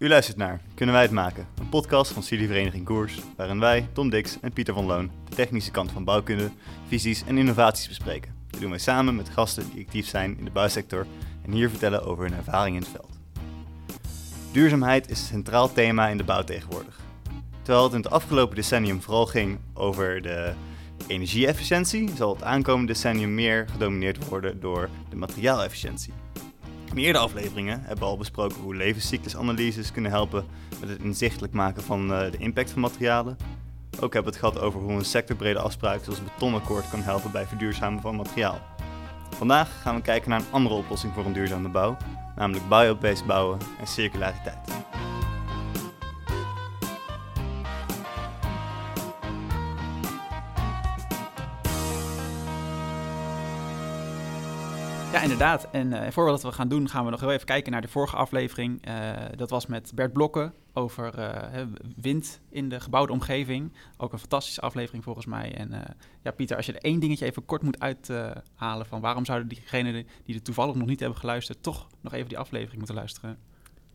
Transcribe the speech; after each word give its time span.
U 0.00 0.08
luistert 0.08 0.36
naar 0.36 0.60
Kunnen 0.74 0.94
wij 0.94 1.04
het 1.04 1.12
maken? 1.12 1.46
Een 1.58 1.68
podcast 1.68 2.12
van 2.12 2.22
studievereniging 2.22 2.84
Koers, 2.84 3.20
waarin 3.36 3.60
wij, 3.60 3.88
Tom 3.92 4.10
Dix 4.10 4.38
en 4.40 4.52
Pieter 4.52 4.74
van 4.74 4.86
Loon, 4.86 5.10
de 5.28 5.34
technische 5.34 5.70
kant 5.70 5.92
van 5.92 6.04
bouwkunde, 6.04 6.50
visies 6.88 7.24
en 7.24 7.38
innovaties 7.38 7.88
bespreken. 7.88 8.34
Dat 8.50 8.60
doen 8.60 8.70
wij 8.70 8.78
samen 8.78 9.16
met 9.16 9.28
gasten 9.28 9.70
die 9.74 9.84
actief 9.84 10.06
zijn 10.06 10.38
in 10.38 10.44
de 10.44 10.50
bouwsector 10.50 11.06
en 11.42 11.52
hier 11.52 11.70
vertellen 11.70 12.04
over 12.04 12.24
hun 12.24 12.34
ervaring 12.34 12.76
in 12.76 12.82
het 12.82 12.90
veld. 12.90 13.18
Duurzaamheid 14.52 15.10
is 15.10 15.20
een 15.20 15.26
centraal 15.26 15.72
thema 15.72 16.08
in 16.08 16.16
de 16.16 16.24
bouw 16.24 16.44
tegenwoordig. 16.44 17.00
Terwijl 17.62 17.84
het 17.84 17.94
in 17.94 18.00
het 18.00 18.10
afgelopen 18.10 18.56
decennium 18.56 19.02
vooral 19.02 19.26
ging 19.26 19.58
over 19.74 20.22
de 20.22 20.52
energieefficiëntie, 21.06 22.10
zal 22.16 22.34
het 22.34 22.42
aankomende 22.42 22.92
decennium 22.92 23.34
meer 23.34 23.68
gedomineerd 23.72 24.28
worden 24.28 24.60
door 24.60 24.88
de 25.10 25.16
materiaalefficiëntie. 25.16 26.12
In 26.90 26.98
eerdere 26.98 27.24
afleveringen 27.24 27.80
hebben 27.80 27.98
we 27.98 28.04
al 28.04 28.16
besproken 28.16 28.60
hoe 28.60 28.74
levenscyclusanalyses 28.74 29.92
kunnen 29.92 30.10
helpen 30.10 30.44
met 30.80 30.88
het 30.88 31.02
inzichtelijk 31.02 31.52
maken 31.52 31.82
van 31.82 32.12
eh, 32.12 32.30
de 32.30 32.38
impact 32.38 32.70
van 32.70 32.80
materialen. 32.80 33.36
Ook 34.00 34.12
hebben 34.12 34.32
we 34.32 34.38
het 34.38 34.46
gehad 34.46 34.60
over 34.60 34.80
hoe 34.80 34.92
een 34.92 35.04
sectorbrede 35.04 35.58
afspraak 35.58 36.04
zoals 36.04 36.18
het 36.18 36.32
betonakkoord 36.32 36.90
kan 36.90 37.02
helpen 37.02 37.30
bij 37.32 37.46
verduurzamen 37.46 38.00
van 38.00 38.16
materiaal. 38.16 38.60
Vandaag 39.30 39.82
gaan 39.82 39.94
we 39.94 40.02
kijken 40.02 40.30
naar 40.30 40.40
een 40.40 40.50
andere 40.50 40.74
oplossing 40.74 41.12
voor 41.14 41.24
een 41.24 41.32
duurzame 41.32 41.68
bouw, 41.68 41.96
namelijk 42.36 42.68
biobased 42.68 43.26
bouwen 43.26 43.58
en 43.80 43.86
circulariteit. 43.86 44.58
Ja, 55.12 55.22
inderdaad. 55.22 55.68
En 55.70 55.92
uh, 55.92 56.10
voordat 56.10 56.42
we 56.42 56.52
gaan 56.52 56.68
doen, 56.68 56.88
gaan 56.88 57.04
we 57.04 57.10
nog 57.10 57.20
heel 57.20 57.32
even 57.32 57.46
kijken 57.46 57.72
naar 57.72 57.80
de 57.80 57.88
vorige 57.88 58.16
aflevering. 58.16 58.88
Uh, 58.88 59.10
dat 59.36 59.50
was 59.50 59.66
met 59.66 59.92
Bert 59.94 60.12
Blokken 60.12 60.52
over 60.72 61.18
uh, 61.18 61.62
wind 61.96 62.40
in 62.50 62.68
de 62.68 62.80
gebouwde 62.80 63.12
omgeving. 63.12 63.72
Ook 63.96 64.12
een 64.12 64.18
fantastische 64.18 64.60
aflevering 64.60 65.04
volgens 65.04 65.26
mij. 65.26 65.54
En 65.54 65.96
ja, 66.22 66.30
Pieter, 66.30 66.56
als 66.56 66.66
je 66.66 66.72
er 66.72 66.82
één 66.82 67.00
dingetje 67.00 67.24
even 67.24 67.44
kort 67.44 67.62
moet 67.62 67.80
uithalen 67.80 68.86
van 68.86 69.00
waarom 69.00 69.24
zouden 69.24 69.48
diegenen 69.48 70.06
die 70.24 70.34
er 70.34 70.42
toevallig 70.42 70.74
nog 70.74 70.86
niet 70.86 71.00
hebben 71.00 71.18
geluisterd, 71.18 71.62
toch 71.62 71.86
nog 72.00 72.12
even 72.12 72.28
die 72.28 72.38
aflevering 72.38 72.76
moeten 72.76 72.94
luisteren? 72.94 73.38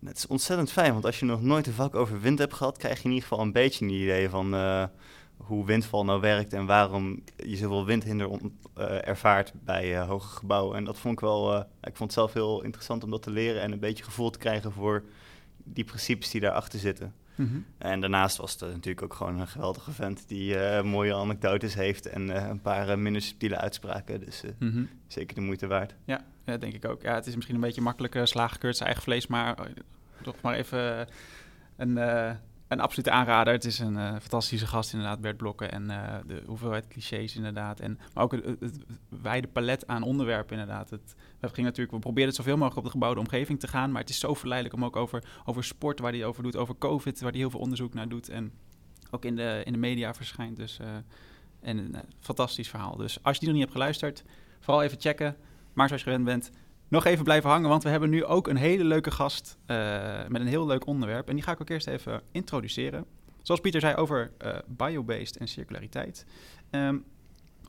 Het 0.05 0.17
is 0.17 0.27
ontzettend 0.27 0.71
fijn, 0.71 0.93
want 0.93 1.05
als 1.05 1.19
je 1.19 1.25
nog 1.25 1.41
nooit 1.41 1.67
een 1.67 1.73
vak 1.73 1.95
over 1.95 2.21
wind 2.21 2.39
hebt 2.39 2.53
gehad, 2.53 2.77
krijg 2.77 2.97
je 2.97 3.03
in 3.03 3.09
ieder 3.09 3.27
geval 3.27 3.43
een 3.43 3.51
beetje 3.51 3.85
een 3.85 3.91
idee 3.91 4.29
van 4.29 4.53
hoe 5.45 5.65
windval 5.65 6.05
nou 6.05 6.21
werkt 6.21 6.53
en 6.53 6.65
waarom 6.65 7.23
je 7.35 7.55
zoveel 7.55 7.85
windhinder 7.85 8.29
uh, 8.29 9.07
ervaart 9.07 9.53
bij 9.63 9.91
uh, 9.91 10.07
hoge 10.07 10.35
gebouwen. 10.35 10.77
En 10.77 10.83
dat 10.83 10.97
vond 10.97 11.13
ik 11.13 11.19
wel, 11.19 11.53
uh, 11.53 11.59
ik 11.81 11.95
vond 11.95 11.99
het 11.99 12.13
zelf 12.13 12.33
heel 12.33 12.63
interessant 12.63 13.03
om 13.03 13.11
dat 13.11 13.23
te 13.23 13.31
leren 13.31 13.61
en 13.61 13.71
een 13.71 13.79
beetje 13.79 14.03
gevoel 14.03 14.29
te 14.29 14.39
krijgen 14.39 14.71
voor 14.71 15.03
die 15.63 15.83
principes 15.83 16.31
die 16.31 16.41
daarachter 16.41 16.79
zitten. 16.79 17.13
Mm 17.35 17.47
-hmm. 17.47 17.65
En 17.77 18.01
daarnaast 18.01 18.37
was 18.37 18.51
het 18.51 18.61
natuurlijk 18.61 19.01
ook 19.01 19.13
gewoon 19.13 19.39
een 19.39 19.47
geweldige 19.47 19.91
vent 19.91 20.27
die 20.27 20.57
mooie 20.83 21.15
anekdotes 21.15 21.73
heeft 21.73 22.05
en 22.05 22.49
een 22.49 22.61
paar 22.61 22.99
minder 22.99 23.21
subtiele 23.21 23.57
uitspraken. 23.57 24.19
Dus 24.19 24.43
mm 24.59 24.71
-hmm. 24.71 24.89
zeker 25.07 25.35
de 25.35 25.41
moeite 25.41 25.67
waard. 25.67 25.95
Ja, 26.05 26.25
ja, 26.45 26.57
denk 26.57 26.73
ik 26.73 26.85
ook. 26.85 27.01
Ja, 27.01 27.13
het 27.15 27.27
is 27.27 27.35
misschien 27.35 27.55
een 27.55 27.61
beetje 27.61 27.81
makkelijk 27.81 28.19
slaaggekeurd 28.23 28.75
zijn 28.75 28.87
eigen 28.87 29.03
vlees, 29.03 29.27
maar 29.27 29.55
toch 30.21 30.41
maar 30.41 30.55
even 30.55 31.07
een 31.77 31.97
een 32.67 32.79
absolute 32.79 33.11
aanrader. 33.11 33.53
Het 33.53 33.65
is 33.65 33.79
een 33.79 33.93
uh, 33.93 34.11
fantastische 34.11 34.67
gast 34.67 34.93
inderdaad, 34.93 35.21
Bert 35.21 35.37
Blokken. 35.37 35.71
En 35.71 35.83
uh, 35.83 36.15
de 36.27 36.43
hoeveelheid 36.45 36.87
clichés 36.87 37.35
inderdaad. 37.35 37.79
En, 37.79 37.99
maar 38.13 38.23
ook 38.23 38.31
het, 38.31 38.79
wijde 39.21 39.47
palet 39.47 39.87
aan 39.87 40.03
onderwerpen 40.03 40.59
inderdaad. 40.59 40.89
Het, 40.89 41.15
we, 41.39 41.47
gingen 41.47 41.63
natuurlijk, 41.63 41.91
we 41.91 41.99
proberen 41.99 42.27
het 42.27 42.37
zoveel 42.37 42.57
mogelijk 42.57 42.77
op 42.77 42.83
de 42.83 42.91
gebouwde 42.91 43.19
omgeving 43.19 43.59
te 43.59 43.67
gaan. 43.67 43.91
Maar 43.91 44.01
het 44.01 44.09
is 44.09 44.19
zo 44.19 44.33
verleidelijk 44.33 44.77
om 44.77 44.85
ook 44.85 44.95
over, 44.95 45.23
over 45.45 45.63
sport, 45.63 45.99
waar 45.99 46.11
hij 46.11 46.25
over 46.25 46.43
doet. 46.43 46.55
Over 46.55 46.77
COVID, 46.77 47.21
waar 47.21 47.31
hij 47.31 47.39
heel 47.39 47.49
veel 47.49 47.59
onderzoek 47.59 47.93
naar 47.93 48.09
doet. 48.09 48.29
En 48.29 48.51
ook 49.11 49.25
in 49.25 49.35
de, 49.35 49.61
in 49.65 49.73
de 49.73 49.79
media 49.79 50.13
verschijnt. 50.13 50.57
Dus 50.57 50.79
uh, 50.81 50.87
en 51.61 51.77
een 51.77 51.95
fantastisch 52.19 52.69
verhaal. 52.69 52.95
Dus 52.95 53.23
als 53.23 53.33
je 53.33 53.39
die 53.39 53.49
nog 53.49 53.57
niet 53.57 53.67
hebt 53.67 53.77
geluisterd, 53.77 54.23
vooral 54.59 54.83
even 54.83 55.01
checken. 55.01 55.35
Maar 55.73 55.87
zoals 55.87 56.03
je 56.03 56.09
gewend 56.09 56.25
bent, 56.25 56.51
nog 56.87 57.05
even 57.05 57.23
blijven 57.23 57.49
hangen, 57.49 57.69
want 57.69 57.83
we 57.83 57.89
hebben 57.89 58.09
nu 58.09 58.25
ook 58.25 58.47
een 58.47 58.55
hele 58.55 58.83
leuke 58.83 59.11
gast 59.11 59.57
uh, 59.67 59.77
met 60.27 60.41
een 60.41 60.47
heel 60.47 60.65
leuk 60.65 60.85
onderwerp. 60.85 61.29
En 61.29 61.35
die 61.35 61.43
ga 61.43 61.51
ik 61.51 61.61
ook 61.61 61.69
eerst 61.69 61.87
even 61.87 62.21
introduceren. 62.31 63.05
Zoals 63.41 63.61
Pieter 63.61 63.81
zei 63.81 63.95
over 63.95 64.31
uh, 64.45 64.57
biobased 64.67 65.37
en 65.37 65.47
circulariteit. 65.47 66.25
Um, 66.71 67.05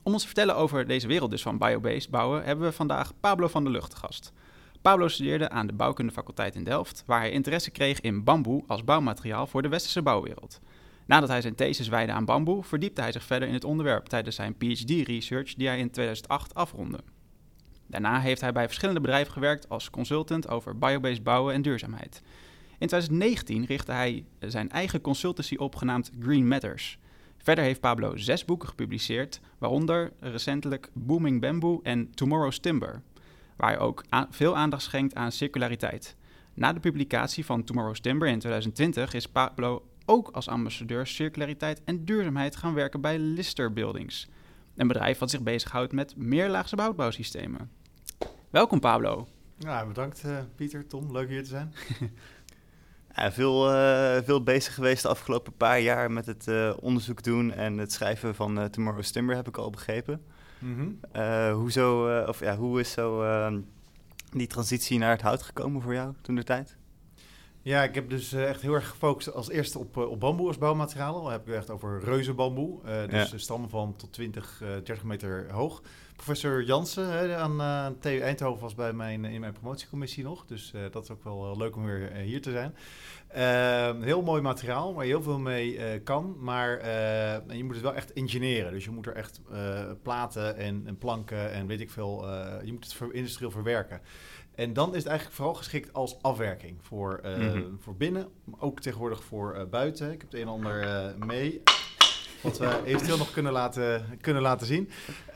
om 0.03 0.13
ons 0.13 0.21
te 0.21 0.27
vertellen 0.27 0.55
over 0.55 0.87
deze 0.87 1.07
wereld 1.07 1.31
dus 1.31 1.41
van 1.41 1.57
biobased 1.57 2.09
bouwen, 2.09 2.43
hebben 2.43 2.65
we 2.65 2.71
vandaag 2.71 3.13
Pablo 3.19 3.47
van 3.47 3.63
der 3.63 3.71
Lucht 3.71 3.95
gast. 3.95 4.33
Pablo 4.81 5.07
studeerde 5.07 5.49
aan 5.49 5.67
de 5.67 5.73
bouwkundefaculteit 5.73 6.55
in 6.55 6.63
Delft, 6.63 7.03
waar 7.05 7.19
hij 7.19 7.31
interesse 7.31 7.71
kreeg 7.71 8.01
in 8.01 8.23
bamboe 8.23 8.63
als 8.67 8.83
bouwmateriaal 8.83 9.47
voor 9.47 9.61
de 9.61 9.67
westerse 9.67 10.01
bouwwereld. 10.01 10.59
Nadat 11.05 11.29
hij 11.29 11.41
zijn 11.41 11.55
thesis 11.55 11.87
wijde 11.87 12.11
aan 12.11 12.25
bamboe, 12.25 12.63
verdiepte 12.63 13.01
hij 13.01 13.11
zich 13.11 13.23
verder 13.23 13.47
in 13.47 13.53
het 13.53 13.63
onderwerp 13.63 14.05
tijdens 14.05 14.35
zijn 14.35 14.57
PhD-research 14.57 15.53
die 15.53 15.67
hij 15.67 15.79
in 15.79 15.91
2008 15.91 16.53
afrondde. 16.53 16.99
Daarna 17.87 18.19
heeft 18.19 18.41
hij 18.41 18.51
bij 18.51 18.65
verschillende 18.65 19.01
bedrijven 19.01 19.33
gewerkt 19.33 19.69
als 19.69 19.89
consultant 19.89 20.47
over 20.47 20.77
biobased 20.77 21.23
bouwen 21.23 21.53
en 21.53 21.61
duurzaamheid. 21.61 22.21
In 22.79 22.87
2019 22.87 23.65
richtte 23.65 23.91
hij 23.91 24.25
zijn 24.39 24.69
eigen 24.69 25.01
consultancy 25.01 25.55
op 25.55 25.75
genaamd 25.75 26.11
Green 26.19 26.47
Matters. 26.47 26.99
Verder 27.37 27.63
heeft 27.63 27.79
Pablo 27.79 28.17
zes 28.17 28.45
boeken 28.45 28.67
gepubliceerd, 28.67 29.39
waaronder 29.57 30.11
recentelijk 30.19 30.89
Booming 30.93 31.41
Bamboo 31.41 31.79
en 31.83 32.11
Tomorrow's 32.11 32.59
Timber, 32.59 33.01
waar 33.55 33.69
hij 33.69 33.79
ook 33.79 34.03
veel 34.29 34.55
aandacht 34.55 34.83
schenkt 34.83 35.15
aan 35.15 35.31
circulariteit. 35.31 36.15
Na 36.53 36.73
de 36.73 36.79
publicatie 36.79 37.45
van 37.45 37.63
Tomorrow's 37.63 37.99
Timber 37.99 38.27
in 38.27 38.39
2020 38.39 39.13
is 39.13 39.27
Pablo 39.27 39.83
ook 40.05 40.29
als 40.29 40.47
ambassadeur 40.47 41.07
circulariteit 41.07 41.81
en 41.83 42.05
duurzaamheid 42.05 42.55
gaan 42.55 42.73
werken 42.73 43.01
bij 43.01 43.19
Lister 43.19 43.73
Buildings, 43.73 44.27
een 44.75 44.87
bedrijf 44.87 45.17
wat 45.19 45.29
zich 45.29 45.41
bezighoudt 45.41 45.93
met 45.93 46.15
meerlaagse 46.15 46.75
bouwbouwsystemen. 46.75 47.76
Welkom 48.49 48.79
Pablo. 48.79 49.27
Ja, 49.57 49.85
bedankt 49.85 50.23
uh, 50.25 50.37
Pieter, 50.55 50.87
Tom. 50.87 51.11
Leuk 51.11 51.29
hier 51.29 51.43
te 51.43 51.49
zijn. 51.49 51.73
ja, 53.15 53.31
veel, 53.31 53.73
uh, 53.73 54.17
veel 54.23 54.43
bezig 54.43 54.73
geweest 54.73 55.01
de 55.01 55.07
afgelopen 55.07 55.53
paar 55.53 55.79
jaar 55.79 56.11
met 56.11 56.25
het 56.25 56.47
uh, 56.47 56.73
onderzoek 56.79 57.23
doen 57.23 57.51
en 57.51 57.77
het 57.77 57.93
schrijven 57.93 58.35
van 58.35 58.69
Tomorrow's 58.69 59.11
Timber, 59.11 59.35
heb 59.35 59.47
ik 59.47 59.57
al 59.57 59.69
begrepen. 59.69 60.21
Mm 60.59 60.99
-hmm. 61.11 61.51
hoezo, 61.51 62.21
of, 62.27 62.39
ja, 62.39 62.55
hoe 62.55 62.79
is 62.79 62.91
zo 62.91 63.23
ehm, 63.23 63.59
die 64.31 64.47
transitie 64.47 64.97
naar 64.97 65.11
het 65.11 65.21
hout 65.21 65.41
gekomen 65.41 65.81
voor 65.81 65.93
jou 65.93 66.13
toen 66.21 66.35
de 66.35 66.43
tijd? 66.43 66.75
Ja, 67.61 67.83
ik 67.83 67.95
heb 67.95 68.09
dus 68.09 68.33
echt 68.33 68.61
heel 68.61 68.73
erg 68.73 68.89
gefocust 68.89 69.33
als 69.33 69.49
eerste 69.49 69.79
op, 69.79 69.97
op 69.97 70.19
bamboe 70.19 70.47
als 70.47 70.57
bouwmateriaal. 70.57 71.21
Dan 71.21 71.31
heb 71.31 71.47
ik 71.47 71.53
echt 71.53 71.69
over 71.69 72.03
reuzenbamboe. 72.03 72.79
dus 73.09 73.31
ja. 73.31 73.37
stammen 73.37 73.69
van 73.69 73.95
tot 73.95 74.13
20, 74.13 74.61
30 74.83 75.03
meter 75.03 75.51
hoog 75.51 75.81
professor 76.17 76.63
Jansen 76.63 77.11
hè, 77.11 77.35
aan 77.35 77.61
uh, 77.61 77.99
TU 77.99 78.19
Eindhoven 78.19 78.61
was 78.61 78.75
bij 78.75 78.93
mijn, 78.93 79.25
in 79.25 79.39
mijn 79.39 79.53
promotiecommissie 79.53 80.23
nog. 80.23 80.45
Dus 80.45 80.71
uh, 80.75 80.81
dat 80.91 81.03
is 81.03 81.11
ook 81.11 81.23
wel 81.23 81.51
uh, 81.51 81.57
leuk 81.57 81.75
om 81.75 81.85
weer 81.85 82.11
hier 82.11 82.41
te 82.41 82.51
zijn. 82.51 82.75
Ehm, 83.27 84.01
heel 84.01 84.21
mooi 84.21 84.41
materiaal 84.41 84.93
waar 84.93 85.05
je 85.05 85.11
heel 85.11 85.21
veel 85.21 85.39
mee 85.39 85.99
kan. 85.99 86.35
Maar 86.39 86.69
je 87.55 87.63
moet 87.63 87.73
het 87.73 87.83
wel 87.83 87.95
echt 87.95 88.13
engineeren. 88.13 88.71
Dus 88.71 88.83
je 88.83 88.91
moet 88.91 89.05
er 89.05 89.15
echt 89.15 89.41
platen 90.01 90.57
en, 90.57 90.83
en, 90.85 90.97
planken 90.97 91.51
en 91.51 91.67
weet 91.67 91.81
ik 91.81 91.89
veel. 91.89 92.27
je 92.63 92.71
moet 92.71 92.83
het 92.83 92.93
ver, 92.93 93.13
industrieel 93.13 93.51
verwerken. 93.51 94.01
En 94.55 94.73
dan 94.73 94.89
is 94.89 94.97
het 94.97 95.07
eigenlijk 95.07 95.37
vooral 95.37 95.55
geschikt 95.55 95.93
als 95.93 96.21
afwerking 96.21 96.77
voor, 96.81 97.19
mm 97.23 97.49
-hmm. 97.49 97.77
voor 97.79 97.95
binnen, 97.95 98.27
maar 98.43 98.59
ook 98.59 98.79
tegenwoordig 98.79 99.23
voor 99.23 99.67
buiten. 99.69 100.11
Ik 100.11 100.21
heb 100.21 100.31
het 100.31 100.39
een 100.39 100.47
en 100.47 100.53
ander 100.53 101.15
mee. 101.25 101.61
Wat 102.41 102.57
we 102.57 102.81
eventueel 102.85 103.17
nog 103.17 103.31
kunnen 103.31 103.51
laten, 103.51 104.17
kunnen 104.21 104.41
laten 104.41 104.67
zien. 104.67 104.89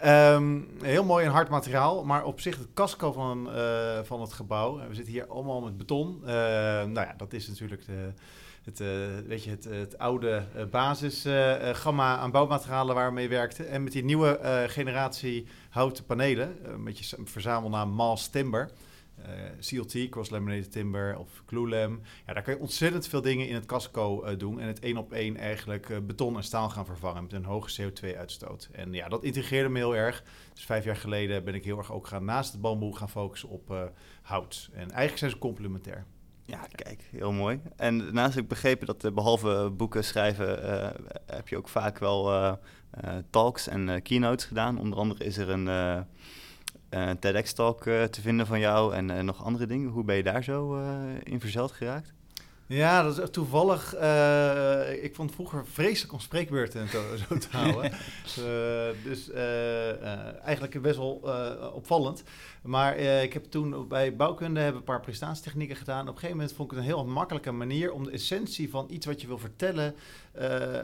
Um, 0.05 0.69
heel 0.81 1.03
mooi 1.03 1.25
en 1.25 1.31
hard 1.31 1.49
materiaal. 1.49 2.03
Maar 2.03 2.23
op 2.23 2.39
zich 2.39 2.57
het 2.57 2.67
casco 2.73 3.11
van, 3.11 3.49
uh, 3.55 3.99
van 4.03 4.21
het 4.21 4.33
gebouw. 4.33 4.77
We 4.87 4.95
zitten 4.95 5.13
hier 5.13 5.27
allemaal 5.27 5.61
met 5.61 5.77
beton. 5.77 6.19
Uh, 6.21 6.27
nou 6.27 6.93
ja, 6.93 7.13
dat 7.17 7.33
is 7.33 7.47
natuurlijk 7.47 7.85
de, 7.85 8.11
het, 8.63 8.79
uh, 8.79 8.87
weet 9.27 9.43
je, 9.43 9.49
het, 9.49 9.63
het 9.63 9.97
oude 9.97 10.43
basisgamma 10.71 12.17
aan 12.17 12.31
bouwmaterialen 12.31 12.95
waar 12.95 13.07
we 13.07 13.13
mee 13.13 13.29
werkten. 13.29 13.69
En 13.69 13.83
met 13.83 13.91
die 13.91 14.03
nieuwe 14.03 14.39
generatie 14.67 15.47
houten 15.69 16.05
panelen. 16.05 16.57
met 16.77 16.99
je 16.99 17.17
verzamelnaam 17.23 17.89
Mass 17.89 18.29
Timber 18.29 18.61
eh, 18.61 18.90
CLT, 19.59 20.09
Cross 20.09 20.29
Laminated 20.29 20.71
Timber 20.71 21.17
of 21.17 21.43
Glulam. 21.45 22.01
Ja, 22.25 22.33
daar 22.33 22.43
kan 22.43 22.53
je 22.53 22.59
ontzettend 22.59 23.07
veel 23.07 23.21
dingen 23.21 23.47
in 23.47 23.55
het 23.55 23.65
casco 23.65 24.25
uh, 24.25 24.37
doen 24.37 24.59
en 24.59 24.67
het 24.67 24.79
één 24.79 24.97
op 24.97 25.13
één 25.13 25.37
eigenlijk 25.37 25.89
uh, 25.89 25.97
beton 25.99 26.35
en 26.35 26.43
staal 26.43 26.69
gaan 26.69 26.85
vervangen 26.85 27.23
met 27.23 27.33
een 27.33 27.45
hoge 27.45 27.81
CO2-uitstoot. 27.81 28.69
En 28.71 28.93
ja, 28.93 29.09
dat 29.09 29.23
integreerde 29.23 29.69
me 29.69 29.77
heel 29.77 29.95
erg. 29.95 30.23
Dus 30.53 30.65
vijf 30.65 30.83
jaar 30.83 30.95
geleden 30.95 31.43
ben 31.43 31.55
ik 31.55 31.65
heel 31.65 31.77
erg 31.77 31.91
ook 31.91 32.07
gaan 32.07 32.25
naast 32.25 32.51
het 32.51 32.61
bamboe 32.61 32.97
gaan 32.97 33.09
focussen 33.09 33.49
op 33.49 33.93
hout. 34.21 34.69
En 34.73 34.89
eigenlijk 34.89 35.17
zijn 35.17 35.31
ze 35.31 35.37
complementair. 35.37 36.05
Ja, 36.45 36.67
kijk, 36.71 37.07
heel 37.11 37.31
mooi. 37.31 37.59
En 37.75 38.17
heb 38.17 38.37
ik 38.37 38.47
begrepen 38.47 38.87
dat 38.87 39.13
behalve 39.13 39.71
boeken 39.77 40.03
schrijven, 40.03 40.47
heb 41.25 41.47
je 41.47 41.57
ook 41.57 41.67
vaak 41.67 41.97
wel 41.97 42.57
talks 43.29 43.67
en 43.67 44.01
keynotes 44.01 44.45
gedaan. 44.45 44.79
Onder 44.79 44.99
andere 44.99 45.23
is 45.23 45.37
er 45.37 45.49
een 45.49 45.67
een 46.91 47.07
eh, 47.07 47.15
TEDx-talk 47.19 47.85
uh, 47.85 48.03
te 48.03 48.21
vinden 48.21 48.47
van 48.47 48.59
jou 48.59 48.93
en 48.93 49.09
uh, 49.09 49.19
nog 49.19 49.43
andere 49.43 49.65
dingen. 49.65 49.89
Hoe 49.89 50.03
ben 50.03 50.15
je 50.15 50.23
daar 50.23 50.43
zo 50.43 50.79
in 51.23 51.39
verzeld 51.39 51.71
geraakt? 51.71 52.13
Ja, 52.65 53.03
dat 53.03 53.17
is 53.17 53.29
toevallig. 53.31 53.95
Uh, 53.95 55.03
ik 55.03 55.15
vond 55.15 55.31
vroeger 55.31 55.65
vreselijk 55.67 56.13
om 56.13 56.19
spreekbeurten 56.19 56.89
te, 56.89 57.17
zo 57.29 57.37
te 57.37 57.47
houden. 57.51 57.91
uh, 57.91 59.03
dus 59.09 59.29
uh, 59.29 60.45
eigenlijk 60.45 60.81
best 60.81 60.97
wel 60.97 61.13
opvallend. 61.73 62.23
Maar 62.61 62.95
ik 62.97 63.33
heb 63.33 63.43
toen 63.43 63.87
bij 63.87 64.15
bouwkunde 64.15 64.59
hebben 64.59 64.79
een 64.79 64.85
paar 64.85 64.99
prestatietechnieken 64.99 65.75
gedaan. 65.75 66.01
Op 66.01 66.07
een 66.07 66.13
gegeven 66.13 66.35
moment 66.35 66.55
vond 66.55 66.71
ik 66.71 66.77
het 66.77 66.85
een 66.85 66.93
heel 66.93 67.05
makkelijke 67.05 67.51
manier 67.51 67.91
om 67.91 68.03
de 68.03 68.11
essentie 68.11 68.69
van 68.69 68.85
iets 68.89 69.05
wat 69.05 69.21
je 69.21 69.27
wil 69.27 69.37
vertellen. 69.37 69.95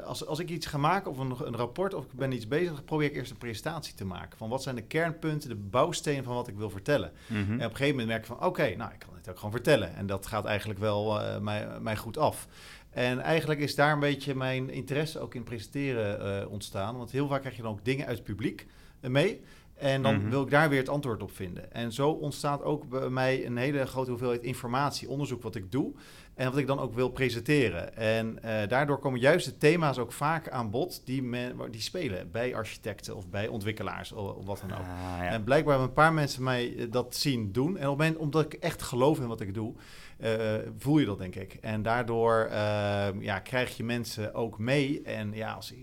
als, 0.04 0.26
als 0.26 0.40
ik 0.40 0.50
iets 0.50 0.66
ga 0.66 0.78
maken 0.78 1.12
of 1.12 1.18
een, 1.18 1.36
een, 1.46 1.56
rapport 1.56 1.94
of 1.94 2.04
ik 2.04 2.12
ben 2.12 2.32
iets 2.32 2.48
bezig, 2.48 2.86
probeer 2.86 3.08
ik 3.08 3.16
eerst 3.16 3.32
een 3.32 3.38
presentatie 3.38 3.94
te 3.94 4.06
maken. 4.06 4.38
Van 4.38 4.50
wat 4.50 4.64
zijn 4.64 4.76
de 4.76 4.82
kernpunten, 4.82 5.50
de 5.50 5.56
bouwstenen 5.56 6.24
van 6.24 6.36
wat 6.36 6.48
ik 6.48 6.56
wil 6.56 6.70
vertellen. 6.70 7.12
Mhm. 7.28 7.40
En 7.40 7.46
op 7.46 7.52
een 7.52 7.62
gegeven 7.62 7.90
moment 7.90 8.08
merk 8.08 8.22
ik 8.22 8.28
van 8.28 8.46
oké, 8.46 8.76
nou 8.76 8.94
ik 8.94 9.00
kan 9.00 9.16
het 9.16 9.30
ook 9.30 9.36
gewoon 9.36 9.52
vertellen. 9.52 9.96
En 9.96 10.08
dat 10.08 10.28
gaat 10.28 10.46
eigenlijk 10.46 10.80
wel 10.80 11.22
mij 11.42 11.68
mij 11.82 11.98
goed 11.98 12.18
af. 12.18 12.48
En 12.90 13.20
eigenlijk 13.20 13.60
is 13.60 13.76
daar 13.76 13.94
een 13.94 14.00
beetje 14.00 14.36
mijn 14.36 14.70
interesse 14.70 15.20
ook 15.20 15.36
in 15.36 15.44
presenteren 15.44 16.50
ontstaan. 16.50 16.98
Want 16.98 17.12
heel 17.12 17.28
vaak 17.28 17.40
krijg 17.40 17.56
je 17.56 17.62
dan 17.62 17.72
ook 17.72 17.86
dingen 17.86 18.06
uit 18.06 18.18
het 18.18 18.26
publiek 18.26 18.68
mee. 19.02 19.42
En 19.78 20.02
dan 20.02 20.16
mhm. 20.16 20.30
wil 20.30 20.42
ik 20.42 20.50
daar 20.50 20.70
weer 20.70 20.80
het 20.80 20.90
antwoord 20.90 21.24
op 21.24 21.32
vinden. 21.32 21.74
En 21.74 21.92
zo 21.92 22.10
ontstaat 22.10 22.64
ook 22.64 22.90
bij 22.90 23.10
mij 23.10 23.46
een 23.46 23.58
hele 23.58 23.86
grote 23.86 24.10
hoeveelheid 24.10 24.44
informatie, 24.44 25.10
onderzoek 25.10 25.42
wat 25.42 25.56
ik 25.56 25.72
doe. 25.72 25.94
En 26.38 26.50
wat 26.50 26.58
ik 26.58 26.68
dan 26.68 26.80
ook 26.80 26.94
wil 26.94 27.10
presenteren. 27.10 27.96
En 27.96 28.40
uh, 28.46 28.52
daardoor 28.68 29.00
komen 29.00 29.20
juist 29.20 29.46
de 29.46 29.58
thema's 29.58 29.98
ook 29.98 30.12
vaak 30.12 30.50
aan 30.50 30.70
bod 30.70 31.02
die, 31.06 31.24
men, 31.24 31.72
die 31.72 31.82
spelen 31.82 32.32
bij 32.32 32.56
architecten 32.56 33.16
of 33.16 33.30
bij 33.30 33.48
ontwikkelaars 33.48 34.12
of, 34.12 34.46
wat 34.46 34.60
dan 34.68 34.72
ook. 34.72 34.86
Ah, 34.86 34.86
ja. 35.18 35.28
En 35.28 35.44
blijkbaar 35.44 35.74
hebben 35.74 35.88
een 35.88 36.04
paar 36.04 36.14
mensen 36.14 36.44
mij 36.44 36.88
dat 36.90 37.16
zien 37.16 37.52
doen. 37.52 37.78
En 37.78 37.90
op 37.90 37.98
het 38.00 38.08
moment, 38.08 38.18
omdat 38.18 38.46
ik 38.46 38.54
echt 38.54 38.82
geloof 38.82 39.20
in 39.20 39.28
wat 39.28 39.42
ik 39.42 39.54
doe, 39.54 39.74
uh, 40.20 40.54
voel 40.78 41.00
je 41.00 41.06
dat, 41.06 41.18
denk 41.18 41.36
ik. 41.36 41.54
En 41.54 41.82
daardoor 41.82 42.48
uh, 42.52 43.08
ja, 43.20 43.40
krijg 43.40 43.78
je 43.78 43.84
mensen 43.84 44.34
ook 44.34 44.60
mee. 44.60 45.02
En 45.02 45.34
ja, 45.34 45.54
als, 45.54 45.74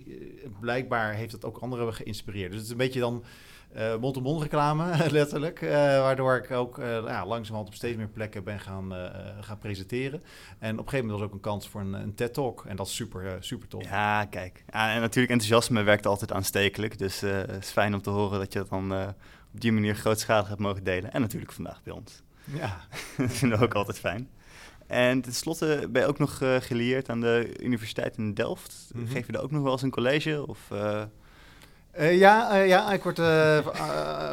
blijkbaar 0.60 1.14
heeft 1.14 1.32
het 1.32 1.44
ook 1.44 1.58
anderen 1.58 1.94
geïnspireerd. 1.94 2.50
Dus 2.50 2.56
het 2.56 2.66
is 2.66 2.72
een 2.72 2.76
beetje 2.76 3.00
dan 3.00 3.24
mond-to-mond 4.00 4.42
reclame, 4.42 4.96
letterlijk. 5.10 5.60
waardoor 5.60 6.36
ik 6.36 6.50
ook 6.50 6.76
ja, 6.76 7.26
langzamerhand 7.26 7.68
op 7.68 7.74
steeds 7.74 7.96
meer 7.96 8.08
plekken 8.08 8.44
ben 8.44 8.60
gaan, 8.60 8.92
gaan 9.40 9.58
presenteren. 9.58 10.22
En 10.58 10.72
op 10.72 10.84
een 10.84 10.90
gegeven 10.90 11.06
moment 11.06 11.18
was 11.18 11.28
ook 11.28 11.34
een 11.34 11.50
kans 11.50 11.68
voor 11.68 11.80
een, 11.80 11.92
een 11.92 12.14
TED-talk. 12.14 12.64
En 12.66 12.76
dat 12.76 12.86
is 12.86 12.94
super, 12.94 13.36
super 13.40 13.68
tof. 13.68 13.84
Ja, 13.84 14.24
kijk. 14.24 14.64
en 14.66 15.00
natuurlijk 15.00 15.32
enthousiasme 15.32 15.82
werkt 15.82 16.06
altijd 16.06 16.32
aanstekelijk. 16.32 16.98
Dus 16.98 17.20
het 17.20 17.62
is 17.64 17.70
fijn 17.70 17.94
om 17.94 18.02
te 18.02 18.10
horen 18.10 18.38
dat 18.38 18.52
je 18.52 18.58
dat 18.58 18.68
dan 18.68 18.92
op 19.54 19.60
die 19.60 19.72
manier 19.72 19.94
grootschalig 19.94 20.48
hebt 20.48 20.60
mogen 20.60 20.84
delen. 20.84 21.12
En 21.12 21.20
natuurlijk 21.20 21.52
vandaag 21.52 21.82
bij 21.82 21.92
ons. 21.92 22.22
Ja. 22.44 22.80
dat 23.16 23.32
vinden 23.32 23.58
we 23.58 23.64
ook 23.64 23.74
altijd 23.74 23.98
fijn. 23.98 24.28
En 24.86 25.20
tenslotte 25.20 25.88
ben 25.90 26.02
je 26.02 26.08
ook 26.08 26.18
nog 26.18 26.40
uh, 26.40 26.56
geleerd 26.60 27.10
aan 27.10 27.20
de 27.20 27.56
Universiteit 27.60 28.16
in 28.16 28.34
Delft. 28.34 28.90
Mhm. 28.94 29.06
Geef 29.06 29.26
je 29.26 29.32
daar 29.32 29.42
ook 29.42 29.50
nog 29.50 29.62
wel 29.62 29.72
eens 29.72 29.82
een 29.82 29.90
college? 29.90 30.46
Of, 30.46 30.58
uh... 30.72 31.02
Uh, 31.98 32.18
ja, 32.18 32.56
ja, 32.56 32.92
ik 32.92 33.02
word 33.02 33.20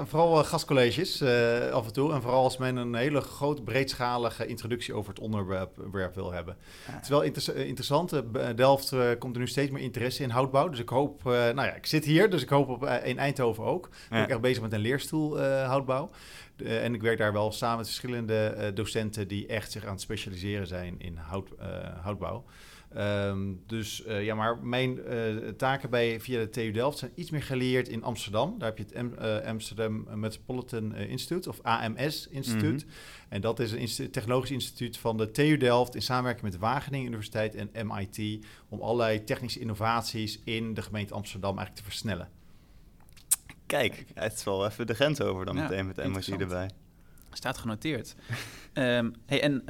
vooral 0.09 0.43
gastcolleges 0.43 1.23
af 1.71 1.85
en 1.85 1.93
toe. 1.93 2.13
En 2.13 2.21
vooral 2.21 2.43
als 2.43 2.57
men 2.57 2.75
een 2.75 2.95
hele 2.95 3.21
grote, 3.21 3.61
breedschalige 3.61 4.45
introductie 4.45 4.93
over 4.93 5.09
het 5.09 5.19
onderwerp 5.19 6.15
wil 6.15 6.31
hebben. 6.31 6.57
Het 6.83 7.03
is 7.03 7.09
wel 7.09 7.21
inter 7.21 7.55
interessant. 7.55 8.21
Delft 8.55 8.95
komt 9.19 9.35
er 9.35 9.41
nu 9.41 9.47
steeds 9.47 9.71
meer 9.71 9.81
interesse 9.81 10.23
in 10.23 10.29
houtbouw. 10.29 10.69
Dus 10.69 10.79
ik 10.79 10.89
hoop, 10.89 11.23
nou 11.23 11.63
ja, 11.63 11.73
ik 11.73 11.85
zit 11.85 12.05
hier, 12.05 12.29
dus 12.29 12.41
ik 12.41 12.49
hoop 12.49 12.69
op, 12.69 12.85
in 13.03 13.19
Eindhoven 13.19 13.63
ook. 13.63 13.89
Ja. 13.91 14.09
Ben 14.09 14.23
ik 14.23 14.29
echt 14.29 14.41
bezig 14.41 14.61
met 14.61 14.73
een 14.73 14.79
leerstoel 14.79 15.39
houtbouw. 15.41 16.09
En 16.63 16.93
ik 16.93 17.01
werk 17.01 17.17
daar 17.17 17.33
wel 17.33 17.51
samen 17.51 17.77
met 17.77 17.85
verschillende 17.85 18.71
docenten 18.73 19.27
die 19.27 19.47
echt 19.47 19.71
zich 19.71 19.85
aan 19.85 19.91
het 19.91 20.01
specialiseren 20.01 20.67
zijn 20.67 20.95
in 20.97 21.17
hout, 21.17 21.49
houtbouw. 22.01 22.43
Um, 22.97 23.61
dus 23.67 24.03
ja, 24.07 24.35
maar 24.35 24.57
mijn 24.57 24.99
taken 25.57 25.89
bij 25.89 26.19
via 26.19 26.39
de 26.39 26.49
TU 26.49 26.71
Delft 26.71 26.97
zijn 26.97 27.11
iets 27.15 27.29
meer 27.29 27.43
geleerd 27.43 27.87
in 27.87 28.03
Amsterdam. 28.03 28.55
Daar 28.57 28.67
heb 28.67 28.77
je 28.77 28.83
het 28.83 29.03
M 29.03 29.47
Amsterdam 29.47 30.07
Metropolitan 30.13 30.95
Institute, 30.95 31.49
of 31.49 31.59
AMS 31.61 32.27
Instituut. 32.27 32.83
Mm 32.83 32.89
-hmm. 32.89 33.29
En 33.29 33.41
dat 33.41 33.59
is 33.59 33.71
een 33.97 34.11
technologisch 34.11 34.51
instituut 34.51 34.97
van 34.97 35.17
de 35.17 35.31
TU 35.31 35.57
Delft 35.57 35.95
in 35.95 36.01
samenwerking 36.01 36.43
met 36.43 36.53
de 36.53 36.59
Wageningen 36.59 37.07
Universiteit 37.07 37.55
en 37.55 37.87
MIT. 37.87 38.45
Om 38.69 38.81
allerlei 38.81 39.23
technische 39.23 39.59
innovaties 39.59 40.39
in 40.43 40.73
de 40.73 40.81
gemeente 40.81 41.13
Amsterdam 41.13 41.57
eigenlijk 41.57 41.85
te 41.85 41.91
versnellen. 41.91 42.29
Kijk, 43.65 44.05
het 44.13 44.33
is 44.33 44.43
wel 44.43 44.65
even 44.65 44.87
de 44.87 44.93
grens 44.93 45.21
over 45.21 45.45
dan 45.45 45.55
meteen 45.55 45.87
met 45.87 45.95
de 45.95 46.01
emotie 46.01 46.37
erbij. 46.37 46.69
Staat 47.31 47.57
genoteerd. 47.57 48.15
um, 48.73 49.13
hey, 49.25 49.41
en 49.41 49.53
uh, 49.53 49.65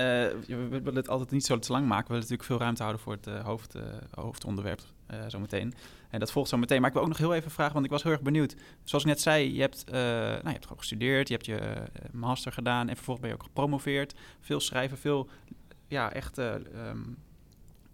we 0.48 0.68
willen 0.70 0.96
het 0.96 1.10
altijd 1.10 1.32
niet 1.32 1.46
zo 1.46 1.60
te 1.60 1.72
lang 1.72 1.88
maken. 1.88 2.08
We 2.08 2.14
willen 2.14 2.22
natuurlijk 2.22 2.50
veel 2.50 2.60
ruimte 2.60 2.82
houden 2.82 3.02
voor 3.02 3.14
het 3.14 3.28
uh, 3.28 3.46
hoofd, 3.46 3.76
uh, 3.76 3.82
hoofdonderwerp 4.12 4.82
zometeen. 5.28 5.74
En 6.10 6.20
dat 6.20 6.32
volgt 6.32 6.50
zo 6.50 6.58
meteen. 6.58 6.80
Maar 6.80 6.88
ik 6.88 6.94
wil 6.94 7.04
ook 7.04 7.10
nog 7.10 7.18
heel 7.18 7.34
even 7.34 7.52
vragen, 7.52 7.74
want 7.74 7.86
ik 7.86 7.92
was 7.92 8.04
heel 8.04 8.12
erg 8.12 8.22
benieuwd. 8.22 8.56
Zoals 8.84 9.04
ik 9.04 9.10
net 9.10 9.22
zei, 9.22 9.54
je 9.54 9.62
hebt, 9.62 9.92
nou, 9.92 10.42
je 10.44 10.50
hebt 10.50 10.64
gewoon 10.64 10.78
gestudeerd, 10.78 11.28
je 11.28 11.34
hebt 11.34 11.46
je 11.46 11.84
master 12.12 12.52
gedaan 12.52 12.90
en 12.90 12.96
vervolgens 12.96 13.28
ben 13.28 13.36
je 13.36 13.42
ook 13.42 13.48
gepromoveerd. 13.48 14.14
Veel 14.40 14.60
schrijven, 14.60 14.98
veel 14.98 15.30
ja, 15.88 16.14
echt 16.14 16.38
um, 16.38 17.18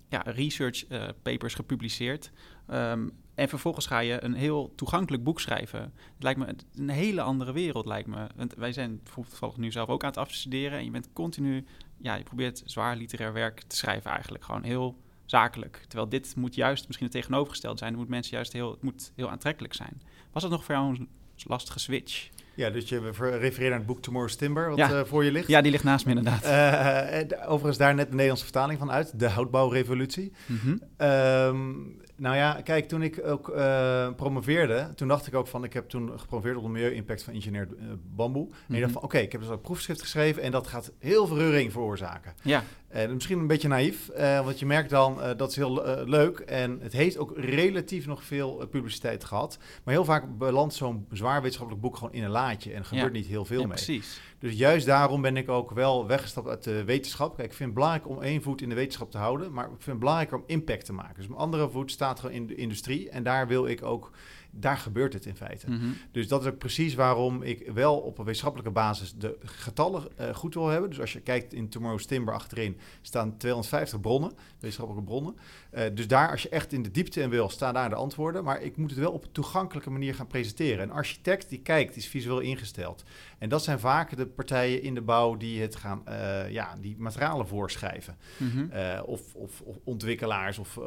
ja, 0.09 0.21
research 0.25 0.83
papers 1.21 1.53
gepubliceerd. 1.53 2.31
Um, 2.71 3.11
en 3.37 3.49
vervolgens 3.49 3.85
ga 3.85 3.99
je 3.99 4.23
een 4.23 4.33
heel 4.33 4.73
toegankelijk 4.75 5.23
boek 5.23 5.39
schrijven. 5.39 5.81
Het 5.81 6.23
lijkt 6.23 6.39
me 6.39 6.55
een 6.75 6.89
hele 6.89 7.21
andere 7.21 7.51
wereld, 7.51 7.85
lijkt 7.85 8.07
me. 8.07 8.27
Want 8.35 8.53
wij 8.53 8.71
zijn 8.71 8.99
bijvoorbeeld 9.03 9.57
nu 9.57 9.71
zelf 9.71 9.89
ook 9.89 10.03
aan 10.03 10.09
het 10.09 10.17
afstuderen. 10.17 10.77
En 10.77 10.85
je 10.85 10.91
bent 10.91 11.13
continu, 11.13 11.65
ja, 11.97 12.15
je 12.15 12.23
probeert 12.23 12.61
zwaar 12.65 12.95
literair 12.95 13.33
werk 13.33 13.61
te 13.61 13.75
schrijven 13.75 14.11
eigenlijk. 14.11 14.43
Gewoon 14.43 14.63
heel 14.63 14.97
zakelijk. 15.25 15.85
Terwijl 15.87 16.09
dit 16.09 16.35
moet 16.35 16.55
juist 16.55 16.85
misschien 16.85 17.07
het 17.07 17.15
tegenovergesteld 17.15 17.79
zijn. 17.79 17.91
Het 17.91 17.99
moet 17.99 18.09
mensen 18.09 18.35
juist 18.35 18.53
heel, 18.53 18.71
het 18.71 18.81
moet 18.81 19.11
heel 19.15 19.29
aantrekkelijk 19.29 19.73
zijn. 19.73 20.01
Was 20.31 20.41
dat 20.41 20.51
nog 20.51 20.63
voor 20.63 20.75
jou 20.75 20.95
een 20.95 21.09
lastige 21.37 21.79
switch? 21.79 22.29
Ja, 22.57 22.69
dus 22.69 22.89
je 22.89 23.11
refereert 23.19 23.69
naar 23.69 23.77
het 23.77 23.85
boek 23.85 24.01
Tomorrow's 24.01 24.35
Timber, 24.35 24.69
wat 24.69 24.77
ja. 24.77 24.91
uh, 24.91 25.01
voor 25.03 25.23
je 25.23 25.31
ligt. 25.31 25.47
Ja, 25.47 25.61
die 25.61 25.71
ligt 25.71 25.83
naast 25.83 26.05
me 26.05 26.15
inderdaad. 26.15 26.45
Uh, 26.45 27.49
overigens 27.49 27.77
daar 27.77 27.95
net 27.95 28.05
de 28.05 28.11
Nederlandse 28.11 28.43
vertaling 28.43 28.79
van 28.79 28.91
uit, 28.91 29.19
de 29.19 29.29
houtbouwrevolutie. 29.29 30.31
Mm 30.45 30.57
-hmm. 30.57 31.07
um, 31.07 31.99
nou 32.15 32.35
ja, 32.35 32.61
kijk, 32.63 32.87
toen 32.87 33.01
ik 33.01 33.21
ook 33.25 33.49
uh, 33.49 34.13
promoveerde, 34.15 34.91
toen 34.95 35.07
dacht 35.07 35.27
ik 35.27 35.35
ook 35.35 35.47
van, 35.47 35.63
ik 35.63 35.73
heb 35.73 35.89
toen 35.89 36.19
gepromoveerd 36.19 36.55
op 36.55 36.63
de 36.63 36.69
milieu-impact 36.69 37.23
van 37.23 37.33
ingenieur 37.33 37.67
uh, 37.79 37.85
bamboe. 38.15 38.43
Mm 38.43 38.49
-hmm. 38.51 38.59
En 38.67 38.75
ik 38.75 38.81
dacht 38.81 38.83
mhm. 38.83 38.93
van, 38.93 39.03
oké, 39.03 39.05
okay, 39.05 39.21
ik 39.21 39.31
heb 39.31 39.41
dus 39.41 39.49
een 39.49 39.61
proefschrift 39.61 40.01
geschreven 40.01 40.41
en 40.41 40.51
dat 40.51 40.67
gaat 40.67 40.91
heel 40.99 41.27
veel 41.27 41.37
reuring 41.37 41.71
veroorzaken. 41.71 42.33
Ja. 42.41 42.63
En 42.87 43.13
misschien 43.13 43.39
een 43.39 43.47
beetje 43.47 43.67
naïef, 43.67 44.09
want 44.43 44.59
je 44.59 44.65
merkt 44.65 44.89
dan, 44.89 45.19
dat 45.37 45.49
is 45.49 45.55
heel 45.55 46.03
leuk 46.05 46.39
en 46.39 46.79
het 46.81 46.93
heeft 46.93 47.17
ook 47.17 47.33
relatief 47.35 48.05
nog 48.05 48.23
veel 48.23 48.67
publiciteit 48.67 49.23
gehad. 49.23 49.57
Maar 49.83 49.93
heel 49.93 50.05
vaak 50.05 50.37
belandt 50.37 50.73
zo'n 50.73 51.05
zwaar 51.11 51.41
wetenschappelijk 51.41 51.83
boek 51.83 51.97
gewoon 51.97 52.13
in 52.13 52.23
een 52.23 52.29
en 52.55 52.71
er 52.71 52.85
gebeurt 52.85 53.13
niet 53.13 53.25
heel 53.25 53.45
veel 53.45 53.59
ja, 53.59 53.67
mee. 53.67 53.75
precies. 53.75 54.21
Dus 54.39 54.57
juist 54.57 54.85
daarom 54.85 55.21
ben 55.21 55.37
ik 55.37 55.49
ook 55.49 55.71
wel 55.71 56.07
weggestapt 56.07 56.47
uit 56.47 56.63
de 56.63 56.83
wetenschap. 56.83 57.35
Kijk, 57.35 57.47
ik 57.47 57.53
vind 57.53 57.69
het 57.69 57.73
belangrijk 57.73 58.09
om 58.09 58.21
één 58.21 58.41
voet 58.41 58.61
in 58.61 58.69
de 58.69 58.75
wetenschap 58.75 59.11
te 59.11 59.17
houden, 59.17 59.53
maar 59.53 59.63
ik 59.63 59.69
vind 59.69 59.85
het 59.85 59.99
belangrijker 59.99 60.37
om 60.37 60.43
impact 60.45 60.85
te 60.85 60.93
maken. 60.93 61.15
Dus 61.15 61.27
mijn 61.27 61.39
andere 61.39 61.69
voet 61.69 61.91
staat 61.91 62.19
gewoon 62.19 62.35
in 62.35 62.47
de 62.47 62.55
industrie 62.55 63.09
en 63.09 63.23
daar 63.23 63.47
wil 63.47 63.67
ik 63.67 63.83
ook 63.83 64.11
daar 64.59 64.77
gebeurt 64.77 65.13
het 65.13 65.25
in 65.25 65.35
feite. 65.35 65.69
Mm 65.69 65.79
-hmm. 65.79 65.95
Dus 66.11 66.27
dat 66.27 66.41
is 66.41 66.47
ook 66.47 66.57
precies 66.57 66.95
waarom 66.95 67.41
ik 67.41 67.71
wel 67.73 67.97
op 67.97 68.17
een 68.17 68.23
wetenschappelijke 68.23 68.71
basis 68.71 69.13
de 69.13 69.37
getallen 69.43 70.03
uh, 70.19 70.35
goed 70.35 70.53
wil 70.53 70.67
hebben. 70.67 70.89
Dus 70.89 70.99
als 70.99 71.13
je 71.13 71.19
kijkt 71.19 71.53
in 71.53 71.69
Tomorrow's 71.69 72.05
Timber 72.05 72.33
achterin 72.33 72.77
staan 73.01 73.37
250 73.37 73.99
bronnen, 73.99 74.31
wetenschappelijke 74.59 75.05
bronnen. 75.07 75.35
Uh, 75.73 75.83
dus 75.93 76.07
daar, 76.07 76.31
als 76.31 76.41
je 76.41 76.49
echt 76.49 76.73
in 76.73 76.83
de 76.83 76.91
diepte 76.91 77.21
in 77.21 77.29
wil, 77.29 77.49
staan 77.49 77.73
daar 77.73 77.89
de 77.89 77.95
antwoorden. 77.95 78.43
Maar 78.43 78.61
ik 78.61 78.77
moet 78.77 78.89
het 78.89 78.99
wel 78.99 79.11
op 79.11 79.23
een 79.23 79.31
toegankelijke 79.31 79.89
manier 79.89 80.15
gaan 80.15 80.27
presenteren. 80.27 80.83
Een 80.83 80.91
architect 80.91 81.49
die 81.49 81.59
kijkt, 81.59 81.95
is 81.95 82.07
visueel 82.07 82.39
ingesteld. 82.39 83.03
En 83.37 83.49
dat 83.49 83.63
zijn 83.63 83.79
vaak 83.79 84.15
de 84.15 84.25
partijen 84.25 84.81
in 84.81 84.93
de 84.93 85.01
bouw 85.01 85.37
die 85.37 85.61
het 85.61 85.75
gaan, 85.75 86.01
uh, 86.09 86.51
ja, 86.51 86.75
die 86.81 86.95
materialen 86.97 87.47
voorschrijven. 87.47 88.17
Mm 88.37 88.49
-hmm. 88.49 88.69
of, 89.05 89.35
of, 89.35 89.61
of, 89.61 89.75
ontwikkelaars 89.83 90.57
of 90.57 90.79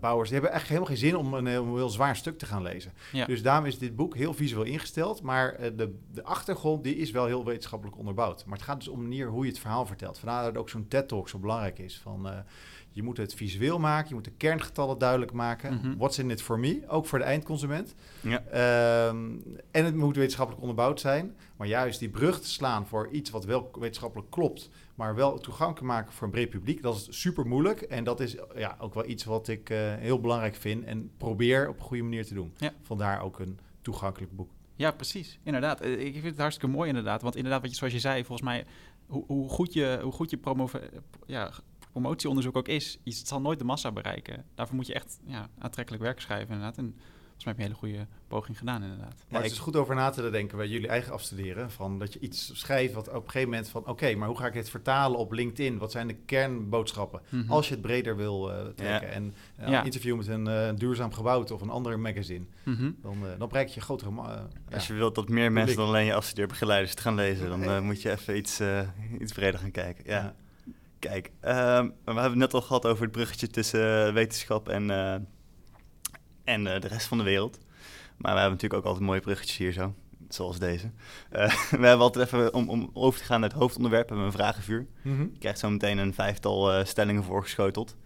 bouwers. 0.00 0.28
Die 0.28 0.38
hebben 0.38 0.56
echt 0.56 0.68
helemaal 0.68 0.88
geen 0.88 0.96
zin 0.96 1.16
om 1.16 1.34
een 1.34 1.46
heel, 1.46 1.64
een 1.64 1.74
heel 1.74 1.88
zwaar 1.88 2.16
stuk 2.16 2.38
te 2.38 2.46
gaan 2.46 2.62
lezen. 2.62 2.92
Ja. 3.16 3.26
Dus 3.26 3.42
daarom 3.42 3.66
is 3.66 3.78
dit 3.78 3.96
boek 3.96 4.16
heel 4.16 4.34
visueel 4.34 4.62
ingesteld. 4.62 5.22
Maar 5.22 5.60
uh, 5.60 5.66
de, 5.76 5.98
de 6.12 6.24
achtergrond 6.24 6.84
die 6.84 6.96
is 6.96 7.10
wel 7.10 7.26
heel 7.26 7.44
wetenschappelijk 7.44 7.98
onderbouwd. 7.98 8.44
Maar 8.46 8.56
het 8.56 8.66
gaat 8.66 8.78
dus 8.78 8.88
om 8.88 8.96
de 8.96 9.02
manier 9.02 9.28
hoe 9.28 9.44
je 9.44 9.50
het 9.50 9.60
verhaal 9.60 9.86
vertelt. 9.86 10.18
Vandaar 10.18 10.44
dat 10.44 10.56
ook 10.56 10.68
zo'n 10.68 10.88
TED-talk 10.88 11.28
zo 11.28 11.38
belangrijk 11.38 11.78
is. 11.78 12.00
Van, 12.02 12.26
uh, 12.26 12.38
je 12.96 13.02
moet 13.02 13.16
het 13.16 13.34
visueel 13.34 13.78
maken, 13.78 14.08
je 14.08 14.14
moet 14.14 14.24
de 14.24 14.30
kerngetallen 14.30 14.98
duidelijk 14.98 15.32
maken. 15.32 15.72
Mm 15.72 15.80
-hmm. 15.80 15.96
What's 15.96 16.18
in 16.18 16.30
it 16.30 16.42
for 16.42 16.58
me? 16.58 16.82
Ook 16.88 17.06
voor 17.06 17.18
de 17.18 17.24
eindconsument. 17.24 17.94
Ja. 18.20 19.08
Um, 19.08 19.42
en 19.70 19.84
het 19.84 19.94
moet 19.94 20.16
wetenschappelijk 20.16 20.62
onderbouwd 20.62 21.00
zijn. 21.00 21.36
Maar 21.56 21.66
juist 21.66 21.98
die 21.98 22.08
brug 22.08 22.40
te 22.40 22.48
slaan 22.48 22.86
voor 22.86 23.08
iets 23.10 23.30
wat 23.30 23.44
wel 23.44 23.70
wetenschappelijk 23.78 24.30
klopt, 24.30 24.70
maar 24.96 25.14
wel 25.14 25.38
toegankelijk 25.38 25.86
maken 25.86 26.12
voor 26.12 26.26
een 26.26 26.32
breed 26.32 26.50
publiek, 26.50 26.82
dat 26.82 26.96
is 26.96 27.20
super 27.20 27.46
moeilijk. 27.46 27.80
En 27.80 28.04
dat 28.04 28.20
is 28.20 28.36
ja, 28.54 28.76
ook 28.78 28.94
wel 28.94 29.06
iets 29.06 29.24
wat 29.24 29.48
ik 29.48 29.70
uh, 29.70 29.94
heel 29.94 30.20
belangrijk 30.20 30.54
vind 30.54 30.84
en 30.84 31.10
probeer 31.16 31.68
op 31.68 31.76
een 31.76 31.84
goede 31.84 32.02
manier 32.02 32.26
te 32.26 32.34
doen. 32.34 32.54
Ja. 32.56 32.72
Vandaar 32.82 33.22
ook 33.22 33.38
een 33.38 33.58
toegankelijk 33.80 34.36
boek. 34.36 34.50
Ja, 34.76 34.90
precies. 34.90 35.38
Inderdaad. 35.42 35.84
Ik 35.84 36.12
vind 36.12 36.24
het 36.24 36.38
hartstikke 36.38 36.74
mooi 36.74 36.88
inderdaad. 36.88 37.22
Want 37.22 37.36
inderdaad, 37.36 37.60
wat 37.60 37.70
je, 37.70 37.76
zoals 37.76 37.92
je 37.92 38.00
zei, 38.00 38.24
volgens 38.24 38.48
mij, 38.48 38.64
hoe, 39.06 39.24
hoe 39.26 39.48
goed 39.48 39.72
je, 39.72 39.98
hoe 40.02 40.12
goed 40.12 40.30
je 40.30 40.38
ja, 41.26 41.50
promotieonderzoek 41.92 42.56
ook 42.56 42.68
is, 42.68 42.98
het 43.04 43.28
zal 43.28 43.40
nooit 43.40 43.58
de 43.58 43.64
massa 43.64 43.92
bereiken. 43.92 44.44
Daarvoor 44.54 44.76
moet 44.76 44.86
je 44.86 44.94
echt 44.94 45.18
ja, 45.24 45.48
aantrekkelijk 45.58 46.02
werk 46.02 46.20
schrijven 46.20 46.54
inderdaad. 46.54 46.78
En 46.78 46.96
volgens 47.36 47.44
mij 47.44 47.54
heb 47.54 47.56
je 47.56 47.62
een 47.62 47.90
hele 47.90 48.04
goede 48.04 48.06
poging 48.28 48.58
gedaan 48.58 48.82
inderdaad. 48.82 49.14
Maar 49.28 49.42
het 49.42 49.50
is 49.50 49.58
goed 49.58 49.76
over 49.76 49.94
na 49.94 50.10
te 50.10 50.30
denken 50.30 50.56
bij 50.56 50.68
jullie 50.68 50.88
eigen 50.88 51.12
afstuderen. 51.12 51.70
Van 51.70 51.98
dat 51.98 52.12
je 52.12 52.18
iets 52.18 52.50
schrijft 52.54 52.94
wat 52.94 53.08
op 53.08 53.14
een 53.14 53.30
gegeven 53.30 53.48
moment 53.48 53.68
van... 53.68 53.86
oké, 53.86 54.14
maar 54.14 54.28
hoe 54.28 54.36
ga 54.38 54.46
ik 54.46 54.52
dit 54.52 54.70
vertalen 54.70 55.18
op 55.18 55.32
LinkedIn? 55.32 55.78
Wat 55.78 55.90
zijn 55.92 56.06
de 56.06 56.14
kernboodschappen? 56.14 57.20
Mhm. 57.28 57.50
Als 57.50 57.68
je 57.68 57.72
het 57.72 57.82
breder 57.82 58.16
wil 58.16 58.52
eh, 58.52 58.66
trekken. 58.66 59.08
Ja. 59.08 59.14
En 59.14 59.34
eh, 59.56 59.68
Ja. 59.68 59.78
een 59.78 59.84
interview 59.84 60.16
met 60.16 60.26
een 60.26 60.46
eh, 60.46 60.70
duurzaam 60.76 61.12
gebouwd 61.12 61.50
of 61.50 61.60
een 61.60 61.70
ander 61.70 61.98
magazine. 61.98 62.44
Mhm. 62.64 62.90
Dan, 63.02 63.16
dan 63.38 63.48
bereik 63.48 63.68
je 63.68 63.80
grotere... 63.80 64.10
Als 64.72 64.86
je 64.86 64.92
wilt 64.92 65.14
dat 65.14 65.28
meer 65.28 65.52
mensen 65.52 65.76
dan 65.76 65.86
alleen 65.86 66.04
je 66.06 66.14
afstudeerbegeleiders 66.14 66.90
het 66.90 67.00
gaan 67.00 67.14
lezen, 67.14 67.48
dan 67.48 67.84
moet 67.84 68.02
je 68.02 68.10
even 68.10 68.36
iets, 68.36 68.60
eh, 68.60 68.80
iets 69.20 69.32
breder 69.32 69.60
gaan 69.60 69.70
kijken. 69.70 70.04
Ja. 70.06 70.34
Kijk, 70.98 71.30
ehm, 71.40 71.84
we 71.84 71.90
hebben 72.04 72.24
het 72.24 72.34
net 72.34 72.54
al 72.54 72.60
gehad 72.60 72.86
over 72.86 73.02
het 73.02 73.12
bruggetje 73.12 73.48
tussen 73.48 74.14
wetenschap 74.14 74.68
en, 74.68 74.90
eh, 74.90 75.14
en 76.46 76.66
eh, 76.66 76.80
de 76.80 76.88
rest 76.88 77.06
van 77.06 77.18
de 77.18 77.24
wereld. 77.24 77.58
Maar 78.16 78.32
we 78.32 78.40
hebben 78.40 78.50
natuurlijk 78.50 78.80
ook 78.80 78.86
altijd 78.86 79.04
mooie 79.04 79.20
bruggetjes 79.20 79.56
hier 79.56 79.72
zo, 79.72 79.94
zoals 80.28 80.58
deze. 80.58 80.90
Eh, 81.30 81.48
we 81.80 81.86
hebben 81.86 81.98
altijd 81.98 82.26
even, 82.26 82.54
om, 82.54 82.70
om 82.70 82.90
over 82.92 83.20
te 83.20 83.24
gaan 83.24 83.40
naar 83.40 83.48
het 83.48 83.58
hoofdonderwerp, 83.58 84.08
hebben 84.08 84.26
we 84.26 84.32
een 84.32 84.38
vragenvuur. 84.38 84.86
Mhm. 85.02 85.20
Je 85.20 85.38
krijgt 85.38 85.58
zo 85.58 85.70
meteen 85.70 85.98
een 85.98 86.14
vijftal 86.14 86.72
eh, 86.72 86.84
stellingen 86.84 87.24
voorgeschoteld. 87.24 87.96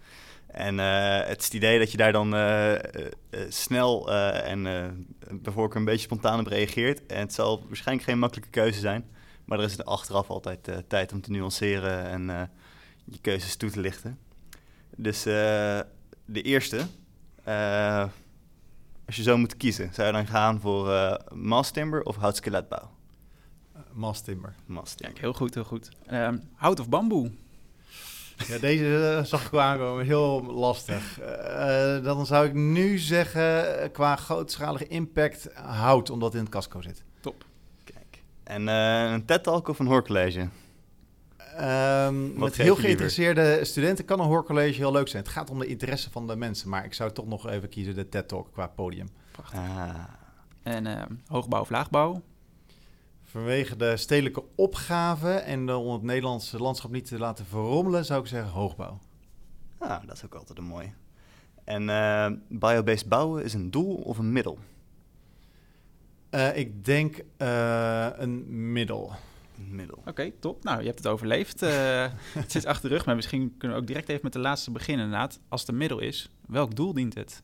En 0.47 0.77
het 0.77 1.39
is 1.39 1.45
het 1.45 1.53
idee 1.53 1.79
dat 1.79 1.91
je 1.91 1.97
daar 1.97 2.11
dan 2.11 2.35
snel 3.49 4.11
en 4.11 4.63
bijvoorbeeld 5.29 5.75
een 5.75 5.85
beetje 5.85 6.01
spontaan 6.01 6.39
op 6.39 6.47
reageert. 6.47 7.05
En 7.05 7.19
het 7.19 7.33
zal 7.33 7.63
waarschijnlijk 7.67 8.07
geen 8.07 8.19
makkelijke 8.19 8.49
keuze 8.49 8.79
zijn. 8.79 9.09
Maar 9.45 9.59
er 9.59 9.65
is 9.65 9.77
er 9.77 9.83
achteraf 9.83 10.29
altijd 10.29 10.69
tijd 10.87 11.13
om 11.13 11.21
te 11.21 11.31
nuanceren 11.31 12.05
en 12.05 12.49
je 13.03 13.19
keuzes 13.21 13.55
toe 13.55 13.69
te 13.69 13.79
lichten. 13.79 14.19
Dus 14.95 15.23
de 15.23 15.85
eerste. 16.25 16.85
Als 19.11 19.19
je 19.19 19.25
zo 19.25 19.37
moet 19.37 19.57
kiezen, 19.57 19.93
zou 19.93 20.07
je 20.07 20.13
dan 20.13 20.27
gaan 20.27 20.59
voor 20.59 20.93
eh 20.93 21.13
masstimber 21.33 22.03
of 22.03 22.15
houtskeletbouw? 22.15 22.89
Eh, 23.73 23.81
Mass 23.93 24.21
timber. 24.21 24.53
Masstimber. 24.65 25.13
Kijk, 25.13 25.25
heel 25.25 25.33
goed, 25.33 25.53
heel 25.53 25.63
goed. 25.63 25.89
Ehm, 26.05 26.37
hout 26.55 26.79
of 26.79 26.89
bamboe? 26.89 27.31
Ja, 28.47 28.57
deze 28.57 29.15
eh, 29.17 29.23
zag 29.23 29.45
ik 29.45 29.51
wel 29.51 29.61
aankomen. 29.61 30.05
Heel 30.05 30.43
lastig. 30.43 31.19
Eh, 31.19 32.03
dan 32.03 32.25
zou 32.25 32.45
ik 32.45 32.53
nu 32.53 32.97
zeggen, 32.97 33.91
qua 33.91 34.15
grootschalige 34.15 34.87
impact, 34.87 35.53
hout, 35.53 36.09
omdat 36.09 36.27
het 36.27 36.37
in 36.37 36.43
het 36.43 36.53
casco 36.53 36.81
zit. 36.81 37.03
Top. 37.19 37.45
Kijk. 37.83 38.23
En 38.43 38.67
eh, 38.67 39.11
een 39.11 39.25
TED-talk 39.25 39.67
of 39.67 39.79
een 39.79 39.87
hoorcollege? 39.87 40.47
Ehm, 41.57 42.39
met 42.39 42.55
heel 42.57 42.75
geïnteresseerde 42.75 43.65
studenten 43.65 44.05
kan 44.05 44.19
een 44.19 44.25
hoorcollege 44.25 44.77
heel 44.77 44.91
leuk 44.91 45.07
zijn. 45.07 45.23
Het 45.23 45.31
gaat 45.31 45.49
om 45.49 45.59
de 45.59 45.65
interesse 45.65 46.09
van 46.11 46.27
de 46.27 46.35
mensen, 46.35 46.69
maar 46.69 46.85
ik 46.85 46.93
zou 46.93 47.11
toch 47.11 47.27
nog 47.27 47.47
even 47.49 47.69
kiezen 47.69 47.95
de 47.95 48.09
TED 48.09 48.27
Talk 48.27 48.51
qua 48.51 48.67
podium. 48.67 49.07
Ah, 49.53 49.93
En 50.63 50.85
ehm, 50.87 51.13
hoogbouw 51.27 51.61
of 51.61 51.69
laagbouw? 51.69 52.21
Vanwege 53.23 53.75
de 53.75 53.97
stedelijke 53.97 54.43
opgave 54.55 55.31
en 55.31 55.65
de- 55.65 55.75
om 55.75 55.93
het 55.93 56.01
Nederlandse 56.01 56.57
landschap 56.57 56.91
niet 56.91 57.05
te 57.07 57.17
laten 57.17 57.45
verrommelen, 57.45 58.05
zou 58.05 58.21
ik 58.21 58.27
zeggen 58.27 58.51
hoogbouw. 58.51 58.99
ah, 59.77 60.05
dat 60.05 60.15
is 60.15 60.25
ook 60.25 60.35
altijd 60.35 60.57
een 60.57 60.63
mooi. 60.63 60.93
En 61.63 61.89
eh 61.89 62.27
biobased 62.49 63.09
bouwen 63.09 63.43
is 63.43 63.53
een 63.53 63.71
doel 63.71 63.95
of 63.95 64.17
een 64.17 64.31
middel? 64.31 64.57
Eh, 66.29 66.57
ik 66.57 66.85
denk 66.85 67.23
eh, 67.37 68.07
een 68.15 68.71
middel. 68.71 69.11
Middel. 69.69 70.01
Oké, 70.05 70.31
top. 70.39 70.63
Nou, 70.63 70.79
je 70.79 70.85
hebt 70.85 70.97
het 70.97 71.07
overleefd. 71.07 71.61
Eh, 71.61 72.05
het 72.41 72.51
zit 72.51 72.65
achter 72.65 72.89
de 72.89 72.95
rug, 72.95 73.05
maar 73.05 73.15
misschien 73.15 73.55
kunnen 73.57 73.77
we 73.77 73.83
ook 73.83 73.89
direct 73.89 74.09
even 74.09 74.21
met 74.23 74.33
de 74.33 74.39
laatste 74.39 74.71
beginnen 74.71 75.05
inderdaad. 75.05 75.39
Als 75.49 75.61
het 75.61 75.69
een 75.69 75.77
middel 75.77 75.99
is, 75.99 76.29
welk 76.47 76.75
doel 76.75 76.93
dient 76.93 77.13
het? 77.13 77.43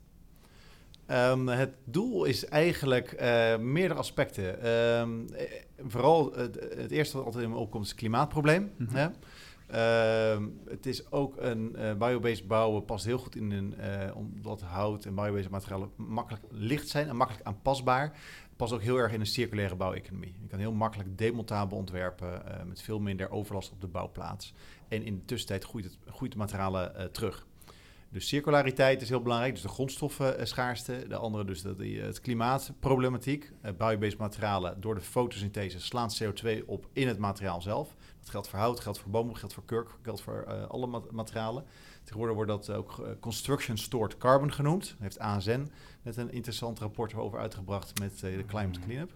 Ehm, 1.06 1.48
het 1.48 1.74
doel 1.84 2.26
is 2.26 2.46
eigenlijk 2.46 3.12
eh, 3.12 3.58
meerdere 3.58 4.00
aspecten. 4.00 4.62
Ehm, 4.62 5.34
eh, 5.34 5.62
vooral 5.88 6.34
het, 6.34 6.56
het 6.76 6.92
eerste 6.92 7.18
wat 7.18 7.26
altijd 7.26 7.44
in 7.44 7.50
me 7.50 7.56
opkomt 7.56 7.84
is 7.84 7.90
het 7.90 8.00
klimaatprobleem. 8.00 8.72
Mhm. 8.78 8.96
hè? 8.96 9.08
Ehm, 9.68 10.44
het 10.70 10.86
is 10.86 11.12
ook 11.12 11.36
een 11.38 11.76
eh 11.76 11.94
biobased 11.94 12.48
bouwen 12.48 12.86
past 12.86 13.06
heel 13.06 13.18
goed 13.18 13.36
in 13.36 13.52
een, 13.52 13.74
omdat 14.14 14.62
hout 14.62 15.06
en 15.06 15.16
biobased 15.16 15.50
materialen 15.50 15.90
makkelijk 15.96 16.44
licht 16.50 16.88
zijn 16.88 17.08
en 17.08 17.16
makkelijk 17.16 17.46
aanpasbaar. 17.46 18.18
Past 18.58 18.74
ook 18.74 18.82
heel 18.82 18.98
erg 18.98 19.12
in 19.12 19.20
een 19.20 19.26
circulaire 19.26 19.76
bouweconomie. 19.76 20.36
Je 20.42 20.48
kan 20.48 20.60
heel 20.60 20.72
makkelijk 20.72 21.18
demontabel 21.18 21.78
ontwerpen 21.78 22.46
eh, 22.46 22.64
met 22.64 22.82
veel 22.82 23.00
minder 23.00 23.32
overlast 23.32 23.72
op 23.72 23.82
de 23.82 23.88
bouwplaats. 23.88 24.54
En 24.88 25.04
in 25.04 25.16
de 25.16 25.26
tussentijd 25.26 25.64
groeit 25.64 25.86
het, 25.86 25.98
groeit 26.06 26.32
de 26.32 26.38
materialen 26.38 26.96
eh, 26.96 27.06
terug. 27.06 27.46
Dus 28.10 28.28
circulariteit 28.28 29.02
is 29.02 29.10
heel 29.10 29.22
belangrijk, 29.22 29.54
dus 29.54 29.62
de 29.62 29.68
grondstoffenschaarste. 29.68 31.06
De 31.08 31.16
andere 31.16 31.46
dus 31.46 31.62
dat 31.62 31.78
die, 31.78 32.02
het 32.02 32.22
klimaatproblematiek. 32.22 33.52
Uh, 33.66 33.72
biobased 33.78 34.18
materialen 34.18 34.82
door 34.82 34.96
de 34.96 35.02
fotosynthese 35.02 35.80
slaan 35.82 36.10
CO2 36.24 36.66
op 36.66 36.88
in 36.94 37.08
het 37.08 37.18
materiaal 37.18 37.62
zelf. 37.62 37.96
Dat 38.20 38.30
geldt 38.30 38.48
voor 38.48 38.60
hout, 38.60 38.80
geldt 38.80 39.00
voor 39.00 39.12
bamboe, 39.12 39.36
geldt 39.36 39.54
voor 39.54 39.66
kurk, 39.66 39.90
geldt 40.02 40.22
voor 40.22 40.44
eh, 40.48 40.68
alle 40.68 40.88
mat- 40.88 41.12
materialen. 41.12 41.64
Tegenwoordig 42.04 42.36
wordt 42.36 42.52
dat 42.52 42.70
ook 42.72 43.00
eh, 43.00 43.12
Construction 43.20 43.78
Stored 43.78 44.18
Carbon 44.18 44.54
genoemd. 44.54 44.88
Daar 44.88 44.98
heeft 45.00 45.20
ASN 45.20 45.68
net 46.02 46.18
een 46.18 46.32
interessant 46.32 46.80
rapport 46.80 47.14
over 47.14 47.40
uitgebracht 47.40 48.00
met 48.00 48.14
eh, 48.24 48.36
de 48.36 48.46
Climate 48.46 48.80
Cleanup. 48.80 49.12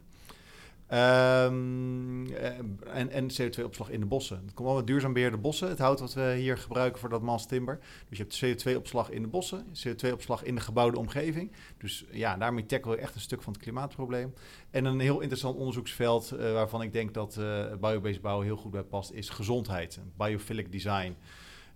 Ehm, 0.92 2.26
eh, 2.34 2.58
en, 2.94 3.10
en 3.10 3.28
CO2-opslag 3.28 3.90
in 3.90 4.00
de 4.00 4.06
bossen. 4.06 4.38
Het 4.46 4.54
komt 4.54 4.68
allemaal 4.68 4.86
duurzaam 4.86 5.14
beheerde 5.14 5.38
bossen, 5.38 5.70
het 5.70 5.80
hout 5.80 6.00
wat 6.00 6.14
we 6.14 6.36
hier 6.38 6.58
gebruiken 6.58 7.00
voor 7.00 7.10
dat 7.10 7.22
mass 7.22 7.46
timber. 7.46 7.80
Dus 8.10 8.18
je 8.18 8.24
hebt 8.24 8.66
CO2-opslag 8.66 9.10
in 9.10 9.22
de 9.22 9.28
bossen, 9.28 9.66
CO2-opslag 9.66 10.44
in 10.44 10.56
de 10.56 10.62
gebouwde 10.62 10.98
omgeving. 10.98 11.52
Dus 11.78 12.06
ja, 12.12 12.38
daarmee 12.38 12.66
tackle 12.66 12.92
je 12.92 12.98
echt 12.98 13.16
een 13.16 13.22
stuk 13.22 13.42
van 13.42 13.54
het 13.54 13.62
klimaatprobleem. 13.62 14.34
En 14.70 14.86
een 14.86 15.00
heel 15.00 15.20
interessant 15.20 15.58
onderzoeksveld 15.58 16.32
eh, 16.32 16.52
waarvan 16.52 16.82
ik 16.82 16.94
denk 16.94 17.14
dat 17.14 17.38
eh 17.38 17.66
biobased 17.80 18.22
bouwen 18.22 18.46
heel 18.46 18.58
goed 18.58 18.72
bij 18.72 18.84
past, 18.84 19.12
is 19.12 19.30
gezondheid. 19.30 20.00
Biophilic 20.18 20.72
design. 20.72 21.16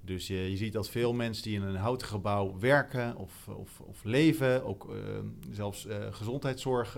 Dus 0.01 0.27
je, 0.27 0.49
je 0.49 0.57
ziet 0.57 0.73
dat 0.73 0.89
veel 0.89 1.13
mensen 1.13 1.43
die 1.43 1.55
in 1.55 1.61
een 1.61 1.75
houten 1.75 2.07
gebouw 2.07 2.59
werken 2.59 3.15
of, 3.15 3.47
of, 3.47 3.79
of 3.79 4.03
leven, 4.03 4.65
ook 4.65 4.95
zelfs 5.51 5.87
gezondheidszorg 6.11 6.97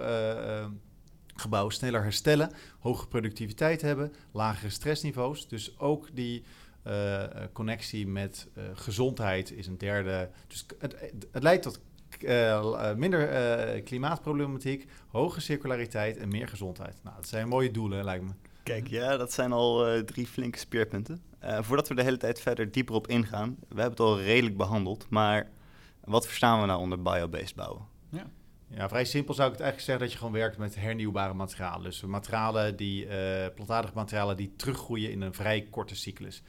gebouwen 1.39 1.73
sneller 1.73 2.03
herstellen, 2.03 2.51
hoge 2.79 3.07
productiviteit 3.07 3.81
hebben, 3.81 4.13
lagere 4.31 4.69
stressniveaus. 4.69 5.47
Dus 5.47 5.79
ook 5.79 6.07
die 6.13 6.43
eh, 6.83 7.23
eh, 7.23 7.29
connectie 7.53 8.07
met 8.07 8.47
eh, 8.53 8.63
gezondheid 8.73 9.51
is 9.51 9.67
een 9.67 9.77
derde. 9.77 10.29
Dus 10.47 10.65
het, 10.79 10.95
het 11.31 11.43
leidt 11.43 11.63
tot 11.63 11.79
minder 12.95 13.29
eh, 13.29 13.83
klimaatproblematiek, 13.83 14.87
hoge 15.07 15.41
circulariteit 15.41 16.17
en 16.17 16.29
meer 16.29 16.47
gezondheid. 16.47 16.95
Nou, 17.03 17.15
dat 17.15 17.27
zijn 17.27 17.47
mooie 17.47 17.71
doelen, 17.71 18.03
lijkt 18.03 18.23
me. 18.23 18.31
Kijk, 18.63 18.87
ja, 18.87 19.17
dat 19.17 19.33
zijn 19.33 19.51
al 19.51 19.87
eh, 19.87 19.99
drie 19.99 20.27
flinke 20.27 20.57
speerpunten. 20.57 21.21
Eh, 21.39 21.61
voordat 21.61 21.87
we 21.87 21.95
de 21.95 22.03
hele 22.03 22.17
tijd 22.17 22.39
verder 22.39 22.71
dieper 22.71 22.95
op 22.95 23.07
ingaan, 23.07 23.55
we 23.59 23.81
hebben 23.81 23.89
het 23.89 23.99
al 23.99 24.21
redelijk 24.21 24.57
behandeld, 24.57 25.05
maar 25.09 25.49
wat 26.03 26.27
verstaan 26.27 26.59
we 26.59 26.65
nou 26.65 26.79
onder 26.79 27.01
biobased 27.01 27.55
bouwen? 27.55 27.85
Ja, 28.09 28.25
vrij 28.75 29.05
simpel 29.05 29.33
zou 29.33 29.47
ik 29.47 29.53
het 29.53 29.63
eigenlijk 29.63 29.79
zeggen 29.79 29.99
dat 29.99 30.11
je 30.11 30.17
gewoon 30.17 30.33
werkt 30.33 30.57
met 30.57 30.75
hernieuwbare 30.75 31.33
materialen. 31.33 31.83
Dus 31.83 32.01
materialen 32.01 32.75
die, 32.75 33.07
eh 33.07 33.53
plantaardige 33.55 33.95
materialen 33.95 34.37
die 34.37 34.53
teruggroeien 34.55 35.11
in 35.11 35.21
een 35.21 35.33
vrij 35.33 35.61
korte 35.61 35.95
cyclus. 35.95 36.43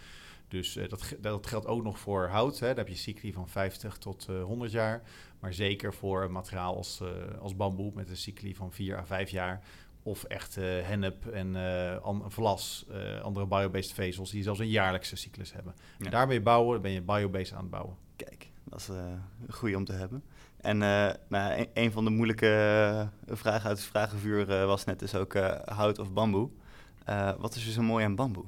Dus 0.48 0.76
eh, 0.76 0.88
dat, 0.88 1.14
dat 1.20 1.46
geldt 1.46 1.66
ook 1.66 1.82
nog 1.82 1.98
voor 1.98 2.26
hout. 2.26 2.58
Hè. 2.58 2.66
Daar 2.66 2.76
heb 2.76 2.88
je 2.88 2.94
cycli 2.94 3.32
van 3.32 3.48
50 3.48 3.98
tot 3.98 4.26
eh 4.28 4.42
100 4.42 4.70
jaar. 4.70 5.02
Maar 5.40 5.52
zeker 5.54 5.94
voor 5.94 6.22
een 6.22 6.32
materiaal 6.32 6.76
als, 6.76 7.02
als 7.40 7.56
bamboe 7.56 7.92
met 7.94 8.10
een 8.10 8.16
cycli 8.16 8.54
van 8.54 8.72
4 8.72 8.96
à 8.96 9.04
5 9.04 9.30
jaar. 9.30 9.62
Of 10.02 10.24
echt 10.24 10.54
hennep 10.54 11.26
en 11.26 11.56
vlas, 12.28 12.86
andere 13.22 13.46
biobased 13.46 13.92
vezels 13.92 14.30
die 14.30 14.42
zelfs 14.42 14.60
een 14.60 14.68
jaarlijkse 14.68 15.16
cyclus 15.16 15.52
hebben. 15.52 15.74
Ja. 15.98 16.04
En 16.04 16.10
daarmee 16.10 16.40
bouwen, 16.40 16.72
dan 16.72 16.82
ben 16.82 16.90
je 16.90 17.02
biobased 17.02 17.52
aan 17.52 17.60
het 17.60 17.70
bouwen. 17.70 17.96
Kijk, 18.16 18.50
dat 18.64 18.80
is 18.80 18.88
een 18.88 19.22
goede 19.48 19.76
om 19.76 19.84
te 19.84 19.92
hebben. 19.92 20.22
En 20.68 20.82
eh, 20.82 21.14
nou, 21.28 21.58
een, 21.58 21.68
een 21.74 21.92
van 21.92 22.04
de 22.04 22.10
moeilijke 22.10 22.46
eh, 23.26 23.36
vragen 23.36 23.68
uit 23.68 23.78
het 23.78 23.86
vragenvuur 23.86 24.50
eh, 24.50 24.66
was 24.66 24.84
net 24.84 24.98
dus 24.98 25.14
ook 25.14 25.34
hout 25.64 25.98
of 25.98 26.12
bamboe. 26.12 26.48
Wat 27.38 27.54
is 27.54 27.66
er 27.66 27.72
zo 27.72 27.82
mooi 27.82 28.04
aan 28.04 28.14
bamboe? 28.14 28.44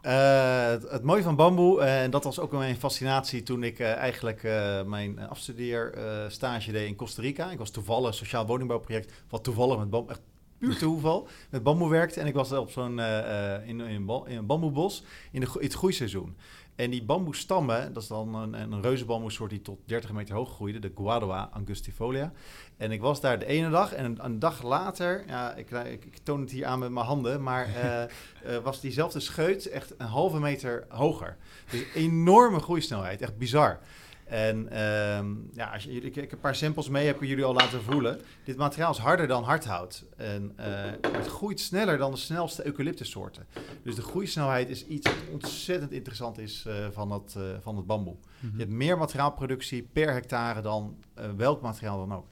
Het, 0.00 0.90
het 0.90 1.02
mooie 1.02 1.22
van 1.22 1.36
bamboe, 1.36 1.82
en 1.82 2.10
dat 2.10 2.24
was 2.24 2.38
ook 2.38 2.52
mijn 2.52 2.76
fascinatie 2.76 3.42
toen 3.42 3.62
ik 3.62 3.80
eigenlijk 3.80 4.42
mijn 4.86 5.28
afstudeerstage 5.28 6.72
deed 6.72 6.88
in 6.88 6.96
Costa 6.96 7.22
Rica. 7.22 7.50
Ik 7.50 7.58
was 7.58 7.70
toevallig 7.70 8.08
een 8.08 8.14
sociaal 8.14 8.46
woningbouwproject, 8.46 9.12
wat 9.28 9.44
toevallig 9.44 9.78
met 9.78 9.90
bamboe, 9.90 10.10
echt 10.10 10.22
puur 10.58 10.78
toeval, 10.88 11.28
met 11.50 11.62
bamboe 11.62 11.90
werkte. 11.90 12.20
En 12.20 12.26
ik 12.26 12.34
was 12.34 12.52
op 12.52 12.70
zo'n, 12.70 13.00
in, 13.00 13.80
in, 13.80 13.80
in 13.80 14.36
een 14.36 14.46
bamboebos 14.46 15.04
in, 15.32 15.40
de, 15.40 15.46
in 15.58 15.64
het 15.64 15.74
groeiseizoen. 15.74 16.36
En 16.76 16.90
die 16.90 17.04
bamboestammen, 17.04 17.92
dat 17.92 18.02
is 18.02 18.08
dan 18.08 18.34
een, 18.34 18.72
een 18.72 19.48
die 19.48 19.62
tot 19.62 19.78
30 19.84 20.12
meter 20.12 20.34
hoog 20.34 20.54
groeide, 20.54 20.78
de 20.78 20.92
Guadua 20.94 21.48
angustifolia. 21.52 22.32
En 22.76 22.90
ik 22.90 23.00
was 23.00 23.20
daar 23.20 23.38
de 23.38 23.46
ene 23.46 23.70
dag 23.70 23.92
en 23.92 24.04
een, 24.04 24.24
een 24.24 24.38
dag 24.38 24.62
later, 24.62 25.24
ja, 25.26 25.54
ik, 25.54 25.70
ik, 25.70 26.04
ik, 26.04 26.18
toon 26.22 26.40
het 26.40 26.50
hier 26.50 26.66
aan 26.66 26.78
met 26.78 26.90
mijn 26.90 27.06
handen, 27.06 27.42
maar 27.42 27.68
uh, 27.68 28.02
uh, 28.56 28.62
was 28.62 28.80
diezelfde 28.80 29.20
scheut 29.20 29.66
echt 29.66 29.94
een 29.98 30.06
halve 30.06 30.40
meter 30.40 30.84
hoger. 30.88 31.36
Dus 31.70 31.84
enorme 31.94 32.58
groeisnelheid, 32.58 33.22
echt 33.22 33.38
bizar. 33.38 33.80
En 34.24 34.68
ehm, 34.68 35.34
ja, 35.52 35.72
als 35.72 35.84
je, 35.84 35.90
ik, 35.90 36.04
ik, 36.04 36.14
heb 36.14 36.32
een 36.32 36.40
paar 36.40 36.54
samples 36.54 36.88
mee, 36.88 37.06
heb 37.06 37.22
ik 37.22 37.28
jullie 37.28 37.44
al 37.44 37.54
laten 37.54 37.82
voelen. 37.82 38.20
Dit 38.44 38.56
materiaal 38.56 38.90
is 38.90 38.98
harder 38.98 39.26
dan 39.26 39.44
hardhout. 39.44 40.04
En 40.16 40.52
uh, 40.60 40.66
het 41.12 41.26
groeit 41.26 41.60
sneller 41.60 41.98
dan 41.98 42.10
de 42.10 42.16
snelste 42.16 42.66
eucalyptussoorten. 42.66 43.46
Dus 43.82 43.94
de 43.94 44.02
groeisnelheid 44.02 44.68
is 44.68 44.86
iets 44.86 45.06
wat 45.06 45.16
ontzettend 45.32 45.92
interessant 45.92 46.38
is 46.38 46.64
uh, 46.68 46.74
van, 46.90 47.10
het, 47.10 47.34
uh, 47.38 47.44
van 47.60 47.76
het 47.76 47.86
bamboe. 47.86 48.14
Mm 48.14 48.20
-hmm. 48.40 48.50
Je 48.52 48.64
hebt 48.64 48.76
meer 48.76 48.98
materiaalproductie 48.98 49.88
per 49.92 50.12
hectare 50.12 50.60
dan 50.60 50.96
welk 51.36 51.60
materiaal 51.60 52.06
dan 52.06 52.16
ook. 52.16 52.26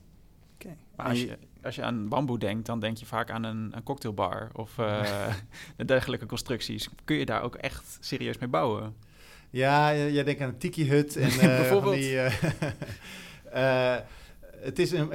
Okay. 0.55 0.77
Maar 0.97 1.07
als 1.07 1.21
je, 1.21 1.39
als 1.63 1.75
je 1.75 1.83
aan 1.83 2.09
bamboe 2.09 2.39
denkt, 2.39 2.67
dan 2.67 2.81
denk 2.81 2.97
je 2.97 3.07
vaak 3.07 3.31
aan 3.31 3.45
een, 3.45 3.77
een 3.77 3.83
cocktailbar 3.83 4.51
of 4.53 4.75
dergelijke 5.87 6.27
constructies. 6.27 6.89
Kun 7.05 7.17
je 7.17 7.27
daar 7.27 7.43
ook 7.43 7.55
echt 7.55 7.99
serieus 8.01 8.39
mee 8.39 8.49
bouwen? 8.49 8.95
Ja, 9.51 9.95
jij 9.95 10.25
denkt 10.25 10.41
aan 10.41 10.49
een 10.49 10.59
tiki-hut. 10.59 11.17
En, 11.17 11.29
uh, 11.35 11.39
Bijvoorbeeld. 11.39 11.95
Die, 11.95 12.13
uh, 12.13 12.33
uh, 13.55 13.97
het, 14.69 14.79
is 14.79 14.93
een, 14.93 15.09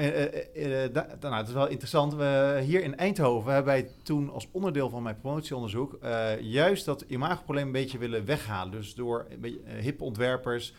nou, 1.19 1.35
het 1.35 1.47
is 1.47 1.53
wel 1.53 1.67
interessant. 1.67 2.13
We, 2.13 2.61
hier 2.65 2.83
in 2.83 2.97
Eindhoven 2.97 3.53
hebben 3.53 3.73
wij 3.73 3.89
toen 4.03 4.29
als 4.29 4.47
onderdeel 4.51 4.89
van 4.89 5.03
mijn 5.03 5.19
promotieonderzoek... 5.19 5.97
juist 6.39 6.85
dat 6.85 7.01
imagoprobleem 7.07 7.65
een 7.65 7.71
beetje 7.71 7.97
willen 7.97 8.25
weghalen. 8.25 8.71
Dus 8.71 8.93
door 8.93 9.27
hippe 9.65 10.03
ontwerpers 10.03 10.73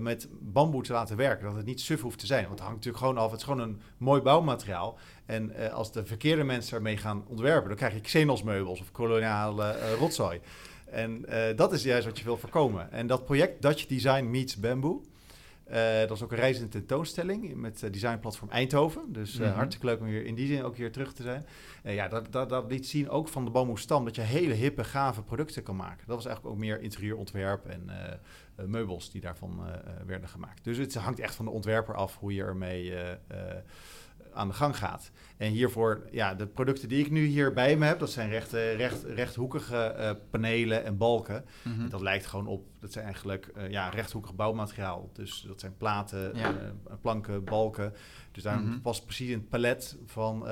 met 0.00 0.28
bamboe 0.40 0.82
te 0.82 0.92
laten 0.92 1.16
werken. 1.16 1.46
Dat 1.46 1.56
het 1.56 1.66
niet 1.66 1.80
suf 1.80 2.00
hoeft 2.00 2.18
te 2.18 2.26
zijn. 2.26 2.46
Want 2.46 2.58
het 2.58 2.68
hangt 2.68 2.76
natuurlijk 2.76 3.04
gewoon 3.04 3.18
af. 3.18 3.30
Het 3.30 3.40
is 3.40 3.46
gewoon 3.46 3.60
een 3.60 3.80
mooi 3.96 4.20
bouwmateriaal. 4.20 4.98
En 5.26 5.72
als 5.72 5.92
de 5.92 6.06
verkeerde 6.06 6.44
mensen 6.44 6.76
ermee 6.76 6.96
gaan 6.96 7.24
ontwerpen... 7.28 7.68
dan 7.68 7.76
krijg 7.76 7.94
je 7.94 8.00
Xenos 8.00 8.42
meubels 8.42 8.80
of 8.80 8.92
koloniale 8.92 9.94
rotzooi. 9.98 10.40
En 10.92 11.24
uh, 11.28 11.56
dat 11.56 11.72
is 11.72 11.82
juist 11.82 12.06
wat 12.06 12.18
je 12.18 12.24
wil 12.24 12.36
voorkomen. 12.36 12.92
En 12.92 13.06
dat 13.06 13.24
project 13.24 13.62
Dutch 13.62 13.86
Design 13.86 14.24
Meets 14.24 14.56
Bamboo. 14.56 15.02
Uh, 15.70 15.98
dat 15.98 16.10
is 16.10 16.22
ook 16.22 16.32
een 16.32 16.38
reizende 16.38 16.68
tentoonstelling 16.68 17.54
met 17.54 17.82
uh, 17.82 17.90
designplatform 17.90 18.50
Eindhoven. 18.50 19.12
Dus 19.12 19.38
mm 19.38 19.44
-hmm. 19.44 19.54
hartstikke 19.54 19.86
leuk 19.86 20.00
om 20.00 20.06
hier 20.06 20.24
in 20.24 20.34
die 20.34 20.46
zin 20.46 20.62
ook 20.62 20.76
hier 20.76 20.92
terug 20.92 21.12
te 21.12 21.22
zijn. 21.22 21.46
ja, 21.82 22.08
dat, 22.08 22.32
dat, 22.32 22.48
dat 22.48 22.70
liet 22.70 22.86
zien 22.86 23.08
ook 23.08 23.28
van 23.28 23.44
de 23.44 23.50
bamboestam 23.50 24.04
dat 24.04 24.14
je 24.14 24.20
hele 24.20 24.54
hippe, 24.54 24.84
gave 24.84 25.22
producten 25.22 25.62
kan 25.62 25.76
maken. 25.76 26.06
Dat 26.06 26.16
was 26.16 26.26
eigenlijk 26.26 26.54
ook 26.54 26.60
meer 26.60 26.80
interieurontwerp 26.80 27.66
en 27.66 27.90
meubels 28.70 29.10
die 29.10 29.20
daarvan 29.20 29.60
werden 30.06 30.28
gemaakt. 30.28 30.64
Dus 30.64 30.76
het 30.76 30.94
hangt 30.94 31.20
echt 31.20 31.34
van 31.34 31.44
de 31.44 31.50
ontwerper 31.50 31.94
af 31.94 32.18
hoe 32.18 32.34
je 32.34 32.42
ermee 32.42 32.94
aan 34.34 34.48
de 34.48 34.54
gang 34.54 34.76
gaat. 34.76 35.10
En 35.36 35.50
hiervoor, 35.50 36.06
ja, 36.10 36.34
de 36.34 36.46
producten 36.46 36.88
die 36.88 37.04
ik 37.04 37.10
nu 37.10 37.24
hier 37.24 37.52
bij 37.52 37.76
me 37.76 37.86
heb, 37.86 37.98
dat 37.98 38.10
zijn 38.10 38.28
recht, 38.28 38.52
recht, 38.52 39.02
rechthoekige 39.02 39.94
uh, 39.98 40.10
panelen 40.30 40.84
en 40.84 40.96
balken. 40.96 41.44
Mm 41.62 41.72
-hmm. 41.72 41.88
Dat 41.88 42.00
lijkt 42.00 42.26
gewoon 42.26 42.46
op, 42.46 42.66
dat 42.80 42.92
zijn 42.92 43.04
eigenlijk 43.04 43.50
uh, 43.56 43.70
ja, 43.70 43.88
rechthoekig 43.88 44.34
bouwmateriaal. 44.34 45.10
Dus 45.12 45.44
dat 45.46 45.60
zijn 45.60 45.76
platen, 45.76 46.36
ja. 46.36 46.50
uh, 46.50 46.56
planken, 47.00 47.44
balken. 47.44 47.94
Dus 48.32 48.42
daar 48.42 48.58
mm 48.58 48.66
-hmm. 48.66 48.80
past 48.80 49.04
precies 49.04 49.28
in 49.28 49.38
het 49.38 49.48
palet 49.48 49.96
van 50.06 50.44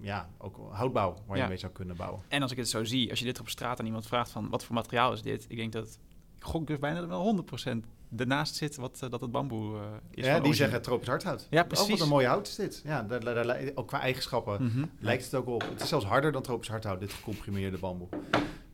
ja, 0.00 0.28
ook 0.38 0.68
houtbouw 0.70 1.22
waar 1.26 1.36
ja. 1.36 1.42
je 1.42 1.48
mee 1.48 1.58
zou 1.58 1.72
kunnen 1.72 1.96
bouwen. 1.96 2.22
En 2.28 2.42
als 2.42 2.50
ik 2.50 2.56
het 2.56 2.68
zo 2.68 2.84
zie, 2.84 3.10
als 3.10 3.18
je 3.18 3.24
dit 3.24 3.40
op 3.40 3.48
straat 3.48 3.80
aan 3.80 3.86
iemand 3.86 4.06
vraagt 4.06 4.30
van 4.30 4.48
wat 4.48 4.64
voor 4.64 4.74
materiaal 4.74 5.12
is 5.12 5.22
dit? 5.22 5.44
Ik 5.48 5.56
denk 5.56 5.72
dat, 5.72 5.98
gok 6.46 6.66
dus 6.66 6.78
bijna 6.78 7.06
wel 7.06 7.44
100% 7.64 7.76
ernaast 8.16 8.54
zit 8.54 8.76
wat, 8.76 9.00
uh, 9.04 9.10
dat 9.10 9.20
het 9.20 9.30
bamboe 9.30 9.74
uh, 9.74 9.80
is. 10.10 10.24
Ja, 10.24 10.40
die 10.40 10.54
zeggen 10.54 10.82
tropisch 10.82 11.08
hardhout. 11.08 11.46
Ja, 11.50 11.62
precies. 11.64 11.84
Oh, 11.84 11.90
wat 11.90 12.00
een 12.00 12.08
mooie 12.08 12.26
hout 12.26 12.46
is 12.46 12.54
dit. 12.54 12.82
Ja, 12.84 13.02
daar, 13.02 13.20
daar, 13.20 13.46
daar, 13.46 13.70
ook 13.74 13.86
qua 13.86 14.00
eigenschappen 14.00 14.52
Mhm. 14.52 14.62
mm 14.62 14.70
-hmm. 14.70 14.90
lijkt 14.98 15.24
het 15.24 15.34
ook 15.34 15.46
op. 15.46 15.62
Het 15.68 15.82
is 15.82 15.88
zelfs 15.88 16.04
harder 16.04 16.32
dan 16.32 16.42
tropisch 16.42 16.68
hardhout, 16.68 17.00
dit 17.00 17.12
gecomprimeerde 17.12 17.78
bamboe. 17.78 18.08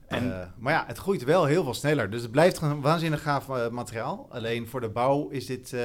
En, 0.07 0.27
uh, 0.27 0.39
maar 0.57 0.73
ja, 0.73 0.83
het 0.87 0.97
groeit 0.97 1.23
wel 1.23 1.45
heel 1.45 1.63
veel 1.63 1.73
sneller. 1.73 2.09
Dus 2.09 2.21
het 2.21 2.31
blijft 2.31 2.61
een 2.61 2.81
waanzinnig 2.81 3.21
gaaf 3.21 3.47
uh, 3.49 3.69
materiaal. 3.69 4.27
Alleen 4.29 4.67
voor 4.67 4.81
de 4.81 4.89
bouw 4.89 5.29
is 5.29 5.45
dit... 5.45 5.71
Uh, 5.71 5.81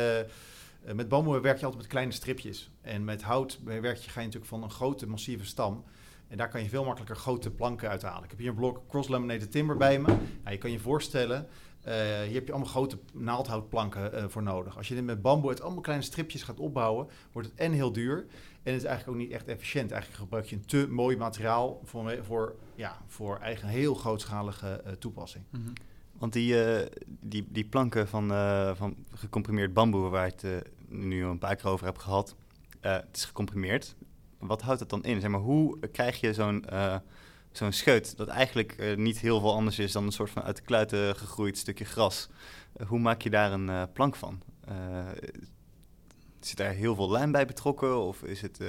met 0.94 1.08
bamboe 1.08 1.40
werk 1.40 1.58
je 1.58 1.64
altijd 1.64 1.82
met 1.82 1.90
kleine 1.90 2.12
stripjes. 2.12 2.70
En 2.80 3.04
met 3.04 3.22
hout 3.22 3.58
werk 3.64 3.96
je, 3.96 4.10
ga 4.10 4.20
je 4.20 4.26
natuurlijk 4.26 4.52
van 4.52 4.62
een 4.62 4.70
grote, 4.70 5.06
massieve 5.06 5.44
stam. 5.44 5.84
En 6.28 6.36
daar 6.36 6.48
kan 6.48 6.62
je 6.62 6.68
veel 6.68 6.84
makkelijker 6.84 7.16
grote 7.16 7.50
planken 7.50 7.88
uithalen. 7.88 8.24
Ik 8.24 8.30
heb 8.30 8.38
hier 8.38 8.48
een 8.48 8.54
blok 8.54 8.80
cross-laminated 8.88 9.50
timber 9.50 9.76
bij 9.76 9.98
me. 9.98 10.16
Je 10.50 10.58
kan 10.58 10.70
je 10.70 10.78
voorstellen... 10.78 11.48
Uh, 11.86 11.94
hier 11.94 12.34
heb 12.34 12.46
je 12.46 12.52
allemaal 12.52 12.70
grote 12.70 12.98
naaldhoutplanken 13.12 14.14
uh, 14.14 14.24
voor 14.28 14.42
nodig. 14.42 14.76
Als 14.76 14.88
je 14.88 14.94
dit 14.94 15.04
met 15.04 15.22
bamboe 15.22 15.50
uit 15.50 15.60
allemaal 15.60 15.80
kleine 15.80 16.04
stripjes 16.04 16.42
gaat 16.42 16.60
opbouwen, 16.60 17.08
wordt 17.32 17.48
het 17.48 17.58
en 17.58 17.72
heel 17.72 17.92
duur. 17.92 18.16
En 18.62 18.72
het 18.72 18.82
is 18.82 18.88
eigenlijk 18.88 19.08
ook 19.08 19.24
niet 19.24 19.32
echt 19.32 19.48
efficiënt. 19.48 19.90
Eigenlijk 19.90 20.22
gebruik 20.22 20.46
je 20.46 20.56
een 20.56 20.64
te 20.64 20.86
mooi 20.90 21.16
materiaal 21.16 21.80
voor, 21.84 22.18
voor, 22.22 22.54
ja, 22.74 22.96
voor 23.06 23.38
eigen 23.38 23.68
heel 23.68 23.94
grootschalige 23.94 24.82
uh, 24.86 24.92
toepassing. 24.92 25.44
Mhm. 25.50 25.62
Want 26.18 26.32
die, 26.32 26.56
die, 27.20 27.46
die 27.48 27.64
planken 27.64 28.08
van, 28.08 28.28
van 28.76 28.96
gecomprimeerd 29.14 29.72
bamboe, 29.72 30.08
waar 30.08 30.26
ik 30.26 30.40
het 30.40 30.70
nu 30.88 31.24
een 31.24 31.38
paar 31.38 31.56
keer 31.56 31.70
over 31.70 31.86
heb 31.86 31.98
gehad, 31.98 32.36
het 32.80 33.16
is 33.16 33.24
gecomprimeerd. 33.24 33.96
Wat 34.38 34.62
houdt 34.62 34.80
het 34.80 34.88
dan 34.88 35.04
in? 35.04 35.20
Zeg 35.20 35.30
maar, 35.30 35.40
hoe 35.40 35.78
krijg 35.92 36.20
je 36.20 36.34
zo'n 36.34 36.64
zo'n 37.52 37.72
scheut 37.72 38.16
dat 38.16 38.28
eigenlijk 38.28 38.76
uh, 38.80 38.96
niet 38.96 39.18
heel 39.18 39.40
veel 39.40 39.52
anders 39.52 39.78
is 39.78 39.92
dan 39.92 40.04
een 40.04 40.12
soort 40.12 40.30
van 40.30 40.42
uit 40.42 40.56
de 40.56 40.62
kluiten 40.62 41.16
gegroeid 41.16 41.58
stukje 41.58 41.84
gras. 41.84 42.28
Uh, 42.76 42.86
hoe 42.86 42.98
maak 42.98 43.22
je 43.22 43.30
daar 43.30 43.52
een 43.52 43.68
uh, 43.68 43.82
plank 43.92 44.16
van? 44.16 44.42
zit 46.40 46.56
daar 46.56 46.72
heel 46.72 46.94
veel 46.94 47.10
lijm 47.10 47.32
bij 47.32 47.46
betrokken 47.46 47.96
of 47.96 48.22
is 48.22 48.40
het 48.40 48.60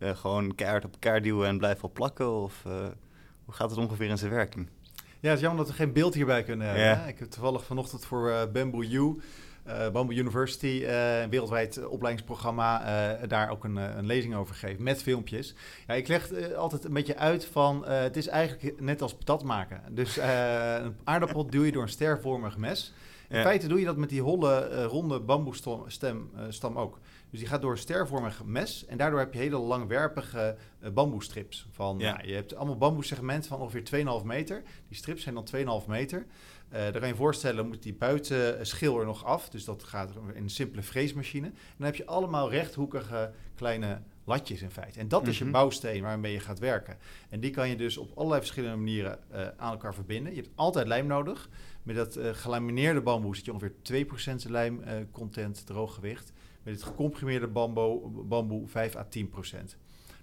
gewoon 0.00 0.54
keihard 0.54 0.84
op 0.84 0.92
elkaar 0.92 1.22
duwen 1.22 1.48
en 1.48 1.58
blijft 1.58 1.80
wel 1.80 1.90
plakken? 1.90 2.32
Of 2.32 2.62
hoe 3.44 3.54
gaat 3.54 3.70
het 3.70 3.78
ongeveer 3.78 4.08
in 4.08 4.18
zijn 4.18 4.30
werking? 4.30 4.68
Ja, 5.20 5.28
het 5.28 5.36
is 5.36 5.40
jammer 5.40 5.64
dat 5.64 5.72
we 5.72 5.82
geen 5.82 5.92
beeld 5.92 6.14
hierbij 6.14 6.42
kunnen 6.42 6.66
hebben. 6.66 6.84
Ja. 6.84 7.06
Ik 7.06 7.18
heb 7.18 7.30
toevallig 7.30 7.64
vanochtend 7.64 8.04
voor 8.04 8.50
Bamboo 8.52 8.82
U 8.82 9.20
uh, 9.68 9.90
Bamboo 9.90 10.16
University, 10.16 10.66
uh, 10.82 11.20
een 11.20 11.30
wereldwijd 11.30 11.86
opleidingsprogramma, 11.86 12.82
uh, 13.22 13.28
daar 13.28 13.50
ook 13.50 13.64
een, 13.64 13.76
een, 13.76 14.06
lezing 14.06 14.34
over 14.34 14.54
gegeven 14.54 14.82
met 14.82 15.02
filmpjes. 15.02 15.54
Ja, 15.86 15.94
ik 15.94 16.08
leg 16.08 16.54
altijd 16.54 16.84
een 16.84 16.92
beetje 16.92 17.16
uit 17.16 17.44
van, 17.44 17.86
het 17.86 18.16
is 18.16 18.26
eigenlijk 18.26 18.80
net 18.80 19.02
als 19.02 19.14
patat 19.14 19.44
maken. 19.44 19.82
Dus 19.90 20.16
een 20.84 20.96
aardappel 21.04 21.46
duw 21.46 21.64
je 21.64 21.72
door 21.72 21.82
een 21.82 21.88
stervormig 21.88 22.56
mes. 22.56 22.92
In 23.28 23.36
ja. 23.36 23.42
feite 23.42 23.68
doe 23.68 23.78
je 23.78 23.84
dat 23.84 23.96
met 23.96 24.08
die 24.08 24.22
holle, 24.22 24.84
ronde 24.84 25.20
bamboestam 25.20 25.84
stam 26.48 26.78
ook. 26.78 26.98
Dus 27.30 27.38
die 27.38 27.48
gaat 27.48 27.60
door 27.60 27.70
een 27.70 27.78
stervormig 27.78 28.44
mes 28.44 28.86
en 28.86 28.96
daardoor 28.96 29.18
heb 29.18 29.32
je 29.32 29.38
hele 29.38 29.58
langwerpige 29.58 30.56
bamboestrips. 30.94 31.66
Van, 31.70 31.98
ja. 31.98 32.12
Nou, 32.12 32.28
je 32.28 32.34
hebt 32.34 32.54
allemaal 32.54 32.76
bamboesegmenten 32.76 33.48
van 33.48 33.60
ongeveer 33.60 34.06
2,5 34.20 34.24
meter. 34.24 34.62
Die 34.88 34.96
strips 34.96 35.22
zijn 35.22 35.34
dan 35.34 35.48
2,5 35.82 35.88
meter. 35.88 36.26
Uh, 36.72 36.82
dan 36.82 36.92
kan 36.92 37.00
je 37.00 37.06
je 37.06 37.14
voorstellen, 37.14 37.66
moet 37.66 37.82
die 37.82 37.94
buitenschil 37.94 38.98
er 38.98 39.06
nog 39.06 39.24
af. 39.24 39.48
Dus 39.48 39.64
dat 39.64 39.84
gaat 39.84 40.10
in 40.34 40.42
een 40.42 40.50
simpele 40.50 40.82
freesmachine. 40.82 41.46
En 41.46 41.54
dan 41.76 41.86
heb 41.86 41.96
je 41.96 42.06
allemaal 42.06 42.50
rechthoekige 42.50 43.32
kleine 43.54 44.00
latjes 44.24 44.62
in 44.62 44.70
feite. 44.70 44.98
En 44.98 45.08
dat 45.08 45.18
mm 45.18 45.24
-hmm. 45.24 45.34
is 45.34 45.38
je 45.38 45.50
bouwsteen 45.50 46.02
waarmee 46.02 46.32
je 46.32 46.40
gaat 46.40 46.58
werken. 46.58 46.96
En 47.28 47.40
die 47.40 47.50
kan 47.50 47.68
je 47.68 47.76
dus 47.76 47.96
op 47.96 48.10
allerlei 48.14 48.40
verschillende 48.40 48.76
manieren 48.76 49.18
uh, 49.32 49.46
aan 49.56 49.72
elkaar 49.72 49.94
verbinden. 49.94 50.34
Je 50.34 50.40
hebt 50.40 50.52
altijd 50.54 50.86
lijm 50.86 51.06
nodig. 51.06 51.48
Met 51.82 51.96
dat 51.96 52.16
uh, 52.16 52.28
gelamineerde 52.32 53.00
bamboe 53.00 53.36
zit 53.36 53.44
je 53.44 53.52
ongeveer 53.52 54.06
2% 54.46 54.50
lijmcontent 54.50 55.66
drooggewicht. 55.66 56.32
Met 56.62 56.74
het 56.74 56.82
gecomprimeerde 56.82 57.46
bamboe, 57.46 58.08
bamboe 58.10 58.68
5 58.68 58.96
à 58.96 59.06
10%. 59.18 59.24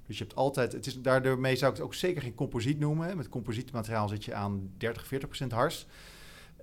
Dus 0.05 0.17
je 0.17 0.23
hebt 0.23 0.35
altijd, 0.35 0.71
het 0.71 0.85
is, 0.85 1.01
daarmee 1.01 1.55
zou 1.55 1.71
ik 1.71 1.77
het 1.77 1.85
ook 1.85 1.93
zeker 1.93 2.21
geen 2.21 2.35
composiet 2.35 2.79
noemen. 2.79 3.17
Met 3.17 3.29
composietmateriaal 3.29 4.07
zit 4.07 4.25
je 4.25 4.33
aan 4.33 4.71
30, 4.77 5.09
40% 5.45 5.47
hars. 5.47 5.85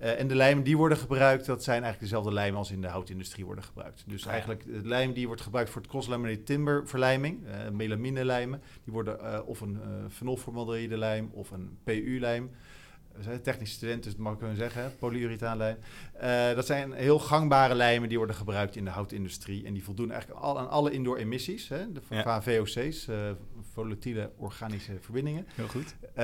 Uh, 0.01 0.19
en 0.19 0.27
de 0.27 0.35
lijmen 0.35 0.63
die 0.63 0.77
worden 0.77 0.97
gebruikt, 0.97 1.45
dat 1.45 1.63
zijn 1.63 1.83
eigenlijk 1.83 2.11
dezelfde 2.11 2.33
lijmen 2.33 2.57
als 2.57 2.71
in 2.71 2.81
de 2.81 2.87
houtindustrie 2.87 3.45
worden 3.45 3.63
gebruikt. 3.63 4.03
Dus 4.07 4.23
ja. 4.23 4.29
eigenlijk 4.29 4.63
de 4.65 4.87
lijm 4.87 5.13
die 5.13 5.27
wordt 5.27 5.41
gebruikt 5.41 5.69
voor 5.69 5.81
het 5.81 5.89
cross-laminated 5.89 6.45
timber 6.45 6.87
verlijming, 6.87 7.47
uh, 7.47 7.69
melamine 7.69 8.25
lijmen, 8.25 8.61
die 8.83 8.93
worden 8.93 9.17
uh, 9.21 9.39
of 9.45 9.61
een 9.61 9.79
fenolformaldehyde 10.09 10.97
lijm 10.97 11.29
of 11.33 11.51
een 11.51 11.77
PU-lijm. 11.83 12.51
We 13.17 13.23
zijn 13.23 13.41
technische 13.41 13.75
studenten, 13.75 14.03
dus 14.03 14.13
dat 14.13 14.21
mag 14.21 14.33
ik 14.33 14.39
kunnen 14.39 14.57
zeggen, 14.57 14.93
polyurethaanlijm. 14.99 15.77
dat 16.55 16.65
zijn 16.65 16.93
heel 16.93 17.19
gangbare 17.19 17.75
lijmen 17.75 18.09
die 18.09 18.17
worden 18.17 18.35
gebruikt 18.35 18.75
in 18.75 18.85
de 18.85 18.91
houtindustrie. 18.91 19.65
En 19.65 19.73
die 19.73 19.83
voldoen 19.83 20.11
eigenlijk 20.11 20.41
al, 20.41 20.59
aan 20.59 20.69
alle 20.69 20.91
indoor 20.91 21.17
emissies, 21.17 21.67
hè, 21.67 21.91
de, 21.91 22.01
ja. 22.09 22.23
van 22.23 22.43
VOC's, 22.43 23.07
volatiele 23.73 24.31
organische 24.37 24.97
verbindingen. 24.99 25.45
Heel 25.55 25.67
goed. 25.67 25.95
Uh, 26.17 26.23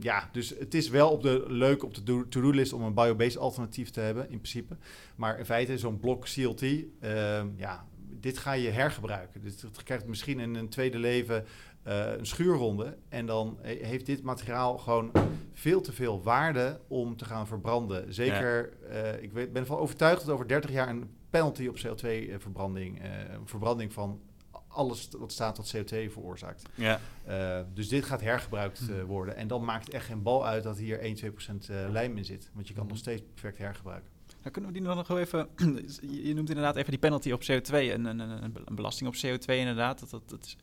ja, 0.00 0.28
dus 0.32 0.54
het 0.58 0.74
is 0.74 0.88
wel 0.88 1.10
op 1.10 1.22
de, 1.22 1.44
leuk 1.46 1.84
op 1.84 1.94
de 1.94 2.02
to-do-list 2.28 2.72
om 2.72 2.82
een 2.82 2.94
biobased 2.94 3.38
alternatief 3.38 3.90
te 3.90 4.00
hebben, 4.00 4.22
in 4.22 4.40
principe. 4.40 4.76
Maar 5.16 5.38
in 5.38 5.44
feite, 5.44 5.78
zo'n 5.78 6.00
blok 6.00 6.24
CLT, 6.24 6.62
uh, 6.62 6.82
ja, 7.56 7.86
dit 8.20 8.38
ga 8.38 8.52
je 8.52 8.70
hergebruiken. 8.70 9.42
Dus 9.42 9.62
het 9.62 9.82
krijgt 9.82 10.06
misschien 10.06 10.40
in 10.40 10.54
een 10.54 10.68
tweede 10.68 10.98
leven 10.98 11.36
eh, 11.36 11.50
een 11.88 12.26
schuurronde. 12.26 12.96
En 13.08 13.26
dan 13.26 13.58
heeft 13.62 14.06
dit 14.06 14.22
materiaal 14.22 14.78
gewoon 14.78 15.10
veel 15.52 15.80
te 15.80 15.92
veel 15.92 16.22
waarde 16.22 16.80
om 16.88 17.16
te 17.16 17.24
gaan 17.24 17.46
verbranden. 17.46 18.14
Zeker, 18.14 18.72
eh, 18.82 19.22
ik 19.22 19.32
weet, 19.32 19.52
ben 19.52 19.62
ervan 19.62 19.78
overtuigd 19.78 20.20
dat 20.20 20.34
over 20.34 20.48
30 20.48 20.70
jaar 20.70 20.88
een 20.88 21.10
penalty 21.30 21.66
op 21.66 21.76
CO2-verbranding, 21.76 23.00
verbranding 23.44 23.92
van 23.92 24.20
alles 24.68 25.08
wat 25.18 25.32
staat 25.32 25.56
wat 25.56 25.74
CO2 25.76 26.10
veroorzaakt. 26.10 26.62
Ja. 26.74 27.00
dus 27.74 27.88
dit 27.88 28.04
gaat 28.04 28.20
hergebruikt 28.20 28.82
worden. 29.06 29.36
En 29.36 29.48
dan 29.48 29.64
maakt 29.64 29.84
het 29.84 29.94
echt 29.94 30.06
geen 30.06 30.22
bal 30.22 30.46
uit 30.46 30.62
dat 30.62 30.78
hier 30.78 31.00
1, 31.00 31.14
2 31.14 31.30
procent 31.30 31.68
lijm 31.90 32.16
in 32.16 32.24
zit. 32.24 32.50
Want 32.54 32.68
je 32.68 32.74
kan 32.74 32.82
het 32.82 32.92
nog 32.92 33.00
steeds 33.00 33.22
perfect 33.34 33.58
hergebruiken. 33.58 34.10
Dan 34.42 34.52
kunnen 34.52 34.72
we 34.72 34.78
die 34.78 34.88
nog 34.88 35.08
wel 35.08 35.18
even... 35.18 35.48
je 36.26 36.34
noemt 36.34 36.48
inderdaad 36.48 36.76
even 36.76 36.90
die 36.90 36.98
penalty 36.98 37.30
op 37.30 37.42
CO2 37.42 37.70
en 37.70 38.04
een, 38.04 38.18
een, 38.18 38.54
een 38.64 38.74
belasting 38.74 39.08
op 39.08 39.14
CO2 39.16 39.54
inderdaad. 39.54 40.00
Dat, 40.00 40.10
dat, 40.10 40.28
dat 40.28 40.44
is 40.44 40.56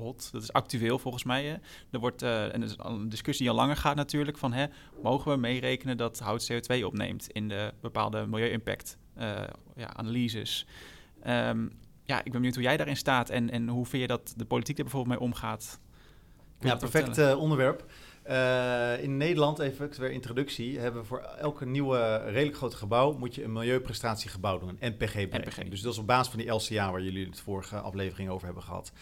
hot, 0.00 0.28
dat 0.32 0.42
is 0.42 0.52
actueel 0.52 0.98
volgens 0.98 1.24
mij. 1.24 1.44
Hè. 1.44 1.56
Er 1.90 1.98
wordt, 1.98 2.22
uh, 2.22 2.54
en 2.54 2.62
is 2.62 2.74
een 2.78 3.08
discussie 3.08 3.46
die 3.46 3.54
al 3.54 3.60
langer 3.60 3.76
gaat 3.76 3.96
natuurlijk, 3.96 4.38
van 4.38 4.52
hè, 4.52 4.66
mogen 5.02 5.32
we 5.32 5.38
meerekenen 5.38 5.96
dat 5.96 6.18
hout 6.18 6.52
CO2 6.52 6.84
opneemt 6.84 7.30
in 7.30 7.48
de 7.48 7.72
bepaalde 7.80 8.26
milieu-impact 8.26 8.98
uh, 9.18 9.42
ja, 9.76 9.94
analyses. 9.94 10.66
Um, 11.26 11.72
ja, 12.04 12.18
ik 12.18 12.24
ben 12.24 12.32
benieuwd 12.32 12.54
hoe 12.54 12.64
jij 12.64 12.76
daarin 12.76 12.96
staat 12.96 13.30
en, 13.30 13.50
en 13.50 13.68
hoe 13.68 13.86
vind 13.86 14.02
je 14.02 14.08
dat 14.08 14.34
de 14.36 14.44
politiek 14.44 14.76
er 14.76 14.84
bijvoorbeeld 14.84 15.18
mee 15.18 15.28
omgaat. 15.28 15.80
ja, 16.60 16.76
perfect 16.76 17.18
uh, 17.18 17.38
onderwerp. 17.38 17.84
Uh, 18.28 19.02
in 19.02 19.16
Nederland, 19.16 19.58
even 19.58 20.00
weer 20.00 20.10
introductie, 20.10 20.78
hebben 20.78 21.00
we 21.00 21.06
voor 21.06 21.18
elke 21.18 21.66
nieuwe 21.66 22.16
redelijk 22.16 22.56
groot 22.56 22.74
gebouw 22.74 23.12
moet 23.12 23.34
je 23.34 23.44
een 23.44 23.52
milieuprestatiegebouw 23.52 24.58
doen, 24.58 24.76
een 24.80 24.92
NPG-berekening. 24.92 25.70
Dus 25.70 25.80
dat 25.80 25.92
is 25.92 25.98
op 25.98 26.06
basis 26.06 26.32
van 26.32 26.38
die 26.38 26.50
LCA 26.50 26.90
waar 26.90 27.02
jullie 27.02 27.26
het 27.26 27.40
vorige 27.40 27.78
aflevering 27.78 28.30
over 28.30 28.44
hebben 28.44 28.62
gehad. 28.62 28.92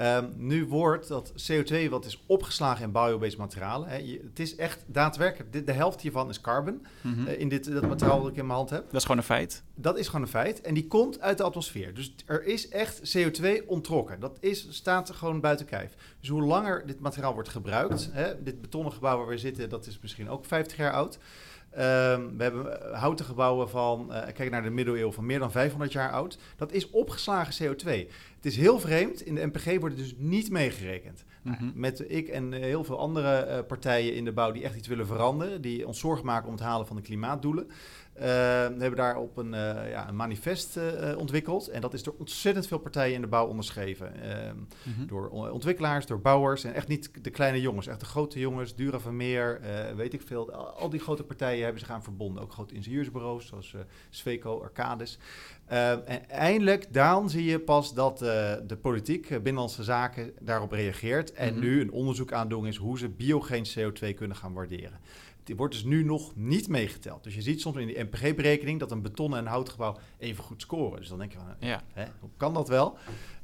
Um, 0.00 0.32
nu 0.36 0.66
wordt 0.66 1.08
dat 1.08 1.32
CO2 1.32 1.88
wat 1.88 2.04
is 2.04 2.22
opgeslagen 2.26 2.84
in 2.84 2.92
biobased 2.92 3.38
materialen. 3.38 3.88
Hè, 3.88 3.96
je, 3.96 4.20
het 4.28 4.38
is 4.38 4.56
echt 4.56 4.84
daadwerkelijk, 4.86 5.52
de, 5.52 5.64
de 5.64 5.72
helft 5.72 6.00
hiervan 6.00 6.28
is 6.28 6.40
carbon 6.40 6.86
mm 7.00 7.14
-hmm. 7.14 7.26
uh, 7.26 7.40
in 7.40 7.48
dit 7.48 7.72
dat 7.72 7.88
materiaal 7.88 8.22
dat 8.22 8.30
ik 8.30 8.36
in 8.36 8.46
mijn 8.46 8.58
hand 8.58 8.70
heb. 8.70 8.84
Dat 8.84 8.94
is 8.94 9.02
gewoon 9.02 9.16
een 9.16 9.22
feit. 9.22 9.62
Dat 9.74 9.98
is 9.98 10.06
gewoon 10.06 10.22
een 10.22 10.28
feit. 10.28 10.60
En 10.60 10.74
die 10.74 10.86
komt 10.86 11.20
uit 11.20 11.38
de 11.38 11.44
atmosfeer. 11.44 11.94
Dus 11.94 12.14
er 12.26 12.44
is 12.44 12.68
echt 12.68 13.16
CO2 13.16 13.66
ontrokken. 13.66 14.20
Dat 14.20 14.36
is, 14.40 14.66
staat 14.70 15.10
gewoon 15.10 15.40
buiten 15.40 15.66
kijf. 15.66 15.94
Dus 16.20 16.28
hoe 16.28 16.42
langer 16.42 16.86
dit 16.86 17.00
materiaal 17.00 17.34
wordt 17.34 17.48
gebruikt, 17.48 18.08
hè, 18.12 18.42
dit 18.42 18.60
betonnen 18.60 18.92
gebouw 18.92 19.18
waar 19.18 19.26
we 19.26 19.38
zitten, 19.38 19.68
dat 19.68 19.86
is 19.86 19.98
misschien 20.00 20.28
ook 20.28 20.44
50 20.44 20.76
jaar 20.76 20.92
oud. 20.92 21.18
Um, 21.78 22.36
we 22.36 22.42
hebben 22.42 22.94
houten 22.94 23.24
gebouwen 23.24 23.68
van, 23.68 24.08
uh, 24.10 24.22
kijk 24.34 24.50
naar 24.50 24.62
de 24.62 24.70
middeleeuwen, 24.70 25.12
van 25.12 25.26
meer 25.26 25.38
dan 25.38 25.50
500 25.50 25.92
jaar 25.92 26.10
oud. 26.10 26.38
Dat 26.56 26.72
is 26.72 26.90
opgeslagen 26.90 27.66
CO2. 27.66 27.88
Het 28.36 28.46
is 28.46 28.56
heel 28.56 28.80
vreemd, 28.80 29.20
in 29.20 29.34
de 29.34 29.46
MPG 29.46 29.64
wordt 29.64 29.96
het 29.96 30.04
dus 30.04 30.14
niet 30.18 30.50
meegerekend. 30.50 31.24
Mm 31.42 31.52
-hmm. 31.52 31.72
Met 31.74 32.10
ik 32.10 32.28
en 32.28 32.52
heel 32.52 32.84
veel 32.84 32.98
andere 32.98 33.64
partijen 33.64 34.14
in 34.14 34.24
de 34.24 34.32
bouw 34.32 34.52
die 34.52 34.62
echt 34.62 34.76
iets 34.76 34.88
willen 34.88 35.06
veranderen, 35.06 35.60
die 35.60 35.86
ons 35.86 35.98
zorgen 35.98 36.26
maken 36.26 36.46
om 36.46 36.54
het 36.54 36.62
halen 36.62 36.86
van 36.86 36.96
de 36.96 37.02
klimaatdoelen. 37.02 37.70
Uh, 38.14 38.22
we 38.22 38.76
hebben 38.78 38.96
daarop 38.96 39.36
een, 39.36 39.52
uh, 39.52 39.90
ja, 39.90 40.08
een 40.08 40.16
manifest 40.16 40.76
uh, 40.76 41.16
ontwikkeld. 41.18 41.68
En 41.68 41.80
dat 41.80 41.94
is 41.94 42.02
door 42.02 42.14
ontzettend 42.18 42.66
veel 42.66 42.78
partijen 42.78 43.14
in 43.14 43.20
de 43.20 43.26
bouw 43.26 43.46
onderschreven. 43.46 44.12
Mm 44.84 44.92
-hmm. 44.96 45.06
Door 45.06 45.28
ontwikkelaars, 45.28 46.06
door 46.06 46.20
bouwers. 46.20 46.64
En 46.64 46.74
echt 46.74 46.88
niet 46.88 47.24
de 47.24 47.30
kleine 47.30 47.60
jongens, 47.60 47.86
echt 47.86 48.00
de 48.00 48.06
grote 48.06 48.38
jongens. 48.38 48.74
Dura 48.74 48.98
van 48.98 49.16
Meer, 49.16 49.60
weet 49.96 50.12
ik 50.12 50.22
veel. 50.22 50.52
Al, 50.52 50.66
al, 50.66 50.90
die 50.90 51.00
grote 51.00 51.22
partijen 51.22 51.62
hebben 51.62 51.80
zich 51.80 51.90
aan 51.90 52.02
verbonden. 52.02 52.42
Ook 52.42 52.52
grote 52.52 52.74
ingenieursbureaus 52.74 53.46
zoals 53.46 53.74
Sweco, 54.10 54.60
Arcades. 54.60 55.18
en 55.66 56.28
eindelijk, 56.28 56.92
dan 56.92 57.30
zie 57.30 57.44
je 57.44 57.60
pas 57.60 57.94
dat 57.94 58.18
de 58.18 58.78
politiek, 58.82 59.28
Binnenlandse 59.28 59.82
Zaken, 59.82 60.32
daarop 60.40 60.72
reageert. 60.72 61.32
En 61.32 61.48
mm 61.48 61.60
-hmm. 61.60 61.68
nu 61.68 61.80
een 61.80 61.92
onderzoek 61.92 62.32
aan 62.32 62.48
doen 62.48 62.66
is 62.66 62.76
hoe 62.76 62.98
ze 62.98 63.08
biogeen 63.08 63.66
CO2 63.78 64.14
kunnen 64.14 64.36
gaan 64.36 64.52
waarderen. 64.52 65.00
Die 65.44 65.56
wordt 65.56 65.74
dus 65.74 65.84
nu 65.84 66.04
nog 66.04 66.32
niet 66.36 66.68
meegeteld. 66.68 67.24
Dus 67.24 67.34
je 67.34 67.42
ziet 67.42 67.60
soms 67.60 67.76
in 67.76 67.86
die 67.86 68.02
MPG-berekening 68.02 68.80
dat 68.80 68.90
een 68.90 69.02
betonnen 69.02 69.38
en 69.38 69.46
houtgebouw 69.46 69.96
even 70.18 70.44
goed 70.44 70.60
scoren. 70.60 70.98
Dus 70.98 71.08
dan 71.08 71.18
denk 71.18 71.32
je 71.32 71.38
van, 71.38 71.68
ja. 71.68 71.82
hè, 71.92 72.04
hoe 72.20 72.30
kan 72.36 72.54
dat 72.54 72.68
wel? 72.68 72.96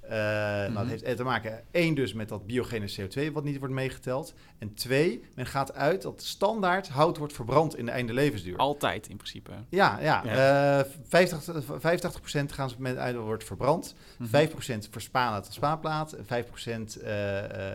Uh, 0.09 0.14
mm 0.14 0.64
-hmm. 0.64 0.73
nou, 0.73 0.88
het 0.88 1.05
heeft 1.05 1.16
te 1.16 1.25
maken, 1.25 1.64
één 1.71 1.94
dus 1.94 2.12
met 2.12 2.29
dat 2.29 2.47
biogene 2.47 2.90
CO2 2.90 3.33
wat 3.33 3.44
niet 3.44 3.59
wordt 3.59 3.75
meegeteld. 3.75 4.35
En 4.59 4.75
twee, 4.75 5.25
men 5.35 5.47
gaat 5.47 5.75
uit 5.75 6.03
dat 6.03 6.23
standaard 6.23 6.88
hout 6.88 7.16
wordt 7.16 7.33
verbrand 7.33 7.77
in 7.77 7.85
de 7.85 7.90
einde 7.90 8.12
levensduur. 8.12 8.57
Altijd 8.57 9.09
in 9.09 9.16
principe. 9.16 9.53
Ja, 9.68 9.99
ja. 10.01 10.23
ja. 10.25 10.79
Uh, 10.79 10.85
50, 11.09 11.64
85% 11.64 12.44
gaan 12.47 12.71
ze 12.71 12.77
met 12.79 12.97
uit 12.97 13.16
wordt 13.16 13.44
verbrand. 13.44 13.94
Mm 14.18 14.29
-hmm. 14.31 14.49
5% 14.49 14.88
verspanen 14.90 15.42
tot 15.42 15.53
spaanplaat. 15.53 16.16
5% 16.16 16.21
uh, 16.27 17.05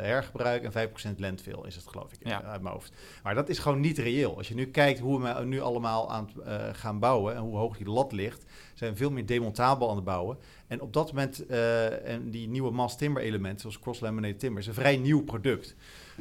hergebruik 0.01 0.63
en 0.63 0.89
5% 1.15 1.15
landfill 1.17 1.59
is 1.65 1.75
het 1.75 1.87
geloof 1.87 2.11
ik 2.11 2.27
ja. 2.27 2.43
uit 2.43 2.61
mijn 2.61 2.73
hoofd. 2.73 2.91
Maar 3.23 3.35
dat 3.35 3.49
is 3.49 3.59
gewoon 3.59 3.79
niet 3.79 3.97
reëel. 3.97 4.37
Als 4.37 4.47
je 4.47 4.55
nu 4.55 4.65
kijkt 4.65 4.99
hoe 4.99 5.21
we 5.21 5.45
nu 5.45 5.61
allemaal 5.61 6.11
aan 6.11 6.29
het 6.43 6.77
gaan 6.77 6.99
bouwen 6.99 7.35
en 7.35 7.41
hoe 7.41 7.57
hoog 7.57 7.77
die 7.77 7.89
lat 7.89 8.11
ligt, 8.11 8.45
zijn 8.73 8.97
veel 8.97 9.11
meer 9.11 9.25
demontabel 9.25 9.89
aan 9.89 9.95
het 9.95 10.05
bouwen. 10.05 10.37
En 10.67 10.81
op 10.81 10.93
dat 10.93 11.07
moment, 11.07 11.49
uh, 11.49 12.07
en 12.07 12.29
die 12.29 12.47
nieuwe 12.47 12.71
mass 12.71 12.97
timber 12.97 13.23
elementen, 13.23 13.59
zoals 13.59 13.79
cross-laminated 13.79 14.39
timber, 14.39 14.61
is 14.61 14.67
een 14.67 14.73
vrij 14.73 14.97
nieuw 14.97 15.23
product. 15.23 15.75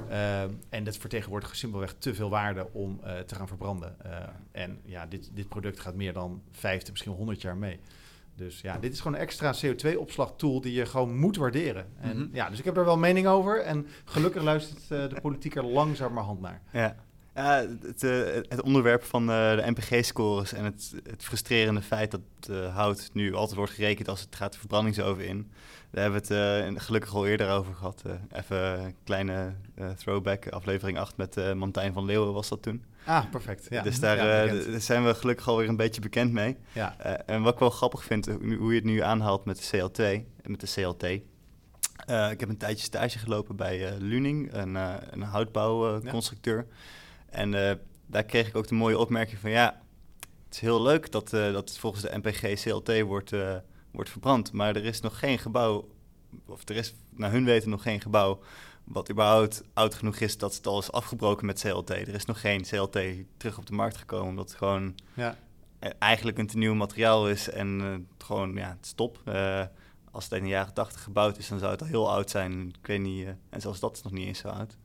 Uh, 0.09 0.43
en 0.69 0.85
dat 0.85 0.97
vertegenwoordigt 0.97 1.57
simpelweg 1.57 1.95
te 1.99 2.15
veel 2.15 2.31
waarde 2.31 2.67
om 2.73 3.01
uh, 3.05 3.19
te 3.19 3.35
gaan 3.35 3.49
verbranden. 3.49 3.97
en 4.53 4.81
ja, 4.85 5.07
dit, 5.07 5.31
dit 5.35 5.49
product 5.49 5.81
gaat 5.81 5.95
meer 5.95 6.13
dan 6.13 6.43
50, 6.51 6.91
misschien 6.91 7.13
100 7.13 7.43
jaar 7.43 7.57
mee. 7.57 7.81
Dus 8.35 8.61
ja, 8.61 8.79
dit 8.79 8.93
is 8.93 9.01
gewoon 9.01 9.17
een 9.17 9.23
extra 9.23 9.55
CO2-opslagtool 9.55 10.61
die 10.61 10.73
je 10.73 10.87
gewoon 10.87 11.19
moet 11.19 11.37
waarderen. 11.37 11.87
En, 12.01 12.17
mm 12.17 12.23
-hmm. 12.23 12.31
ja, 12.33 12.51
dus 12.51 12.59
ik 12.59 12.65
heb 12.65 12.75
daar 12.75 12.85
wel 12.85 12.99
mening 12.99 13.27
over. 13.27 13.61
En 13.61 13.87
gelukkig 14.05 14.43
luistert 14.43 14.89
de 14.89 15.21
politiek 15.23 15.55
er 15.55 15.67
langzamerhand 15.81 16.41
naar. 16.41 16.63
Ja. 16.73 16.97
Ja, 17.35 17.67
het, 17.83 18.03
uh, 18.03 18.25
het, 18.49 18.63
onderwerp 18.63 19.05
van 19.05 19.23
uh, 19.23 19.57
de 19.57 19.63
NPG-scores 19.71 20.53
en 20.53 20.65
het, 20.65 20.95
het, 21.11 21.25
frustrerende 21.25 21.83
feit 21.83 22.11
dat 22.11 22.21
uh, 22.51 22.75
hout 22.75 23.11
nu 23.13 23.35
altijd 23.35 23.57
wordt 23.57 23.73
gerekend 23.73 24.09
als 24.09 24.21
het 24.21 24.37
gaat 24.37 24.53
de 24.53 24.59
verbrandingsoven 24.59 25.27
in. 25.27 25.51
Daar 25.91 26.03
hebben 26.03 26.23
we 26.29 26.35
het 26.35 26.83
gelukkig 26.83 27.15
al 27.15 27.27
eerder 27.27 27.51
over 27.51 27.75
gehad. 27.75 28.03
even 28.33 28.85
een 28.85 28.95
kleine 29.05 29.55
throwback, 29.97 30.49
aflevering 30.49 30.99
8 30.99 31.17
met 31.17 31.55
Mantijn 31.55 31.93
van 31.93 32.05
Leeuwen 32.05 32.33
was 32.33 32.49
dat 32.49 32.63
toen. 32.63 32.85
Ah, 33.05 33.31
perfect. 33.31 33.67
Ja. 33.71 33.83
Dus 33.83 34.01
daar 34.01 34.17
ja, 34.17 34.79
zijn 34.79 35.05
we 35.05 35.15
gelukkig 35.15 35.49
alweer 35.49 35.69
een 35.69 35.77
beetje 35.77 36.01
bekend 36.01 36.33
mee. 36.33 36.57
Ja. 36.73 36.97
en 37.27 37.43
wat 37.43 37.53
ik 37.53 37.59
wel 37.59 37.71
grappig 37.71 38.05
vind, 38.05 38.27
hoe 38.27 38.69
je 38.69 38.75
het 38.75 38.85
nu 38.85 39.03
aanhaalt 39.03 39.45
met 39.45 39.57
de 39.57 39.79
CLT, 39.79 39.99
met 40.47 40.61
de 40.61 40.83
CLT. 40.83 41.03
ik 42.33 42.41
heb 42.41 42.49
een 42.49 42.57
tijdje 42.57 42.85
stage 42.85 43.19
gelopen 43.19 43.57
bij 43.57 43.97
Luning, 43.99 44.53
een, 44.53 44.75
een 45.11 45.23
houtbouwconstructeur. 45.23 46.57
Ja. 46.57 46.77
En 47.33 47.53
uh, 47.53 47.73
daar 48.07 48.25
kreeg 48.25 48.49
ik 48.49 48.57
ook 48.57 48.67
de 48.67 48.75
mooie 48.75 48.99
opmerking 48.99 49.39
van 49.39 49.51
ja, 49.51 49.81
het 50.45 50.55
is 50.55 50.61
heel 50.61 50.83
leuk 50.83 51.13
dat, 51.13 51.33
uh, 51.33 51.53
dat 51.53 51.79
volgens 51.79 52.03
de 52.03 52.19
NPG 52.23 52.63
CLT 52.63 53.01
wordt, 53.01 53.33
uh, 53.33 53.57
wordt 53.91 54.11
verbrand. 54.11 54.53
Maar 54.53 54.77
er 54.77 54.85
is 54.85 55.01
nog 55.01 55.19
geen 55.19 55.39
gebouw, 55.39 55.89
of 56.47 56.69
er 56.69 56.77
is 56.77 56.95
naar 57.11 57.31
hun 57.31 57.45
weten 57.45 57.71
nog 57.71 57.83
geen 57.83 58.01
gebouw 58.01 58.41
wat 58.85 59.11
überhaupt 59.11 59.63
oud 59.75 59.95
genoeg 59.95 60.17
is 60.17 60.39
dat 60.39 60.55
het 60.55 60.67
al 60.67 60.79
is 60.79 60.93
afgebroken 60.93 61.47
met 61.47 61.61
CLT. 61.61 61.91
Er 61.91 62.15
is 62.15 62.25
nog 62.25 62.41
geen 62.41 62.63
CLT 62.63 62.99
terug 63.37 63.59
op 63.59 63.67
de 63.67 63.73
markt 63.73 63.97
gekomen, 63.97 64.29
omdat 64.29 64.49
het 64.49 64.59
gewoon 64.59 64.95
ja. 65.15 65.37
eigenlijk 65.99 66.39
een 66.39 66.47
te 66.47 66.59
nieuw 66.59 66.75
materiaal 66.75 67.29
is 67.29 67.51
en 67.51 67.79
het 67.81 68.25
gewoon, 68.25 68.55
ja, 68.55 68.69
het 68.77 68.87
stop. 68.87 69.19
als 70.11 70.25
het 70.25 70.33
in 70.33 70.43
de 70.43 70.49
jaren 70.49 70.75
80 70.75 71.03
gebouwd 71.03 71.39
is, 71.39 71.49
dan 71.49 71.59
zou 71.59 71.71
het 71.71 71.81
al 71.81 71.87
heel 71.87 72.11
oud 72.13 72.31
zijn. 72.31 72.69
Ik 72.69 72.87
weet 72.87 73.01
niet, 73.01 73.29
en 73.51 73.61
zelfs 73.61 73.81
dat 73.81 73.97
is 73.97 74.03
nog 74.03 74.13
niet 74.13 74.27
eens 74.27 74.39
zo 74.39 74.49
oud. 74.49 74.77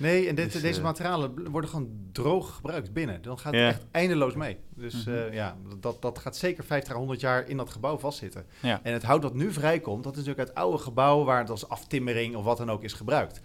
Nee, 0.00 0.28
en 0.28 0.34
dit, 0.34 0.52
dus, 0.52 0.62
deze 0.62 0.82
materialen 0.82 1.50
worden 1.50 1.70
gewoon 1.70 1.90
droog 2.12 2.54
gebruikt 2.54 2.92
binnen. 2.92 3.22
Dan 3.22 3.38
gaat 3.38 3.54
het 3.54 3.62
echt 3.62 3.86
eindeloos 3.90 4.34
mee. 4.34 4.58
Dus 4.74 4.94
mm 4.94 5.14
-hmm. 5.14 5.22
uh, 5.22 5.32
ja, 5.32 5.56
dat, 5.80 6.02
dat 6.02 6.18
gaat 6.18 6.36
zeker 6.36 6.64
50 6.64 6.94
à 6.94 6.96
100 6.96 7.20
jaar 7.20 7.48
in 7.48 7.56
dat 7.56 7.70
gebouw 7.70 7.98
vastzitten. 7.98 8.46
En 8.60 8.92
het 8.92 9.02
hout 9.02 9.22
dat 9.22 9.34
nu 9.34 9.52
vrijkomt, 9.52 10.04
dat 10.04 10.12
is 10.12 10.18
natuurlijk 10.18 10.48
uit 10.48 10.58
oude 10.58 10.78
gebouwen 10.78 11.26
waar 11.26 11.40
het 11.40 11.50
als 11.50 11.68
aftimmering 11.68 12.36
of 12.36 12.44
wat 12.44 12.56
dan 12.56 12.70
ook 12.70 12.82
is 12.82 12.92
gebruikt. 12.92 13.40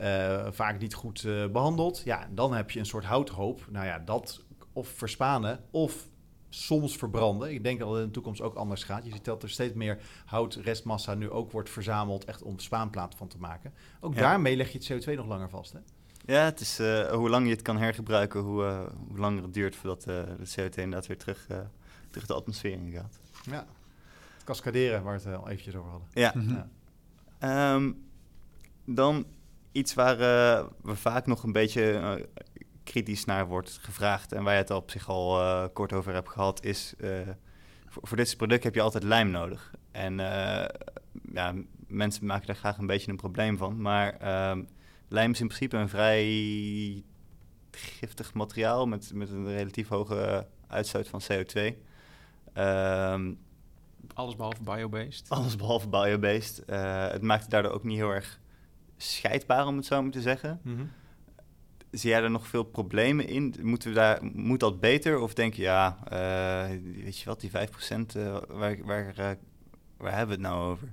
Uh, 0.00 0.46
vaak 0.50 0.80
niet 0.80 0.94
goed 0.94 1.22
uh, 1.22 1.46
behandeld. 1.46 2.02
Ja, 2.04 2.28
dan 2.30 2.54
heb 2.54 2.70
je 2.70 2.78
een 2.78 2.86
soort 2.86 3.04
houthoop. 3.04 3.66
Nou 3.70 3.86
ja, 3.86 3.98
dat 3.98 4.44
of 4.72 4.88
verspanen 4.88 5.60
of 5.70 6.08
soms 6.48 6.96
verbranden. 6.96 7.52
Ik 7.52 7.62
denk 7.62 7.78
dat 7.78 7.90
het 7.90 7.98
in 7.98 8.06
de 8.06 8.12
toekomst 8.12 8.40
ook 8.40 8.54
anders 8.54 8.84
gaat. 8.84 9.04
Je 9.04 9.12
ziet 9.12 9.24
dat 9.24 9.42
er 9.42 9.50
steeds 9.50 9.74
meer 9.74 9.98
houtrestmassa 10.24 11.14
nu 11.14 11.30
ook 11.30 11.50
wordt 11.50 11.70
verzameld, 11.70 12.24
echt 12.24 12.42
om 12.42 12.58
spaanplaat 12.58 13.14
van 13.14 13.28
te 13.28 13.38
maken. 13.38 13.72
Ook 14.00 14.14
ja. 14.14 14.20
daarmee 14.20 14.56
leg 14.56 14.72
je 14.72 14.78
het 14.78 15.04
CO2 15.04 15.14
nog 15.14 15.26
langer 15.26 15.50
vast, 15.50 15.72
hè? 15.72 15.78
Ja, 16.26 16.44
het 16.44 16.60
is 16.60 16.80
uh, 16.80 17.10
hoe 17.10 17.28
lang 17.28 17.46
je 17.46 17.52
het 17.52 17.62
kan 17.62 17.76
hergebruiken, 17.76 18.40
hoe, 18.40 18.62
uh, 18.62 18.80
hoe 19.08 19.18
langer 19.18 19.42
het 19.42 19.54
duurt 19.54 19.76
voordat 19.76 20.06
uh, 20.08 20.22
de 20.38 20.48
CO2 20.50 20.74
inderdaad 20.74 21.06
weer 21.06 21.18
terug, 21.18 21.46
terug 22.10 22.26
de 22.26 22.34
atmosfeer 22.34 22.72
in 22.72 22.92
gaat. 22.92 23.20
Ja, 23.42 23.66
het 24.34 24.44
cascaderen 24.44 25.02
waar 25.02 25.20
we 25.20 25.28
het 25.28 25.38
al 25.38 25.48
eventjes 25.48 25.74
over 25.74 25.90
hadden. 25.90 26.08
Ja. 26.12 26.32
Mm 26.34 26.48
-hmm. 26.48 26.70
ja. 27.40 27.74
Um, 27.74 28.02
dan 28.84 29.26
iets 29.72 29.94
waar 29.94 30.16
we 30.82 30.96
vaak 30.96 31.26
nog 31.26 31.42
een 31.42 31.52
beetje 31.52 32.26
kritisch 32.84 33.24
naar 33.24 33.46
wordt 33.46 33.78
gevraagd 33.82 34.32
en 34.32 34.42
waar 34.42 34.52
je 34.52 34.60
het 34.60 34.70
op 34.70 34.90
zich 34.90 35.08
al 35.08 35.40
uh, 35.40 35.64
kort 35.72 35.92
over 35.92 36.14
hebt 36.14 36.28
gehad, 36.28 36.64
is 36.64 36.94
uh, 36.98 37.10
voor, 37.86 38.08
voor, 38.08 38.16
dit 38.16 38.26
soort 38.26 38.38
product 38.38 38.64
heb 38.64 38.74
je 38.74 38.80
altijd 38.80 39.02
lijm 39.02 39.30
nodig. 39.30 39.74
En 39.90 40.18
uh, 40.18 40.64
ja, 41.32 41.54
mensen 41.86 42.26
maken 42.26 42.46
daar 42.46 42.56
graag 42.56 42.78
een 42.78 42.86
beetje 42.86 43.10
een 43.10 43.16
probleem 43.16 43.56
van. 43.56 43.80
Maar 43.80 44.16
ehm, 44.16 44.62
lijm 45.14 45.30
is 45.30 45.40
in 45.40 45.46
principe 45.46 45.76
een 45.76 45.88
vrij 45.88 47.02
giftig 47.70 48.34
materiaal 48.34 48.86
met, 48.86 49.10
met 49.14 49.30
een 49.30 49.46
relatief 49.46 49.88
hoge 49.88 50.46
uitstoot 50.66 51.08
van 51.08 51.20
CO2. 51.32 51.74
Ehm, 52.52 53.32
alles 54.14 54.36
behalve 54.36 54.62
biobased. 54.62 55.28
Alles 55.28 55.56
behalve 55.56 55.88
biobased. 55.88 56.62
Uh, 56.66 57.08
het 57.08 57.22
maakt 57.22 57.42
het 57.42 57.50
daardoor 57.50 57.72
ook 57.72 57.84
niet 57.84 57.98
heel 57.98 58.10
erg 58.10 58.40
scheidbaar, 58.96 59.66
om 59.66 59.76
het 59.76 59.86
zo 59.86 60.02
maar 60.02 60.10
te 60.10 60.20
zeggen. 60.20 60.60
Mm 60.62 60.90
Zie 61.90 62.10
jij 62.10 62.22
er 62.22 62.30
nog 62.30 62.46
veel 62.46 62.62
problemen 62.62 63.28
in? 63.28 63.54
Moeten 63.62 63.88
we 63.88 63.94
daar, 63.94 64.18
moet 64.22 64.60
dat 64.60 64.80
beter? 64.80 65.18
Of 65.18 65.34
denk 65.34 65.54
je, 65.54 65.62
ja, 65.62 65.98
uh, 66.12 66.78
weet 67.04 67.18
je 67.18 67.24
wat, 67.24 67.40
die 67.40 67.50
5%, 67.50 67.54
uh, 68.16 68.36
waar, 68.48 68.84
waar, 68.84 69.14
waar 69.96 70.16
hebben 70.16 70.26
we 70.26 70.42
het 70.42 70.52
nou 70.52 70.70
over? 70.70 70.92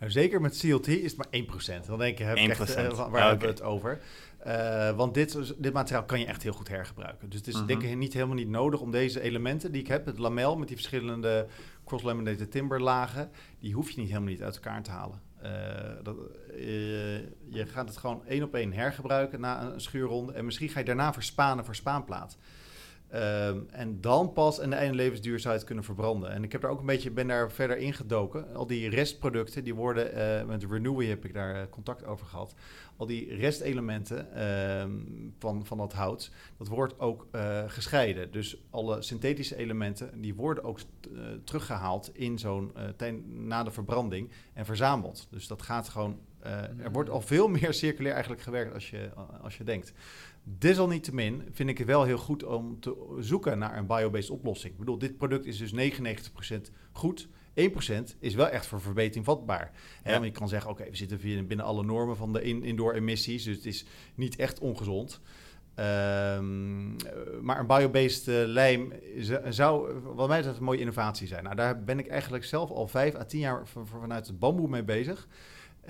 Nou, 0.00 0.12
zeker 0.12 0.40
met 0.40 0.58
CLT 0.58 0.88
is 0.88 1.12
het 1.12 1.16
maar 1.16 1.82
1%. 1.82 1.86
Dan 1.86 1.98
denk 1.98 2.18
je, 2.18 2.24
heb 2.24 2.36
1%. 2.36 2.40
Echt, 2.40 2.58
waar 2.96 3.06
ah, 3.06 3.28
hebben 3.28 3.38
we 3.38 3.46
het 3.46 3.62
over? 3.62 4.00
Uh, 4.46 4.96
want 4.96 5.14
dit, 5.14 5.54
dit 5.58 5.72
materiaal 5.72 6.04
kan 6.04 6.20
je 6.20 6.26
echt 6.26 6.42
heel 6.42 6.52
goed 6.52 6.68
hergebruiken. 6.68 7.28
Dus 7.28 7.38
het 7.38 7.48
is 7.48 7.64
denk 7.66 7.82
ik 7.82 7.96
niet 7.96 8.12
helemaal 8.12 8.34
niet 8.34 8.48
nodig 8.48 8.80
om 8.80 8.90
deze 8.90 9.20
elementen 9.20 9.72
die 9.72 9.80
ik 9.80 9.88
heb, 9.88 10.06
het 10.06 10.18
lamel 10.18 10.56
met 10.56 10.68
die 10.68 10.76
verschillende 10.76 11.46
cross-laminated 11.84 12.50
timberlagen, 12.50 13.30
die 13.58 13.74
hoef 13.74 13.90
je 13.90 14.00
niet 14.00 14.08
helemaal 14.08 14.28
niet 14.28 14.42
uit 14.42 14.54
elkaar 14.54 14.82
te 14.82 14.90
halen. 14.90 15.20
Uh, 15.42 15.50
dat, 16.02 16.16
uh, 16.50 16.58
je 17.48 17.66
gaat 17.66 17.88
het 17.88 17.96
gewoon 17.96 18.26
één 18.26 18.42
op 18.42 18.54
één 18.54 18.72
hergebruiken 18.72 19.40
na 19.40 19.62
een 19.62 19.80
schuurronde. 19.80 20.32
En 20.32 20.44
misschien 20.44 20.68
ga 20.68 20.78
je 20.78 20.84
daarna 20.84 21.12
verspanen 21.12 21.64
voor 21.64 21.74
spaanplaat. 21.74 22.38
Um, 23.14 23.66
en 23.70 24.00
dan 24.00 24.32
pas 24.32 24.58
in 24.58 24.70
de 24.70 24.76
einde 24.76 24.96
levensduur 24.96 25.40
zou 25.40 25.52
je 25.52 25.58
het 25.58 25.66
kunnen 25.66 25.84
verbranden. 25.84 26.30
En 26.30 26.44
ik 26.44 26.52
heb 26.52 26.60
daar 26.60 26.70
ook 26.70 26.80
een 26.80 26.86
beetje, 26.86 27.10
ben 27.10 27.26
daar 27.26 27.52
verder 27.52 27.76
ingedoken. 27.76 28.54
Al 28.54 28.66
die 28.66 28.90
restproducten, 28.90 29.64
die 29.64 29.74
worden, 29.74 30.18
uh, 30.18 30.46
met 30.46 30.64
Renewy 30.70 31.06
heb 31.06 31.24
ik 31.24 31.34
daar 31.34 31.68
contact 31.68 32.04
over 32.04 32.26
gehad 32.26 32.54
al 33.00 33.06
die 33.06 33.34
restelementen 33.34 34.28
uh, 34.36 34.84
van, 35.38 35.66
van 35.66 35.78
dat 35.78 35.92
hout, 35.92 36.30
dat 36.56 36.68
wordt 36.68 36.98
ook 36.98 37.26
uh, 37.32 37.62
gescheiden. 37.66 38.30
Dus 38.30 38.56
alle 38.70 39.02
synthetische 39.02 39.56
elementen, 39.56 40.20
die 40.20 40.34
worden 40.34 40.64
ook 40.64 40.78
teruggehaald 41.44 42.10
in 42.16 42.38
zo'n, 42.38 42.72
na 43.26 43.62
de 43.62 43.70
verbranding 43.70 44.30
en 44.52 44.64
verzameld. 44.64 45.26
Dus 45.30 45.46
dat 45.46 45.62
gaat 45.62 45.88
gewoon, 45.88 46.18
er 46.78 46.92
wordt 46.92 47.10
al 47.10 47.20
veel 47.20 47.48
meer 47.48 47.74
circulair 47.74 48.12
eigenlijk 48.12 48.42
gewerkt 48.42 48.74
als 48.74 48.90
je, 48.90 49.10
als 49.42 49.56
je 49.56 49.64
denkt. 49.64 49.92
Desalniettemin 50.58 51.42
vind 51.52 51.68
ik 51.68 51.78
het 51.78 51.86
wel 51.86 52.04
heel 52.04 52.18
goed 52.18 52.44
om 52.44 52.80
te 52.80 53.16
zoeken 53.18 53.58
naar 53.58 53.76
een 53.76 53.86
biobased 53.86 54.30
oplossing. 54.30 54.72
Ik 54.72 54.78
bedoel, 54.78 54.98
dit 54.98 55.16
product 55.16 55.46
is 55.46 55.58
dus 55.58 55.72
99% 55.72 56.70
goed. 56.92 57.28
1% 57.54 57.92
is 58.18 58.34
wel 58.34 58.48
echt 58.48 58.66
voor 58.66 58.80
verbetering 58.80 59.24
vatbaar. 59.24 59.72
Ja. 60.04 60.24
je 60.24 60.30
kan 60.30 60.48
zeggen, 60.48 60.70
oké, 60.70 60.84
we 60.90 60.96
zitten 60.96 61.46
binnen 61.46 61.66
alle 61.66 61.84
normen 61.84 62.16
van 62.16 62.32
de 62.32 62.42
indoor 62.42 62.92
emissies, 62.94 63.44
dus 63.44 63.56
het 63.56 63.66
is 63.66 63.84
niet 64.14 64.36
echt 64.36 64.58
ongezond. 64.58 65.20
Um, 65.76 66.96
maar 67.40 67.58
een 67.58 67.66
biobased 67.66 68.26
uh, 68.26 68.42
lijm 68.46 68.92
zou, 69.48 70.00
wat 70.02 70.28
mij 70.28 70.36
betreft, 70.36 70.58
een 70.58 70.64
mooie 70.64 70.78
innovatie 70.78 71.26
zijn. 71.26 71.44
Nou, 71.44 71.56
daar 71.56 71.84
ben 71.84 71.98
ik 71.98 72.06
eigenlijk 72.06 72.44
zelf 72.44 72.70
al 72.70 72.88
vijf 72.88 73.14
à 73.14 73.24
tien 73.24 73.40
jaar 73.40 73.68
vanuit 73.84 74.26
het 74.26 74.38
bamboe 74.38 74.68
mee 74.68 74.84
bezig. 74.84 75.28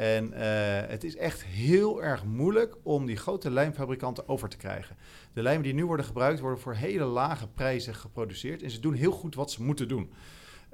En 0.00 0.32
uh, 0.32 0.40
het 0.88 1.04
is 1.04 1.16
echt 1.16 1.44
heel 1.44 2.02
erg 2.02 2.24
moeilijk 2.24 2.76
om 2.82 3.06
die 3.06 3.16
grote 3.16 3.50
lijmfabrikanten 3.50 4.28
over 4.28 4.48
te 4.48 4.56
krijgen. 4.56 4.96
De 5.32 5.42
lijmen 5.42 5.62
die 5.62 5.74
nu 5.74 5.86
worden 5.86 6.06
gebruikt, 6.06 6.40
worden 6.40 6.60
voor 6.60 6.74
hele 6.74 7.04
lage 7.04 7.48
prijzen 7.48 7.94
geproduceerd. 7.94 8.62
En 8.62 8.70
ze 8.70 8.80
doen 8.80 8.94
heel 8.94 9.12
goed 9.12 9.34
wat 9.34 9.50
ze 9.50 9.62
moeten 9.62 9.88
doen. 9.88 10.12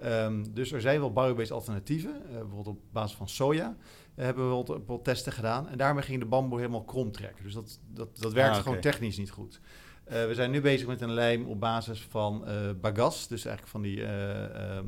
Um, 0.05 0.55
dus 0.55 0.73
er 0.73 0.81
zijn 0.81 1.01
wel 1.01 1.13
biobased 1.13 1.51
alternatieven, 1.51 2.23
uh, 2.25 2.31
bijvoorbeeld 2.31 2.67
op 2.67 2.79
basis 2.93 3.17
van 3.17 3.29
soja. 3.29 3.69
Uh, 3.69 4.25
hebben 4.25 4.49
we 4.49 4.65
bijvoorbeeld 4.65 5.05
testen 5.05 5.33
gedaan. 5.33 5.69
En 5.69 5.79
daarmee 5.79 6.03
ging 6.03 6.21
de 6.21 6.27
bamboe 6.27 6.59
helemaal 6.59 6.85
krom 6.85 7.13
trekken. 7.13 7.45
Dus 7.45 7.55
dat, 7.55 7.81
dat, 7.93 8.19
dat 8.19 8.33
werkt 8.33 8.57
ah, 8.57 8.63
gewoon 8.63 8.81
technisch 8.81 9.19
niet 9.19 9.31
goed. 9.31 9.61
Uh, 10.09 10.27
we 10.27 10.35
zijn 10.35 10.51
nu 10.51 10.61
bezig 10.61 10.87
met 10.87 11.01
een 11.01 11.13
lijm 11.13 11.47
op 11.47 11.61
basis 11.61 12.01
van 12.01 12.45
bagas. 12.81 13.29
Dus 13.29 13.45
eigenlijk 13.45 13.73
van 13.73 13.83
die 13.83 14.05
ehm, 14.05 14.87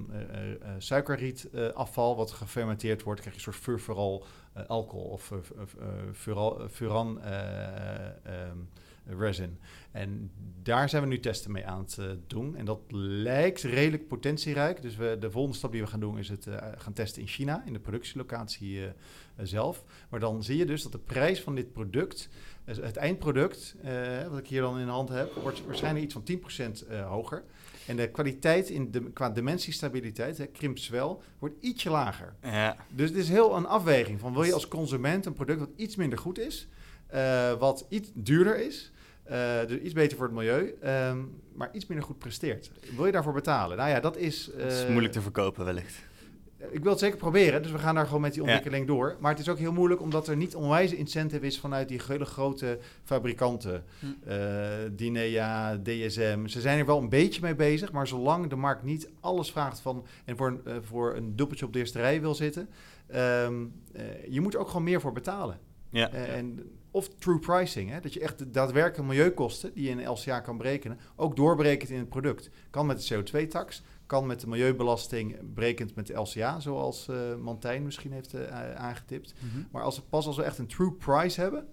suikerrietafval 0.78 2.16
wat 2.16 2.30
gefermenteerd 2.30 3.02
wordt. 3.02 3.20
Krijg 3.20 3.36
je 3.36 3.46
een 3.46 3.52
soort 3.52 3.64
furfural 3.64 4.24
alcohol 4.66 5.04
of 5.04 5.32
furan 6.70 7.20
um, 7.24 8.68
resin. 9.18 9.58
En 9.98 10.30
daar 10.62 10.88
zijn 10.88 11.02
we 11.02 11.08
nu 11.08 11.20
testen 11.20 11.50
mee 11.50 11.66
aan 11.66 11.80
het 11.80 11.96
uh, 12.00 12.06
doen. 12.26 12.56
En 12.56 12.64
dat 12.64 12.80
lijkt 12.90 13.62
redelijk 13.62 14.08
potentierijk. 14.08 14.82
Dus 14.82 14.96
we, 14.96 15.16
de 15.20 15.30
volgende 15.30 15.56
stap 15.56 15.72
die 15.72 15.80
we 15.80 15.86
gaan 15.86 16.00
doen 16.00 16.18
is 16.18 16.28
het 16.28 16.46
uh, 16.46 16.56
gaan 16.76 16.92
testen 16.92 17.22
in 17.22 17.28
China, 17.28 17.62
in 17.66 17.72
de 17.72 17.78
productielocatie 17.78 18.78
uh, 18.78 18.86
zelf. 19.36 19.84
Maar 20.10 20.20
dan 20.20 20.42
zie 20.42 20.56
je 20.56 20.66
dus 20.66 20.82
dat 20.82 20.92
de 20.92 20.98
prijs 20.98 21.40
van 21.40 21.54
dit 21.54 21.72
product, 21.72 22.28
het 22.64 22.96
eindproduct, 22.96 23.74
wat 24.30 24.38
ik 24.38 24.46
hier 24.46 24.60
dan 24.60 24.78
in 24.78 24.86
de 24.86 24.92
hand 24.92 25.08
heb, 25.08 25.32
wordt 25.34 25.64
waarschijnlijk 25.66 26.04
iets 26.04 26.14
van 26.14 26.24
10% 26.90 27.02
hoger. 27.06 27.44
En 27.86 27.96
de 27.96 28.10
kwaliteit 28.10 28.68
in 28.68 28.90
de, 28.90 29.10
qua 29.12 29.30
dimensiestabiliteit, 29.30 30.38
hè, 30.38 30.46
krimpt 30.46 30.88
wel, 30.88 31.22
wordt 31.38 31.54
ietsje 31.60 31.90
lager. 31.90 32.34
Ja. 32.42 32.76
Dus 32.90 33.08
het 33.08 33.18
is 33.18 33.28
heel 33.28 33.56
een 33.56 33.66
afweging 33.66 34.20
van 34.20 34.32
wil 34.32 34.42
je 34.42 34.52
als 34.52 34.68
consument 34.68 35.26
een 35.26 35.32
product 35.32 35.58
wat 35.58 35.70
iets 35.76 35.96
minder 35.96 36.18
goed 36.18 36.38
is, 36.38 36.68
wat 37.58 37.86
iets 37.88 38.10
duurder 38.14 38.66
is, 38.66 38.92
uh, 39.30 39.66
dus 39.66 39.78
iets 39.78 39.94
beter 39.94 40.16
voor 40.16 40.26
het 40.26 40.34
milieu, 40.34 40.74
um, 40.84 41.40
maar 41.54 41.68
iets 41.72 41.86
minder 41.86 42.06
goed 42.06 42.18
presteert. 42.18 42.70
Wil 42.96 43.06
je 43.06 43.12
daarvoor 43.12 43.32
betalen? 43.32 43.76
Nou 43.76 43.88
ja, 43.88 44.00
dat 44.00 44.16
is... 44.16 44.50
Uh, 44.50 44.62
dat 44.62 44.72
is 44.72 44.86
moeilijk 44.86 45.12
te 45.12 45.20
verkopen 45.20 45.64
wellicht. 45.64 46.06
Ik 46.70 46.82
wil 46.82 46.90
het 46.90 47.00
zeker 47.00 47.18
proberen, 47.18 47.62
dus 47.62 47.70
we 47.70 47.78
gaan 47.78 47.94
daar 47.94 48.06
gewoon 48.06 48.20
met 48.20 48.32
die 48.32 48.42
ontwikkeling 48.42 48.86
door. 48.86 49.16
Maar 49.20 49.30
het 49.30 49.40
is 49.40 49.48
ook 49.48 49.58
heel 49.58 49.72
moeilijk 49.72 50.00
omdat 50.00 50.28
er 50.28 50.36
niet 50.36 50.54
onwijs 50.54 50.92
incentive 50.92 51.46
is 51.46 51.60
vanuit 51.60 51.88
die 51.88 52.00
hele 52.06 52.24
grote 52.24 52.78
fabrikanten. 53.04 53.84
Hm. 53.98 54.06
Uh, 54.28 54.36
Dinea, 54.92 55.76
DSM. 55.76 56.46
Ze 56.46 56.60
zijn 56.60 56.78
er 56.78 56.86
wel 56.86 56.98
een 56.98 57.08
beetje 57.08 57.40
mee 57.42 57.54
bezig, 57.54 57.92
maar 57.92 58.06
zolang 58.06 58.50
de 58.50 58.56
markt 58.56 58.82
niet 58.82 59.10
alles 59.20 59.50
vraagt 59.50 59.80
van 59.80 60.06
en 60.24 60.36
voor 60.36 60.60
een, 60.64 60.82
voor 60.82 61.16
een 61.16 61.36
dubbeltje 61.36 61.66
op 61.66 61.72
de 61.72 61.78
eerste 61.78 62.00
rij 62.00 62.20
wil 62.20 62.34
zitten, 62.34 62.68
um, 63.14 63.72
uh, 63.96 64.02
je 64.28 64.40
moet 64.40 64.54
er 64.54 64.60
ook 64.60 64.68
gewoon 64.68 64.84
meer 64.84 65.00
voor 65.00 65.12
betalen. 65.12 65.58
Ja. 65.90 66.10
En 66.10 66.77
of 66.90 67.08
true 67.08 67.38
pricing, 67.38 67.90
hè? 67.90 68.00
dat 68.00 68.12
je 68.12 68.20
echt 68.20 68.38
de 68.38 68.50
daadwerkelijke 68.50 69.12
milieukosten 69.12 69.74
die 69.74 69.84
je 69.84 69.90
in 69.90 70.08
LCA 70.08 70.40
kan 70.40 70.56
berekenen, 70.56 70.98
ook 71.16 71.36
doorberekent 71.36 71.90
in 71.90 71.98
het 71.98 72.08
product. 72.08 72.50
Kan 72.70 72.86
met 72.86 73.06
de 73.06 73.14
CO2-tax, 73.14 73.82
kan 74.06 74.26
met 74.26 74.40
de 74.40 74.48
milieubelasting 74.48 75.54
berekend 75.54 75.94
met 75.94 76.06
de 76.06 76.14
LCA, 76.14 76.60
zoals 76.60 77.08
uh, 77.08 77.34
Mantijn 77.34 77.82
misschien 77.82 78.12
heeft 78.12 78.34
uh, 78.34 78.74
aangetipt. 78.74 79.34
Mhm. 79.38 79.62
Maar 79.70 79.82
als, 79.82 80.00
pas 80.00 80.26
als 80.26 80.36
we 80.36 80.42
echt 80.42 80.58
een 80.58 80.66
true 80.66 80.92
price 80.92 81.40
hebben, 81.40 81.66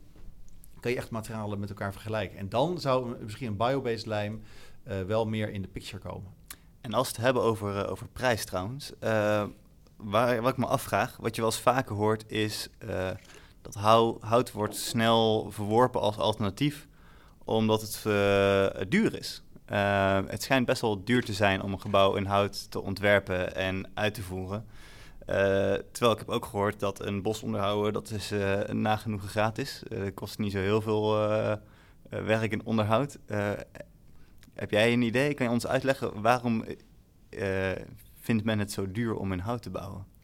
kan 0.80 0.92
je 0.92 0.98
echt 0.98 1.10
materialen 1.10 1.60
met 1.60 1.70
elkaar 1.70 1.92
vergelijken. 1.92 2.38
En 2.38 2.50
dan 2.50 2.80
zou 2.80 3.16
misschien 3.24 3.48
een 3.48 3.58
biobased 3.58 4.06
lijm 4.06 4.42
uh, 4.88 5.02
wel 5.02 5.26
meer 5.26 5.50
in 5.50 5.62
de 5.62 5.68
picture 5.68 6.02
komen. 6.02 6.32
En 6.82 6.94
als 6.94 7.08
we 7.08 7.16
het 7.16 7.24
hebben 7.24 7.44
over, 7.44 7.90
over 7.90 8.08
prijs 8.08 8.46
trouwens, 8.46 8.92
waar, 9.98 10.42
wat 10.42 10.52
ik 10.52 10.58
me 10.58 10.66
afvraag, 10.66 11.18
wat 11.18 11.36
je 11.36 11.42
wel 11.42 11.52
eens 11.52 11.60
vaker 11.60 11.96
hoort, 11.96 12.24
is 12.28 12.70
dat 13.66 13.76
hout 14.20 14.52
wordt 14.52 14.76
snel 14.76 15.52
verworpen 15.52 16.02
als 16.02 16.18
alternatief, 16.18 16.88
omdat 17.44 17.82
het 17.82 18.04
uh, 18.08 18.90
duur 18.90 19.18
is. 19.18 19.44
Uh, 19.72 20.20
het 20.28 20.44
schijnt 20.44 20.66
best 20.66 20.82
wel 20.82 21.04
duur 21.04 21.24
te 21.24 21.34
zijn 21.34 21.62
om 21.62 21.74
een 21.74 21.82
gebouw 21.82 22.16
in 22.16 22.26
hout 22.26 22.72
te 22.72 22.82
ontwerpen 22.82 23.56
en 23.56 23.92
uit 23.94 24.14
te 24.14 24.22
voeren. 24.22 24.66
Uh, 25.20 25.36
terwijl 25.92 26.12
ik 26.12 26.18
heb 26.18 26.30
ook 26.30 26.46
gehoord 26.46 26.80
dat 26.80 27.06
een 27.06 27.22
bos 27.22 27.44
onderhouden, 27.44 27.94
dat 27.94 28.12
is 28.12 28.32
nagenoeg 28.72 29.30
gratis. 29.30 29.84
Het 29.88 30.14
kost 30.14 30.38
niet 30.40 30.52
zo 30.52 30.60
heel 30.60 30.82
veel 30.82 31.12
werk 32.10 32.52
en 32.52 32.66
onderhoud. 32.66 33.20
heb 34.54 34.72
jij 34.72 34.94
een 34.94 35.02
idee? 35.02 35.34
Kan 35.34 35.46
je 35.46 35.52
ons 35.52 35.68
uitleggen 35.68 36.22
waarom 36.22 36.66
vindt 38.20 38.44
men 38.44 38.60
het 38.60 38.72
zo 38.72 38.92
duur 38.92 39.16
om 39.16 39.32
in 39.32 39.40
hout 39.40 39.62
te 39.62 39.70
bouwen? 39.70 40.15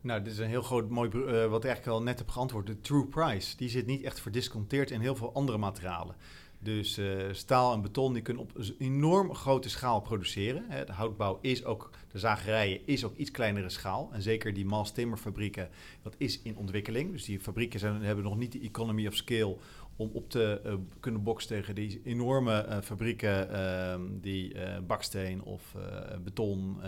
Nou, 0.00 0.22
dit 0.22 0.32
is 0.32 0.38
een 0.38 0.48
heel 0.48 0.62
groot 0.62 0.88
mooi, 0.88 1.10
uh, 1.14 1.46
wat 1.46 1.64
ik 1.64 1.70
eigenlijk 1.70 1.86
al 1.86 2.02
net 2.02 2.18
heb 2.18 2.28
geantwoord. 2.28 2.66
De 2.66 2.80
true 2.80 3.06
price, 3.06 3.56
die 3.56 3.68
zit 3.68 3.86
niet 3.86 4.02
echt 4.02 4.20
verdisconteerd 4.20 4.90
in 4.90 5.00
heel 5.00 5.16
veel 5.16 5.32
andere 5.32 5.58
materialen. 5.58 6.16
Dus 6.58 6.98
uh, 6.98 7.32
staal 7.32 7.72
en 7.72 7.82
beton 7.82 8.12
die 8.12 8.22
kunnen 8.22 8.42
op 8.42 8.50
een 8.54 8.74
enorm 8.78 9.34
grote 9.34 9.68
schaal 9.68 10.00
produceren. 10.00 10.86
De 10.86 10.92
houtbouw 10.92 11.38
is 11.40 11.64
ook, 11.64 11.90
de 12.12 12.18
zagerijen 12.18 12.80
is 12.86 13.04
ook 13.04 13.16
iets 13.16 13.30
kleinere 13.30 13.68
schaal. 13.68 14.10
En 14.12 14.22
zeker 14.22 14.54
die 14.54 14.64
mass 14.64 14.92
timmerfabrieken, 14.92 15.68
dat 16.02 16.14
is 16.18 16.42
in 16.42 16.56
ontwikkeling. 16.56 17.12
Dus 17.12 17.24
die 17.24 17.40
fabrieken 17.40 17.80
zijn, 17.80 18.02
hebben 18.02 18.24
nog 18.24 18.36
niet 18.36 18.52
de 18.52 18.60
economy 18.60 19.06
of 19.06 19.14
scale 19.14 19.56
om 19.96 20.10
op 20.12 20.30
te 20.30 20.60
uh, 20.66 20.74
kunnen 21.00 21.22
boksen 21.22 21.48
tegen 21.48 21.74
die 21.74 22.00
enorme 22.04 22.66
uh, 22.68 22.78
fabrieken 22.82 23.50
uh, 23.50 23.94
die 24.20 24.54
baksteen 24.86 25.42
of 25.42 25.76
beton 26.24 26.80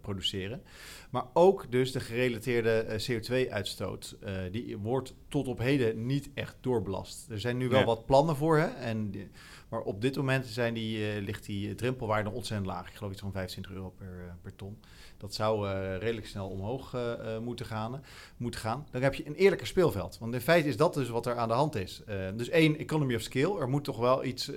produceren. 0.00 0.62
Maar 1.10 1.24
ook 1.32 1.70
dus 1.70 1.92
de 1.92 2.00
gerelateerde 2.00 3.00
CO2-uitstoot, 3.08 4.16
die 4.50 4.76
wordt 4.76 5.14
tot 5.28 5.48
op 5.48 5.58
heden 5.58 6.06
niet 6.06 6.30
echt 6.34 6.56
doorbelast. 6.60 7.30
Er 7.30 7.40
zijn 7.40 7.56
nu 7.56 7.68
wel 7.68 7.84
wat 7.84 8.06
plannen 8.06 8.36
voor, 8.36 8.58
hè? 8.58 8.66
En 8.66 9.10
die, 9.10 9.28
Maar 9.68 9.80
op 9.80 10.00
dit 10.00 10.16
moment 10.16 10.46
zijn 10.46 10.74
die, 10.74 11.22
ligt 11.22 11.44
die 11.44 11.74
drempelwaarde 11.74 12.30
ontzettend 12.30 12.70
laag. 12.70 12.88
Ik 12.88 12.94
geloof 12.94 13.12
iets 13.12 13.20
van 13.20 13.32
25 13.32 13.72
euro 13.72 13.90
per, 13.90 14.36
per 14.42 14.56
ton. 14.56 14.80
Dat 15.16 15.34
zou 15.34 15.68
redelijk 15.98 16.26
snel 16.26 16.48
omhoog 16.48 16.96
moeten, 17.40 17.66
gaan, 17.66 18.02
gaan. 18.50 18.86
Dan 18.90 19.02
heb 19.02 19.14
je 19.14 19.26
een 19.26 19.34
eerlijker 19.34 19.66
speelveld. 19.66 20.18
Want 20.18 20.34
in 20.34 20.40
feite 20.40 20.68
is 20.68 20.76
dat 20.76 20.94
dus 20.94 21.08
wat 21.08 21.26
er 21.26 21.36
aan 21.36 21.48
de 21.48 21.54
hand 21.54 21.74
is. 21.74 22.02
dus 22.36 22.48
één, 22.48 22.78
economy 22.78 23.14
of 23.14 23.20
scale. 23.20 23.60
Er 23.60 23.68
moet 23.68 23.84
toch 23.84 23.98
wel 23.98 24.24
iets... 24.24 24.50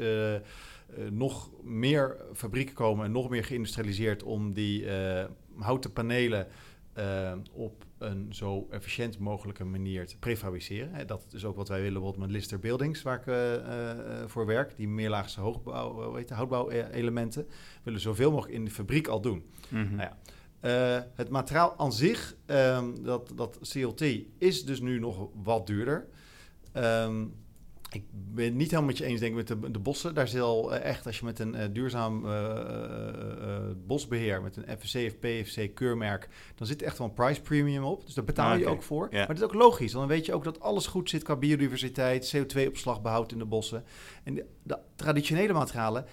nog 1.10 1.50
meer 1.64 2.18
fabrieken 2.34 2.76
komen 2.76 3.06
en 3.06 3.12
nog 3.12 3.30
meer 3.30 3.44
geïndustrialiseerd 3.44 4.24
om 4.24 4.54
die 4.54 4.86
houten 5.56 5.94
panelen 5.94 6.48
uh, 6.98 7.34
op 7.52 7.86
een 8.02 8.34
zo 8.34 8.68
efficiënt 8.70 9.20
mogelijke 9.20 9.64
manier 9.64 10.08
te 10.08 10.18
prefabriceren. 10.18 11.08
Dat 11.08 11.26
is 11.32 11.46
ook 11.46 11.56
wat 11.56 11.68
wij 11.68 11.78
willen 11.78 11.94
bijvoorbeeld 11.94 12.26
met 12.26 12.36
Lister 12.36 12.60
Buildings, 12.60 13.02
waar 13.02 13.20
ik 13.20 13.26
uh, 13.26 13.54
uh, 13.54 14.28
voor 14.28 14.46
werk. 14.46 14.76
Die 14.76 14.88
meerlaagse 14.88 15.42
hoogbouw, 15.42 16.12
weet 16.12 16.30
houtbouwelementen 16.30 17.48
willen 17.84 18.00
zoveel 18.00 18.32
mogelijk 18.32 18.54
in 18.54 18.66
de 18.66 18.72
fabriek 18.72 19.08
al 19.08 19.22
doen. 19.22 19.44
Mm 19.68 19.88
-hmm. 19.88 19.96
nou 19.96 20.10
ja. 20.62 21.08
het 21.16 21.30
materiaal 21.30 21.78
aan 21.78 21.94
zich, 21.94 22.36
um, 22.46 23.04
dat, 23.04 23.32
dat 23.36 23.60
CLT, 23.74 24.02
is 24.38 24.66
dus 24.66 24.80
nu 24.80 25.00
nog 25.00 25.30
wat 25.44 25.68
duurder. 25.68 26.08
Um, 26.74 27.34
ik 27.94 28.04
ben 28.12 28.46
het 28.46 28.54
niet 28.54 28.70
helemaal 28.70 28.90
met 28.90 28.98
je 28.98 29.06
eens, 29.06 29.20
denk 29.20 29.32
ik, 29.32 29.38
met 29.38 29.48
de, 29.48 29.72
de 29.72 29.80
bossen. 29.80 30.14
Daar 30.14 30.28
zal 30.28 30.74
uh, 30.74 30.84
echt, 30.84 31.06
als 31.06 31.20
je 31.20 31.26
met 31.26 31.40
een 31.40 31.56
uh, 31.56 31.64
duurzaam 31.72 32.26
uh, 32.26 33.60
bosbeheer, 33.86 34.42
met 34.42 34.58
een 34.58 34.78
FSC 34.80 34.96
of 34.96 35.20
PFC 35.20 35.76
keurmerk, 35.76 36.30
dan 36.56 36.68
zit 36.68 36.82
er 36.82 36.88
echt 36.88 36.98
wel 36.98 37.08
een 37.08 37.14
price 37.14 37.42
premium 37.42 37.84
op. 37.84 38.06
Dus 38.06 38.14
daar 38.14 38.24
betaal 38.24 38.56
je 38.56 38.66
ah, 38.66 38.72
ook 38.72 38.84
voor. 38.84 39.08
Maar 39.12 39.28
dat 39.28 39.38
is 39.38 39.44
ook 39.44 39.54
logisch, 39.54 39.92
dan 39.92 40.08
weet 40.08 40.26
je 40.26 40.34
ook 40.34 40.44
dat 40.44 40.60
alles 40.60 40.88
goed 40.88 41.10
zit 41.10 41.24
qua 41.24 41.36
biodiversiteit, 41.36 42.36
CO2-opslag 42.38 43.02
behoudt 43.02 43.32
in 43.32 43.38
de 43.38 43.46
bossen. 43.46 43.84
En 44.24 44.34
de, 44.34 44.46
de 44.64 44.78
traditionele 44.96 45.54
materialen, 45.54 46.06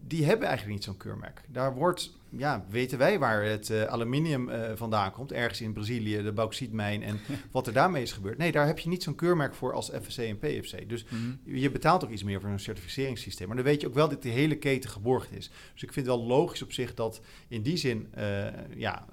die 0.00 0.24
hebben 0.24 0.46
eigenlijk 0.46 0.76
niet 0.76 0.84
zo'n 0.84 0.96
keurmerk. 0.96 1.42
Daar 1.48 1.74
wordt, 1.74 2.18
ja, 2.38 2.64
weten 2.68 2.98
wij 2.98 3.18
waar 3.18 3.44
het 3.44 3.68
uh, 3.68 3.84
aluminium 3.84 4.48
uh, 4.48 4.70
vandaan 4.74 5.12
komt. 5.12 5.32
Ergens 5.32 5.60
in 5.60 5.72
Brazilië, 5.72 6.22
de 6.22 6.32
bauxietmijn 6.32 7.02
en 7.02 7.20
wat 7.52 7.66
er 7.66 7.72
daarmee 7.72 8.02
is 8.02 8.12
gebeurd. 8.12 8.38
Nee, 8.38 8.52
daar 8.52 8.66
heb 8.66 8.78
je 8.78 8.88
niet 8.88 9.02
zo'n 9.02 9.14
keurmerk 9.14 9.54
voor 9.54 9.72
als 9.72 9.90
FSC 10.02 10.18
en 10.18 10.38
PFC. 10.38 10.88
Dus 10.88 11.04
mhm. 11.04 11.56
je 11.56 11.70
betaalt 11.70 12.04
ook 12.04 12.10
iets 12.10 12.22
meer 12.22 12.40
voor 12.40 12.50
een 12.50 12.60
certificeringssysteem. 12.60 13.46
Maar 13.46 13.56
dan 13.56 13.64
weet 13.64 13.80
je 13.80 13.86
ook 13.86 13.94
wel 13.94 14.08
dat 14.08 14.22
die 14.22 14.32
hele 14.32 14.56
keten 14.56 14.90
geborgd 14.90 15.32
is. 15.32 15.50
Dus 15.72 15.82
ik 15.82 15.92
vind 15.92 16.06
het 16.06 16.16
wel 16.16 16.26
logisch 16.26 16.62
op 16.62 16.72
zich 16.72 16.94
dat 16.94 17.20
in 17.48 17.62
die 17.62 17.76
zin 17.76 18.08
uh, 18.18 18.46
ja, 18.76 19.06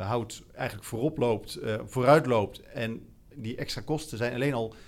hout 0.00 0.42
eigenlijk 0.54 0.88
voorop 0.88 1.18
loopt, 1.18 1.58
vooruit 1.84 2.26
loopt. 2.26 2.60
En 2.60 3.02
die 3.34 3.56
extra 3.56 3.80
kosten 3.80 4.18
zijn 4.18 4.34
alleen 4.34 4.54
al 4.54 4.74
eh, 4.74 4.78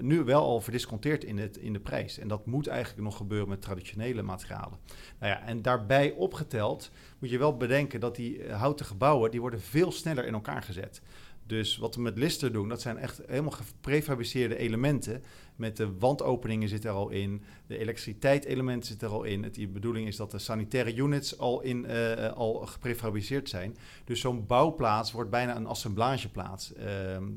nu 0.00 0.24
wel 0.24 0.42
al 0.42 0.60
verdisconteerd 0.60 1.24
in, 1.24 1.38
het, 1.38 1.56
in 1.56 1.72
de 1.72 1.80
prijs. 1.80 2.18
En 2.18 2.28
dat 2.28 2.46
moet 2.46 2.66
eigenlijk 2.66 3.02
nog 3.02 3.16
gebeuren 3.16 3.48
met 3.48 3.62
traditionele 3.62 4.22
materialen. 4.22 4.78
Nou 5.18 5.32
ja, 5.32 5.42
en 5.42 5.62
daarbij 5.62 6.12
opgeteld 6.12 6.90
moet 7.18 7.30
je 7.30 7.38
wel 7.38 7.56
bedenken 7.56 8.00
dat 8.00 8.16
die 8.16 8.42
eh, 8.42 8.58
houten 8.60 8.86
gebouwen... 8.86 9.30
die 9.30 9.40
worden 9.40 9.60
veel 9.60 9.92
sneller 9.92 10.26
in 10.26 10.34
elkaar 10.34 10.62
gezet. 10.62 11.00
Dus 11.46 11.76
wat 11.76 11.94
we 11.94 12.00
met 12.00 12.18
Lister 12.18 12.52
doen, 12.52 12.68
dat 12.68 12.80
zijn 12.80 12.98
echt 12.98 13.20
helemaal 13.26 13.50
geprefabriceerde 13.50 14.56
elementen. 14.56 15.22
Met 15.56 15.76
de 15.76 15.98
wandopeningen 15.98 16.68
zit 16.68 16.84
er 16.84 16.90
al 16.90 17.08
in, 17.08 17.42
de 17.66 17.78
elektriciteit-elementen 17.78 18.88
zit 18.88 19.02
er 19.02 19.08
al 19.08 19.24
in. 19.24 19.42
Het, 19.42 19.54
de 19.54 19.68
bedoeling 19.68 20.06
is 20.06 20.16
dat 20.16 20.30
de 20.30 20.38
sanitaire 20.38 20.96
units 20.96 21.38
al, 21.38 21.60
in, 21.60 21.84
uh, 21.88 22.32
al 22.32 22.54
geprefabriceerd 22.54 23.48
zijn. 23.48 23.76
Dus 24.04 24.20
zo'n 24.20 24.46
bouwplaats 24.46 25.12
wordt 25.12 25.30
bijna 25.30 25.56
een 25.56 25.66
assemblageplaats. 25.66 26.72
Uh, 26.72 26.84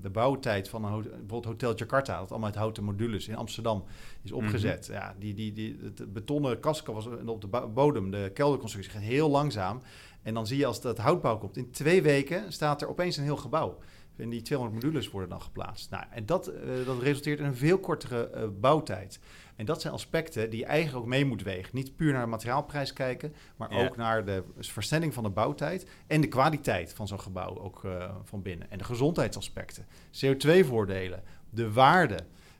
de 0.01 0.09
bouwtijd 0.11 0.69
van 0.69 0.85
een 0.85 1.01
bijvoorbeeld 1.01 1.45
Hotel 1.45 1.75
Jakarta, 1.75 2.19
dat 2.19 2.29
allemaal 2.29 2.47
uit 2.49 2.57
houten 2.57 2.83
modules 2.83 3.27
in 3.27 3.35
Amsterdam 3.35 3.83
is 4.23 4.31
mhm. 4.31 4.39
opgezet. 4.39 4.87
Ja, 4.91 5.15
die, 5.19 5.33
die, 5.33 5.53
die, 5.53 5.79
het 5.83 6.13
betonnen 6.13 6.59
kaskel 6.59 6.93
was 6.93 7.07
op 7.25 7.41
de 7.41 7.67
bodem, 7.73 8.11
de 8.11 8.31
kelderconstructie 8.33 8.93
gaat 8.93 9.01
heel 9.01 9.29
langzaam. 9.29 9.81
En 10.21 10.33
dan 10.33 10.47
zie 10.47 10.57
je 10.57 10.65
als 10.65 10.81
dat 10.81 10.97
houtbouw 10.97 11.37
komt, 11.37 11.57
in 11.57 11.71
twee 11.71 12.01
weken 12.01 12.53
staat 12.53 12.81
er 12.81 12.89
opeens 12.89 13.17
een 13.17 13.23
heel 13.23 13.37
gebouw. 13.37 13.77
En 14.19 14.29
die 14.29 14.41
200 14.41 14.83
modules 14.83 15.09
worden 15.09 15.29
dan 15.29 15.41
geplaatst. 15.41 15.89
Nou, 15.89 16.03
en 16.09 16.25
dat, 16.25 16.49
uh, 16.49 16.85
dat 16.85 17.01
resulteert 17.01 17.39
in 17.39 17.45
een 17.45 17.55
veel 17.55 17.79
kortere 17.79 18.31
uh, 18.35 18.43
bouwtijd. 18.59 19.19
En 19.59 19.65
dat 19.65 19.81
zijn 19.81 19.93
aspecten 19.93 20.49
die 20.49 20.59
je 20.59 20.65
eigenlijk 20.65 21.03
ook 21.03 21.09
mee 21.09 21.25
moet 21.25 21.43
wegen. 21.43 21.69
Niet 21.75 21.95
puur 21.95 22.13
naar 22.13 22.21
de 22.21 22.29
materiaalprijs 22.29 22.93
kijken, 22.93 23.33
maar 23.55 23.71
ook 23.71 23.97
naar 23.97 24.25
de 24.25 24.43
versnelling 24.57 25.13
van 25.13 25.23
de 25.23 25.29
bouwtijd 25.29 25.89
en 26.07 26.21
de 26.21 26.27
kwaliteit 26.27 26.93
van 26.93 27.07
zo'n 27.07 27.19
gebouw 27.19 27.57
ook 27.57 27.83
uh, 27.83 28.15
van 28.23 28.41
binnen. 28.41 28.71
En 28.71 28.77
de 28.77 28.83
gezondheidsaspecten, 28.83 29.85
CO2-voordelen, 30.11 31.23
de 31.49 31.71
waarde. 31.71 32.19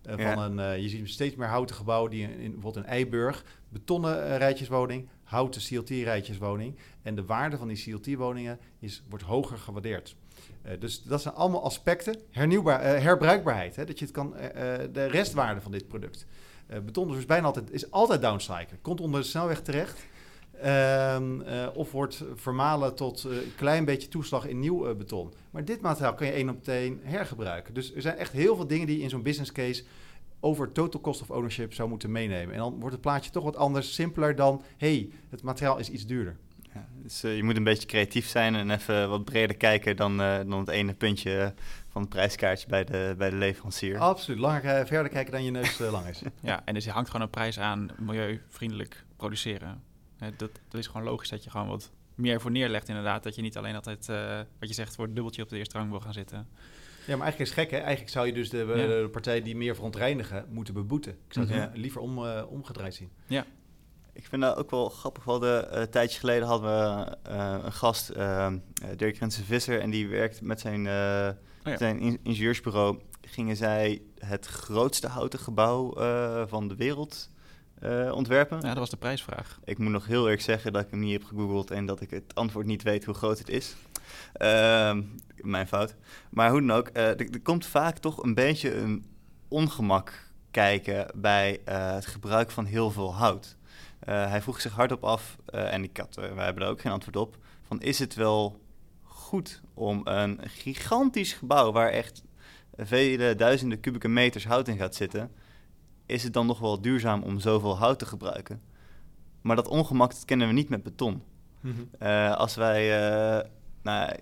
Uh, 0.09 0.33
van 0.33 0.39
een, 0.43 0.57
uh, 0.57 0.81
je 0.81 0.89
ziet 0.89 1.09
steeds 1.09 1.35
meer 1.35 1.47
houten 1.47 1.75
gebouwen 1.75 2.11
die 2.11 2.23
in, 2.23 2.51
bijvoorbeeld 2.51 2.85
in 2.85 2.91
Eiburg, 2.91 3.45
betonnen 3.69 4.37
rijtjeswoning, 4.37 5.09
houten 5.23 5.61
CLT-rijtjeswoning. 5.61 6.75
En 7.01 7.15
de 7.15 7.25
waarde 7.25 7.57
van 7.57 7.67
die 7.67 7.83
CLT-woningen 7.83 8.59
wordt 9.09 9.23
hoger 9.23 9.57
gewaardeerd. 9.57 10.15
Uh, 10.69 10.79
dus 10.79 11.03
dat 11.03 11.21
zijn 11.21 11.33
allemaal 11.33 11.63
aspecten. 11.63 12.15
Hernieuwbaar, 12.31 12.95
uh, 12.95 13.01
herbruikbaarheid, 13.01 13.75
hè, 13.75 13.85
dat 13.85 13.99
je 13.99 14.05
het 14.05 14.13
kan, 14.13 14.33
uh, 14.35 14.43
de 14.91 15.05
restwaarde 15.05 15.61
van 15.61 15.71
dit 15.71 15.87
product. 15.87 16.25
beton 16.85 17.07
dus 17.07 17.25
bijna 17.25 17.45
altijd, 17.45 17.71
is 17.71 17.91
altijd 17.91 18.21
downcyclen. 18.21 18.81
Komt 18.81 19.01
onder 19.01 19.21
de 19.21 19.27
snelweg 19.27 19.61
terecht. 19.61 20.07
Ehm, 20.61 21.41
of 21.73 21.91
wordt 21.91 22.23
vermalen 22.35 22.95
tot 22.95 23.23
een 23.23 23.55
klein 23.55 23.85
beetje 23.85 24.07
toeslag 24.07 24.47
in 24.47 24.59
nieuw 24.59 24.95
beton. 24.95 25.33
Maar 25.51 25.65
dit 25.65 25.81
materiaal 25.81 26.13
kan 26.13 26.27
je 26.27 26.33
één 26.33 26.49
op 26.49 26.67
één 26.67 26.99
hergebruiken. 27.03 27.73
Dus 27.73 27.93
er 27.93 28.01
zijn 28.01 28.17
echt 28.17 28.31
heel 28.31 28.55
veel 28.55 28.67
dingen 28.67 28.87
die 28.87 28.97
je 28.97 29.03
in 29.03 29.09
zo'n 29.09 29.21
business 29.21 29.51
case 29.51 29.83
over 30.39 30.71
total 30.71 31.01
cost 31.01 31.21
of 31.21 31.29
ownership 31.29 31.73
zou 31.73 31.89
moeten 31.89 32.11
meenemen. 32.11 32.53
En 32.53 32.59
dan 32.59 32.79
wordt 32.79 32.91
het 32.91 33.01
plaatje 33.01 33.31
toch 33.31 33.43
wat 33.43 33.55
anders, 33.55 33.93
simpeler 33.93 34.35
dan... 34.35 34.61
hey, 34.77 35.09
het 35.29 35.41
materiaal 35.41 35.77
is 35.77 35.89
iets 35.89 36.05
duurder. 36.05 36.37
Ja, 36.73 36.87
dus 37.03 37.23
uh, 37.23 37.35
je 37.35 37.43
moet 37.43 37.55
een 37.55 37.63
beetje 37.63 37.87
creatief 37.87 38.27
zijn 38.27 38.55
en 38.55 38.69
even 38.69 39.09
wat 39.09 39.25
breder 39.25 39.55
kijken 39.55 39.95
dan, 39.95 40.21
uh, 40.21 40.37
dan 40.37 40.59
het 40.59 40.69
ene 40.69 40.93
puntje 40.93 41.53
van 41.89 42.01
het 42.01 42.09
prijskaartje 42.09 42.67
bij 42.67 42.83
de, 42.83 43.15
bij 43.17 43.29
de 43.29 43.35
leverancier. 43.35 43.97
Absoluut, 43.97 44.39
langer 44.39 44.63
uh, 44.63 44.85
verder 44.85 45.09
kijken 45.09 45.31
dan 45.31 45.43
je 45.43 45.51
neus 45.51 45.77
lang 45.77 46.07
is. 46.07 46.21
ja, 46.41 46.61
en 46.65 46.73
dus 46.73 46.83
je 46.83 46.91
hangt 46.91 47.09
gewoon 47.09 47.25
een 47.25 47.31
prijs 47.31 47.59
aan 47.59 47.89
milieuvriendelijk 47.97 49.03
produceren. 49.15 49.83
dat, 50.17 50.51
dat 50.69 50.79
is 50.79 50.87
gewoon 50.87 51.03
logisch 51.03 51.29
dat 51.29 51.43
je 51.43 51.49
gewoon 51.49 51.67
wat 51.67 51.91
meer 52.15 52.41
voor 52.41 52.51
neerlegt 52.51 52.87
inderdaad. 52.87 53.23
Dat 53.23 53.35
je 53.35 53.41
niet 53.41 53.57
alleen 53.57 53.75
altijd, 53.75 54.05
wat 54.59 54.69
je 54.69 54.73
zegt, 54.73 54.95
voor 54.95 55.05
het 55.05 55.13
dubbeltje 55.13 55.43
op 55.43 55.49
de 55.49 55.57
eerste 55.57 55.77
rang 55.77 55.89
wil 55.89 55.99
gaan 55.99 56.13
zitten. 56.13 56.47
Ja, 57.07 57.15
maar 57.15 57.25
eigenlijk 57.25 57.39
is 57.39 57.55
het 57.55 57.65
gek, 57.65 57.71
hè? 57.71 57.77
Eigenlijk 57.77 58.11
zou 58.11 58.27
je 58.27 58.33
dus 58.33 58.49
de, 58.49 58.65
de 58.65 59.09
partij 59.11 59.41
die 59.41 59.55
meer 59.55 59.75
verontreinigen 59.75 60.45
moeten 60.49 60.73
beboeten. 60.73 61.11
Ik 61.11 61.33
zou 61.33 61.47
het 61.47 61.55
ja. 61.55 61.71
liever 61.73 62.01
om, 62.01 62.19
omgedraaid 62.27 62.95
zien. 62.95 63.09
Ja, 63.27 63.45
ik 64.19 64.25
vind 64.25 64.41
dat 64.41 64.57
ook 64.57 64.71
wel 64.71 64.89
grappig. 64.89 65.23
Wel 65.23 65.39
de, 65.39 65.67
uh, 65.71 65.79
een 65.79 65.89
tijdje 65.89 66.19
geleden 66.19 66.47
hadden 66.47 66.69
we 66.69 67.17
uh, 67.29 67.55
een 67.63 67.71
gast, 67.71 68.11
uh, 68.17 68.47
Dirk 68.95 69.17
Rensen 69.17 69.45
Visser, 69.45 69.81
en 69.81 69.89
die 69.89 70.07
werkt 70.07 70.41
met 70.41 70.59
zijn, 70.59 70.79
oh 70.79 71.33
ja. 71.63 71.77
zijn 71.77 71.99
in 71.99 72.19
ingenieursbureau. 72.23 72.99
Gingen 73.21 73.55
zij 73.55 74.01
het 74.17 74.45
grootste 74.45 75.07
houten 75.07 75.39
gebouw 75.39 75.93
van 76.47 76.67
de 76.67 76.75
wereld 76.75 77.29
ontwerpen. 78.11 78.57
Ja, 78.61 78.67
dat 78.67 78.77
was 78.77 78.89
de 78.89 78.97
prijsvraag. 78.97 79.59
Ik 79.63 79.77
moet 79.77 79.91
nog 79.91 80.05
heel 80.05 80.23
eerlijk 80.23 80.41
zeggen 80.41 80.73
dat 80.73 80.83
ik 80.83 80.89
hem 80.89 80.99
niet 80.99 81.11
heb 81.11 81.23
gegoogeld 81.23 81.71
en 81.71 81.85
dat 81.85 82.01
ik 82.01 82.09
het 82.09 82.35
antwoord 82.35 82.65
niet 82.65 82.83
weet 82.83 83.05
hoe 83.05 83.15
groot 83.15 83.37
het 83.37 83.49
is. 83.49 83.75
Ehm, 84.33 85.03
mijn 85.35 85.67
fout. 85.67 85.95
Maar 86.29 86.49
hoe 86.49 86.59
dan 86.59 86.77
ook, 86.77 86.89
er, 86.93 87.19
er 87.19 87.41
komt 87.41 87.65
vaak 87.65 87.97
toch 87.97 88.23
een 88.23 88.33
beetje 88.33 88.75
een 88.75 89.05
ongemak 89.47 90.27
kijken 90.51 91.07
bij 91.15 91.61
het 91.65 92.05
gebruik 92.05 92.51
van 92.51 92.65
heel 92.65 92.91
veel 92.91 93.15
hout. 93.15 93.57
Uh, 94.09 94.29
hij 94.29 94.41
vroeg 94.41 94.61
zich 94.61 94.73
hardop 94.73 95.03
af, 95.03 95.37
uh, 95.49 95.73
en 95.73 95.83
ik 95.83 95.97
had, 95.97 96.17
uh, 96.19 96.33
wij 96.33 96.45
hebben 96.45 96.63
er 96.63 96.69
ook 96.69 96.81
geen 96.81 96.91
antwoord 96.91 97.15
op, 97.15 97.37
van 97.61 97.81
is 97.81 97.99
het 97.99 98.15
wel 98.15 98.61
goed 99.03 99.61
om 99.73 100.01
een 100.03 100.39
gigantisch 100.43 101.33
gebouw 101.33 101.71
waar 101.71 101.89
echt 101.89 102.23
vele 102.77 103.35
duizenden 103.35 103.79
kubieke 103.79 104.07
meters 104.07 104.45
hout 104.45 104.67
in 104.67 104.77
gaat 104.77 104.95
zitten, 104.95 105.31
is 106.05 106.23
het 106.23 106.33
dan 106.33 106.45
nog 106.45 106.59
wel 106.59 106.81
duurzaam 106.81 107.23
om 107.23 107.39
zoveel 107.39 107.77
hout 107.77 107.99
te 107.99 108.05
gebruiken? 108.05 108.61
Maar 109.41 109.55
dat 109.55 109.67
ongemak 109.67 110.11
dat 110.11 110.25
kennen 110.25 110.47
we 110.47 110.53
niet 110.53 110.69
met 110.69 110.83
beton. 110.83 111.23
Mm 111.61 111.75
-hmm. 111.75 112.31
als 112.31 112.55
wij 112.55 112.89
nou, 113.81 114.15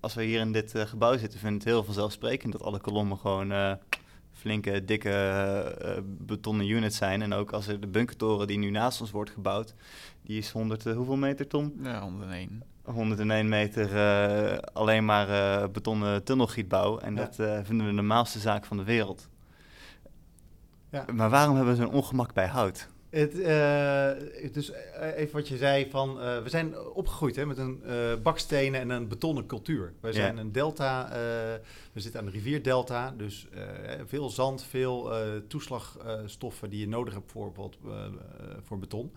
als 0.00 0.14
we 0.14 0.24
hier 0.24 0.40
in 0.40 0.52
dit 0.52 0.72
gebouw 0.76 1.18
zitten, 1.18 1.38
vinden 1.38 1.58
het 1.58 1.68
heel 1.68 1.84
vanzelfsprekend 1.84 2.52
dat 2.52 2.62
alle 2.62 2.80
kolommen 2.80 3.18
gewoon 3.18 3.78
flinke, 4.44 4.84
dikke 4.84 5.76
uh, 5.82 5.90
betonnen 6.04 6.68
units 6.68 6.96
zijn. 6.96 7.22
En 7.22 7.32
ook 7.32 7.52
als 7.52 7.68
er 7.68 7.80
de 7.80 7.86
bunkertoren 7.86 8.46
die 8.46 8.58
nu 8.58 8.70
naast 8.70 9.00
ons 9.00 9.10
wordt 9.10 9.30
gebouwd, 9.30 9.74
die 10.22 10.38
is 10.38 10.50
100, 10.50 10.86
uh, 10.86 10.94
hoeveel 10.96 11.16
meter, 11.16 11.46
Tom? 11.46 11.72
Ja, 11.82 12.00
101. 12.00 12.62
101 12.82 13.48
meter 13.48 13.92
uh, 13.94 14.58
alleen 14.72 15.04
maar 15.04 15.70
betonnen 15.70 16.24
tunnelgietbouw. 16.24 16.98
En 16.98 17.14
ja. 17.14 17.20
dat 17.20 17.34
vinden 17.66 17.86
we 17.86 17.92
de 17.92 17.92
normaalste 17.92 18.38
zaak 18.38 18.64
van 18.64 18.76
de 18.76 18.84
wereld. 18.84 19.28
Ja. 20.90 21.04
Maar 21.12 21.30
waarom 21.30 21.56
hebben 21.56 21.76
we 21.76 21.82
zo'n 21.82 21.92
ongemak 21.92 22.32
bij 22.32 22.46
hout? 22.46 22.88
Het, 23.14 23.34
uh, 23.34 24.52
dus 24.52 24.72
even 25.14 25.32
wat 25.32 25.48
je 25.48 25.56
zei 25.56 25.90
van, 25.90 26.18
uh, 26.18 26.42
we 26.42 26.48
zijn 26.48 26.78
opgegroeid 26.80 27.36
hè, 27.36 27.46
met 27.46 27.58
een 27.58 27.82
uh, 27.86 28.14
bakstenen 28.22 28.80
en 28.80 28.90
een 28.90 29.08
betonnen 29.08 29.46
cultuur. 29.46 29.92
Wij 30.00 30.12
zijn 30.12 30.36
een 30.36 30.52
delta, 30.52 31.08
we 31.92 32.00
zitten 32.00 32.20
aan 32.20 32.26
de 32.26 32.32
rivierdelta, 32.32 33.14
dus 33.16 33.46
veel 34.04 34.30
zand, 34.30 34.64
veel 34.64 35.12
toeslagstoffen 35.48 36.70
die 36.70 36.80
je 36.80 36.88
nodig 36.88 37.14
hebt 37.14 37.30
voor, 37.30 37.52
voor 38.62 38.78
beton. 38.78 39.12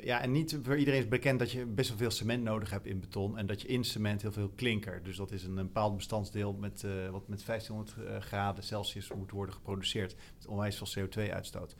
ja, 0.00 0.20
en 0.20 0.32
niet 0.32 0.58
voor 0.62 0.76
iedereen 0.76 1.00
is 1.00 1.08
bekend 1.08 1.38
dat 1.38 1.50
je 1.50 1.66
best 1.66 1.88
wel 1.88 1.98
veel 1.98 2.10
cement 2.10 2.42
nodig 2.42 2.70
hebt 2.70 2.86
in 2.86 3.00
beton 3.00 3.38
en 3.38 3.46
dat 3.46 3.62
je 3.62 3.68
in 3.68 3.84
cement 3.84 4.22
heel 4.22 4.32
veel 4.32 4.52
klinker. 4.54 5.02
Dus 5.02 5.16
dat 5.16 5.32
is 5.32 5.44
een, 5.44 5.56
een 5.56 5.66
bepaald 5.66 5.96
bestandsdeel 5.96 6.52
met, 6.52 6.84
wat 7.10 7.28
met 7.28 7.46
1500 7.46 8.24
graden 8.24 8.64
Celsius 8.64 9.12
moet 9.12 9.30
worden 9.30 9.54
geproduceerd, 9.54 10.14
met 10.36 10.46
onwijs 10.46 10.82
veel 10.82 11.06
CO2-uitstoot. 11.06 11.74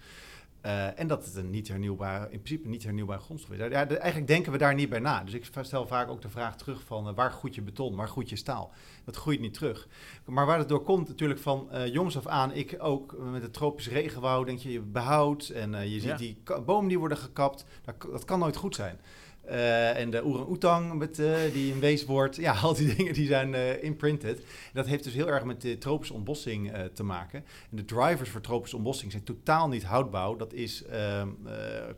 Uh, 0.67 1.01
en 1.01 1.07
dat 1.07 1.25
het 1.25 1.35
een 1.35 1.51
niet 1.51 1.69
hernieuwbare, 1.69 2.25
in 2.31 2.43
principe 2.43 2.69
niet 2.69 2.83
hernieuwbare 2.83 3.21
grondstof 3.21 3.55
is. 3.55 3.59
Ja, 3.59 3.87
eigenlijk 3.87 4.27
denken 4.27 4.53
we 4.53 4.59
daar 4.59 4.75
niet 4.75 4.89
bij 4.89 4.99
na. 4.99 5.25
Dus 5.25 5.35
ik 5.35 5.47
stel 5.61 5.87
vaak 5.87 6.09
ook 6.09 6.23
de 6.23 6.29
vraag 6.29 6.57
terug 6.57 6.83
van 6.83 7.09
uh, 7.09 7.15
waar 7.15 7.33
groeit 7.33 7.55
je 7.55 7.63
beton, 7.63 7.97
waar 7.97 8.09
groeit 8.09 8.29
je 8.29 8.37
staal? 8.37 8.73
Dat 9.05 9.17
groeit 9.17 9.41
niet 9.41 9.55
terug. 9.55 9.89
Maar 10.25 10.47
waar 10.47 10.59
het 10.59 10.69
door 10.69 10.83
komt 10.83 11.09
natuurlijk 11.09 11.41
van 11.41 11.69
uh, 11.73 11.87
jongs 11.87 12.17
af 12.17 12.27
aan, 12.27 12.53
ik 12.53 12.77
ook 12.79 13.17
met 13.19 13.43
het 13.43 13.53
tropisch 13.53 13.89
regenwoud, 13.89 14.47
denk 14.47 14.59
je, 14.59 14.73
je 14.73 14.81
behoudt 14.81 15.51
en 15.51 15.91
je 15.91 16.01
ziet 16.01 16.19
die 16.19 16.39
bomen 16.65 16.89
die 16.89 16.99
worden 16.99 17.19
gekapt. 17.19 17.65
Dat, 17.85 17.95
dat 18.11 18.25
kan 18.25 18.39
nooit 18.39 18.57
goed 18.57 18.75
zijn. 18.75 19.01
Uh, 19.49 19.99
en 19.99 20.11
de 20.11 20.25
orang-oetang 20.25 20.93
met, 20.93 21.19
uh, 21.19 21.37
die 21.53 21.73
een 21.73 21.81
wees 21.81 22.05
wordt. 22.05 22.37
Ja, 22.37 22.53
al 22.63 22.75
die 22.75 22.95
dingen 22.95 23.13
die 23.13 23.27
zijn 23.27 23.53
uh, 23.53 23.83
imprinted. 23.83 24.43
dat 24.73 24.87
heeft 24.87 25.05
dus 25.05 25.15
heel 25.15 25.29
erg 25.29 25.45
met 25.45 25.61
de 25.61 25.79
tropische 25.79 26.15
ontbossing 26.15 26.73
te 26.95 27.03
maken. 27.03 27.45
En 27.71 27.77
de 27.77 27.85
drivers 27.85 28.31
voor 28.31 28.41
tropische 28.41 28.77
ontbossing 28.77 29.11
zijn 29.11 29.25
totaal 29.25 29.69
niet 29.69 29.85
houtbouw. 29.85 30.37
Dat 30.37 30.53
is 30.53 30.85
ehm, 30.85 31.29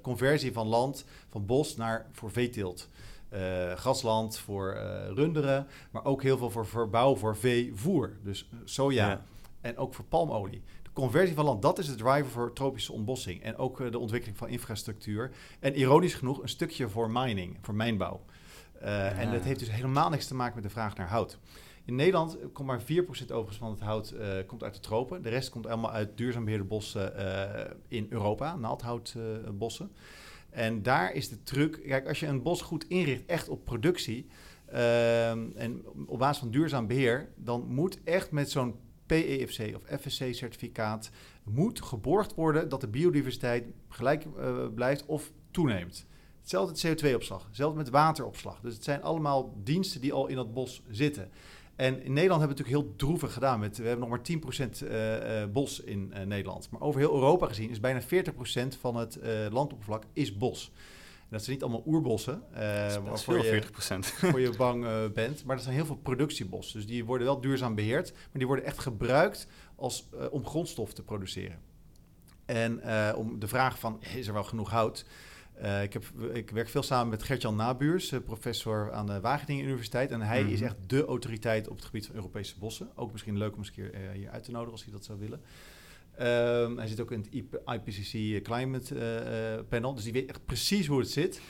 conversie 0.00 0.52
van 0.52 0.66
land, 0.66 1.04
van 1.28 1.46
bos 1.46 1.76
naar 1.76 2.06
voor 2.12 2.30
veeteelt. 2.30 2.88
grasland 3.74 4.38
voor 4.38 4.78
runderen, 5.14 5.66
maar 5.90 6.04
ook 6.04 6.22
heel 6.22 6.38
veel 6.38 6.50
voor 6.50 6.66
verbouw 6.66 7.16
voor 7.16 7.36
veevoer. 7.36 8.16
Dus 8.22 8.48
soja 8.64 9.24
en 9.60 9.76
ook 9.76 9.94
voor 9.94 10.04
palmolie 10.04 10.62
conversie 10.98 11.34
van 11.34 11.44
land, 11.44 11.62
dat 11.62 11.78
is 11.78 11.86
de 11.86 11.94
driver 11.94 12.26
voor 12.26 12.52
tropische 12.52 12.92
ontbossing. 12.92 13.42
En 13.42 13.56
ook 13.56 13.80
uh, 13.80 13.90
de 13.90 13.98
ontwikkeling 13.98 14.38
van 14.38 14.48
infrastructuur. 14.48 15.30
En 15.60 15.74
ironisch 15.74 16.14
genoeg 16.14 16.42
een 16.42 16.48
stukje 16.48 16.88
voor 16.88 17.10
mining, 17.10 17.58
voor 17.60 17.74
mijnbouw. 17.74 18.24
Uh, 18.82 19.18
En 19.18 19.32
dat 19.32 19.42
heeft 19.42 19.58
dus 19.58 19.70
helemaal 19.70 20.10
niks 20.10 20.26
te 20.26 20.34
maken 20.34 20.54
met 20.54 20.64
de 20.64 20.70
vraag 20.70 20.96
naar 20.96 21.08
hout. 21.08 21.38
In 21.84 21.94
Nederland 21.94 22.38
komt 22.52 22.68
maar 22.68 22.80
4% 22.80 22.84
overigens 22.84 23.56
van 23.56 23.70
het 23.70 23.80
hout 23.80 24.14
uh, 24.14 24.26
komt 24.46 24.62
uit 24.62 24.74
de 24.74 24.80
tropen. 24.80 25.22
De 25.22 25.28
rest 25.28 25.50
komt 25.50 25.66
allemaal 25.66 25.90
uit 25.90 26.16
duurzaam 26.16 26.44
beheerde 26.44 26.64
bossen 26.64 27.12
in 27.88 28.06
Europa, 28.10 28.56
naaldhoutbossen. 28.56 29.90
en 30.50 30.82
daar 30.82 31.12
is 31.12 31.28
de 31.28 31.42
truc, 31.42 31.80
kijk, 31.86 32.08
als 32.08 32.20
je 32.20 32.26
een 32.26 32.42
bos 32.42 32.62
goed 32.62 32.88
inricht, 32.88 33.26
echt 33.26 33.48
op 33.48 33.64
productie... 33.64 34.26
en 35.56 35.84
op 36.06 36.18
basis 36.18 36.38
van 36.38 36.50
duurzaam 36.50 36.86
beheer, 36.86 37.28
dan 37.36 37.64
moet 37.66 37.98
echt 38.04 38.30
met 38.30 38.50
zo'n 38.50 38.74
PEFC 39.08 39.76
of 39.76 40.00
FSC-certificaat 40.00 41.10
moet 41.44 41.82
geborgd 41.82 42.34
worden 42.34 42.68
dat 42.68 42.80
de 42.80 42.88
biodiversiteit 42.88 43.64
gelijk 43.88 44.24
uh, 44.24 44.66
blijft 44.74 45.06
of 45.06 45.32
toeneemt. 45.50 46.06
Hetzelfde 46.40 46.88
met 46.88 47.02
CO2-opslag, 47.02 47.46
hetzelfde 47.46 47.78
met 47.78 47.88
wateropslag. 47.88 48.60
Dus 48.60 48.74
het 48.74 48.84
zijn 48.84 49.02
allemaal 49.02 49.54
diensten 49.64 50.00
die 50.00 50.12
al 50.12 50.26
in 50.26 50.36
dat 50.36 50.54
bos 50.54 50.82
zitten. 50.88 51.30
En 51.76 52.02
in 52.02 52.12
Nederland 52.12 52.40
hebben 52.40 52.56
we 52.56 52.62
natuurlijk 52.62 52.86
heel 52.88 52.96
droevig 52.96 53.32
gedaan. 53.32 53.60
Met, 53.60 53.76
we 53.76 53.86
hebben 53.86 54.08
nog 54.08 54.18
maar 54.18 54.66
10% 54.66 54.82
uh, 54.82 55.40
uh, 55.42 55.48
bos 55.52 55.80
in 55.80 56.12
Nederland. 56.26 56.70
Maar 56.70 56.80
over 56.80 57.00
heel 57.00 57.14
Europa 57.14 57.46
gezien 57.46 57.70
is 57.70 57.80
bijna 57.80 58.02
40% 58.02 58.04
van 58.80 58.96
het 58.96 59.18
landoppervlak 59.50 60.04
is 60.12 60.36
bos 60.36 60.72
dat 61.30 61.44
zijn 61.44 61.56
niet 61.56 61.62
allemaal 61.62 61.82
oerbossen. 61.86 62.42
Uh, 62.52 62.58
waarvoor 63.04 63.44
je, 63.44 63.62
40%. 63.62 63.68
voor 63.98 64.40
je 64.40 64.56
bang 64.56 64.84
uh, 64.84 65.08
bent. 65.14 65.44
Maar 65.44 65.56
er 65.56 65.62
zijn 65.62 65.74
heel 65.74 65.86
veel 65.86 65.96
productiebossen. 65.96 66.76
Dus 66.78 66.88
die 66.88 67.04
worden 67.04 67.26
wel 67.26 67.40
duurzaam 67.40 67.74
beheerd. 67.74 68.12
Maar 68.12 68.28
die 68.32 68.46
worden 68.46 68.64
echt 68.64 68.78
gebruikt 68.78 69.46
als, 69.74 70.08
uh, 70.14 70.26
om 70.30 70.46
grondstof 70.46 70.92
te 70.92 71.02
produceren. 71.02 71.58
En 72.44 72.82
om 73.14 73.38
de 73.38 73.48
vraag 73.48 73.78
van, 73.78 74.02
is 74.14 74.26
er 74.26 74.32
wel 74.32 74.44
genoeg 74.44 74.70
hout? 74.70 75.04
ik, 75.82 75.92
heb, 75.92 76.04
ik 76.32 76.50
werk 76.50 76.68
veel 76.68 76.82
samen 76.82 77.08
met 77.08 77.22
Gertjan 77.22 77.56
Nabuurs, 77.56 78.14
professor 78.24 78.92
aan 78.92 79.06
de 79.06 79.20
Wageningen 79.20 79.64
Universiteit. 79.64 80.10
En 80.10 80.20
hij 80.20 80.38
mm 80.40 80.44
-hmm. 80.44 80.54
is 80.54 80.60
echt 80.60 80.76
de 80.86 81.04
autoriteit 81.04 81.68
op 81.68 81.76
het 81.76 81.84
gebied 81.84 82.06
van 82.06 82.14
Europese 82.14 82.58
bossen. 82.58 82.88
Ook 82.94 83.12
misschien 83.12 83.38
leuk 83.38 83.52
om 83.52 83.58
eens 83.58 83.68
een 83.68 83.74
keer 83.74 84.10
hier 84.12 84.30
uit 84.30 84.44
te 84.44 84.50
nodigen 84.50 84.72
als 84.72 84.82
hij 84.84 84.92
dat 84.92 85.04
zou 85.04 85.18
willen. 85.18 85.40
Um, 86.20 86.78
hij 86.78 86.86
zit 86.86 87.00
ook 87.00 87.12
in 87.12 87.18
het 87.18 87.34
IPCC 87.66 88.42
Climate 88.42 88.94
uh, 88.94 89.64
Panel, 89.68 89.94
dus 89.94 90.04
die 90.04 90.12
weet 90.12 90.28
echt 90.28 90.44
precies 90.44 90.86
hoe 90.86 90.98
het 90.98 91.10
zit. 91.10 91.40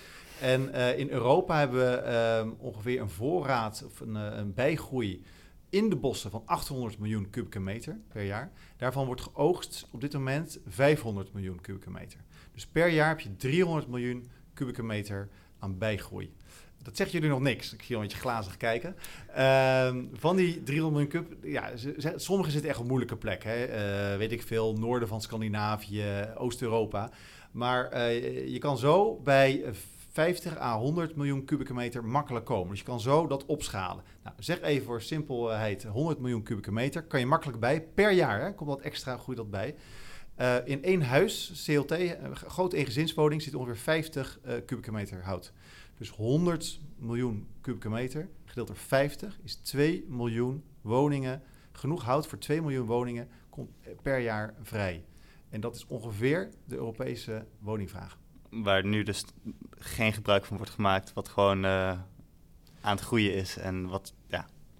En 0.41 0.75
in 0.97 1.11
Europa 1.11 1.59
hebben 1.59 1.81
we 1.81 2.39
um, 2.41 2.55
ongeveer 2.59 3.01
een 3.01 3.11
voorraad 3.11 3.83
of 3.87 4.01
een, 4.01 4.14
een, 4.14 4.55
bijgroei 4.55 5.25
in 5.69 5.89
de 5.89 5.97
bossen 5.97 6.31
van 6.31 6.43
800 6.45 6.99
miljoen 6.99 7.31
kubieke 7.31 7.61
meter 7.61 8.01
per 8.09 8.23
jaar. 8.23 8.53
Daarvan 8.77 9.07
wordt 9.07 9.21
geoogst 9.21 9.89
op 9.91 10.01
dit 10.01 10.12
moment 10.12 10.61
500 10.66 11.33
miljoen 11.33 11.61
kubieke 11.61 11.91
meter. 11.91 12.21
Dus 12.53 12.66
per 12.66 12.89
jaar 12.89 13.09
heb 13.09 13.21
je 13.21 13.37
300 13.37 13.89
miljoen 13.89 14.27
kubieke 14.55 14.83
meter 14.83 15.29
aan 15.59 15.79
bijgroei 15.79 16.33
dat 16.83 16.97
zegt 16.97 17.12
jullie 17.12 17.29
nog 17.29 17.41
niks. 17.41 17.72
Ik 17.72 17.83
zie 17.83 17.95
een 17.95 18.03
beetje 18.03 18.18
glazig 18.18 18.57
kijken. 18.57 18.97
Uh, 19.37 19.95
van 20.12 20.37
die 20.37 20.62
300 20.62 20.93
miljoen 20.93 21.09
cup, 21.09 21.45
ja, 21.45 21.70
sommige 22.16 22.51
zitten 22.51 22.70
echt 22.70 22.79
op 22.79 22.87
moeilijke 22.87 23.16
plek. 23.16 23.45
Uh, 23.45 23.53
weet 24.16 24.33
ik 24.33 24.43
veel, 24.43 24.72
noorden 24.72 25.09
van 25.09 25.20
Scandinavië, 25.20 26.05
Oost-Europa. 26.37 27.11
Maar 27.51 27.95
uh, 27.95 28.49
je 28.49 28.59
kan 28.59 28.79
zo 28.79 29.20
bij 29.24 29.64
50 30.12 30.59
à 30.59 30.79
100 30.79 31.16
miljoen 31.16 31.45
kubieke 31.45 31.74
meter 31.74 32.05
makkelijk 32.05 32.45
komen. 32.45 32.68
Dus 32.68 32.79
je 32.79 32.85
kan 32.85 33.01
zo 33.01 33.26
dat 33.26 33.47
opschalen. 33.47 34.05
Nou, 34.22 34.37
zeg 34.39 34.61
even 34.61 34.87
voor 34.87 35.03
simpelheid 35.03 35.85
100 35.85 36.18
miljoen 36.18 36.43
kubieke 36.43 36.72
meter. 36.72 37.03
Kan 37.03 37.20
je 37.20 37.26
makkelijk 37.26 37.61
bij 37.61 37.83
per 37.95 38.11
jaar. 38.11 38.41
Hè? 38.41 38.55
Komt 38.55 38.70
dat 38.70 38.81
extra, 38.81 39.16
groeit 39.16 39.39
dat 39.39 39.51
bij. 39.51 39.74
Uh, 40.41 40.57
in 40.64 40.83
één 40.85 41.03
huis, 41.03 41.62
CLT, 41.64 41.97
grote 42.33 42.76
eengezinswoning, 42.76 43.43
zit 43.43 43.55
ongeveer 43.55 43.76
50 43.76 44.39
uh, 44.47 44.53
kubieke 44.66 44.93
meter 44.93 45.24
hout. 45.24 45.53
Dus 45.99 46.11
100 46.11 46.81
miljoen 46.97 47.47
kubieke 47.61 47.89
meter 47.89 48.29
gedeeld 48.45 48.67
door 48.67 48.77
50 48.77 49.39
is 49.43 49.55
2 49.55 50.05
miljoen 50.09 50.65
woningen. 50.81 51.43
Genoeg 51.73 52.03
hout 52.05 52.27
voor 52.27 52.39
2 52.39 52.61
miljoen 52.63 52.87
woningen 52.87 53.29
komt 53.49 53.71
per 54.03 54.19
jaar 54.19 54.55
vrij. 54.63 55.05
En 55.49 55.61
dat 55.61 55.75
is 55.75 55.87
ongeveer 55.87 56.51
de 56.65 56.77
Europese 56.77 57.47
woningvraag. 57.59 58.19
Waar 58.51 58.85
nu 58.85 59.03
dus 59.03 59.25
geen 59.71 60.13
gebruik 60.13 60.45
van 60.45 60.57
wordt 60.57 60.73
gemaakt, 60.73 61.13
wat 61.13 61.29
gewoon 61.29 61.65
uh, 61.65 61.91
aan 62.81 62.97
het 62.97 63.01
groeien 63.01 63.35
is 63.35 63.57
en 63.57 63.87
wat 63.89 64.15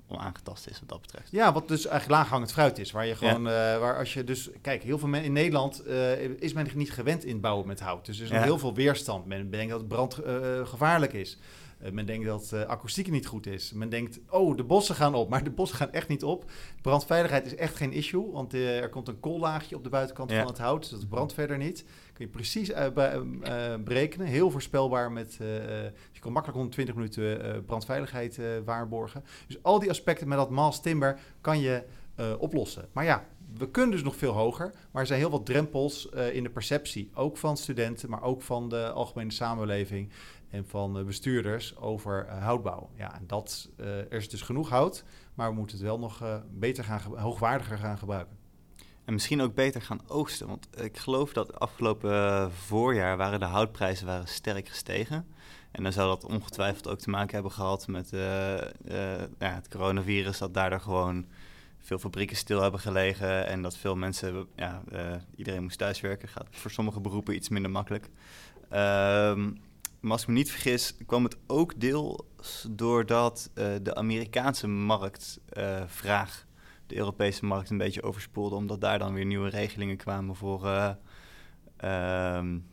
onaangetast 0.09 0.69
is 0.69 0.81
wat 0.81 0.89
dat 0.89 1.01
betreft. 1.01 1.31
Ja, 1.31 1.53
wat 1.53 1.69
dus 1.69 1.87
eigenlijk 1.87 2.21
laaghangend 2.21 2.53
fruit 2.53 2.79
is. 2.79 2.91
Waar 2.91 3.07
je 3.07 3.15
gewoon, 3.17 3.43
ja. 3.43 3.75
uh, 3.75 3.81
waar 3.81 3.99
als 3.99 4.15
je 4.15 4.25
dus, 4.25 4.51
kijk, 4.63 4.83
heel 4.83 4.99
veel 4.99 5.09
mensen 5.09 5.29
in 5.29 5.35
Nederland 5.35 5.87
uh, 5.87 6.21
is 6.21 6.53
men 6.53 6.69
niet 6.75 6.93
gewend 6.93 7.25
in 7.25 7.41
bouwen 7.41 7.67
met 7.67 7.81
hout. 7.81 8.07
Dus 8.07 8.19
er 8.19 8.25
is 8.25 8.31
ja. 8.31 8.43
heel 8.43 8.59
veel 8.59 8.75
weerstand. 8.75 9.27
Men 9.27 9.51
denkt 9.51 9.71
dat 9.71 9.79
het 9.79 9.89
brand 9.89 10.21
uh, 10.27 10.67
gevaarlijk 10.67 11.13
is. 11.13 11.39
Uh, 11.83 11.91
men 11.91 12.07
denkt 12.07 12.27
dat 12.27 12.51
uh, 12.55 12.63
akoestiek 12.63 13.11
niet 13.11 13.27
goed 13.27 13.47
is. 13.47 13.73
Men 13.73 13.89
denkt, 13.89 14.21
oh, 14.31 14.57
de 14.57 14.65
bossen 14.65 14.95
gaan 14.95 15.15
op. 15.15 15.29
Maar 15.29 15.45
de 15.45 15.51
bossen 15.51 15.79
gaan 15.79 15.93
echt 15.93 16.09
niet 16.09 16.25
op. 16.25 16.51
Brandveiligheid 16.83 17.47
is 17.47 17.55
echt 17.55 17.77
geen 17.77 17.93
issue. 17.93 18.31
Want 18.31 18.55
uh, 18.55 18.81
er 18.81 18.89
komt 18.89 19.09
een 19.09 19.21
koollaagje 19.21 19.77
op 19.77 19.85
de 19.85 19.89
buitenkant 19.89 20.31
ja. 20.31 20.39
van 20.39 20.47
het 20.47 20.59
hout. 20.59 20.81
Dus 20.81 20.91
dat 20.91 21.09
brandt 21.09 21.33
verder 21.33 21.59
niet. 21.59 21.85
Kun 22.13 22.25
je 22.25 22.31
precies 22.31 22.73
berekenen. 23.85 24.27
Heel 24.27 24.51
voorspelbaar. 24.51 25.13
Met, 25.13 25.35
je 26.13 26.21
kan 26.21 26.33
makkelijk 26.33 26.59
120 26.59 26.95
minuten 26.95 27.65
brandveiligheid 27.65 28.41
waarborgen. 28.65 29.25
Dus 29.47 29.63
al 29.63 29.79
die 29.79 29.91
aspecten 29.91 30.29
met 30.29 30.39
dat 30.39 30.51
mass 30.51 30.81
timber 30.81 31.19
kan 31.41 31.61
je 31.61 31.83
oplossen. 32.39 32.89
Maar 32.93 33.05
ja, 33.05 33.25
we 33.55 33.71
kunnen 33.71 33.91
dus 33.91 34.03
nog 34.03 34.17
veel 34.17 34.33
hoger, 34.33 34.73
maar 34.91 35.03
er 35.03 35.09
zijn 35.09 35.19
heel 35.19 35.31
wat 35.31 35.47
drempels 35.47 36.09
uh, 36.15 36.35
in 36.35 36.43
de 36.43 36.51
perceptie. 36.51 37.11
Ook 37.15 37.37
van 37.37 37.57
studenten, 37.57 38.11
maar 38.11 38.23
ook 38.23 38.43
van 38.43 38.69
de 38.69 38.91
algemene 38.91 39.33
samenleving 39.33 40.11
en 40.51 40.67
van 40.67 41.05
bestuurders 41.05 41.77
over 41.77 42.27
uh, 42.27 42.43
houtbouw. 42.43 42.91
Ja, 42.95 43.15
en 43.15 43.27
dat, 43.27 43.71
uh, 43.77 43.87
er 43.87 44.13
is 44.13 44.29
dus 44.29 44.43
genoeg 44.43 44.69
hout, 44.69 45.05
maar 45.35 45.49
we 45.49 45.55
moeten 45.55 45.77
het 45.77 45.87
wel 45.87 45.99
nog 45.99 46.41
beter 46.51 46.85
gaan, 46.85 47.01
hoogwaardiger 47.19 47.79
gaan 47.79 47.99
gebruiken. 47.99 48.37
En 49.05 49.13
misschien 49.13 49.41
ook 49.41 49.55
beter 49.55 49.83
gaan 49.83 50.09
oogsten, 50.09 50.47
want 50.47 50.69
ik 50.81 50.97
geloof 50.97 51.33
dat 51.33 51.61
afgelopen 51.61 52.53
voorjaar 52.53 53.17
waren 53.17 53.41
de 53.41 53.47
houtprijzen 53.47 54.07
waren 54.07 54.29
sterk 54.29 54.69
gestegen. 54.69 55.27
En 55.71 55.83
dan 55.83 55.93
zou 55.93 56.09
dat 56.09 56.31
ongetwijfeld 56.31 56.89
ook 56.89 56.99
te 56.99 57.11
maken 57.11 57.35
hebben 57.35 57.53
gehad 57.53 57.87
met 57.87 58.11
ja, 58.11 59.55
het 59.55 59.69
coronavirus, 59.69 60.39
dat 60.39 60.55
daardoor 60.55 60.81
gewoon 60.81 61.27
veel 61.79 61.99
fabrieken 61.99 62.37
stil 62.37 62.63
hebben 62.63 62.81
gelegen 62.81 63.47
en 63.47 63.63
dat 63.63 63.77
veel 63.77 63.97
mensen, 63.97 64.47
ja, 64.57 64.83
iedereen 65.37 65.63
moest 65.63 65.79
thuiswerken. 65.79 66.29
Gaat 66.29 66.47
voor 66.51 66.71
sommige 66.71 67.01
beroepen 67.01 67.35
iets 67.35 67.49
minder 67.49 67.71
makkelijk. 67.71 68.09
Um, 68.73 69.59
maar 70.01 70.13
als 70.13 70.23
ik 70.23 70.29
me 70.29 70.35
niet 70.35 70.51
vergis, 70.51 70.97
kwam 71.07 71.25
het 71.25 71.37
ook 71.47 71.81
deels 71.81 72.67
doordat 72.71 73.51
uh, 73.55 73.65
de 73.83 73.95
Amerikaanse 73.95 74.67
marktvraag 74.67 76.39
uh, 76.39 76.47
de 76.87 76.97
Europese 76.97 77.45
markt 77.45 77.71
een 77.71 77.79
beetje 77.79 78.03
overspoelde, 78.03 78.55
omdat 78.57 78.81
daar 78.81 78.99
dan 78.99 79.15
weer 79.15 79.25
nieuwe 79.25 79.49
regelingen 79.49 79.97
kwamen 79.97 80.37
voor, 80.37 80.65
uh, 80.65 80.93
En 82.37 82.65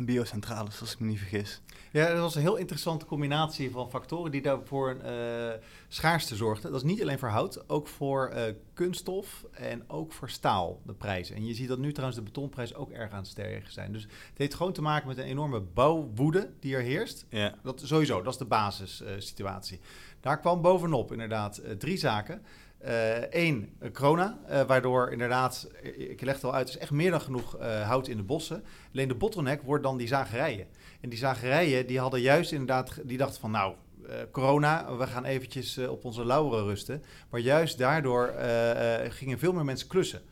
biocentrales, 0.00 0.80
als 0.80 0.92
ik 0.92 1.00
me 1.00 1.06
niet 1.06 1.18
vergis. 1.18 1.60
Ja, 1.90 2.08
dat 2.08 2.18
was 2.18 2.34
een 2.34 2.40
heel 2.40 2.56
interessante 2.56 3.04
combinatie 3.04 3.70
van 3.70 3.90
factoren 3.90 4.30
die 4.30 4.42
daarvoor 4.42 4.90
een 4.90 5.50
uh, 5.50 5.52
schaarste 5.88 6.36
zorgden. 6.36 6.72
Dat 6.72 6.82
is 6.82 6.90
niet 6.90 7.02
alleen 7.02 7.18
voor 7.18 7.28
hout, 7.28 7.68
ook 7.68 7.88
voor 7.88 8.32
uh, 8.34 8.42
kunststof 8.74 9.44
en 9.50 9.90
ook 9.90 10.12
voor 10.12 10.30
staal, 10.30 10.80
de 10.86 10.94
prijzen. 10.94 11.36
En 11.36 11.46
je 11.46 11.54
ziet 11.54 11.68
dat 11.68 11.78
nu 11.78 11.92
trouwens 11.92 12.18
de 12.18 12.24
betonprijzen 12.24 12.76
ook 12.76 12.90
erg 12.90 13.12
aan 13.12 13.18
het 13.18 13.26
stijgen 13.26 13.72
zijn. 13.72 13.92
Dus 13.92 14.02
het 14.02 14.12
heeft 14.36 14.54
gewoon 14.54 14.72
te 14.72 14.82
maken 14.82 15.08
met 15.08 15.18
een 15.18 15.24
enorme 15.24 15.60
bouwwoede 15.60 16.50
die 16.60 16.74
er 16.74 16.82
heerst. 16.82 17.26
Ja. 17.28 17.54
Dat, 17.62 17.80
sowieso, 17.84 18.22
dat 18.22 18.32
is 18.32 18.38
de 18.38 18.44
basissituatie. 18.44 19.78
Uh, 19.78 19.84
Daar 20.20 20.40
kwam 20.40 20.62
bovenop 20.62 21.12
inderdaad 21.12 21.62
drie 21.78 21.96
zaken. 21.96 22.42
Eén, 23.30 23.76
uh, 23.82 23.90
corona, 23.90 24.38
uh, 24.50 24.60
waardoor 24.62 25.10
inderdaad, 25.10 25.68
ik 25.82 26.20
leg 26.20 26.34
het 26.34 26.44
al 26.44 26.54
uit, 26.54 26.68
is 26.68 26.78
echt 26.78 26.90
meer 26.90 27.10
dan 27.10 27.20
genoeg 27.20 27.60
uh, 27.60 27.88
hout 27.88 28.08
in 28.08 28.16
de 28.16 28.22
bossen. 28.22 28.64
Alleen 28.92 29.08
de 29.08 29.14
bottleneck 29.14 29.62
wordt 29.62 29.82
dan 29.82 29.96
die 29.96 30.06
zagerijen. 30.06 30.66
En 31.00 31.08
die 31.08 31.18
zagerijen, 31.18 31.86
die 31.86 31.98
hadden 31.98 32.20
juist 32.20 32.52
inderdaad, 32.52 33.00
die 33.04 33.18
dachten 33.18 33.40
van 33.40 33.50
nou, 33.50 33.74
corona, 34.30 34.96
we 34.96 35.06
gaan 35.06 35.24
eventjes 35.24 35.78
op 35.78 36.04
onze 36.04 36.24
lauweren 36.24 36.64
rusten. 36.64 37.02
Maar 37.30 37.40
juist 37.40 37.78
daardoor 37.78 38.34
gingen 39.08 39.38
veel 39.38 39.52
meer 39.52 39.64
mensen 39.64 39.88
klussen. 39.88 40.22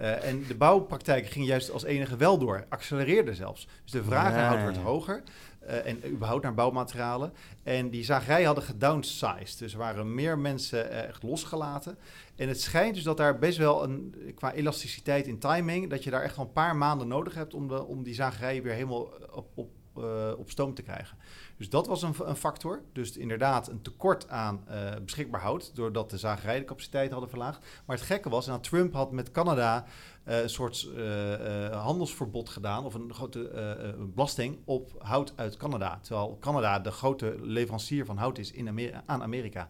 Uh, 0.00 0.24
en 0.24 0.44
de 0.48 0.54
bouwpraktijk 0.54 1.26
ging 1.26 1.46
juist 1.46 1.70
als 1.70 1.84
enige 1.84 2.16
wel 2.16 2.38
door, 2.38 2.64
accelereerde 2.68 3.34
zelfs. 3.34 3.68
Dus 3.82 3.92
de 3.92 4.02
vraag 4.02 4.32
naar 4.32 4.46
hout 4.46 4.62
werd 4.62 4.76
hoger. 4.76 5.22
Uh, 5.70 5.86
en 5.86 6.10
überhaupt 6.10 6.42
naar 6.42 6.54
bouwmaterialen. 6.54 7.32
En 7.62 7.90
die 7.90 8.04
zagerijen 8.04 8.46
hadden 8.46 8.64
gedownsized. 8.64 9.58
Dus 9.58 9.72
er 9.72 9.78
waren 9.78 10.14
meer 10.14 10.38
mensen 10.38 10.86
uh, 10.86 11.02
echt 11.02 11.22
losgelaten. 11.22 11.98
En 12.36 12.48
het 12.48 12.60
schijnt 12.60 12.94
dus 12.94 13.04
dat 13.04 13.16
daar 13.16 13.38
best 13.38 13.58
wel 13.58 13.82
een, 13.82 14.14
qua 14.34 14.52
elasticiteit 14.52 15.26
in 15.26 15.38
timing, 15.38 15.90
dat 15.90 16.04
je 16.04 16.10
daar 16.10 16.22
echt 16.22 16.36
wel 16.36 16.44
een 16.44 16.52
paar 16.52 16.76
maanden 16.76 17.08
nodig 17.08 17.34
hebt 17.34 17.54
om, 17.54 17.68
de, 17.68 17.84
om 17.84 18.02
die 18.02 18.14
zagerijen 18.14 18.62
weer 18.62 18.72
helemaal 18.72 19.12
op, 19.32 19.46
op, 19.54 19.70
uh, 19.98 20.32
op 20.36 20.50
stoom 20.50 20.74
te 20.74 20.82
krijgen. 20.82 21.16
Dus 21.56 21.68
dat 21.68 21.86
was 21.86 22.02
een, 22.02 22.14
een 22.24 22.36
factor. 22.36 22.82
Dus 22.92 23.16
inderdaad 23.16 23.68
een 23.68 23.82
tekort 23.82 24.28
aan 24.28 24.64
beschikbaar 25.04 25.40
hout, 25.40 25.70
doordat 25.74 26.10
de 26.10 26.18
zagerijen 26.18 26.60
de 26.60 26.66
capaciteit 26.66 27.10
hadden 27.10 27.28
verlaagd. 27.28 27.66
Maar 27.86 27.96
het 27.96 28.06
gekke 28.06 28.28
was, 28.28 28.46
nou, 28.46 28.60
Trump 28.60 28.92
had 28.92 29.12
met 29.12 29.30
Canada 29.30 29.84
een 30.24 30.50
soort 30.50 30.88
uh, 30.96 31.82
handelsverbod 31.82 32.48
gedaan, 32.48 32.84
of 32.84 32.94
een 32.94 33.14
grote 33.14 33.96
belasting 34.14 34.58
op 34.64 34.94
hout 34.98 35.32
uit 35.36 35.56
Canada. 35.56 35.98
Terwijl 36.02 36.36
Canada 36.40 36.80
de 36.80 36.90
grote 36.90 37.36
leverancier 37.40 38.04
van 38.04 38.16
hout 38.16 38.38
is 38.38 38.52
in 38.52 38.92
aan 39.06 39.22
Amerika. 39.22 39.68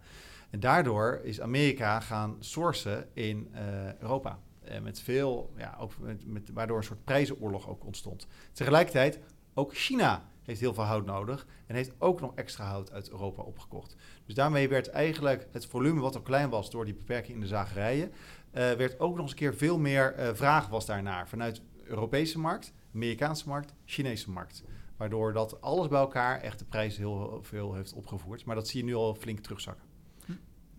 En 0.50 0.60
daardoor 0.60 1.20
is 1.22 1.40
Amerika 1.40 2.00
gaan 2.00 2.36
sourcen 2.40 3.08
in 3.12 3.54
Europa. 4.00 4.38
met 4.82 5.00
veel, 5.00 5.52
ja, 5.56 5.76
ook 5.80 5.92
met, 6.24 6.50
waardoor 6.52 6.76
een 6.76 6.84
soort 6.84 7.04
prijzenoorlog 7.04 7.68
ook 7.68 7.84
ontstond. 7.84 8.26
Tegelijkertijd, 8.52 9.20
ook 9.54 9.74
China 9.74 10.28
heeft 10.42 10.60
heel 10.60 10.74
veel 10.74 10.84
hout 10.84 11.06
nodig 11.06 11.46
en 11.66 11.74
heeft 11.74 11.92
ook 11.98 12.20
nog 12.20 12.34
extra 12.34 12.64
hout 12.64 12.92
uit 12.92 13.10
Europa 13.10 13.42
opgekocht. 13.42 13.96
Dus 14.26 14.34
daarmee 14.34 14.68
werd 14.68 14.88
eigenlijk 14.88 15.48
het 15.52 15.66
volume 15.66 16.00
wat 16.00 16.14
al 16.14 16.22
klein 16.22 16.50
was 16.50 16.70
door 16.70 16.84
die 16.84 16.94
beperking 16.94 17.34
in 17.34 17.40
de 17.40 17.46
zagerijen, 17.46 18.12
werd 18.50 19.00
ook 19.00 19.12
nog 19.14 19.20
eens 19.20 19.30
een 19.30 19.36
keer 19.36 19.54
veel 19.54 19.78
meer 19.78 20.14
uh, 20.18 20.28
vraag 20.34 20.68
was 20.68 20.86
daarnaar 20.86 21.28
vanuit 21.28 21.62
Europese 21.84 22.38
markt, 22.38 22.72
Amerikaanse 22.94 23.48
markt, 23.48 23.74
Chinese 23.84 24.30
markt. 24.30 24.64
Waardoor 24.96 25.32
dat 25.32 25.60
alles 25.60 25.88
bij 25.88 25.98
elkaar 25.98 26.40
echt 26.40 26.58
de 26.58 26.64
prijs 26.64 26.96
heel 26.96 27.38
veel 27.42 27.74
heeft 27.74 27.92
opgevoerd. 27.92 28.44
Maar 28.44 28.54
dat 28.54 28.68
zie 28.68 28.80
je 28.80 28.86
nu 28.86 28.94
al 28.94 29.14
flink 29.14 29.38
terugzakken. 29.40 29.84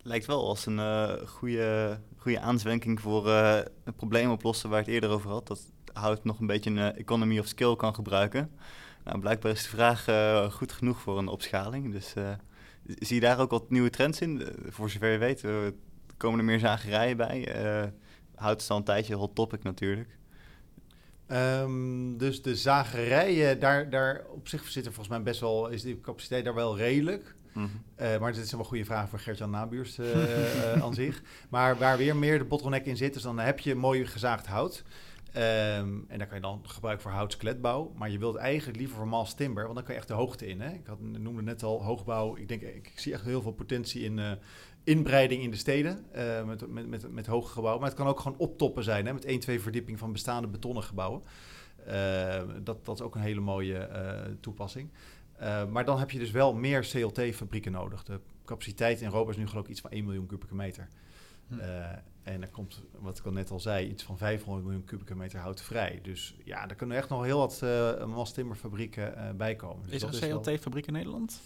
Lijkt 0.03 0.25
wel 0.25 0.47
als 0.47 0.65
een 0.65 0.77
uh, 0.77 1.13
goede, 1.13 1.99
goede 2.17 2.39
aanzwenking 2.39 3.01
voor 3.01 3.27
uh, 3.27 3.59
het 3.83 3.95
probleem 3.95 4.31
oplossen 4.31 4.69
waar 4.69 4.79
ik 4.79 4.85
het 4.85 4.95
eerder 4.95 5.09
over 5.09 5.29
had. 5.29 5.47
Dat 5.47 5.71
hout 5.93 6.23
nog 6.23 6.39
een 6.39 6.47
beetje 6.47 6.69
een 6.69 6.95
economy 6.95 7.39
of 7.39 7.47
skill 7.47 7.75
kan 7.75 7.95
gebruiken. 7.95 8.51
Nou, 9.03 9.19
blijkbaar 9.19 9.51
is 9.51 9.63
de 9.63 9.69
vraag 9.69 10.05
goed 10.53 10.71
genoeg 10.71 11.01
voor 11.01 11.17
een 11.17 11.27
opschaling. 11.27 11.91
Dus 11.91 12.13
zie 12.85 13.15
je 13.15 13.21
daar 13.21 13.39
ook 13.39 13.51
wat 13.51 13.69
nieuwe 13.69 13.89
trends 13.89 14.21
in? 14.21 14.47
Voor 14.69 14.89
zover 14.89 15.11
je 15.11 15.17
weet, 15.17 15.43
komen 16.21 16.39
er 16.39 16.45
meer 16.45 16.59
zagerijen 16.59 17.17
bij. 17.17 17.47
hout 18.35 18.61
is 18.61 18.69
al 18.69 18.77
een 18.77 18.83
tijdje 18.83 19.15
hot 19.15 19.35
topic 19.35 19.63
natuurlijk. 19.63 20.17
Um, 21.31 22.17
dus 22.17 22.41
de 22.41 22.55
zagerijen, 22.55 23.59
daar, 23.59 23.89
daar 23.89 24.21
op 24.29 24.47
zich 24.47 24.67
zit 24.67 24.85
er 24.85 24.93
volgens 24.93 25.15
mij 25.15 25.23
best 25.23 25.39
wel, 25.39 25.67
is 25.67 25.81
die 25.81 26.01
capaciteit 26.01 26.45
daar 26.45 26.53
wel 26.53 26.77
redelijk. 26.77 27.35
Mm 27.53 27.63
-hmm. 27.63 28.05
uh, 28.05 28.17
maar 28.19 28.33
dit 28.33 28.43
is 28.43 28.51
een 28.51 28.57
wel 28.57 28.67
goede 28.67 28.85
vraag 28.85 29.09
voor 29.09 29.19
Gert-Jan 29.19 29.49
Nabuurs 29.49 29.97
uh, 29.97 30.15
uh, 30.15 30.83
aan 30.83 30.93
zich. 31.03 31.21
Maar 31.49 31.77
waar 31.77 31.97
weer 31.97 32.15
meer 32.15 32.37
de 32.37 32.45
bottleneck 32.45 32.85
in 32.85 32.97
zit, 32.97 33.15
is 33.15 33.21
dan 33.21 33.39
heb 33.39 33.59
je 33.59 33.75
mooi 33.75 34.05
gezaagd 34.05 34.47
hout. 34.47 34.83
Um, 35.35 36.05
en 36.07 36.17
daar 36.17 36.27
kan 36.27 36.35
je 36.35 36.41
dan 36.41 36.61
gebruiken 36.63 37.03
voor 37.03 37.17
houtskletbouw. 37.17 37.93
Maar 37.95 38.09
je 38.09 38.17
wilt 38.17 38.35
eigenlijk 38.35 38.77
liever 38.77 38.95
voor 38.95 39.07
mass 39.07 39.33
timber, 39.33 39.63
want 39.63 39.75
dan 39.75 39.83
kan 39.83 39.93
je 39.93 39.99
echt 39.99 40.09
de 40.09 40.15
hoogte 40.15 40.47
in. 40.47 40.61
Hè? 40.61 40.73
Ik 40.73 40.85
had, 40.85 41.01
noemde 41.01 41.41
net 41.41 41.63
al 41.63 41.83
hoogbouw. 41.83 42.35
Ik 42.35 42.47
denk, 42.47 42.61
ik, 42.61 42.91
zie 42.95 43.13
echt 43.13 43.23
heel 43.23 43.41
veel 43.41 43.51
potentie 43.51 44.03
in 44.03 44.17
uh, 44.17 44.31
inbreiding 44.83 45.43
in 45.43 45.51
de 45.51 45.57
steden 45.57 46.05
uh, 46.15 46.43
met, 46.43 46.67
met, 46.71 46.87
met, 46.87 47.11
met 47.11 47.25
hoge 47.25 47.51
gebouwen. 47.51 47.81
Maar 47.81 47.89
het 47.89 47.99
kan 47.99 48.07
ook 48.07 48.19
gewoon 48.19 48.37
optoppen 48.37 48.83
zijn, 48.83 49.05
hè? 49.05 49.13
met 49.13 49.25
één, 49.25 49.39
twee 49.39 49.61
verdieping 49.61 49.99
van 49.99 50.11
bestaande 50.11 50.47
betonnen 50.47 50.83
gebouwen. 50.83 51.21
Uh, 51.87 52.41
dat, 52.63 52.85
dat 52.85 52.95
is 52.95 53.01
ook 53.01 53.15
een 53.15 53.21
hele 53.21 53.39
mooie 53.39 53.89
toepassing. 54.39 54.89
maar 55.69 55.85
dan 55.85 55.99
heb 55.99 56.11
je 56.11 56.19
dus 56.19 56.31
wel 56.31 56.53
meer 56.53 56.81
CLT-fabrieken 56.81 57.71
nodig. 57.71 58.03
De 58.03 58.19
capaciteit 58.45 58.99
in 58.99 59.05
Europa 59.05 59.31
is 59.31 59.37
nu 59.37 59.47
geloof 59.47 59.63
ik 59.63 59.71
iets 59.71 59.81
van 59.81 59.91
1 59.91 60.05
miljoen 60.05 60.25
kubieke 60.25 60.55
meter. 60.55 60.87
Hm. 61.47 61.55
En 62.23 62.41
er 62.41 62.47
komt, 62.47 62.81
wat 62.99 63.17
ik 63.17 63.25
al 63.25 63.31
net 63.31 63.51
al 63.51 63.59
zei, 63.59 63.87
iets 63.87 64.03
van 64.03 64.17
500 64.17 64.65
miljoen 64.65 64.83
kubieke 64.83 65.15
meter 65.15 65.39
hout 65.39 65.61
vrij. 65.61 65.99
Dus 66.03 66.35
ja, 66.43 66.65
daar 66.65 66.75
kunnen 66.75 66.97
echt 66.97 67.09
nog 67.09 67.23
heel 67.23 67.37
wat 67.37 67.61
uh, 67.63 68.05
mastimmerfabrieken 68.05 69.13
uh, 69.17 69.29
bij 69.29 69.55
komen. 69.55 69.83
Dus 69.89 70.03
is 70.03 70.21
er 70.21 70.31
een 70.31 70.41
CLT-fabriek 70.41 70.87
in 70.87 70.93
Nederland? 70.93 71.41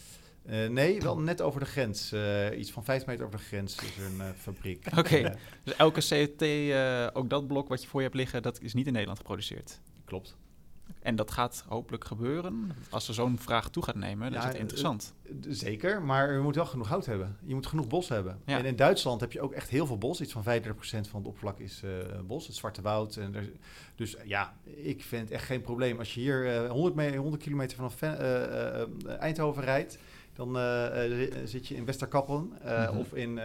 Uh, 0.49 0.67
nee, 0.67 1.01
wel 1.01 1.19
net 1.19 1.41
over 1.41 1.59
de 1.59 1.65
grens. 1.65 2.13
Uh, 2.13 2.59
iets 2.59 2.71
van 2.71 2.83
5 2.83 3.05
meter 3.05 3.25
over 3.25 3.37
de 3.37 3.45
grens 3.45 3.75
is 3.75 3.97
er 3.97 4.05
een 4.05 4.17
uh, 4.17 4.25
fabriek. 4.37 4.85
Oké, 4.97 4.99
okay. 4.99 5.35
dus 5.63 5.75
elke 5.75 5.99
CLT, 5.99 6.43
ook 7.15 7.29
dat 7.29 7.47
blok 7.47 7.67
wat 7.67 7.81
je 7.81 7.87
voor 7.87 7.99
je 7.99 8.05
hebt 8.05 8.19
liggen, 8.19 8.41
dat 8.41 8.61
is 8.61 8.73
niet 8.73 8.85
in 8.87 8.91
Nederland 8.91 9.19
geproduceerd? 9.19 9.79
Klopt. 10.05 10.37
En 11.05 11.15
dat 11.15 11.31
gaat 11.31 11.63
hopelijk 11.67 12.05
gebeuren. 12.05 12.71
Als 12.89 13.07
er 13.07 13.13
zo'n 13.13 13.39
vraag 13.39 13.69
toe 13.69 13.83
gaat 13.83 13.95
nemen, 13.95 14.31
dan 14.31 14.41
ja, 14.41 14.47
is 14.47 14.53
het 14.53 14.61
interessant. 14.61 15.13
zeker, 15.47 16.01
maar 16.01 16.33
je 16.33 16.39
moet 16.39 16.55
wel 16.55 16.65
genoeg 16.65 16.87
hout 16.87 17.05
hebben. 17.05 17.37
Je 17.43 17.53
moet 17.53 17.67
genoeg 17.67 17.87
bos 17.87 18.09
hebben. 18.09 18.39
Ja. 18.45 18.57
En 18.57 18.65
in 18.65 18.75
Duitsland 18.75 19.21
heb 19.21 19.31
je 19.31 19.41
ook 19.41 19.53
echt 19.53 19.69
heel 19.69 19.85
veel 19.85 19.97
bos. 19.97 20.21
Iets 20.21 20.31
van 20.31 20.43
35% 20.43 20.45
van 20.81 20.99
het 20.99 21.13
oppervlak 21.13 21.59
is 21.59 21.81
uh, 21.85 21.91
bos, 22.27 22.47
het 22.47 22.55
Zwarte 22.55 22.81
Woud. 22.81 23.15
En 23.15 23.35
er, 23.35 23.49
dus 23.95 24.15
ja, 24.23 24.53
ik 24.63 25.03
vind 25.03 25.21
het 25.21 25.31
echt 25.31 25.45
geen 25.45 25.61
probleem. 25.61 25.99
Als 25.99 26.13
je 26.13 26.19
hier 26.19 26.63
uh, 26.63 26.71
100, 26.71 26.95
meter, 26.95 27.19
100 27.19 27.43
kilometer 27.43 27.77
vanaf 27.77 28.01
uh, 28.01 29.19
Eindhoven 29.19 29.63
rijdt... 29.63 29.97
Dan 30.33 30.57
zit 31.45 31.67
je 31.67 31.75
in 31.75 31.85
Westerkappelen 31.85 32.41
mm 32.41 32.57
-hmm. 32.63 32.97
of 32.97 33.13
in 33.13 33.39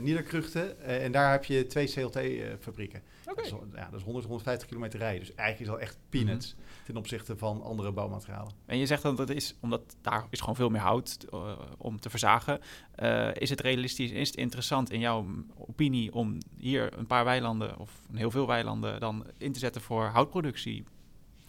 Niederkruchten. 0.00 0.80
en 0.80 1.12
daar 1.12 1.30
heb 1.30 1.44
je 1.44 1.66
twee 1.66 1.86
CLT-fabrieken. 1.86 3.02
Okay. 3.30 3.50
Dat, 3.50 3.60
ja, 3.74 3.88
dat 3.90 3.98
is 3.98 4.04
100, 4.04 4.24
150 4.24 4.68
kilometer 4.68 4.98
rijden. 4.98 5.20
Dus 5.20 5.34
eigenlijk 5.34 5.60
is 5.70 5.76
dat 5.76 5.88
echt 5.88 5.98
peanuts 6.08 6.54
mm 6.54 6.62
-hmm. 6.62 6.84
ten 6.84 6.96
opzichte 6.96 7.36
van 7.36 7.62
andere 7.62 7.92
bouwmaterialen. 7.92 8.52
En 8.66 8.78
je 8.78 8.86
zegt 8.86 9.02
dat 9.02 9.18
het 9.18 9.30
is, 9.30 9.54
omdat 9.60 9.96
daar 10.00 10.26
is 10.30 10.40
gewoon 10.40 10.56
veel 10.56 10.68
meer 10.68 10.80
hout 10.80 11.26
om 11.78 12.00
te 12.00 12.10
verzagen. 12.10 12.60
is 13.32 13.50
het 13.50 13.60
realistisch, 13.60 14.10
is 14.10 14.28
het 14.28 14.36
interessant 14.36 14.90
in 14.90 15.00
jouw 15.00 15.26
opinie 15.56 16.14
om 16.14 16.38
hier 16.56 16.98
een 16.98 17.06
paar 17.06 17.24
weilanden 17.24 17.78
of 17.78 18.00
heel 18.12 18.30
veel 18.30 18.46
weilanden 18.46 19.00
dan 19.00 19.26
in 19.36 19.52
te 19.52 19.58
zetten 19.58 19.80
voor 19.80 20.04
houtproductie? 20.04 20.84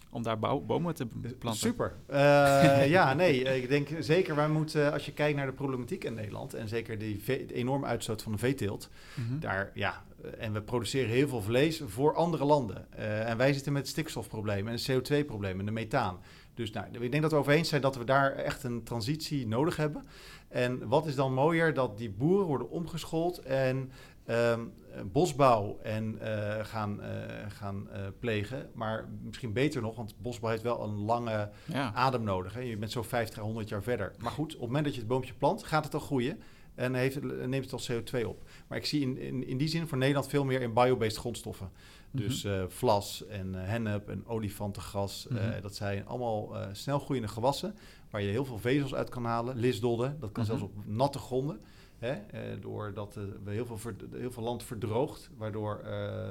om 0.09 0.23
daar 0.23 0.39
bouw, 0.39 0.59
bomen 0.59 0.95
te 0.95 1.05
planten. 1.39 1.61
Super. 1.61 1.95
Uh, 2.09 2.89
ja, 2.89 3.13
nee, 3.13 3.43
ik 3.43 3.69
denk 3.69 3.89
zeker, 3.99 4.35
wij 4.35 4.49
moeten, 4.49 4.91
als 4.91 5.05
je 5.05 5.13
kijkt 5.13 5.37
naar 5.37 5.45
de 5.45 5.53
problematiek 5.53 6.03
in 6.03 6.13
Nederland, 6.13 6.53
en 6.53 6.67
zeker 6.67 6.97
die 6.97 7.21
de 7.25 7.53
enorme 7.53 7.85
uitstoot 7.85 8.21
van 8.21 8.31
de 8.31 8.37
veeteelt, 8.37 8.89
mm 9.13 9.25
-hmm. 9.27 9.39
daar, 9.39 9.71
ja, 9.73 10.03
en 10.37 10.53
we 10.53 10.61
produceren 10.61 11.09
heel 11.09 11.27
veel 11.27 11.41
vlees 11.41 11.81
voor 11.85 12.15
andere 12.15 12.45
landen. 12.45 12.87
Uh, 12.97 13.29
en 13.29 13.37
wij 13.37 13.53
zitten 13.53 13.73
met 13.73 13.87
stikstofproblemen 13.87 14.73
en 14.73 14.79
CO2-problemen, 14.79 15.65
de 15.65 15.71
methaan. 15.71 16.19
Dus 16.53 16.71
nou, 16.71 16.87
ik 16.99 17.11
denk 17.11 17.23
dat 17.23 17.31
we 17.31 17.37
over 17.37 17.53
eens 17.53 17.69
zijn 17.69 17.81
dat 17.81 17.95
we 17.95 18.03
daar 18.03 18.35
echt 18.35 18.63
een 18.63 18.83
transitie 18.83 19.47
nodig 19.47 19.75
hebben. 19.75 20.03
En 20.47 20.87
wat 20.87 21.05
is 21.05 21.15
dan 21.15 21.33
mooier 21.33 21.73
dat 21.73 21.97
die 21.97 22.09
boeren 22.09 22.45
worden 22.45 22.69
omgeschoold 22.69 23.39
en 23.39 23.91
um, 24.29 24.73
bosbouw 25.11 25.79
en 25.83 26.19
uh, 26.21 26.65
gaan, 26.65 26.99
uh, 26.99 27.07
gaan 27.47 27.87
uh, 27.91 27.99
plegen. 28.19 28.69
Maar 28.73 29.09
misschien 29.23 29.53
beter 29.53 29.81
nog, 29.81 29.95
want 29.95 30.15
bosbouw 30.21 30.49
heeft 30.49 30.63
wel 30.63 30.83
een 30.83 30.95
lange 30.95 31.49
ja. 31.65 31.91
adem 31.93 32.23
nodig. 32.23 32.53
Hè? 32.53 32.59
Je 32.59 32.77
bent 32.77 32.91
zo 32.91 33.03
50 33.03 33.39
à 33.39 33.41
100 33.41 33.69
jaar 33.69 33.83
verder. 33.83 34.11
Maar 34.19 34.31
goed, 34.31 34.53
op 34.53 34.59
het 34.59 34.67
moment 34.67 34.83
dat 34.85 34.93
je 34.93 34.99
het 34.99 35.09
boompje 35.09 35.33
plant, 35.33 35.63
gaat 35.63 35.83
het 35.83 35.93
al 35.93 35.99
groeien. 35.99 36.41
En 36.79 36.93
heeft, 36.93 37.21
neemt 37.21 37.71
het 37.71 37.73
al 37.73 37.95
CO2 37.95 38.25
op. 38.25 38.43
Maar 38.67 38.77
ik 38.77 38.85
zie 38.85 39.01
in, 39.01 39.17
in, 39.17 39.47
in 39.47 39.57
die 39.57 39.67
zin 39.67 39.87
voor 39.87 39.97
Nederland 39.97 40.27
veel 40.27 40.45
meer 40.45 40.61
in 40.61 40.73
biobased 40.73 41.17
grondstoffen. 41.17 41.69
Dus 42.11 42.43
mm 42.43 42.51
-hmm. 42.51 42.71
vlas 42.71 43.25
en 43.27 43.53
hennep 43.53 44.09
en 44.09 44.27
olifantengras. 44.27 45.27
Mm 45.29 45.37
-hmm. 45.37 45.61
dat 45.61 45.75
zijn 45.75 46.05
allemaal 46.05 46.55
snel 46.71 46.99
groeiende 46.99 47.29
gewassen. 47.29 47.75
Waar 48.09 48.21
je 48.21 48.29
heel 48.29 48.45
veel 48.45 48.59
vezels 48.59 48.93
uit 48.93 49.09
kan 49.09 49.25
halen. 49.25 49.57
Lisdodden, 49.57 50.17
dat 50.19 50.31
kan 50.31 50.43
mm 50.43 50.49
-hmm. 50.49 50.59
zelfs 50.59 50.73
op 50.73 50.85
natte 50.85 51.19
gronden. 51.19 51.61
Hè? 51.99 52.13
Uh, 52.13 52.61
doordat 52.61 53.15
uh, 53.17 53.23
we 53.43 53.51
heel 53.51 53.65
veel, 53.65 53.93
heel 54.11 54.31
veel 54.31 54.43
land 54.43 54.63
verdroogt, 54.63 55.29
waardoor 55.37 55.81
uh, 55.85 56.29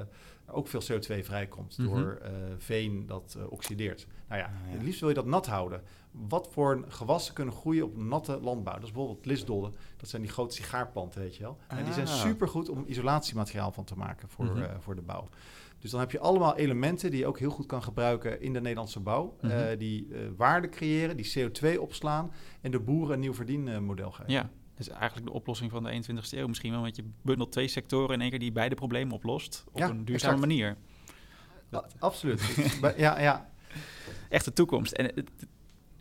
ook 0.51 0.67
veel 0.67 0.81
CO2 0.81 1.23
vrijkomt 1.23 1.75
-hmm. 1.75 1.85
door 1.85 2.21
veen 2.57 3.05
dat 3.05 3.37
oxideert. 3.49 4.07
Nou 4.27 4.41
ja, 4.41 4.47
ah, 4.47 4.53
ja, 4.67 4.73
het 4.73 4.83
liefst 4.83 4.99
wil 4.99 5.09
je 5.09 5.15
dat 5.15 5.25
nat 5.25 5.47
houden. 5.47 5.81
Wat 6.11 6.47
voor 6.51 6.85
gewassen 6.87 7.33
kunnen 7.33 7.53
groeien 7.53 7.85
op 7.85 7.97
natte 7.97 8.39
landbouw? 8.41 8.73
Dat 8.73 8.83
is 8.83 8.91
bijvoorbeeld 8.91 9.25
lisdollen. 9.25 9.75
Dat 9.97 10.09
zijn 10.09 10.21
die 10.21 10.31
grote 10.31 10.55
sigaarplanten, 10.55 11.21
weet 11.21 11.35
je 11.35 11.43
wel. 11.43 11.57
Ah. 11.67 11.77
En 11.77 11.83
die 11.83 11.93
zijn 11.93 12.07
ah. 12.07 12.13
supergoed 12.13 12.69
om 12.69 12.83
isolatiemateriaal 12.87 13.71
van 13.71 13.83
te 13.83 13.97
maken 13.97 14.29
voor, 14.29 14.45
mm 14.45 14.51
-hmm. 14.51 14.81
voor 14.81 14.95
de 14.95 15.01
bouw. 15.01 15.27
Dus 15.79 15.91
dan 15.91 15.99
heb 15.99 16.11
je 16.11 16.19
allemaal 16.19 16.57
elementen 16.57 17.11
die 17.11 17.19
je 17.19 17.27
ook 17.27 17.39
heel 17.39 17.49
goed 17.49 17.65
kan 17.65 17.83
gebruiken 17.83 18.41
in 18.41 18.53
de 18.53 18.61
Nederlandse 18.61 18.99
bouw. 18.99 19.35
-hmm. 19.39 19.77
die 19.77 20.07
waarde 20.37 20.69
creëren, 20.69 21.17
die 21.17 21.33
CO2 21.37 21.79
opslaan 21.79 22.31
en 22.61 22.71
de 22.71 22.79
boeren 22.79 23.13
een 23.13 23.19
nieuw 23.19 23.33
verdienmodel 23.33 24.11
geven. 24.11 24.31
Ja, 24.31 24.49
is 24.79 24.87
eigenlijk 24.87 25.25
de 25.25 25.33
oplossing 25.33 25.71
van 25.71 25.83
de 25.83 26.03
21ste 26.03 26.37
eeuw 26.37 26.47
misschien 26.47 26.71
wel. 26.71 26.81
Want 26.81 26.95
je 26.95 27.03
bundelt 27.21 27.51
twee 27.51 27.67
sectoren 27.67 28.13
in 28.13 28.21
één 28.21 28.29
keer 28.29 28.39
die 28.39 28.51
beide 28.51 28.75
problemen 28.75 29.13
oplost. 29.13 29.63
Op 29.71 29.81
een 29.81 30.05
duurzame 30.05 30.33
exact. 30.33 30.39
manier. 30.39 30.77
Dat, 31.69 31.95
absoluut. 31.99 32.41
ja, 32.97 33.19
ja. 33.19 33.49
Echt 34.29 34.45
de 34.45 34.53
toekomst. 34.53 34.91
En 34.91 35.05
het, 35.05 35.29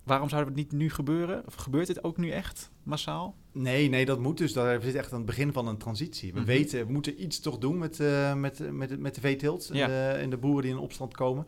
waarom 0.05 0.29
zou 0.29 0.45
het 0.45 0.55
niet 0.55 0.73
nu 0.73 0.91
gebeuren? 0.91 1.43
Of 1.47 1.55
gebeurt 1.55 1.87
dit 1.87 2.05
ook 2.05 2.17
nu 2.17 2.31
echt 2.31 2.71
massaal? 2.83 3.37
Nee, 3.53 3.89
nee, 3.89 4.05
dat 4.05 4.19
moet 4.19 4.39
dus. 4.39 4.53
Daar 4.53 4.83
zit 4.83 4.95
echt 4.95 5.13
aan 5.13 5.19
het 5.19 5.27
begin 5.27 5.53
van 5.53 5.69
een 5.69 5.79
transitie. 5.79 6.33
We 6.33 6.39
mm 6.39 6.45
-hmm. 6.45 6.55
weten, 6.55 6.87
we 6.87 6.93
moeten 6.93 7.23
iets 7.23 7.41
toch 7.41 7.59
doen 7.59 7.79
met, 7.79 7.99
uh, 7.99 8.35
met, 8.35 8.73
met, 8.73 8.99
met 8.99 9.15
de 9.15 9.21
veeteelt 9.21 9.71
ja. 9.73 9.83
en, 9.83 9.89
de, 9.89 10.21
en 10.23 10.31
de 10.31 10.37
boeren 10.37 10.63
die 10.63 10.71
in 10.71 10.79
opstand 10.79 11.17
komen. 11.17 11.47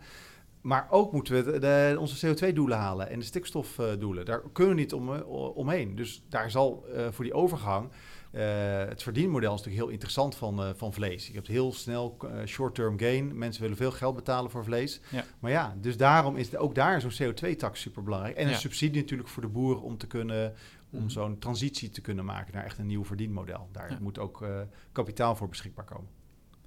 Maar 0.60 0.86
ook 0.90 1.12
moeten 1.12 1.44
we 1.44 1.58
de, 1.58 1.96
onze 1.98 2.26
CO2-doelen 2.26 2.78
halen 2.78 3.10
en 3.10 3.18
de 3.18 3.24
stikstofdoelen. 3.24 4.24
Daar 4.24 4.42
kunnen 4.52 4.74
we 4.74 4.80
niet 4.80 4.92
om, 4.92 5.10
omheen. 5.54 5.96
Dus 5.96 6.24
daar 6.28 6.50
zal 6.50 6.86
uh, 6.88 7.06
voor 7.10 7.24
die 7.24 7.34
overgang. 7.34 7.90
Uh, 8.32 8.42
het 8.78 9.02
verdienmodel 9.02 9.54
is 9.54 9.58
natuurlijk 9.58 9.84
heel 9.84 9.92
interessant 9.92 10.34
van, 10.34 10.60
uh, 10.60 10.70
van 10.74 10.92
vlees. 10.92 11.26
Je 11.26 11.32
hebt 11.32 11.46
heel 11.46 11.72
snel 11.72 12.16
short-term 12.46 12.98
gain. 12.98 13.38
Mensen 13.38 13.62
willen 13.62 13.76
veel 13.76 13.90
geld 13.90 14.14
betalen 14.14 14.50
voor 14.50 14.64
vlees. 14.64 15.00
Ja. 15.10 15.24
Maar 15.38 15.50
ja, 15.50 15.76
dus 15.80 15.96
daarom 15.96 16.36
is 16.36 16.56
ook 16.56 16.74
daar 16.74 17.00
zo'n 17.00 17.32
CO2-tax 17.32 17.80
super 17.80 18.02
belangrijk. 18.02 18.36
En 18.36 18.44
een 18.44 18.50
ja. 18.50 18.58
subsidie 18.58 19.00
natuurlijk 19.00 19.28
voor 19.28 19.42
de 19.42 19.48
boeren 19.48 19.82
om 19.82 19.96
te 19.96 20.06
kunnen. 20.06 20.54
Om 20.92 21.02
mm. 21.02 21.10
zo'n 21.10 21.38
transitie 21.38 21.90
te 21.90 22.00
kunnen 22.00 22.24
maken 22.24 22.54
naar 22.54 22.64
echt 22.64 22.78
een 22.78 22.86
nieuw 22.86 23.04
verdienmodel. 23.04 23.68
Daar 23.72 23.90
ja. 23.90 23.98
moet 24.00 24.18
ook 24.18 24.44
kapitaal 24.92 25.36
voor 25.36 25.48
beschikbaar 25.48 25.84
komen. 25.84 26.08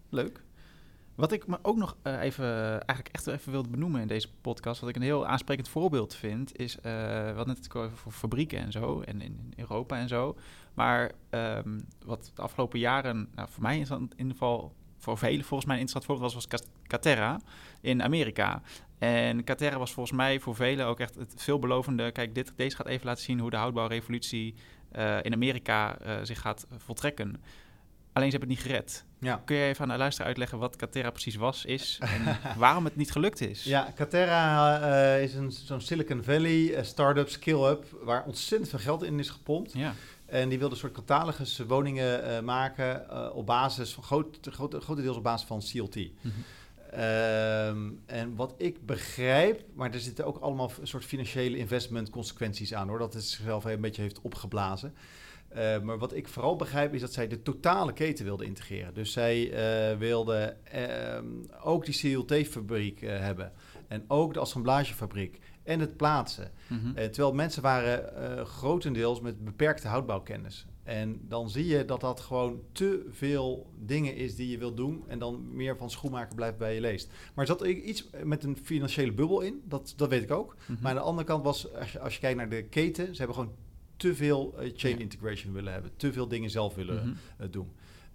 Leuk. 0.09 0.43
Wat 1.15 1.31
ik 1.31 1.47
me 1.47 1.57
ook 1.61 1.77
nog 1.77 1.97
uh, 2.03 2.21
even, 2.21 2.45
eigenlijk 2.71 3.09
echt 3.11 3.27
even 3.27 3.51
wilde 3.51 3.69
benoemen 3.69 4.01
in 4.01 4.07
deze 4.07 4.29
podcast, 4.41 4.79
wat 4.79 4.89
ik 4.89 4.95
een 4.95 5.01
heel 5.01 5.27
aansprekend 5.27 5.69
voorbeeld 5.69 6.15
vind, 6.15 6.57
is, 6.57 6.77
uh, 6.85 7.35
wat 7.35 7.47
net 7.47 7.75
over 7.75 7.97
voor 7.97 8.11
fabrieken 8.11 8.59
en 8.59 8.71
zo, 8.71 9.01
en 9.01 9.21
in 9.21 9.53
Europa 9.55 9.97
en 9.97 10.07
zo. 10.07 10.37
Maar 10.73 11.11
um, 11.29 11.85
wat 12.05 12.31
de 12.35 12.41
afgelopen 12.41 12.79
jaren, 12.79 13.29
nou, 13.35 13.49
voor 13.51 13.61
mij 13.61 13.79
is 13.79 13.89
in 13.89 14.09
ieder 14.15 14.31
geval, 14.31 14.73
voor 14.97 15.17
velen 15.17 15.45
volgens 15.45 15.65
mij 15.65 15.75
een 15.75 15.81
interessant 15.81 16.05
voorbeeld 16.05 16.33
was, 16.33 16.47
was 16.51 16.61
Caterra 16.87 17.39
in 17.81 18.03
Amerika. 18.03 18.61
En 18.97 19.43
Caterra 19.43 19.77
was 19.77 19.93
volgens 19.93 20.17
mij 20.17 20.39
voor 20.39 20.55
velen 20.55 20.85
ook 20.85 20.99
echt 20.99 21.15
het 21.15 21.33
veelbelovende, 21.37 22.11
kijk, 22.11 22.35
dit, 22.35 22.53
deze 22.55 22.75
gaat 22.75 22.87
even 22.87 23.05
laten 23.05 23.23
zien 23.23 23.39
hoe 23.39 23.49
de 23.49 23.57
houtbouwrevolutie 23.57 24.55
uh, 24.95 25.23
in 25.23 25.33
Amerika 25.33 25.97
zich 26.23 26.39
gaat 26.41 26.67
voltrekken. 26.77 27.41
Alleen 28.13 28.31
ze 28.31 28.37
hebben 28.37 28.55
het 28.55 28.65
niet 28.65 28.71
gered. 28.73 29.03
Ja. 29.19 29.41
Kun 29.45 29.55
je 29.55 29.63
even 29.63 29.83
aan 29.83 29.89
de 29.89 29.97
luisteraar 29.97 30.27
uitleggen 30.27 30.57
wat 30.57 30.75
Caterra 30.75 31.09
precies 31.09 31.35
was, 31.35 31.65
is 31.65 31.99
en 32.15 32.37
waarom 32.57 32.83
het 32.83 32.95
niet 32.95 33.11
gelukt 33.11 33.41
is? 33.41 33.63
Ja, 33.63 33.93
Caterra 33.95 34.81
uh, 34.81 35.23
is 35.23 35.33
een, 35.33 35.51
zo'n 35.51 35.81
Silicon 35.81 36.23
Valley 36.23 36.61
uh, 36.61 36.83
start-up, 36.83 37.29
skill-up, 37.29 37.85
waar 38.03 38.23
ontzettend 38.25 38.69
veel 38.69 38.79
geld 38.79 39.03
in 39.03 39.19
is 39.19 39.29
gepompt. 39.29 39.73
Ja. 39.73 39.93
En 40.25 40.49
die 40.49 40.59
wilde 40.59 40.73
een 40.73 40.79
soort 40.79 40.93
catalogus 40.93 41.59
woningen 41.67 42.29
uh, 42.29 42.39
maken 42.39 43.05
op 43.35 43.45
basis 43.45 43.93
van 43.93 44.03
groot, 44.03 44.37
groot, 44.41 44.75
grotendeels 44.83 45.17
op 45.17 45.23
basis 45.23 45.47
van 45.47 45.59
CLT. 45.59 45.95
-hmm. 45.95 46.31
Um, 46.99 48.01
en 48.05 48.35
wat 48.35 48.53
ik 48.57 48.85
begrijp, 48.85 49.63
maar 49.73 49.93
er 49.93 49.99
zitten 49.99 50.25
ook 50.25 50.37
allemaal 50.37 50.71
een 50.79 50.87
soort 50.87 51.05
financiële 51.05 51.57
investment 51.57 52.09
consequenties 52.09 52.73
aan 52.73 52.87
hoor, 52.87 52.99
dat 52.99 53.13
het 53.13 53.23
zichzelf 53.23 53.65
een 53.65 53.81
beetje 53.81 54.01
heeft 54.01 54.21
opgeblazen. 54.21 54.93
Uh, 55.57 55.79
maar 55.79 55.97
wat 55.97 56.13
ik 56.13 56.27
vooral 56.27 56.55
begrijp 56.55 56.93
is 56.93 57.01
dat 57.01 57.13
zij 57.13 57.27
de 57.27 57.41
totale 57.41 57.93
keten 57.93 58.25
wilden 58.25 58.47
integreren. 58.47 58.93
Dus 58.93 59.11
zij 59.11 59.49
uh, 59.91 59.97
wilden 59.97 60.57
uh, 60.75 61.17
ook 61.63 61.85
die 61.85 62.15
CLT-fabriek 62.15 63.01
eh, 63.01 63.19
hebben. 63.19 63.51
En 63.87 64.03
ook 64.07 64.33
de 64.33 64.39
assemblagefabriek. 64.39 65.39
En 65.63 65.79
het 65.79 65.97
plaatsen. 65.97 66.51
Mm 66.67 66.79
-hmm. 66.79 66.93
terwijl 66.93 67.33
mensen 67.33 67.61
waren 67.61 68.45
grotendeels 68.45 69.21
met 69.21 69.45
beperkte 69.45 69.87
houtbouwkennis. 69.87 70.65
En 70.83 71.21
dan 71.27 71.49
zie 71.49 71.65
je 71.65 71.85
dat 71.85 72.01
dat 72.01 72.19
gewoon 72.19 72.61
te 72.71 73.05
veel 73.09 73.71
dingen 73.79 74.15
is 74.15 74.35
die 74.35 74.49
je 74.49 74.57
wilt 74.57 74.77
doen. 74.77 75.03
En 75.07 75.19
dan 75.19 75.55
meer 75.55 75.77
van 75.77 75.89
schoenmaker 75.89 76.35
blijft 76.35 76.57
bij 76.57 76.73
je 76.73 76.81
leest. 76.81 77.07
Maar 77.07 77.45
er 77.47 77.57
zat 77.57 77.65
iets 77.67 78.09
met 78.23 78.43
een 78.43 78.57
financiële 78.63 79.11
bubbel 79.11 79.41
in. 79.41 79.61
Dat, 79.65 79.93
dat 79.95 80.09
weet 80.09 80.23
ik 80.23 80.31
ook. 80.31 80.53
Mm 80.53 80.61
-hmm. 80.65 80.77
Maar 80.81 80.91
aan 80.91 80.97
de 80.97 81.03
andere 81.03 81.27
kant 81.27 81.43
was, 81.43 81.73
als 81.73 81.91
je, 81.91 81.99
als 81.99 82.13
je 82.13 82.19
kijkt 82.19 82.37
naar 82.37 82.49
de 82.49 82.63
keten, 82.63 83.05
ze 83.05 83.17
hebben 83.17 83.35
gewoon 83.35 83.55
te 84.03 84.15
veel 84.15 84.53
uh, 84.59 84.71
chain 84.75 84.99
integration 84.99 85.53
willen 85.53 85.73
hebben. 85.73 85.91
Te 85.95 86.13
veel 86.13 86.27
dingen 86.27 86.49
zelf 86.49 86.75
willen 86.75 86.95
mm 86.95 87.01
-hmm. 87.01 87.45
uh, 87.45 87.51
doen. 87.51 87.71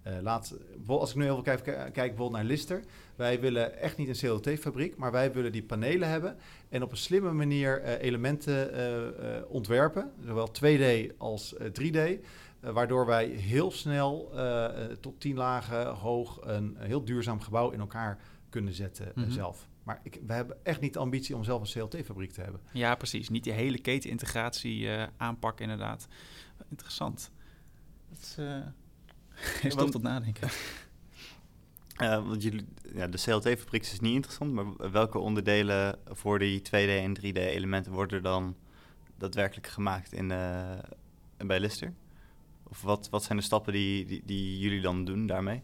Uh, 0.07 0.13
laat, 0.21 0.57
als 0.87 1.09
ik 1.09 1.15
nu 1.15 1.29
even 1.29 1.43
kijk, 1.43 1.63
kijk 1.63 1.93
bijvoorbeeld 1.93 2.31
naar 2.31 2.43
Lister. 2.43 2.83
Wij 3.15 3.39
willen 3.39 3.77
echt 3.79 3.97
niet 3.97 4.07
een 4.07 4.29
CLT-fabriek, 4.29 4.97
maar 4.97 5.11
wij 5.11 5.33
willen 5.33 5.51
die 5.51 5.63
panelen 5.63 6.09
hebben. 6.09 6.37
En 6.69 6.83
op 6.83 6.91
een 6.91 6.97
slimme 6.97 7.31
manier 7.31 7.83
elementen 7.83 8.71
ontwerpen. 9.49 10.11
Zowel 10.25 10.51
2D 10.63 11.17
als 11.17 11.55
3D. 11.81 11.99
waardoor 12.59 13.05
wij 13.05 13.25
heel 13.27 13.71
snel 13.71 14.31
tot 14.99 15.19
10 15.19 15.35
lagen 15.35 15.87
hoog 15.87 16.39
een 16.41 16.75
heel 16.79 17.03
duurzaam 17.03 17.41
gebouw 17.41 17.69
in 17.69 17.79
elkaar 17.79 18.19
kunnen 18.49 18.73
zetten 18.73 19.11
mm 19.15 19.23
-hmm. 19.23 19.31
zelf. 19.31 19.67
Maar 19.89 19.99
ik, 20.03 20.19
we 20.25 20.33
hebben 20.33 20.57
echt 20.63 20.81
niet 20.81 20.93
de 20.93 20.99
ambitie 20.99 21.35
om 21.35 21.43
zelf 21.43 21.75
een 21.75 21.81
CLT-fabriek 21.81 22.31
te 22.31 22.41
hebben. 22.41 22.61
Ja, 22.71 22.95
precies. 22.95 23.29
Niet 23.29 23.43
die 23.43 23.53
hele 23.53 23.79
ketenintegratie 23.79 24.81
uh, 24.81 25.03
aanpakken, 25.17 25.63
inderdaad. 25.63 26.07
Interessant. 26.69 27.31
Dat 28.09 28.19
is, 28.21 28.35
uh, 28.39 28.65
is 29.63 29.75
tot 29.75 30.01
nadenken. 30.01 30.49
Uh, 32.01 32.27
want 32.27 32.43
jullie, 32.43 32.65
ja, 32.93 33.07
de 33.07 33.17
CLT-fabriek 33.17 33.81
is 33.81 33.99
niet 33.99 34.13
interessant, 34.13 34.53
maar 34.53 34.91
welke 34.91 35.17
onderdelen 35.17 35.99
voor 36.05 36.39
die 36.39 36.59
2D 36.59 36.71
en 36.71 37.17
3D-elementen 37.19 37.91
worden 37.91 38.23
dan 38.23 38.55
daadwerkelijk 39.17 39.67
gemaakt 39.67 40.13
in, 40.13 40.29
uh, 40.29 40.79
bij 41.37 41.59
Lister? 41.59 41.93
Of 42.63 42.81
wat, 42.81 43.09
wat 43.09 43.23
zijn 43.23 43.37
de 43.37 43.43
stappen 43.43 43.73
die, 43.73 44.05
die, 44.05 44.21
die 44.25 44.59
jullie 44.59 44.81
dan 44.81 45.05
doen 45.05 45.27
daarmee? 45.27 45.63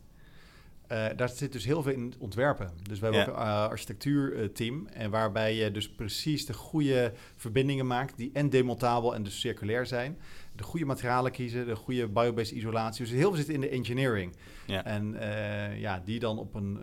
Uh, 0.92 1.06
daar 1.16 1.30
zit 1.30 1.52
dus 1.52 1.66
heel 1.66 1.82
veel 1.82 1.92
in 1.92 2.06
het 2.06 2.18
ontwerpen. 2.18 2.72
Dus 2.84 3.00
we 3.00 3.06
hebben 3.06 3.24
ja. 3.24 3.30
ook 3.30 3.38
een 3.38 3.44
uh, 3.44 3.68
architectuurteam. 3.68 4.88
En 4.88 5.10
waarbij 5.10 5.56
je 5.56 5.72
dus 5.72 5.90
precies 5.90 6.46
de 6.46 6.54
goede 6.54 7.14
verbindingen 7.36 7.88
maakt. 7.88 8.18
die 8.18 8.30
en 8.34 8.50
demontabel 8.50 9.16
en 9.16 9.24
dus 9.24 9.40
circulair 9.40 9.86
zijn. 9.86 10.18
De 10.56 10.64
goede 10.64 10.86
materialen 10.86 11.32
kiezen, 11.32 11.66
de 11.66 11.76
goede 11.76 12.08
biobased 12.08 12.56
isolatie. 12.56 13.06
Dus 13.06 13.14
heel 13.14 13.30
veel 13.30 13.44
zit 13.44 13.50
in 13.50 13.62
de 13.62 13.70
engineering. 13.70 14.36
Ja. 14.66 14.86
En 14.86 15.14
uh, 15.14 15.80
ja, 15.80 16.02
die 16.06 16.20
dan 16.20 16.40
op 16.40 16.56
een 16.56 16.80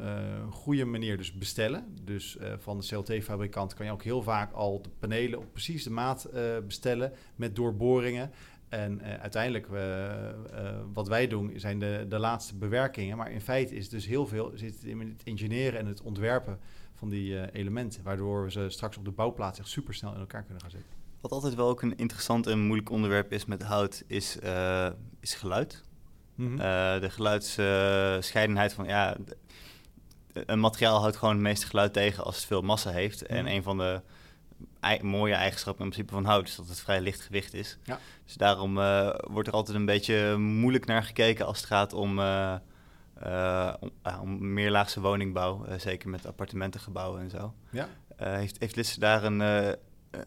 goede 0.50 0.84
manier 0.84 1.16
dus 1.16 1.32
bestellen. 1.32 1.96
Dus 2.04 2.36
van 2.58 2.78
de 2.78 2.86
CLT-fabrikant 2.86 3.74
kan 3.74 3.86
je 3.86 3.92
ook 3.92 4.02
heel 4.02 4.22
vaak 4.22 4.52
al 4.52 4.82
de 4.82 4.88
panelen 4.98 5.38
op 5.38 5.52
precies 5.52 5.84
de 5.84 5.90
maat 5.90 6.28
bestellen. 6.66 7.12
met 7.36 7.56
doorboringen. 7.56 8.30
En 8.72 9.00
uh, 9.02 9.14
uiteindelijk, 9.14 9.66
uh, 9.68 9.78
uh, 9.78 10.70
wat 10.92 11.08
wij 11.08 11.26
doen, 11.26 11.52
zijn 11.56 11.78
de, 11.78 12.06
de 12.08 12.18
laatste 12.18 12.56
bewerkingen. 12.56 13.16
Maar 13.16 13.30
in 13.30 13.40
feite 13.40 13.74
is 13.74 13.88
dus 13.88 14.06
heel 14.06 14.26
veel 14.26 14.52
zit 14.54 14.84
in 14.84 15.00
het 15.00 15.22
engineeren 15.24 15.78
en 15.78 15.86
het 15.86 16.02
ontwerpen 16.02 16.58
van 16.94 17.08
die 17.08 17.52
elementen. 17.52 18.02
Waardoor 18.02 18.44
we 18.44 18.50
ze 18.50 18.68
straks 18.68 18.96
op 18.96 19.04
de 19.04 19.10
bouwplaats 19.10 19.58
echt 19.58 19.68
super 19.68 19.94
snel 19.94 20.12
in 20.12 20.20
elkaar 20.20 20.42
kunnen 20.42 20.62
gaan 20.62 20.70
zetten. 20.70 20.90
Wat 21.20 21.32
altijd 21.32 21.54
wel 21.54 21.68
ook 21.68 21.82
een 21.82 21.96
interessant 21.96 22.46
en 22.46 22.58
moeilijk 22.58 22.90
onderwerp 22.90 23.32
is 23.32 23.44
met 23.44 23.62
hout, 23.62 24.04
is, 24.06 24.38
is 25.20 25.34
geluid. 25.34 25.82
Mm 26.34 26.46
-hmm. 26.46 26.56
de 27.00 27.10
geluidsscheidenheid 27.10 28.72
van 28.72 28.86
ja, 28.86 29.16
een 30.32 30.60
materiaal 30.60 31.00
houdt 31.00 31.16
gewoon 31.16 31.34
het 31.34 31.42
meeste 31.42 31.66
geluid 31.66 31.92
tegen 31.92 32.24
als 32.24 32.36
het 32.36 32.44
veel 32.44 32.62
massa 32.62 32.90
heeft. 32.90 33.20
Mm 33.20 33.26
-hmm. 33.26 33.46
En 33.46 33.52
een 33.52 33.62
van 33.62 33.78
de 33.78 34.00
mooie 35.02 35.34
eigenschappen 35.34 35.84
in 35.84 35.90
principe 35.90 36.14
van 36.14 36.24
hout 36.24 36.48
is 36.48 36.56
dat 36.56 36.68
het 36.68 36.80
vrij 36.80 37.00
licht 37.00 37.20
gewicht 37.20 37.54
is. 37.54 37.78
Ja. 37.84 37.98
Dus 38.24 38.34
daarom 38.34 38.78
uh, 38.78 39.14
wordt 39.20 39.48
er 39.48 39.54
altijd 39.54 39.76
een 39.76 39.84
beetje 39.84 40.36
moeilijk 40.36 40.86
naar 40.86 41.02
gekeken 41.02 41.46
als 41.46 41.56
het 41.56 41.66
gaat 41.66 41.92
om, 41.92 42.18
uh, 42.18 42.54
uh, 43.26 43.74
om, 43.80 43.90
om 44.20 44.52
meerlaagse 44.52 45.00
woningbouw, 45.00 45.64
zeker 45.76 46.08
met 46.08 46.26
appartementengebouwen 46.26 47.20
en 47.20 47.30
zo. 47.30 47.54
Ja. 47.70 47.88
heeft, 48.16 48.56
heeft 48.60 48.76
Lisse 48.76 49.00
daar 49.00 49.24
een, 49.24 49.40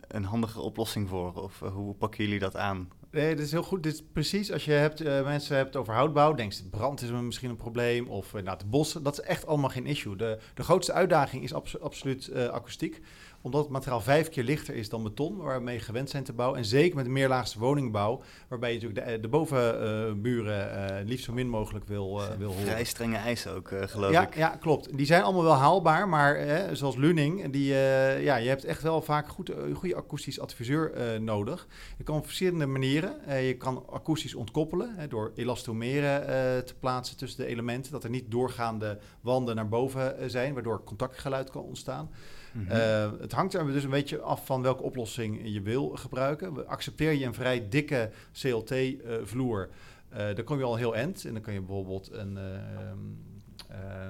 een 0.08 0.24
handige 0.24 0.62
oplossing 0.62 1.10
voor? 1.10 1.34
Of 1.34 1.60
hoe 1.60 1.96
pakken 1.96 2.24
jullie 2.24 2.40
dat 2.40 2.56
aan? 2.56 2.90
Nee, 3.12 3.36
dat 3.36 3.46
is 3.46 3.52
heel 3.52 3.64
goed. 3.64 3.84
Dit 3.84 3.94
is 3.94 4.04
precies 4.14 4.52
als 4.52 4.66
je 4.66 4.72
hebt, 4.72 5.04
mensen 5.04 5.56
hebt 5.56 5.76
over 5.76 5.94
houtbouw, 5.94 6.34
denk 6.34 6.52
je 6.52 6.70
brand 6.70 7.02
is 7.02 7.12
misschien 7.12 7.50
een 7.50 7.56
probleem 7.56 8.08
of 8.08 8.34
nou, 8.34 8.58
de 8.58 8.66
bossen. 8.66 9.04
Dat 9.04 9.20
is 9.20 9.26
echt 9.26 9.46
allemaal 9.48 9.70
geen 9.70 9.86
issue. 9.86 10.16
De, 10.16 10.40
de 10.54 10.64
grootste 10.64 10.94
uitdaging 10.94 11.44
is 11.44 11.54
abso 11.54 11.80
absoluut 11.80 12.34
akoestiek 12.34 13.02
omdat 13.46 13.62
het 13.62 13.72
materiaal 13.72 14.02
vijf 14.02 14.30
keer 14.30 14.44
lichter 14.44 14.76
is 14.76 14.90
dan 14.90 15.04
beton, 15.04 15.38
waarmee 15.38 15.80
gewend 15.80 16.10
zijn 16.10 16.24
te 16.24 16.34
bouwen. 16.34 16.60
En 16.60 16.66
zeker 16.66 16.96
met 16.96 17.06
de 17.06 17.12
meerlaagse 17.12 17.60
woningbouw, 17.60 18.22
waarbij 18.48 18.74
je 18.74 18.80
natuurlijk 18.80 19.08
de, 19.08 19.20
de 19.20 19.28
bovenburen 19.28 21.00
uh, 21.02 21.08
liefst 21.08 21.26
zo 21.26 21.34
min 21.34 21.50
mogelijk 21.50 21.88
wil, 21.88 22.22
uh, 22.22 22.28
wil 22.38 22.50
horen. 22.50 22.66
Vrij 22.66 22.84
strenge 22.84 23.18
eisen 23.18 23.56
ook, 23.56 23.72
uh, 23.72 23.82
geloof 23.82 24.12
ja, 24.12 24.28
ik. 24.28 24.36
Ja, 24.36 24.50
klopt. 24.50 24.98
Die 24.98 25.06
zijn 25.06 25.24
allemaal 25.24 25.44
wel 25.44 25.54
haalbaar, 25.54 26.10
maar 26.10 26.40
zoals 26.72 26.96
Luning, 26.96 27.52
die, 27.52 27.74
ja, 28.22 28.36
je 28.36 28.48
hebt 28.48 28.64
echt 28.64 28.82
wel 28.82 29.02
vaak 29.02 29.28
goed, 29.28 29.50
een 29.50 29.76
goede 29.76 29.96
akoestisch 29.96 30.40
adviseur 30.40 31.22
nodig. 31.22 31.68
Je 31.98 32.04
kan 32.04 32.16
op 32.16 32.26
verschillende 32.26 32.66
manieren. 32.66 33.46
je 33.46 33.56
kan 33.58 33.84
akoestisch 33.92 34.36
ontkoppelen 34.36 35.10
door 35.10 35.32
elastomeren 35.36 36.26
te 36.66 36.76
plaatsen 36.80 37.18
tussen 37.18 37.44
de 37.44 37.50
elementen, 37.50 37.92
dat 37.92 38.04
er 38.04 38.10
niet 38.10 38.32
doorgaande 38.32 39.00
wanden 39.22 39.56
naar 39.56 39.70
boven 39.70 40.32
zijn, 40.32 40.54
waardoor 40.54 40.84
contactgeluid 40.84 41.50
kan 41.50 41.62
ontstaan. 41.62 42.10
Mhm. 42.56 42.72
Eh, 42.72 43.12
het 43.20 43.32
hangt 43.32 43.54
er 43.54 43.66
dus 43.66 43.84
een 43.84 43.90
beetje 43.90 44.20
af 44.20 44.46
van 44.46 44.62
welke 44.62 44.84
oplossing 44.84 45.40
je 45.44 45.62
wil 45.62 45.90
gebruiken. 45.90 46.68
Accepteer 46.68 47.12
je 47.12 47.26
een 47.26 47.34
vrij 47.34 47.70
dikke 47.70 48.10
CLT-vloer, 48.34 49.70
uh, 50.14 50.36
dan 50.36 50.44
kom 50.44 50.58
je 50.58 50.64
al 50.64 50.76
heel 50.76 50.96
end. 50.96 51.26
En 51.26 51.34
dan 51.34 51.42
kan 51.42 51.54
je 51.54 51.60
bijvoorbeeld 51.60 52.12
een... 52.12 52.38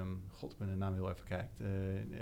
Um, 0.00 0.24
God, 0.38 0.52
ik 0.52 0.58
ben 0.58 0.68
de 0.68 0.76
naam 0.76 0.94
heel 0.94 1.10
even 1.10 1.24
kijkt. 1.24 1.60
Uh, 1.60 1.68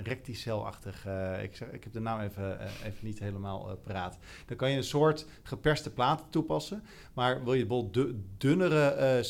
recticel-achtig. 0.03 1.07
Uh, 1.07 1.43
ik, 1.43 1.57
zeg, 1.57 1.69
ik 1.71 1.85
heb 1.85 1.93
de 1.93 2.01
naam 2.01 2.21
even, 2.21 2.59
uh, 2.61 2.87
even 2.87 3.07
niet 3.07 3.19
helemaal 3.19 3.77
paraat. 3.77 4.19
Dan 4.47 4.57
kan 4.57 4.71
je 4.71 4.77
een 4.77 4.85
soort 4.85 5.27
geperste 5.43 5.93
plaat 5.93 6.25
toepassen. 6.29 6.83
Maar 7.13 7.45
wil 7.45 7.55
je 7.55 7.67
bijvoorbeeld 7.67 8.15
dunnere 8.39 9.23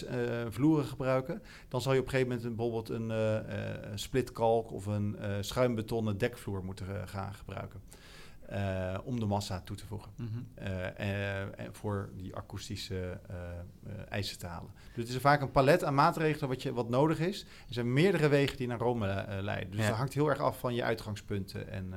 vloeren 0.50 0.84
gebruiken, 0.84 1.42
dan 1.68 1.80
zal 1.80 1.92
je 1.92 1.98
op 1.98 2.04
een 2.04 2.10
gegeven 2.10 2.36
moment 2.36 2.56
bijvoorbeeld 2.56 2.88
een 2.88 3.98
splitkalk 3.98 4.72
of 4.72 4.86
een 4.86 5.16
schuimbetonnen 5.40 6.18
dekvloer 6.18 6.64
moeten 6.64 7.08
gaan 7.08 7.34
gebruiken. 7.34 7.80
Uh, 8.52 8.98
om 9.04 9.20
de 9.20 9.26
massa 9.26 9.60
toe 9.60 9.76
te 9.76 9.86
voegen. 9.86 10.12
Mm 10.16 10.28
-hmm. 10.32 10.46
uh, 11.00 11.68
voor 11.72 12.10
die 12.16 12.36
akoestische 12.36 13.20
eisen 14.08 14.38
te 14.38 14.46
halen. 14.46 14.70
Dus 14.74 15.04
het 15.04 15.08
is 15.08 15.20
vaak 15.20 15.40
een 15.40 15.50
palet 15.50 15.84
aan 15.84 15.94
maatregelen 15.94 16.48
wat, 16.48 16.62
je, 16.62 16.72
wat 16.72 16.88
nodig 16.88 17.18
is. 17.20 17.42
Er 17.42 17.74
zijn 17.74 17.92
meerdere 17.92 18.28
wegen 18.28 18.56
die 18.56 18.66
naar 18.66 18.78
Rome 18.78 19.26
leiden. 19.40 19.70
Dus 19.70 19.80
ja. 19.80 19.88
dat 19.88 19.96
hangt 19.96 20.14
heel 20.14 20.28
erg 20.28 20.38
af 20.38 20.58
van 20.58 20.74
je 20.74 20.82
uitgangspunten 20.82 21.68
en 21.68 21.94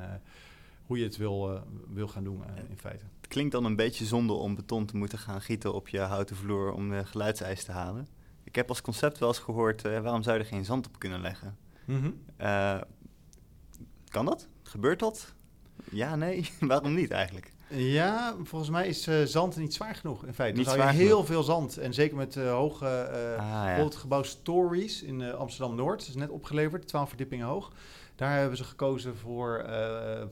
hoe 0.86 0.98
je 0.98 1.04
het 1.04 1.18
wil, 1.18 1.64
wil 1.88 2.08
gaan 2.08 2.24
doen 2.24 2.44
in 2.70 2.78
feite. 2.78 3.06
Het 3.18 3.28
klinkt 3.28 3.52
dan 3.52 3.66
een 3.66 3.76
beetje 3.76 4.06
zonde 4.06 4.34
om 4.34 4.56
beton 4.56 4.86
te 4.86 4.98
moeten 4.98 5.20
gaan 5.20 5.42
gieten 5.42 5.74
op 5.74 5.88
je 5.88 6.00
houten 6.00 6.36
vloer 6.36 6.72
om 6.72 6.90
de 6.90 7.06
geluidseis 7.06 7.64
te 7.64 7.72
halen. 7.72 8.08
Ik 8.44 8.56
heb 8.56 8.70
als 8.70 8.82
concept 8.82 9.18
wel 9.18 9.30
eens 9.30 9.40
gehoord, 9.40 9.82
waarom 9.82 10.24
zou 10.24 10.38
je 10.38 10.44
er 10.44 10.50
geen 10.50 10.66
zand 10.66 10.88
op 10.88 11.00
kunnen 11.00 11.22
leggen? 11.22 11.58
Mm 11.86 12.02
-hmm. 12.02 12.22
kan 14.08 14.26
dat? 14.26 14.48
Gebeurt 14.64 15.00
dat? 15.00 15.36
Ja, 15.92 16.16
nee. 16.16 16.50
Waarom 16.60 16.94
niet 16.94 17.12
eigenlijk? 17.12 17.52
Ja, 17.70 18.36
volgens 18.44 18.72
mij 18.72 18.88
is 18.88 19.08
uh, 19.08 19.24
zand 19.24 19.58
niet 19.58 19.74
zwaar 19.74 19.96
genoeg. 19.96 20.26
In 20.26 20.34
feite, 20.34 20.58
niet 20.58 20.68
dan 20.68 20.78
je 20.78 20.84
heel 20.84 21.26
veel 21.26 21.44
zand. 21.44 21.78
En 21.78 21.94
zeker 21.94 22.18
met 22.18 22.36
uh, 22.36 22.52
hoge... 22.52 22.86
Uh, 22.86 23.40
ah, 23.40 23.78
ja. 23.78 23.84
het 23.84 23.96
gebouw 23.96 24.24
Stories 24.24 25.04
in 25.04 25.34
Amsterdam-Noord. 25.34 26.00
Dat 26.00 26.08
is 26.08 26.16
net 26.16 26.30
opgeleverd, 26.30 26.88
12 26.88 27.08
verdiepingen 27.08 27.48
hoog. 27.48 27.72
Daar 28.16 28.38
hebben 28.38 28.58
ze 28.58 28.64
gekozen 28.64 29.18
voor, 29.18 29.66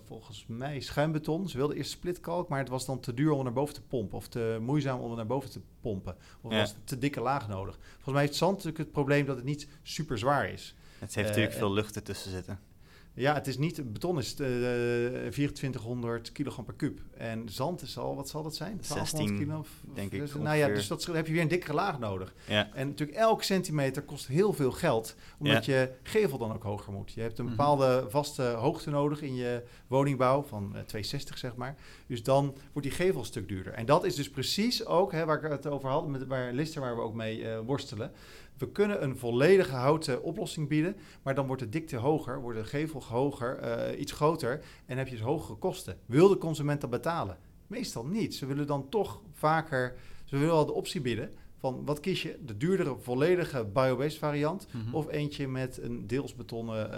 volgens 0.06 0.46
mij, 0.48 0.80
schuimbeton. 0.80 1.50
Ze 1.50 1.58
wilden 1.58 1.78
eerst 1.78 1.92
splitkalk, 1.92 2.50
maar 2.50 2.60
het 2.60 2.70
was 2.70 2.86
dan 2.86 3.00
te 3.00 3.14
duur 3.14 3.32
om 3.32 3.44
naar 3.44 3.54
boven 3.54 3.74
te 3.74 3.82
pompen. 3.82 4.18
Of 4.18 4.28
te 4.28 4.58
moeizaam 4.62 5.00
om 5.00 5.16
naar 5.16 5.26
boven 5.26 5.52
te 5.52 5.62
pompen. 5.82 6.16
Of 6.42 6.52
ja. 6.52 6.60
was 6.60 6.76
te 6.84 6.98
dikke 6.98 7.22
laag 7.22 7.48
nodig. 7.48 7.78
Volgens 7.94 8.14
mij 8.14 8.22
heeft 8.22 8.36
zand 8.36 8.52
natuurlijk 8.52 8.78
het 8.78 8.92
probleem 8.92 9.26
dat 9.26 9.36
het 9.36 9.46
niet 9.46 9.68
super 9.84 10.18
zwaar 10.18 10.50
is. 10.50 10.76
Het 11.00 11.16
heeft 11.16 11.28
natuurlijk 11.28 11.56
veel 11.56 11.74
lucht 11.74 11.96
ertussen 11.96 12.32
zitten. 12.32 12.60
Ja, 13.16 13.34
het 13.34 13.48
is 13.48 13.58
niet, 13.58 13.94
beton 13.94 14.18
is 14.18 14.36
uh, 14.40 14.48
2400 15.28 16.32
kilogram 16.32 16.66
per 16.66 16.74
kuub. 16.74 17.00
En 17.18 17.50
zand 17.50 17.82
is 17.82 17.98
al, 17.98 18.16
wat 18.16 18.30
zal 18.30 18.44
dat 18.44 18.56
zijn? 18.56 18.78
16, 18.82 19.38
kilo, 19.38 19.66
denk 19.94 20.12
ik. 20.12 20.36
Nou 20.36 20.58
ja, 20.58 20.68
dus 20.68 20.88
dat, 20.88 21.06
heb 21.06 21.28
je 21.28 21.34
weer 21.34 21.42
een 21.42 21.48
dikkere 21.48 21.74
laag 21.74 22.00
nodig. 22.00 22.34
Ja. 22.48 22.70
En 22.74 22.88
natuurlijk 22.88 23.18
elk 23.18 23.44
centimeter 23.44 24.02
kost 24.02 24.28
heel 24.28 24.54
veel 24.54 24.72
geld, 24.72 25.16
omdat 25.38 25.66
je 25.66 25.92
gevel 26.04 26.38
dan 26.38 26.54
ook 26.54 26.64
hoger 26.64 26.94
moet. 26.94 27.12
Je 27.12 27.22
hebt 27.22 27.40
een 27.40 27.46
mhm. 27.46 27.56
bepaalde 27.56 28.06
vaste 28.10 28.44
hoogte 28.44 28.90
nodig 28.90 29.22
in 29.22 29.36
je 29.36 29.64
woningbouw, 29.88 30.44
van 30.44 30.64
uh, 30.64 30.70
260 30.72 31.38
zeg 31.38 31.56
maar. 31.56 31.76
Dus 32.08 32.24
dan 32.24 32.56
wordt 32.72 32.88
die 32.88 32.98
gevel 32.98 33.20
een 33.20 33.26
stuk 33.26 33.48
duurder. 33.48 33.74
En 33.74 33.86
dat 33.86 34.06
is 34.06 34.16
dus 34.16 34.30
precies 34.30 34.86
ook, 34.86 35.12
hè, 35.12 35.26
waar 35.26 35.44
ik 35.44 35.52
het 35.52 35.68
over 35.68 35.90
had, 35.90 36.08
met 36.08 36.28
waar 36.28 36.54
Lister, 36.54 36.82
waar 36.82 36.96
we 36.96 37.02
ook 37.02 37.14
mee 37.14 37.40
uh, 37.40 37.60
worstelen. 37.60 38.12
We 38.58 38.72
kunnen 38.72 39.04
een 39.04 39.18
volledige 39.18 39.76
houten 39.76 40.24
oplossing 40.24 40.68
bieden, 40.68 40.96
maar 41.22 41.36
dan 41.36 41.48
wordt 41.48 41.62
de 41.62 41.70
dikte 41.70 41.96
hoger, 41.96 42.42
wordt 42.42 42.60
de 42.60 42.66
gevel 42.66 43.04
hoger, 43.04 43.60
uh, 43.92 44.00
iets 44.00 44.12
groter 44.12 44.64
en 44.86 44.98
heb 44.98 45.08
je 45.08 45.16
dus 45.16 45.24
hogere 45.24 45.58
kosten. 45.58 45.98
Wil 46.06 46.28
de 46.28 46.38
consument 46.38 46.82
dat 46.82 46.90
betalen? 46.90 47.38
Meestal 47.68 48.06
niet. 48.06 48.36
Ze 48.36 48.46
willen 48.46 48.68
dan 48.68 48.90
toch 48.90 49.22
vaker, 49.32 49.96
ze 50.24 50.38
willen 50.38 50.54
al 50.54 50.66
de 50.66 50.74
optie 50.74 51.02
bieden 51.02 51.32
van 51.60 51.86
wat 51.86 52.00
kies 52.00 52.22
je? 52.22 52.38
De 52.46 52.58
duurdere 52.58 52.96
volledige 52.98 53.66
biobased 53.66 54.20
variant 54.20 54.68
mhm. 54.72 54.96
of 54.96 55.10
eentje 55.10 55.48
met 55.48 55.78
een 55.82 56.08
deels 56.08 56.36
betonnen 56.36 56.90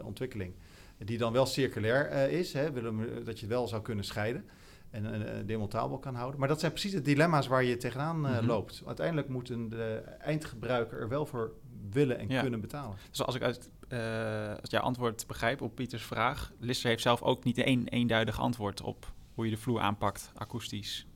uh, 0.00 0.06
ontwikkeling. 0.06 0.54
Die 0.98 1.18
dan 1.18 1.32
wel 1.32 1.46
circulair 1.46 2.12
uh, 2.12 2.38
is, 2.38 2.52
hè, 2.52 2.72
willen, 2.72 3.24
dat 3.24 3.40
je 3.40 3.46
wel 3.46 3.68
zou 3.68 3.82
kunnen 3.82 4.04
scheiden 4.04 4.44
en 4.90 5.04
uh, 5.04 5.28
demontabel 5.46 5.98
kan 5.98 6.14
houden. 6.14 6.40
Maar 6.40 6.48
dat 6.48 6.60
zijn 6.60 6.72
precies 6.72 6.92
de 6.92 7.02
dilemma's 7.02 7.46
waar 7.46 7.64
je 7.64 7.76
tegenaan 7.76 8.26
uh, 8.26 8.38
loopt. 8.42 8.82
Uiteindelijk 8.86 9.28
moet 9.28 9.48
een 9.48 9.68
de 9.68 10.02
eindgebruiker 10.18 11.00
er 11.00 11.08
wel 11.08 11.26
voor 11.26 11.52
willen 11.90 12.18
en 12.18 12.28
kunnen 12.28 12.60
betalen. 12.60 12.96
Dus 13.10 13.22
als 13.22 13.34
ik 13.34 13.42
uit 13.42 13.70
uh, 13.88 14.50
als 14.60 14.70
jouw 14.70 14.82
antwoord 14.82 15.26
begrijp 15.26 15.60
op 15.60 15.74
Pieters 15.74 16.02
vraag, 16.02 16.52
Lister 16.58 16.88
heeft 16.88 17.02
zelf 17.02 17.22
ook 17.22 17.44
niet 17.44 17.58
één 17.58 17.88
eenduidig 17.88 18.40
antwoord 18.40 18.82
op 18.82 19.12
hoe 19.34 19.44
je 19.44 19.50
de 19.50 19.56
vloer 19.56 19.80
aanpakt, 19.80 20.32
akoestisch. 20.34 21.06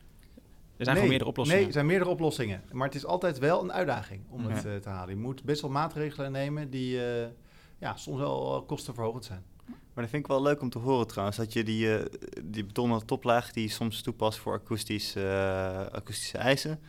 Er 0.77 0.85
zijn 0.85 0.97
nee, 0.97 1.09
meerdere 1.09 1.31
oplossingen. 1.31 1.59
Nee, 1.59 1.69
er 1.69 1.75
zijn 1.75 1.87
meerdere 1.87 2.11
oplossingen. 2.11 2.63
Maar 2.73 2.87
het 2.87 2.97
is 2.97 3.07
altijd 3.07 3.39
wel 3.39 3.63
een 3.63 3.73
uitdaging 3.73 4.23
om 4.29 4.47
het 4.47 4.83
te 4.83 4.89
halen. 4.89 5.15
Je 5.15 5.21
moet 5.21 5.43
best 5.43 5.61
wel 5.61 5.71
maatregelen 5.71 6.33
nemen 6.33 6.71
die 6.71 7.01
ja, 7.79 7.97
soms 7.97 8.19
wel 8.19 8.65
kostenverhogend 8.67 9.25
zijn. 9.25 9.45
Maar 9.95 10.05
dat 10.05 10.13
vind 10.13 10.25
ik 10.25 10.31
wel 10.31 10.43
leuk 10.43 10.61
om 10.61 10.71
te 10.71 10.79
horen 10.79 11.07
trouwens, 11.07 11.37
dat 11.37 11.53
je 11.53 11.65
die, 11.65 11.87
uh, 11.87 12.05
die 12.43 12.65
betonnen 12.65 13.07
toplaag 13.07 13.53
die 13.53 13.63
je 13.63 13.71
soms 13.71 14.03
toepast 14.03 14.39
voor 14.39 14.53
akoestisch, 14.53 15.17
uh, 15.17 15.87
akoestische 15.87 16.39
eisen, 16.39 16.81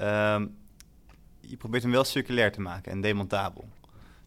uh, 0.00 0.42
je 1.40 1.56
probeert 1.56 1.82
hem 1.82 1.92
wel 1.92 2.04
circulair 2.04 2.52
te 2.52 2.60
maken 2.60 2.92
en 2.92 3.00
demontabel. 3.00 3.68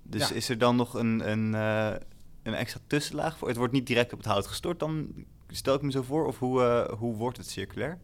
Dus 0.04 0.32
is 0.32 0.50
er 0.50 0.58
dan 0.58 0.76
nog 0.76 0.94
een, 0.94 1.30
een, 1.32 1.54
uh, 1.54 1.96
een 2.44 2.54
extra 2.54 2.80
tussenlaag 2.88 3.38
voor? 3.38 3.48
Het 3.48 3.58
wordt 3.58 3.74
niet 3.74 3.88
direct 3.88 4.14
op 4.14 4.18
het 4.18 4.28
hout 4.28 4.48
gestort, 4.48 4.80
dan 4.80 5.26
stel 5.48 5.76
ik 5.76 5.82
me 5.82 5.92
zo 5.92 6.02
voor, 6.02 6.26
of 6.26 6.40
hoe, 6.40 6.90
hoe 6.98 7.16
wordt 7.16 7.38
het 7.38 7.50
circulair? 7.50 8.00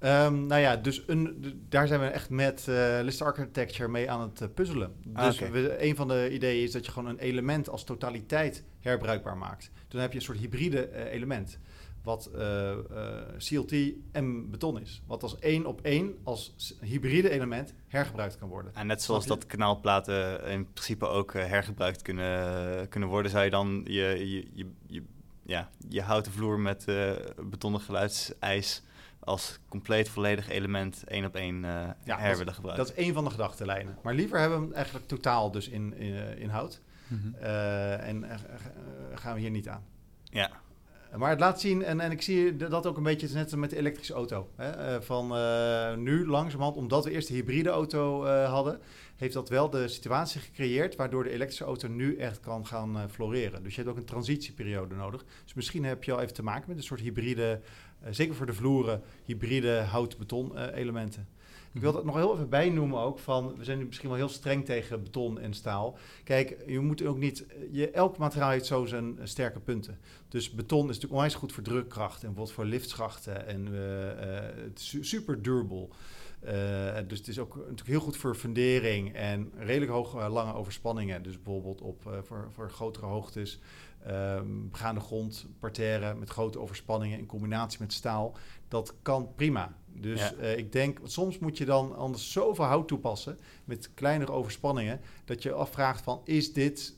Um, 0.00 0.46
nou 0.46 0.60
ja, 0.60 0.76
dus 0.76 1.02
een, 1.06 1.66
daar 1.68 1.86
zijn 1.86 2.00
we 2.00 2.06
echt 2.06 2.30
met 2.30 2.66
uh, 2.68 2.98
List 3.02 3.22
Architecture 3.22 3.88
mee 3.88 4.10
aan 4.10 4.20
het 4.20 4.40
uh, 4.40 4.48
puzzelen. 4.54 4.92
Ah, 5.12 5.26
dus 5.26 5.38
we, 5.38 5.84
een 5.84 5.96
van 5.96 6.08
de 6.08 6.30
ideeën 6.32 6.62
is 6.62 6.72
dat 6.72 6.86
je 6.86 6.92
gewoon 6.92 7.08
een 7.08 7.18
element 7.18 7.68
als 7.68 7.84
totaliteit 7.84 8.64
herbruikbaar 8.80 9.36
maakt. 9.36 9.70
Dan 9.88 10.00
heb 10.00 10.10
je 10.10 10.18
een 10.18 10.24
soort 10.24 10.38
hybride 10.38 10.90
uh, 10.92 11.12
element. 11.12 11.58
Wat 12.02 12.30
CLT 13.38 13.72
en 14.12 14.50
beton 14.50 14.80
is. 14.80 15.02
Wat 15.06 15.22
als 15.22 15.38
één 15.38 15.66
op 15.66 15.80
één 15.80 16.14
als 16.22 16.54
hybride 16.80 17.30
element 17.30 17.74
hergebruikt 17.86 18.38
kan 18.38 18.48
worden. 18.48 18.74
En 18.74 18.86
net 18.86 19.02
zoals 19.02 19.26
dat 19.26 19.46
kanaalplaten 19.46 20.44
in 20.44 20.72
principe 20.72 21.06
ook 21.06 21.32
hergebruikt 21.32 22.02
kunnen, 22.02 22.88
kunnen 22.88 23.08
worden, 23.08 23.30
zou 23.30 23.44
je 23.44 23.50
dan 23.50 23.80
je, 23.84 24.28
je, 24.30 24.48
je, 24.52 24.70
je 24.86 25.02
ja, 25.42 25.70
je 25.88 26.02
houten 26.02 26.32
vloer 26.32 26.60
met 26.60 26.84
betonnen 27.50 27.80
geluidsijs 27.80 28.82
als 29.28 29.58
compleet 29.68 30.08
volledig 30.08 30.48
element 30.48 31.04
één 31.04 31.24
op 31.24 31.34
één 31.34 31.64
uh, 31.64 31.88
ja, 32.04 32.18
her 32.18 32.36
willen 32.36 32.54
gebruiken. 32.54 32.86
Dat 32.86 32.96
is 32.96 33.04
één 33.04 33.14
van 33.14 33.24
de 33.24 33.30
gedachtenlijnen. 33.30 33.98
Maar 34.02 34.14
liever 34.14 34.38
hebben 34.38 34.58
we 34.58 34.64
hem 34.64 34.74
eigenlijk 34.74 35.06
totaal 35.06 35.50
dus 35.50 35.68
in, 35.68 35.94
in, 35.96 36.12
uh, 36.12 36.40
in 36.40 36.48
hout. 36.48 36.80
Mm 37.06 37.20
-hmm. 37.20 37.34
uh, 37.42 38.08
en 38.08 38.24
gaan 39.14 39.34
we 39.34 39.40
hier 39.40 39.50
niet 39.50 39.68
aan. 39.68 39.84
Ja. 40.22 40.50
Maar 41.16 41.30
het 41.30 41.40
laat 41.40 41.60
zien, 41.60 41.84
en, 41.84 42.00
en 42.00 42.10
ik 42.10 42.22
zie 42.22 42.56
dat 42.56 42.86
ook 42.86 42.96
een 42.96 43.02
beetje 43.02 43.28
net 43.32 43.56
met 43.56 43.70
de 43.70 43.76
elektrische 43.76 44.14
auto. 44.14 44.50
Hè? 44.56 45.02
van 45.02 45.26
nu 46.02 46.26
langzamerhand, 46.26 46.76
omdat 46.76 47.04
we 47.04 47.10
eerst 47.10 47.28
de 47.28 47.34
hybride 47.34 47.68
auto 47.68 48.26
hadden, 48.26 48.80
heeft 49.18 49.34
dat 49.34 49.48
wel 49.48 49.70
de 49.70 49.88
situatie 49.88 50.40
gecreëerd 50.40 50.96
waardoor 50.96 51.24
de 51.24 51.30
elektrische 51.30 51.64
auto 51.64 51.88
nu 51.88 52.16
echt 52.16 52.40
kan 52.40 52.66
gaan 52.66 53.10
floreren. 53.10 53.62
Dus 53.62 53.74
je 53.74 53.80
hebt 53.80 53.92
ook 53.92 53.98
een 53.98 54.04
transitieperiode 54.04 54.94
nodig. 54.94 55.24
Dus 55.44 55.54
misschien 55.54 55.84
heb 55.84 56.04
je 56.04 56.12
al 56.12 56.20
even 56.20 56.34
te 56.34 56.42
maken 56.42 56.68
met 56.68 56.76
een 56.76 56.84
soort 56.84 57.00
hybride 57.00 57.60
uh, 58.04 58.08
zeker 58.10 58.34
voor 58.34 58.46
de 58.46 58.54
vloeren, 58.54 59.02
hybride 59.24 59.76
hout-beton 59.76 60.52
uh, 60.54 60.66
elementen. 60.74 61.28
Ik 61.72 61.80
wil 61.80 61.92
dat 61.92 62.04
nog 62.04 62.14
heel 62.14 62.34
even 62.34 62.48
bijnoemen 62.48 63.00
ook 63.00 63.18
van, 63.18 63.56
we 63.56 63.64
zijn 63.64 63.78
nu 63.78 63.84
misschien 63.84 64.08
wel 64.08 64.18
heel 64.18 64.28
streng 64.28 64.64
tegen 64.64 65.02
beton 65.02 65.38
en 65.38 65.54
staal. 65.54 65.98
Kijk, 66.24 66.56
je 66.66 66.80
moet 66.80 67.04
ook 67.04 67.18
niet, 67.18 67.46
je, 67.70 67.90
elk 67.90 68.18
materiaal 68.18 68.50
heeft 68.50 68.66
zo 68.66 68.84
zijn 68.84 69.18
sterke 69.22 69.60
punten. 69.60 69.98
Dus 70.28 70.50
beton 70.50 70.80
is 70.80 70.86
natuurlijk 70.86 71.12
onwijs 71.12 71.34
goed 71.34 71.52
voor 71.52 71.62
drukkracht 71.62 72.22
en 72.22 72.34
bijvoorbeeld 72.34 72.52
voor 72.56 72.64
liftschachten 72.64 73.46
en 73.46 73.68
uh, 73.72 75.00
super 75.00 75.42
durable. 75.42 75.88
Dus 77.06 77.18
het 77.18 77.28
is 77.28 77.38
ook 77.38 77.56
natuurlijk 77.56 77.88
heel 77.88 78.00
goed 78.00 78.16
voor 78.16 78.34
fundering 78.34 79.14
en 79.14 79.52
redelijk 79.56 79.90
hoge, 79.90 80.28
lange 80.28 80.54
overspanningen. 80.54 81.22
Dus 81.22 81.42
bijvoorbeeld 81.42 81.80
op, 81.80 82.22
voor, 82.22 82.48
voor 82.52 82.70
grotere 82.70 83.06
hoogtes 83.06 83.60
um, 84.06 84.70
begaande 84.70 85.00
grond, 85.00 85.46
parterre 85.58 86.14
met 86.14 86.30
grote 86.30 86.58
overspanningen 86.58 87.18
in 87.18 87.26
combinatie 87.26 87.80
met 87.80 87.92
staal. 87.92 88.36
Dat 88.68 88.94
kan 89.02 89.34
prima. 89.34 89.76
Dus 89.86 90.36
eh, 90.36 90.56
ik 90.56 90.72
denk, 90.72 90.98
soms 91.04 91.38
moet 91.38 91.58
je 91.58 91.64
dan 91.64 91.96
anders 91.96 92.32
zoveel 92.32 92.64
hout 92.64 92.88
toepassen 92.88 93.38
met 93.64 93.94
kleinere 93.94 94.32
overspanningen, 94.32 95.00
dat 95.24 95.42
je 95.42 95.52
afvraagt 95.52 96.02
van, 96.02 96.20
is 96.24 96.52
dit, 96.52 96.96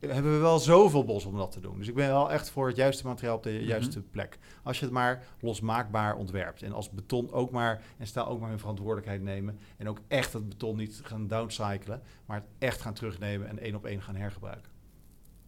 hebben 0.00 0.32
we 0.32 0.38
wel 0.38 0.58
zoveel 0.58 1.04
bos 1.04 1.24
om 1.24 1.36
dat 1.36 1.52
te 1.52 1.60
doen? 1.60 1.78
Dus 1.78 1.88
ik 1.88 1.94
ben 1.94 2.08
wel 2.08 2.32
echt 2.32 2.50
voor 2.50 2.66
het 2.66 2.76
juiste 2.76 3.06
materiaal 3.06 3.36
op 3.36 3.42
de 3.42 3.50
mhm. 3.50 3.64
juiste 3.64 4.02
plek. 4.02 4.38
Als 4.62 4.78
je 4.78 4.84
het 4.84 4.94
maar 4.94 5.24
losmaakbaar 5.40 6.16
ontwerpt 6.16 6.62
en 6.62 6.72
als 6.72 6.90
beton 6.90 7.32
ook 7.32 7.50
maar, 7.50 7.82
en 7.98 8.06
staal 8.06 8.26
ook 8.26 8.40
maar 8.40 8.48
hun 8.48 8.58
verantwoordelijkheid 8.58 9.22
nemen 9.22 9.58
en 9.76 9.88
ook 9.88 10.00
echt 10.08 10.32
het 10.32 10.48
beton 10.48 10.76
niet 10.76 11.00
gaan 11.04 11.26
downcyclen, 11.26 12.02
maar 12.26 12.36
het 12.36 12.48
echt 12.58 12.80
gaan 12.80 12.94
terugnemen 12.94 13.48
en 13.48 13.58
één 13.58 13.74
op 13.74 13.84
één 13.84 14.02
gaan 14.02 14.16
hergebruiken. 14.16 14.70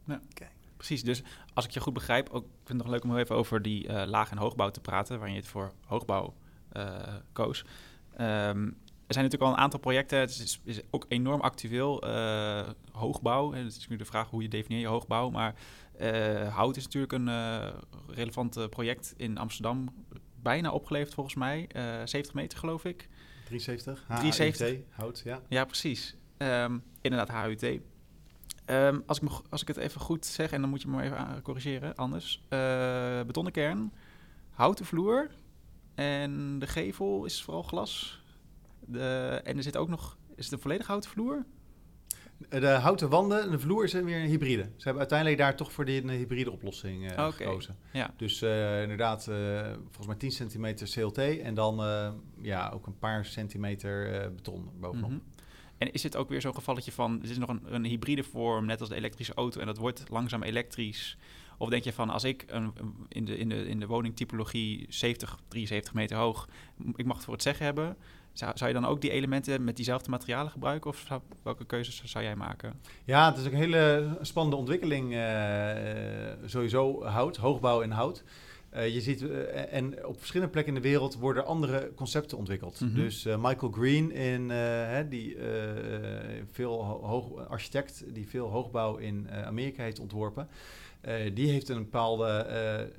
Ja. 0.05 0.21
Precies, 0.77 1.03
dus 1.03 1.23
als 1.53 1.65
ik 1.65 1.71
je 1.71 1.79
goed 1.79 1.93
begrijp, 1.93 2.29
ook, 2.29 2.43
ik 2.43 2.49
vind 2.63 2.67
het 2.67 2.77
nog 2.77 2.89
leuk 2.89 3.03
om 3.03 3.17
even 3.17 3.35
over 3.35 3.61
die 3.61 3.87
uh, 3.87 4.03
laag- 4.05 4.31
en 4.31 4.37
hoogbouw 4.37 4.69
te 4.69 4.81
praten, 4.81 5.15
waarin 5.15 5.35
je 5.35 5.41
het 5.41 5.49
voor 5.49 5.71
hoogbouw 5.85 6.33
uh, 6.73 7.15
koos. 7.33 7.65
Um, 8.19 8.77
er 9.11 9.17
zijn 9.17 9.29
natuurlijk 9.29 9.51
al 9.51 9.57
een 9.57 9.63
aantal 9.63 9.79
projecten, 9.79 10.19
het 10.19 10.29
is, 10.29 10.59
is 10.63 10.81
ook 10.89 11.05
enorm 11.07 11.41
actueel, 11.41 12.07
uh, 12.07 12.69
hoogbouw. 12.91 13.51
Het 13.51 13.77
is 13.77 13.87
nu 13.87 13.95
de 13.95 14.05
vraag 14.05 14.29
hoe 14.29 14.41
je 14.41 14.47
definieert 14.47 14.83
je 14.83 14.89
hoogbouw, 14.89 15.29
maar 15.29 15.55
hout 16.49 16.77
is 16.77 16.83
natuurlijk 16.83 17.13
een 17.13 17.29
relevant 18.07 18.69
project 18.69 19.13
in 19.17 19.37
Amsterdam, 19.37 20.05
bijna 20.41 20.71
opgeleverd 20.71 21.13
volgens 21.13 21.35
mij, 21.35 21.69
70 22.05 22.33
meter 22.33 22.57
geloof 22.57 22.85
ik. 22.85 23.09
73, 23.45 24.05
73. 24.07 24.77
hout, 24.89 25.21
ja. 25.25 25.41
Ja, 25.47 25.65
precies. 25.65 26.15
Um, 26.37 26.83
inderdaad, 27.01 27.45
HUT. 27.45 27.79
Ehm, 28.65 28.99
als, 29.05 29.19
ik 29.19 29.29
als 29.49 29.61
ik 29.61 29.67
het 29.67 29.77
even 29.77 30.01
goed 30.01 30.25
zeg, 30.25 30.51
en 30.51 30.61
dan 30.61 30.69
moet 30.69 30.81
je 30.81 30.87
me 30.87 31.03
even 31.03 31.41
corrigeren, 31.41 31.95
anders. 31.95 32.43
Betonnen 33.25 33.51
kern, 33.51 33.93
houten 34.49 34.85
vloer 34.85 35.29
en 35.95 36.59
de 36.59 36.67
gevel 36.67 37.25
is 37.25 37.41
vooral 37.41 37.63
glas. 37.63 38.20
En 39.43 39.57
er 39.57 39.63
zit 39.63 39.77
ook 39.77 39.89
nog, 39.89 40.17
is 40.35 40.45
het 40.45 40.53
een 40.53 40.59
volledig 40.59 40.87
houten 40.87 41.09
vloer? 41.09 41.45
De 42.49 42.67
houten 42.67 43.09
wanden 43.09 43.41
en 43.41 43.51
de 43.51 43.59
vloer 43.59 43.83
is 43.83 43.93
weer 43.93 44.21
een 44.21 44.29
hybride. 44.29 44.61
Ze 44.61 44.83
hebben 44.83 44.99
uiteindelijk 44.99 45.39
daar 45.39 45.55
toch 45.55 45.71
voor 45.71 45.85
die 45.85 46.03
een 46.03 46.09
hybride 46.09 46.51
oplossing 46.51 47.11
uh, 47.11 47.29
gekozen. 47.31 47.77
Ja. 47.93 48.13
Dus 48.17 48.41
uh, 48.41 48.81
inderdaad, 48.81 49.23
volgens 49.83 50.07
mij 50.07 50.15
10 50.15 50.31
centimeter 50.31 50.89
CLT 50.89 51.17
en 51.17 51.53
dan 51.53 51.75
ja, 52.41 52.69
ook 52.69 52.87
een 52.87 52.99
paar 52.99 53.25
centimeter 53.25 54.31
beton 54.35 54.69
bovenop. 54.79 55.09
Mm 55.09 55.21
en 55.81 55.91
is 55.91 56.03
het 56.03 56.15
ook 56.15 56.29
weer 56.29 56.41
zo'n 56.41 56.55
gevalletje 56.55 56.91
van, 56.91 57.21
er 57.23 57.29
is 57.29 57.37
nog 57.37 57.49
een, 57.49 57.61
een, 57.73 57.85
hybride 57.85 58.23
vorm, 58.23 58.65
net 58.65 58.79
als 58.79 58.89
de 58.89 58.95
elektrische 58.95 59.33
auto, 59.33 59.59
en 59.59 59.65
dat 59.65 59.77
wordt 59.77 60.09
langzaam 60.09 60.43
elektrisch? 60.43 61.17
Of 61.57 61.69
denk 61.69 61.83
je 61.83 61.93
van, 61.93 62.09
als 62.09 62.23
ik 62.23 62.43
een, 62.47 62.73
in, 63.07 63.25
de, 63.25 63.37
in, 63.37 63.49
de, 63.49 63.67
in 63.67 63.79
de 63.79 63.87
woningtypologie 63.87 64.85
70, 64.89 65.39
73 65.47 65.93
meter 65.93 66.17
hoog, 66.17 66.49
ik 66.95 67.05
mag 67.05 67.15
het 67.15 67.25
voor 67.25 67.33
het 67.33 67.43
zeggen 67.43 67.65
hebben, 67.65 67.97
zou, 68.33 68.51
zou 68.57 68.73
je 68.73 68.79
dan 68.79 68.89
ook 68.89 69.01
die 69.01 69.11
elementen 69.11 69.63
met 69.63 69.75
diezelfde 69.75 70.09
materialen 70.09 70.51
gebruiken? 70.51 70.89
Of 70.89 71.07
welke 71.43 71.65
keuzes 71.65 72.01
zou 72.05 72.23
jij 72.23 72.35
maken? 72.35 72.79
Ja, 73.05 73.29
het 73.29 73.37
is 73.37 73.45
ook 73.45 73.51
een 73.51 73.57
hele 73.57 74.17
spannende 74.21 74.57
ontwikkeling. 74.57 75.13
Uh, 75.13 75.75
sowieso 76.45 77.03
hout, 77.03 77.37
hoogbouw 77.37 77.81
en 77.81 77.91
hout. 77.91 78.23
Uh, 78.75 78.93
je 78.93 79.01
ziet, 79.01 79.21
uh, 79.21 79.73
en 79.73 80.05
op 80.05 80.17
verschillende 80.17 80.51
plekken 80.51 80.75
in 80.75 80.81
de 80.81 80.87
wereld 80.87 81.15
worden 81.15 81.45
andere 81.45 81.91
concepten 81.95 82.37
ontwikkeld. 82.37 82.79
Mm 82.79 82.87
-hmm. 82.87 82.95
Dus 82.95 83.25
uh, 83.25 83.35
Michael 83.37 83.71
Green, 83.71 84.11
in, 84.11 84.49
hè, 84.49 85.07
die 85.07 85.37
veel 86.51 86.83
hoog, 86.83 87.47
architect 87.47 88.03
die 88.13 88.29
veel 88.29 88.47
hoogbouw 88.47 88.95
in 88.95 89.27
Amerika 89.45 89.83
heeft 89.83 89.99
ontworpen. 89.99 90.47
Die 91.33 91.49
heeft 91.49 91.69
een 91.69 91.83
bepaalde, 91.83 92.91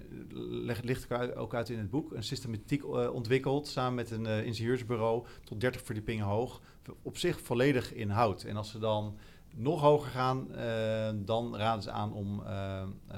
ligt 0.82 1.34
ook 1.36 1.54
uit 1.54 1.68
in 1.68 1.78
het 1.78 1.90
boek, 1.90 2.12
een 2.12 2.22
systematiek 2.22 2.86
ontwikkeld 3.12 3.68
samen 3.68 3.94
met 3.94 4.10
een 4.10 4.26
ingenieursbureau 4.26 5.26
tot 5.44 5.60
30 5.60 5.82
verdiepingen 5.82 6.24
hoog. 6.24 6.60
Op 7.02 7.18
zich 7.18 7.40
volledig 7.40 7.94
in 7.94 8.10
hout. 8.10 8.42
En 8.42 8.56
als 8.56 8.70
ze 8.70 8.78
dan 8.78 9.18
nog 9.54 9.80
hoger 9.80 10.10
gaan, 10.10 10.46
uh, 10.50 11.10
dan 11.14 11.56
raden 11.56 11.82
ze 11.82 11.90
aan 11.90 12.12
om. 12.12 12.40
Uh, 12.40 12.82
uh, 13.10 13.16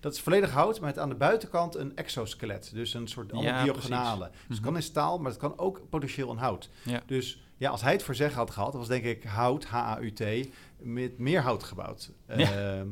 dat 0.00 0.12
is 0.12 0.20
volledig 0.20 0.50
hout, 0.50 0.80
maar 0.80 0.88
het 0.88 0.98
aan 0.98 1.08
de 1.08 1.14
buitenkant 1.14 1.74
een 1.74 1.96
exoskelet. 1.96 2.70
Dus 2.74 2.94
een 2.94 3.08
soort 3.08 3.32
allemaal 3.32 3.52
ja, 3.52 3.62
diagonale. 3.62 4.28
Dus 4.30 4.38
het 4.40 4.56
mhm. 4.56 4.62
kan 4.62 4.76
in 4.76 4.82
staal, 4.82 5.18
maar 5.18 5.30
het 5.30 5.40
kan 5.40 5.58
ook 5.58 5.80
potentieel 5.88 6.30
in 6.30 6.36
hout. 6.36 6.70
Ja. 6.82 7.02
Dus 7.06 7.42
ja, 7.56 7.70
als 7.70 7.82
hij 7.82 7.92
het 7.92 8.02
voor 8.02 8.14
zeggen 8.14 8.38
had 8.38 8.50
gehad, 8.50 8.74
was 8.74 8.88
denk 8.88 9.04
ik 9.04 9.24
hout, 9.24 9.64
H-A-U-T, 9.64 10.48
met 10.78 11.18
meer 11.18 11.40
hout 11.40 11.62
gebouwd. 11.62 12.12
Ja. 12.36 12.84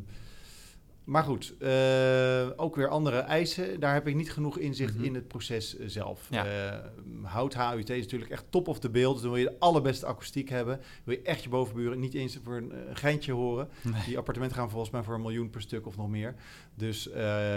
Maar 1.05 1.23
goed, 1.23 1.55
uh, 1.59 2.51
ook 2.57 2.77
weer 2.77 2.89
andere 2.89 3.19
eisen. 3.19 3.81
Daar 3.81 3.95
heb 3.95 4.07
ik 4.07 4.15
niet 4.15 4.33
genoeg 4.33 4.59
inzicht 4.59 4.95
mhm. 4.95 5.05
in 5.05 5.15
het 5.15 5.29
proces 5.29 5.77
eh, 5.77 5.89
zelf. 5.89 6.27
Ja. 6.31 6.47
Uh, 6.47 6.79
hout 7.23 7.55
HUT 7.55 7.91
is 7.91 8.03
natuurlijk 8.03 8.31
echt 8.31 8.45
top 8.51 8.69
of 8.69 8.79
the 8.79 8.91
beeld. 8.91 9.13
Dus 9.13 9.23
dan 9.23 9.31
wil 9.31 9.41
je 9.41 9.49
de 9.49 9.59
allerbeste 9.59 10.07
akoestiek 10.07 10.49
hebben. 10.49 10.81
Wil 11.05 11.15
je 11.15 11.23
echt 11.23 11.43
je 11.43 11.49
bovenburen 11.49 12.01
niet 12.01 12.15
eens 12.15 12.39
voor 12.43 12.57
een 12.57 12.73
geintje 12.93 13.33
horen. 13.33 13.69
Die 14.07 14.19
appartementen 14.19 14.59
gaan 14.59 14.71
volgens 14.71 14.91
mij 14.91 15.03
voor 15.03 15.15
een 15.15 15.21
miljoen 15.21 15.51
per 15.51 15.61
stuk 15.61 15.87
of 15.87 15.97
nog 15.97 16.09
meer. 16.09 16.35
Dus 16.75 17.09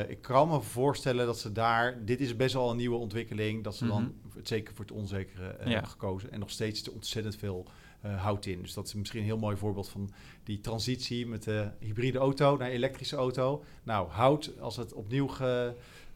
ik 0.07 0.21
kan 0.21 0.47
me 0.47 0.61
voorstellen 0.61 1.25
dat 1.25 1.39
ze 1.39 1.51
daar... 1.51 2.05
Dit 2.05 2.19
is 2.19 2.35
best 2.35 2.53
wel 2.53 2.69
een 2.69 2.77
nieuwe 2.77 2.97
ontwikkeling. 2.97 3.63
Dat 3.63 3.75
ze 3.75 3.87
dan 3.87 4.01
mhm. 4.01 4.37
het 4.37 4.47
zeker 4.47 4.73
voor 4.73 4.85
het 4.85 4.93
onzekere 4.93 5.55
hebben 5.59 5.87
gekozen. 5.87 6.31
En 6.31 6.39
nog 6.39 6.49
steeds 6.49 6.81
te 6.81 6.91
ontzettend 6.91 7.35
veel 7.35 7.67
uh, 8.07 8.21
houdt 8.21 8.45
in. 8.45 8.61
Dus 8.61 8.73
dat 8.73 8.87
is 8.87 8.93
misschien 8.93 9.19
een 9.19 9.25
heel 9.25 9.37
mooi 9.37 9.57
voorbeeld 9.57 9.89
van 9.89 10.09
die 10.43 10.59
transitie 10.59 11.27
met 11.27 11.43
de 11.43 11.69
hybride 11.79 12.17
auto 12.17 12.57
naar 12.57 12.69
elektrische 12.69 13.15
auto. 13.15 13.63
Nou, 13.83 14.09
hout, 14.09 14.51
als 14.59 14.75
het 14.75 14.93
opnieuw 14.93 15.27
ge, 15.27 15.73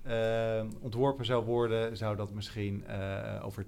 uh, 0.07 0.63
ontworpen 0.79 1.25
zou 1.25 1.45
worden, 1.45 1.97
zou 1.97 2.15
dat 2.15 2.33
misschien 2.33 2.83
uh, 2.89 3.45
over, 3.45 3.65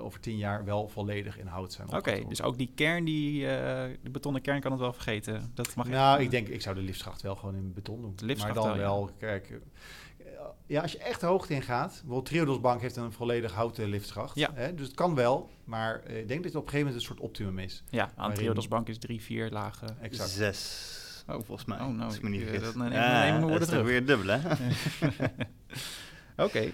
over 0.00 0.20
tien 0.20 0.36
jaar 0.36 0.64
wel 0.64 0.88
volledig 0.88 1.38
in 1.38 1.46
hout 1.46 1.72
zijn. 1.72 1.94
Oké, 1.94 2.22
dus 2.28 2.42
ook 2.42 2.58
die 2.58 2.70
kern, 2.74 3.04
die 3.04 3.40
de 4.02 4.10
betonnen 4.10 4.42
kern 4.42 4.60
kan 4.60 4.70
het 4.70 4.80
wel 4.80 4.92
vergeten. 4.92 5.50
Dat 5.54 5.74
mag 5.74 5.88
nou, 5.88 6.20
ik 6.20 6.30
denk, 6.30 6.48
ik 6.48 6.62
zou 6.62 6.74
de 6.74 6.82
liftschacht 6.82 7.22
wel 7.22 7.36
gewoon 7.36 7.54
in 7.54 7.72
beton 7.72 8.00
doen. 8.00 8.36
Maar 8.38 8.54
dan 8.54 8.76
wel, 8.76 9.10
kijk, 9.18 9.60
ja, 10.66 10.82
als 10.82 10.92
je 10.92 10.98
echt 10.98 11.20
de 11.20 11.26
hoogte 11.26 11.54
in 11.54 11.62
gaat, 11.62 11.90
bijvoorbeeld 11.90 12.26
Triodos 12.26 12.60
Bank 12.60 12.80
heeft 12.80 12.96
een 12.96 13.12
volledig 13.12 13.52
houten 13.52 13.88
liftschacht. 13.88 14.36
Ja. 14.36 14.50
Hè, 14.54 14.74
dus 14.74 14.86
het 14.86 14.96
kan 14.96 15.14
wel, 15.14 15.50
maar 15.64 16.02
uh, 16.06 16.18
ik 16.18 16.28
denk 16.28 16.42
dat 16.42 16.52
het 16.52 16.62
op 16.62 16.66
een 16.66 16.70
gegeven 16.70 16.78
moment 16.78 16.94
een 16.94 17.06
soort 17.06 17.20
optimum 17.20 17.58
is. 17.58 17.84
Ja, 17.90 18.10
aan 18.16 18.34
Triodos 18.34 18.68
Bank 18.68 18.88
is 18.88 18.98
drie, 18.98 19.22
vier 19.22 19.50
lagen. 19.50 19.96
Exact. 20.00 20.30
Zes. 20.30 21.24
Oh, 21.28 21.34
volgens 21.34 21.64
mij. 21.64 21.80
Oh, 21.80 21.88
nou, 21.88 22.14
ik 22.14 22.22
me 22.22 22.28
niet 22.28 22.42
vergis. 22.42 22.60
Dat 22.60 22.74
nemen 22.74 22.92
ja, 22.92 23.46
we 23.46 23.66
terug. 23.66 23.84
weer 23.84 24.06
dubbel, 24.06 24.38
hè? 24.38 24.40
Oké. 26.44 26.70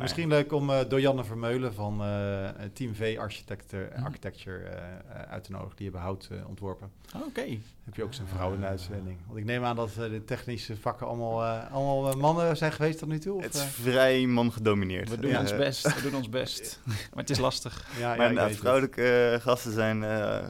Misschien 0.00 0.28
leuk 0.28 0.52
om 0.52 0.70
uh, 0.70 0.78
Dojanne 0.88 1.24
Vermeulen 1.24 1.74
van 1.74 2.00
uh, 2.02 2.48
Team 2.72 2.94
V 2.94 3.16
Architecture, 3.18 3.88
mhm. 3.94 4.04
Architecture 4.04 4.58
uh, 4.58 5.22
uit 5.30 5.44
te 5.44 5.50
nodigen. 5.50 5.76
Die 5.76 5.84
hebben 5.84 6.04
hout 6.04 6.28
ontworpen. 6.46 6.90
Oké. 7.26 7.58
Heb 7.84 7.96
je 7.96 8.02
ook 8.02 8.14
zijn 8.14 8.28
vrouw 8.28 8.52
in 8.52 8.60
de 8.60 8.66
uitzending. 8.66 9.18
Want 9.26 9.38
ik 9.38 9.44
neem 9.44 9.64
aan 9.64 9.76
dat 9.76 9.94
de 9.94 10.22
technische 10.24 10.76
vakken 10.76 11.06
allemaal, 11.06 11.42
allemaal 11.52 12.16
mannen 12.16 12.56
zijn 12.56 12.72
geweest 12.72 12.98
tot 12.98 13.08
nu 13.08 13.18
toe. 13.18 13.36
Of, 13.36 13.42
het 13.42 13.54
is 13.54 13.62
vrij 13.62 14.26
man 14.26 14.52
gedomineerd. 14.52 15.08
We 15.08 15.18
doen 15.18 15.36
ons 15.36 15.56
best. 15.56 15.94
We 15.94 16.02
doen 16.02 16.14
ons 16.14 16.28
best. 16.40 16.80
maar 16.84 16.96
het 17.14 17.30
is 17.30 17.38
lastig. 17.38 17.86
Ja, 17.98 18.14
maar 18.14 18.32
ja, 18.32 18.50
vrouwelijke 18.50 19.38
gasten 19.40 19.72
zijn, 19.72 20.04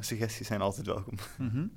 suggesties 0.05 0.47
zijn 0.47 0.61
altijd 0.61 0.87
welkom. 0.87 1.15
Mm 1.39 1.71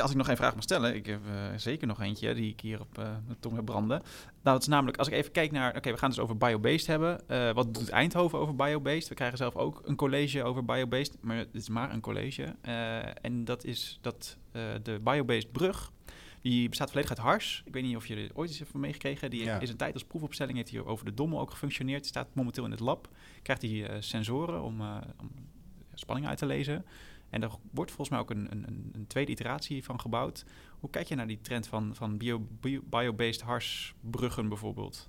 als 0.00 0.10
ik 0.10 0.16
nog 0.16 0.26
geen 0.26 0.36
vraag 0.36 0.54
mag 0.54 0.62
stellen, 0.62 0.94
ik 0.94 1.06
heb 1.06 1.20
uh, 1.26 1.32
zeker 1.56 1.86
nog 1.86 2.00
eentje 2.00 2.34
die 2.34 2.50
ik 2.50 2.60
hier 2.60 2.80
op 2.80 2.98
uh, 2.98 3.04
de 3.28 3.36
tong 3.40 3.56
heb 3.56 3.64
branden. 3.64 4.02
Nou, 4.42 4.54
het 4.56 4.62
is 4.62 4.68
namelijk, 4.68 4.96
als 4.96 5.08
ik 5.08 5.14
even 5.14 5.32
kijk 5.32 5.50
naar, 5.50 5.76
oké, 5.76 5.90
we 5.90 5.98
gaan 5.98 6.08
het 6.08 6.18
dus 6.18 6.24
over 6.24 6.36
biobased 6.36 6.86
hebben. 6.86 7.20
Uh, 7.28 7.50
wat 7.52 7.74
doet 7.74 7.88
Eindhoven 7.88 8.38
over 8.38 8.56
biobased? 8.56 9.08
We 9.08 9.14
krijgen 9.14 9.38
zelf 9.38 9.56
ook 9.56 9.82
een 9.84 9.96
college 9.96 10.42
over 10.42 10.64
biobased, 10.64 11.16
maar 11.20 11.36
het 11.36 11.48
is 11.52 11.68
maar 11.68 11.92
een 11.92 12.00
college. 12.00 12.54
en 13.22 13.44
dat 13.44 13.64
is 13.64 13.98
dat 14.00 14.36
de 14.82 15.00
biobased 15.02 15.52
brug, 15.52 15.92
die 16.40 16.68
bestaat 16.68 16.90
volledig 16.90 17.10
uit 17.10 17.20
hars. 17.20 17.62
Ik 17.64 17.72
weet 17.72 17.82
niet 17.82 17.96
of 17.96 18.06
je 18.06 18.16
er 18.16 18.30
ooit 18.34 18.50
eens 18.50 18.62
van 18.70 18.80
meegekregen. 18.80 19.30
Die 19.30 19.42
is 19.42 19.70
een 19.70 19.76
tijd 19.76 19.94
als 19.94 20.04
proefopstelling, 20.04 20.56
heeft 20.56 20.70
hier 20.70 20.86
over 20.86 21.04
de 21.04 21.14
dommel 21.14 21.40
ook 21.40 21.50
gefunctioneerd. 21.50 22.00
Die 22.00 22.08
staat 22.08 22.34
momenteel 22.34 22.64
in 22.64 22.70
het 22.70 22.80
lab. 22.80 23.08
Krijgt 23.42 23.62
hij 23.62 24.00
sensoren 24.00 24.62
om, 24.62 24.80
om 25.20 25.30
spanning 25.94 26.28
uit 26.28 26.38
te 26.38 26.46
lezen. 26.46 26.84
En 27.30 27.42
er 27.42 27.50
wordt 27.70 27.90
volgens 27.90 28.08
mij 28.08 28.18
ook 28.18 28.30
een, 28.30 28.46
een, 28.50 28.90
een, 28.92 29.06
tweede 29.06 29.30
iteratie 29.30 29.84
van 29.84 30.00
gebouwd. 30.00 30.44
Hoe 30.80 30.90
kijk 30.90 31.06
je 31.06 31.14
naar 31.14 31.26
die 31.26 31.40
trend 31.40 31.66
van, 31.66 31.94
van 31.94 32.16
bio, 32.16 32.46
bio-based 32.84 33.40
harsbruggen 33.40 34.48
bijvoorbeeld? 34.48 35.08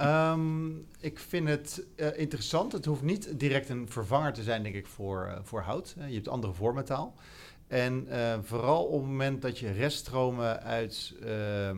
Um, 0.00 0.86
ik 1.00 1.18
vind 1.18 1.48
het 1.48 1.86
uh, 1.96 2.18
interessant. 2.18 2.72
Het 2.72 2.84
hoeft 2.84 3.02
niet 3.02 3.38
direct 3.38 3.68
een 3.68 3.88
vervanger 3.88 4.32
te 4.32 4.42
zijn, 4.42 4.62
denk 4.62 4.74
ik, 4.74 4.86
voor, 4.86 5.26
uh, 5.26 5.38
voor 5.42 5.60
hout. 5.60 5.94
Uh, 5.98 6.08
je 6.08 6.14
hebt 6.14 6.28
andere 6.28 6.52
vormetaal. 6.52 7.14
En 7.66 8.06
vooral 8.42 8.84
op 8.84 9.00
het 9.00 9.10
moment 9.10 9.42
dat 9.42 9.58
je 9.58 9.70
reststromen 9.70 10.62
uit 10.62 11.14
ehm, 11.22 11.76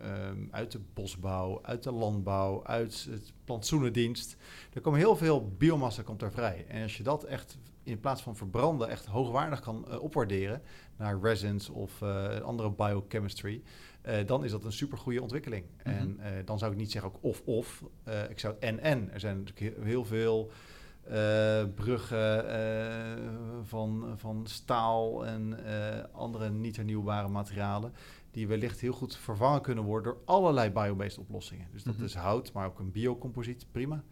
ehm, 0.00 0.46
uit 0.50 0.72
de 0.72 0.80
bosbouw, 0.94 1.58
uit 1.62 1.82
de 1.82 1.92
landbouw, 1.92 2.64
uit 2.64 3.06
het 3.10 3.32
plantsoenendienst. 3.44 4.36
Er 4.72 4.80
komen 4.80 4.98
heel 4.98 5.16
veel 5.16 5.52
biomassa 5.58 6.02
komt 6.02 6.20
daar 6.20 6.32
vrij. 6.32 6.64
En 6.68 6.82
als 6.82 6.96
je 6.96 7.02
dat 7.02 7.24
echt 7.24 7.58
in 7.86 8.00
plaats 8.00 8.22
van 8.22 8.36
verbranden 8.36 8.88
echt 8.88 9.06
hoogwaardig 9.06 9.60
kan 9.60 9.84
uh, 9.88 10.02
opwaarderen 10.02 10.62
naar 10.96 11.20
resins 11.20 11.68
of 11.68 12.00
uh, 12.00 12.40
andere 12.40 12.70
biochemistry, 12.70 13.62
uh, 14.06 14.14
dan 14.26 14.44
is 14.44 14.50
dat 14.50 14.64
een 14.64 14.72
super 14.72 14.98
goede 14.98 15.22
ontwikkeling. 15.22 15.64
Mm 15.84 15.92
-hmm. 15.92 16.20
En 16.20 16.44
dan 16.44 16.58
zou 16.58 16.72
ik 16.72 16.78
niet 16.78 16.90
zeggen 16.90 17.12
ook 17.14 17.18
of-of, 17.22 17.82
ik 18.28 18.38
zou 18.38 18.54
en-en. 18.60 19.12
Er 19.12 19.20
zijn 19.20 19.38
natuurlijk 19.44 19.84
heel 19.84 20.04
veel 20.04 20.50
bruggen 21.74 22.44
van, 23.64 24.14
van 24.16 24.46
staal 24.46 25.26
en 25.26 25.58
andere 26.12 26.50
niet 26.50 26.76
hernieuwbare 26.76 27.28
materialen 27.28 27.92
die 28.30 28.46
wellicht 28.46 28.80
heel 28.80 28.92
goed 28.92 29.16
vervangen 29.16 29.60
kunnen 29.60 29.84
worden 29.84 30.12
door 30.12 30.22
allerlei 30.24 30.70
biobased 30.70 31.18
oplossingen. 31.18 31.68
Dus 31.72 31.82
dat 31.82 31.92
mm 31.92 31.98
-hmm. 31.98 32.08
is 32.08 32.14
hout, 32.14 32.52
maar 32.52 32.66
ook 32.66 32.78
een 32.78 32.92
biocomposiet, 32.92 33.66
prima 33.72 34.04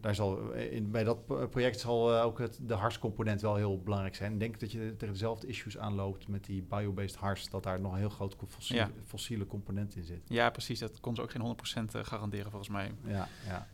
daar 0.00 0.14
zal, 0.14 0.52
in, 0.52 0.90
bij 0.90 1.04
dat 1.04 1.50
project 1.50 1.80
zal 1.80 2.14
uh, 2.14 2.24
ook 2.24 2.38
het, 2.38 2.58
de 2.62 2.74
harscomponent 2.74 3.40
wel 3.40 3.56
heel 3.56 3.82
belangrijk 3.82 4.14
zijn. 4.14 4.32
Ik 4.32 4.38
denk 4.38 4.60
dat 4.60 4.72
je 4.72 4.94
tegen 4.96 5.14
dezelfde 5.14 5.46
issues 5.46 5.78
aanloopt 5.78 6.28
met 6.28 6.44
die 6.44 6.62
biobased 6.62 7.16
hars, 7.16 7.48
dat 7.48 7.62
daar 7.62 7.80
nog 7.80 7.92
een 7.92 7.98
heel 7.98 8.08
groot 8.08 8.36
fossiele, 8.48 8.82
ja. 8.82 8.90
fossiele 9.06 9.46
component 9.46 9.96
in 9.96 10.04
zit. 10.04 10.20
Ja, 10.26 10.50
precies. 10.50 10.78
Dat 10.78 11.00
kon 11.00 11.14
ze 11.14 11.22
ook 11.22 11.30
geen 11.30 11.56
100% 11.96 12.00
garanderen 12.00 12.50
volgens 12.50 12.70
mij. 12.70 12.92
Ja, 13.04 13.28
ja. 13.46 13.66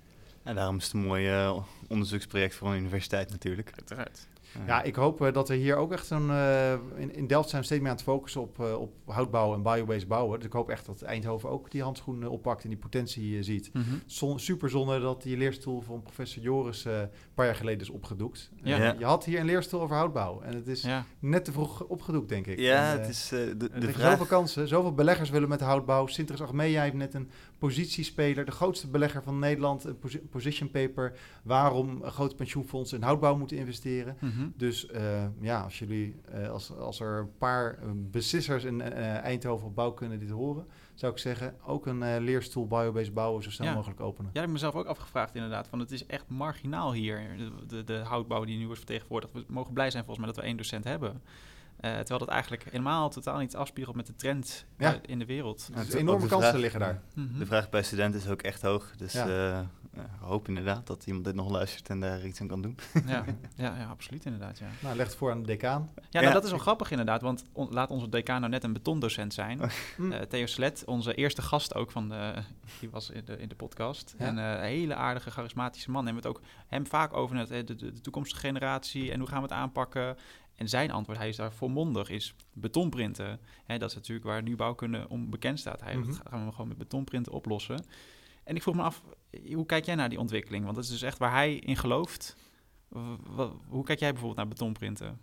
En 0.42 0.54
daarom 0.54 0.76
is 0.76 0.84
het 0.84 0.92
een 0.92 1.04
mooi 1.04 1.44
uh, 1.44 1.62
onderzoeksproject 1.88 2.54
voor 2.54 2.70
een 2.70 2.78
universiteit 2.78 3.30
natuurlijk. 3.30 3.72
Uiteraard. 3.74 4.26
Ja, 4.66 4.82
ik 4.82 4.94
hoop 4.94 5.20
uh, 5.20 5.32
dat 5.32 5.48
er 5.48 5.56
hier 5.56 5.76
ook 5.76 5.92
echt 5.92 6.10
een... 6.10 6.28
Uh, 6.28 6.72
in, 6.72 7.14
in, 7.14 7.26
Delft 7.26 7.48
zijn 7.48 7.60
we 7.60 7.66
steeds 7.66 7.80
meer 7.82 7.90
aan 7.90 7.96
het 7.96 8.04
focussen 8.04 8.40
op, 8.40 8.58
uh, 8.60 8.80
op 8.80 8.92
houtbouw 9.06 9.54
en 9.54 9.62
biobased 9.62 10.08
bouwen. 10.08 10.38
Dus 10.38 10.46
ik 10.46 10.52
hoop 10.52 10.70
echt 10.70 10.86
dat 10.86 11.02
Eindhoven 11.02 11.50
ook 11.50 11.70
die 11.70 11.82
handschoenen 11.82 12.30
oppakt 12.30 12.62
en 12.62 12.68
die 12.68 12.78
potentie 12.78 13.42
ziet. 13.42 13.70
Mm 13.72 13.82
-hmm. 13.82 14.02
Zon, 14.06 14.40
super 14.40 14.70
zonde 14.70 15.00
dat 15.00 15.22
die 15.22 15.36
leerstoel 15.36 15.80
van 15.80 16.02
professor 16.02 16.42
Joris 16.42 16.84
een 16.84 17.08
paar 17.34 17.46
jaar 17.46 17.54
geleden 17.54 17.80
is 17.80 17.90
opgedoekt. 17.90 18.50
Ja. 18.62 18.76
ja. 18.76 18.94
Je 18.98 19.04
had 19.04 19.24
hier 19.24 19.40
een 19.40 19.46
leerstoel 19.46 19.80
over 19.80 19.96
houtbouw 19.96 20.40
en 20.40 20.54
het 20.54 20.66
is 20.66 20.82
ja. 20.82 21.04
net 21.18 21.44
te 21.44 21.52
vroeg 21.52 21.84
opgedoekt, 21.84 22.28
denk 22.28 22.46
ik. 22.46 22.58
Ja, 22.58 22.92
en, 22.92 23.00
het 23.00 23.08
is 23.08 23.28
de, 23.28 23.56
de 23.56 23.92
vraag... 23.92 24.10
Zoveel 24.10 24.26
kansen, 24.26 24.68
zoveel 24.68 24.94
beleggers 24.94 25.30
willen 25.30 25.48
met 25.48 25.60
houtbouw. 25.60 26.06
Sinteres 26.06 26.42
Achmea 26.42 26.82
heeft 26.82 26.94
net 26.94 27.14
een 27.14 27.30
positiespeler, 27.62 28.44
de 28.44 28.50
grootste 28.50 28.88
belegger 28.88 29.22
van 29.22 29.38
Nederland, 29.38 29.84
een 29.84 29.98
position 30.30 30.70
paper, 30.70 31.18
waarom 31.42 32.04
grote 32.04 32.34
pensioenfondsen 32.34 32.98
in 32.98 33.04
houtbouw 33.04 33.36
moeten 33.36 33.56
investeren. 33.56 34.16
Mm 34.20 34.30
-hmm. 34.30 34.52
Dus 34.56 34.90
uh, 34.90 35.24
ja, 35.40 35.60
als 35.60 35.78
jullie, 35.78 36.14
uh, 36.34 36.50
als, 36.50 36.76
als 36.76 37.00
er 37.00 37.18
een 37.18 37.36
paar 37.38 37.78
beslissers 37.94 38.64
in 38.64 38.80
Eindhoven 38.80 39.66
op 39.66 39.74
bouwkunde 39.74 40.18
dit 40.18 40.30
horen, 40.30 40.66
zou 40.94 41.12
ik 41.12 41.18
zeggen, 41.18 41.54
ook 41.66 41.86
een 41.86 42.20
leerstoel 42.20 42.66
biobased 42.66 43.14
bouwen 43.14 43.42
zo 43.42 43.50
snel 43.50 43.68
ja. 43.68 43.74
mogelijk 43.74 44.00
openen. 44.00 44.30
Ja, 44.32 44.40
ik 44.40 44.46
heb 44.46 44.54
mezelf 44.54 44.74
ook 44.74 44.86
afgevraagd 44.86 45.34
inderdaad, 45.34 45.68
van 45.68 45.78
het 45.78 45.90
is 45.90 46.06
echt 46.06 46.28
marginaal 46.28 46.92
hier, 46.92 47.36
de, 47.36 47.66
de, 47.66 47.84
de 47.84 47.98
houtbouw 47.98 48.44
die 48.44 48.58
nu 48.58 48.64
wordt 48.64 48.78
vertegenwoordigd. 48.78 49.32
We 49.32 49.44
mogen 49.46 49.72
blij 49.72 49.90
zijn 49.90 50.04
volgens 50.04 50.26
mij 50.26 50.34
dat 50.34 50.42
we 50.42 50.48
één 50.48 50.56
docent 50.56 50.84
hebben. 50.84 51.22
Uh, 51.84 51.90
terwijl 51.90 52.18
dat 52.18 52.28
eigenlijk 52.28 52.64
helemaal 52.64 53.10
totaal 53.10 53.38
niet 53.38 53.56
afspiegelt 53.56 53.96
met 53.96 54.06
de 54.06 54.14
trend 54.14 54.66
ja. 54.78 54.94
uh, 54.94 54.98
in 55.06 55.18
de 55.18 55.26
wereld. 55.26 55.68
Ja, 55.74 55.84
dus 55.84 55.94
enorme 55.94 56.26
kansen 56.26 56.48
vraag, 56.48 56.60
liggen 56.60 56.80
daar. 56.80 57.00
-hmm. 57.14 57.38
De 57.38 57.46
vraag 57.46 57.70
bij 57.70 57.82
studenten 57.82 58.20
is 58.20 58.28
ook 58.28 58.42
echt 58.42 58.62
hoog. 58.62 58.92
Dus 58.96 59.12
ja. 59.12 59.26
uh, 59.26 59.60
ik 59.94 60.02
hoop 60.20 60.48
inderdaad 60.48 60.86
dat 60.86 61.06
iemand 61.06 61.24
dit 61.24 61.34
nog 61.34 61.50
luistert 61.50 61.88
en 61.88 62.00
daar 62.00 62.26
iets 62.26 62.40
aan 62.40 62.46
kan 62.46 62.62
doen. 62.62 62.78
Ja, 63.06 63.24
ja, 63.56 63.76
ja 63.76 63.86
absoluut 63.90 64.24
inderdaad. 64.24 64.58
Ja. 64.58 64.66
Nou, 64.80 64.96
leg 64.96 65.06
het 65.06 65.16
voor 65.16 65.30
aan 65.30 65.40
de 65.40 65.46
decaan. 65.46 65.90
Ja, 66.10 66.20
nou, 66.20 66.32
dat 66.32 66.44
is 66.44 66.50
wel 66.50 66.58
grappig 66.58 66.90
inderdaad. 66.90 67.22
Want 67.22 67.44
on, 67.52 67.68
laat 67.70 67.90
onze 67.90 68.08
decaan 68.08 68.40
nou 68.40 68.52
net 68.52 68.64
een 68.64 68.72
betondocent 68.72 69.34
zijn. 69.34 69.60
Mm. 69.96 70.28
Theo 70.28 70.46
Slet, 70.46 70.82
onze 70.86 71.14
eerste 71.14 71.42
gast 71.42 71.74
ook 71.74 71.90
van 71.90 72.08
de... 72.08 72.34
Die 72.80 72.90
was 72.90 73.10
in 73.10 73.24
de, 73.24 73.38
in 73.38 73.48
de 73.48 73.54
podcast. 73.54 74.14
En 74.18 74.36
een 74.36 74.60
hele 74.60 74.94
aardige, 74.94 75.30
charismatische 75.30 75.90
man. 75.90 76.06
En 76.06 76.10
we 76.10 76.16
het 76.16 76.28
ook 76.28 76.40
hem 76.66 76.86
vaak 76.86 77.12
over 77.12 77.36
het, 77.36 77.48
de, 77.48 77.64
de, 77.64 77.74
de 77.74 78.00
toekomstige 78.00 78.40
generatie 78.40 79.12
en 79.12 79.18
hoe 79.18 79.28
gaan 79.28 79.42
we 79.42 79.48
het 79.48 79.56
aanpakken. 79.56 80.16
En 80.54 80.68
zijn 80.68 80.90
antwoord, 80.90 81.18
hij 81.18 81.28
is 81.28 81.36
daar 81.36 81.52
volmondig, 81.52 82.10
is 82.10 82.34
betonprinten. 82.52 83.40
Hè, 83.64 83.78
dat 83.78 83.88
is 83.88 83.94
natuurlijk 83.94 84.26
waar 84.26 84.42
nu 84.42 84.56
bouwkunde 84.56 85.06
om 85.08 85.30
bekend 85.30 85.58
staat. 85.58 85.80
Hij 85.80 85.96
mm 85.96 86.02
-hmm. 86.02 86.14
gaan 86.24 86.44
we 86.44 86.50
gewoon 86.50 86.68
met 86.68 86.78
betonprinten 86.78 87.32
oplossen. 87.32 87.84
En 88.44 88.56
ik 88.56 88.62
vroeg 88.62 88.74
me 88.74 88.82
af, 88.82 89.02
hoe 89.52 89.66
kijk 89.66 89.84
jij 89.84 89.94
naar 89.94 90.08
die 90.08 90.18
ontwikkeling? 90.18 90.64
Want 90.64 90.76
dat 90.76 90.84
is 90.84 90.90
dus 90.90 91.02
echt 91.02 91.18
waar 91.18 91.32
hij 91.32 91.54
in 91.54 91.76
gelooft. 91.76 92.36
Hoe 93.68 93.84
kijk 93.84 93.98
jij 93.98 94.10
bijvoorbeeld 94.10 94.36
naar 94.36 94.48
betonprinten? 94.48 95.20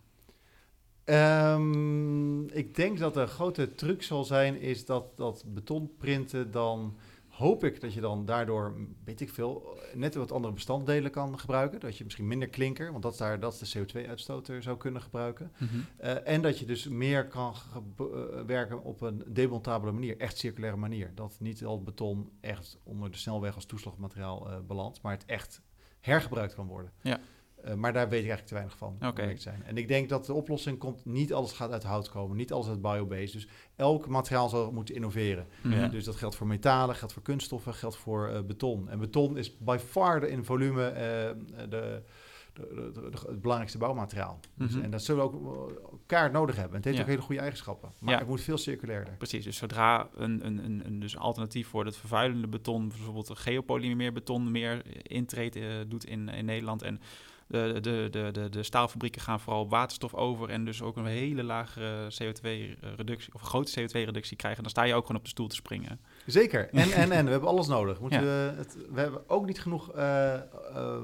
Um, 1.05 2.49
ik 2.49 2.75
denk 2.75 2.97
dat 2.97 3.13
de 3.13 3.25
grote 3.25 3.75
truc 3.75 4.03
zal 4.03 4.23
zijn, 4.23 4.59
is 4.61 4.85
dat, 4.85 5.17
dat 5.17 5.43
betonprinten 5.47 6.51
dan 6.51 6.97
hoop 7.39 7.63
ik 7.63 7.81
dat 7.81 7.93
je 7.93 8.01
dan 8.01 8.25
daardoor, 8.25 8.75
weet 9.03 9.21
ik 9.21 9.29
veel, 9.29 9.77
net 9.93 10.15
wat 10.15 10.31
andere 10.31 10.53
bestanddelen 10.53 11.11
kan 11.11 11.39
gebruiken. 11.39 11.79
Dat 11.79 11.97
je 11.97 12.03
misschien 12.03 12.27
minder 12.27 12.49
klinker, 12.49 12.91
want 12.91 13.03
dat 13.03 13.11
is, 13.11 13.17
daar, 13.17 13.39
dat 13.39 13.61
is 13.61 13.71
de 13.71 13.79
CO2-uitstoot 13.79 14.51
zou 14.59 14.77
kunnen 14.77 15.01
gebruiken. 15.01 15.51
Mm 15.57 15.67
-hmm. 15.67 15.85
uh, 16.01 16.27
en 16.27 16.41
dat 16.41 16.59
je 16.59 16.65
dus 16.65 16.87
meer 16.87 17.27
kan 17.27 17.53
uh, 17.99 18.05
werken 18.45 18.83
op 18.83 19.01
een 19.01 19.23
demontabele 19.27 19.91
manier, 19.91 20.17
echt 20.17 20.37
circulaire 20.37 20.77
manier. 20.77 21.11
Dat 21.15 21.35
niet 21.39 21.65
al 21.65 21.83
beton 21.83 22.31
echt 22.41 22.77
onder 22.83 23.11
de 23.11 23.17
snelweg 23.17 23.55
als 23.55 23.65
toeslagmateriaal 23.65 24.49
uh, 24.49 24.57
belandt, 24.67 25.01
maar 25.01 25.13
het 25.13 25.25
echt 25.25 25.61
hergebruikt 25.99 26.55
kan 26.55 26.67
worden. 26.67 26.91
Ja. 27.01 27.19
Uh, 27.65 27.73
maar 27.73 27.93
daar 27.93 28.09
weet 28.09 28.23
ik 28.23 28.29
eigenlijk 28.29 28.47
te 28.47 28.53
weinig 28.53 28.77
van. 28.77 28.97
Okay. 29.09 29.37
Zijn. 29.37 29.63
En 29.65 29.77
ik 29.77 29.87
denk 29.87 30.09
dat 30.09 30.25
de 30.25 30.33
oplossing 30.33 30.77
komt, 30.77 31.05
niet 31.05 31.33
alles 31.33 31.51
gaat 31.51 31.71
uit 31.71 31.83
hout 31.83 32.09
komen, 32.09 32.37
niet 32.37 32.53
alles 32.53 32.67
uit 32.67 32.81
biobased. 32.81 33.33
Dus 33.33 33.47
elk 33.75 34.07
materiaal 34.07 34.49
zal 34.49 34.71
moeten 34.71 34.95
innoveren. 34.95 35.47
Ja. 35.63 35.87
Dus 35.87 36.03
dat 36.03 36.15
geldt 36.15 36.35
voor 36.35 36.47
metalen, 36.47 36.95
geldt 36.95 37.13
voor 37.13 37.23
kunststoffen, 37.23 37.73
geldt 37.73 37.95
voor 37.95 38.29
uh, 38.29 38.41
beton. 38.41 38.89
En 38.89 38.99
beton 38.99 39.37
is 39.37 39.57
by 39.57 39.77
far 39.85 40.19
de, 40.19 40.29
in 40.29 40.45
volume 40.45 40.89
uh, 40.89 40.97
de, 41.69 42.03
de, 42.53 42.91
de, 42.93 43.09
het 43.11 43.41
belangrijkste 43.41 43.77
bouwmateriaal. 43.77 44.39
Mhm. 44.53 44.67
Dus, 44.67 44.81
en 44.81 44.91
dat 44.91 45.03
zullen 45.03 45.23
we 45.23 45.31
ook 45.31 45.71
elkaar 45.91 46.31
nodig 46.31 46.55
hebben. 46.55 46.71
En 46.71 46.77
het 46.77 46.85
heeft 46.85 46.97
ja. 46.97 47.03
ook 47.03 47.09
hele 47.09 47.21
goede 47.21 47.41
eigenschappen. 47.41 47.91
Maar 47.99 48.13
Ja. 48.13 48.19
het 48.19 48.27
moet 48.27 48.41
veel 48.41 48.57
circulairder. 48.57 49.13
Precies, 49.17 49.43
dus 49.43 49.57
zodra 49.57 50.09
een, 50.15 50.45
een, 50.45 50.65
een, 50.65 50.85
een 50.85 50.99
dus 50.99 51.17
alternatief 51.17 51.67
voor 51.67 51.85
het 51.85 51.97
vervuilende 51.97 52.47
beton, 52.47 52.87
bijvoorbeeld 52.87 53.29
een 53.29 53.37
geopolymeer 53.37 54.13
beton, 54.13 54.51
meer 54.51 54.81
intrede 55.07 55.59
uh, 55.59 55.75
doet 55.87 56.05
in, 56.05 56.29
in 56.29 56.45
Nederland 56.45 56.81
en 56.81 57.01
de, 57.49 57.79
de, 57.81 58.07
de, 58.11 58.29
de, 58.31 58.49
de 58.49 58.63
staalfabrieken 58.63 59.21
gaan 59.21 59.39
vooral 59.39 59.61
op 59.61 59.69
waterstof 59.69 60.13
over 60.13 60.49
en 60.49 60.65
dus 60.65 60.81
ook 60.81 60.97
een 60.97 61.05
hele 61.05 61.43
lage 61.43 62.07
CO2-reductie 62.11 63.33
of 63.33 63.41
een 63.41 63.47
grote 63.47 63.81
CO2-reductie 63.81 64.37
krijgen, 64.37 64.61
dan 64.61 64.71
sta 64.71 64.83
je 64.83 64.93
ook 64.93 65.01
gewoon 65.01 65.17
op 65.17 65.23
de 65.23 65.29
stoel 65.29 65.47
te 65.47 65.55
springen. 65.55 65.99
Zeker. 66.25 66.69
En, 66.69 66.91
en, 67.03 67.11
en 67.11 67.25
we 67.25 67.31
hebben 67.31 67.49
alles 67.49 67.67
nodig. 67.67 67.99
Moeten 67.99 68.19
ja. 68.19 68.25
we, 68.25 68.53
het, 68.57 68.77
we 68.91 68.99
hebben 68.99 69.29
ook 69.29 69.45
niet 69.45 69.61
genoeg 69.61 69.95
uh, 69.95 70.33
uh, 70.75 70.97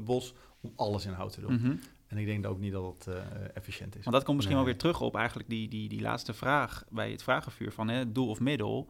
bos 0.00 0.34
om 0.60 0.72
alles 0.76 1.06
in 1.06 1.12
hout 1.12 1.32
te 1.32 1.40
doen. 1.40 1.52
Mm 1.52 1.58
-hmm. 1.58 1.80
En 2.06 2.18
ik 2.18 2.26
denk 2.26 2.46
ook 2.46 2.58
niet 2.58 2.72
dat 2.72 2.94
het 2.94 3.06
uh, 3.06 3.22
efficiënt 3.54 3.96
is. 3.96 4.02
Want 4.02 4.16
dat 4.16 4.24
komt 4.24 4.36
misschien 4.36 4.56
nee. 4.56 4.64
wel 4.64 4.74
weer 4.74 4.82
terug 4.82 5.00
op 5.00 5.16
eigenlijk 5.16 5.48
die, 5.48 5.68
die, 5.68 5.88
die 5.88 6.00
laatste 6.00 6.32
vraag 6.32 6.84
bij 6.88 7.10
het 7.10 7.22
vragenvuur 7.22 7.72
van 7.72 7.88
hè, 7.88 8.12
doel 8.12 8.28
of 8.28 8.40
middel. 8.40 8.88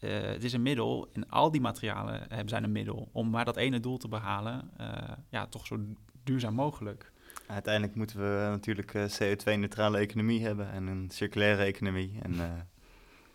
Uh, 0.00 0.20
het 0.20 0.44
is 0.44 0.52
een 0.52 0.62
middel 0.62 1.08
en 1.12 1.28
al 1.28 1.50
die 1.50 1.60
materialen 1.60 2.20
hebben 2.28 2.48
zijn 2.48 2.64
een 2.64 2.72
middel 2.72 3.08
om 3.12 3.30
maar 3.30 3.44
dat 3.44 3.56
ene 3.56 3.80
doel 3.80 3.96
te 3.96 4.08
behalen. 4.08 4.70
Uh, 4.80 4.86
ja, 5.30 5.46
toch 5.46 5.66
zo 5.66 5.78
duurzaam 6.24 6.54
mogelijk. 6.54 7.12
Uiteindelijk 7.46 7.94
moeten 7.94 8.16
we 8.16 8.46
natuurlijk 8.50 8.94
uh, 8.94 9.04
CO2-neutrale 9.04 9.98
economie 9.98 10.44
hebben 10.44 10.70
en 10.70 10.86
een 10.86 11.10
circulaire 11.10 11.62
economie. 11.62 12.18
En 12.22 12.32
uh, 12.32 12.44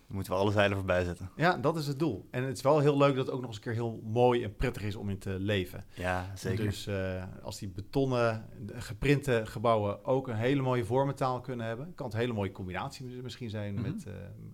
moeten 0.06 0.32
we 0.32 0.38
alle 0.38 0.52
zeilen 0.52 0.76
voorbij 0.76 1.04
zetten. 1.04 1.30
Ja, 1.36 1.56
dat 1.56 1.76
is 1.76 1.86
het 1.86 1.98
doel. 1.98 2.28
En 2.30 2.44
het 2.44 2.56
is 2.56 2.62
wel 2.62 2.78
heel 2.78 2.96
leuk 2.96 3.16
dat 3.16 3.26
het 3.26 3.34
ook 3.34 3.40
nog 3.40 3.48
eens 3.48 3.56
een 3.56 3.62
keer 3.62 3.72
heel 3.72 4.00
mooi 4.04 4.44
en 4.44 4.56
prettig 4.56 4.82
is 4.82 4.96
om 4.96 5.08
in 5.08 5.18
te 5.18 5.30
leven. 5.38 5.84
Ja, 5.94 6.32
zeker. 6.34 6.64
Dus 6.64 6.86
uh, 6.86 7.24
als 7.42 7.58
die 7.58 7.68
betonnen, 7.68 8.48
geprinte 8.66 9.42
gebouwen 9.44 10.04
ook 10.04 10.28
een 10.28 10.36
hele 10.36 10.62
mooie 10.62 10.84
vormentaal 10.84 11.40
kunnen 11.40 11.66
hebben, 11.66 11.94
kan 11.94 12.06
het 12.06 12.14
een 12.14 12.20
hele 12.20 12.32
mooie 12.32 12.52
combinatie 12.52 13.22
misschien 13.22 13.50
zijn 13.50 13.74
mm 13.74 13.84
-hmm. 13.84 13.92
met, 13.92 14.06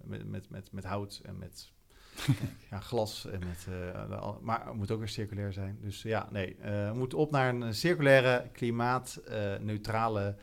met, 0.04 0.26
met, 0.26 0.50
met, 0.50 0.72
met 0.72 0.84
hout 0.84 1.20
en 1.24 1.38
met 1.38 1.72
ja, 2.70 2.80
glas. 2.80 3.26
En 3.26 3.38
met, 3.38 3.66
uh, 3.68 4.36
maar 4.40 4.66
het 4.66 4.74
moet 4.74 4.90
ook 4.90 4.98
weer 4.98 5.08
circulair 5.08 5.52
zijn. 5.52 5.78
Dus 5.80 6.02
ja, 6.02 6.28
nee. 6.30 6.56
Uh, 6.58 6.64
we 6.64 6.98
moeten 6.98 7.18
op 7.18 7.30
naar 7.30 7.54
een 7.54 7.74
circulaire, 7.74 8.48
klimaatneutrale 8.52 10.36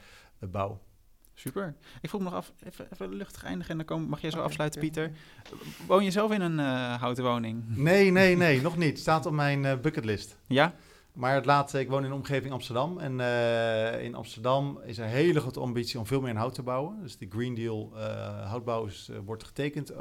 uh, 0.44 0.50
bouw. 0.50 0.82
Super. 1.34 1.76
Ik 2.02 2.10
vroeg 2.10 2.22
me 2.22 2.30
nog 2.30 2.38
af, 2.38 2.54
even, 2.64 2.88
even 2.94 3.14
luchtig 3.14 3.44
eindigen 3.44 3.72
en 3.72 3.78
dan 3.78 3.86
kom, 3.86 4.10
mag 4.10 4.22
jij 4.22 4.30
zo 4.30 4.36
okay, 4.36 4.50
afsluiten, 4.50 4.82
okay. 4.82 4.92
Pieter. 4.92 5.18
Woon 5.88 6.04
je 6.04 6.12
zelf 6.12 6.32
in 6.32 6.42
een 6.42 6.60
houten 6.98 7.24
woning? 7.24 7.64
Nee, 7.76 8.12
nee, 8.12 8.36
nee, 8.36 8.62
nog 8.62 8.78
niet. 8.78 8.90
Het 8.90 9.00
staat 9.00 9.26
op 9.26 9.34
mijn 9.34 9.82
bucketlist. 9.82 10.38
Ja? 10.48 10.74
Maar 11.14 11.36
het 11.36 11.46
laatste, 11.46 11.80
ik 11.80 11.90
woon 11.90 12.04
in 12.04 12.10
de 12.10 12.16
omgeving 12.16 12.54
Amsterdam. 12.54 12.98
En 12.98 13.20
uh, 13.20 14.04
in 14.04 14.16
Amsterdam 14.16 14.80
is 14.86 14.98
er 14.98 15.04
een 15.04 15.10
hele 15.10 15.40
grote 15.40 15.60
ambitie 15.60 16.00
om 16.00 16.06
veel 16.06 16.22
meer 16.22 16.30
in 16.30 16.36
hout 16.36 16.54
te 16.54 16.64
bouwen. 16.64 17.02
Dus 17.02 17.18
de 17.18 17.28
Green 17.30 17.56
Deal 17.56 17.92
uh, 17.96 18.02
houtbouw 18.50 18.86
is, 18.86 19.10
uh, 19.12 19.18
wordt 19.26 19.44
getekend 19.44 19.94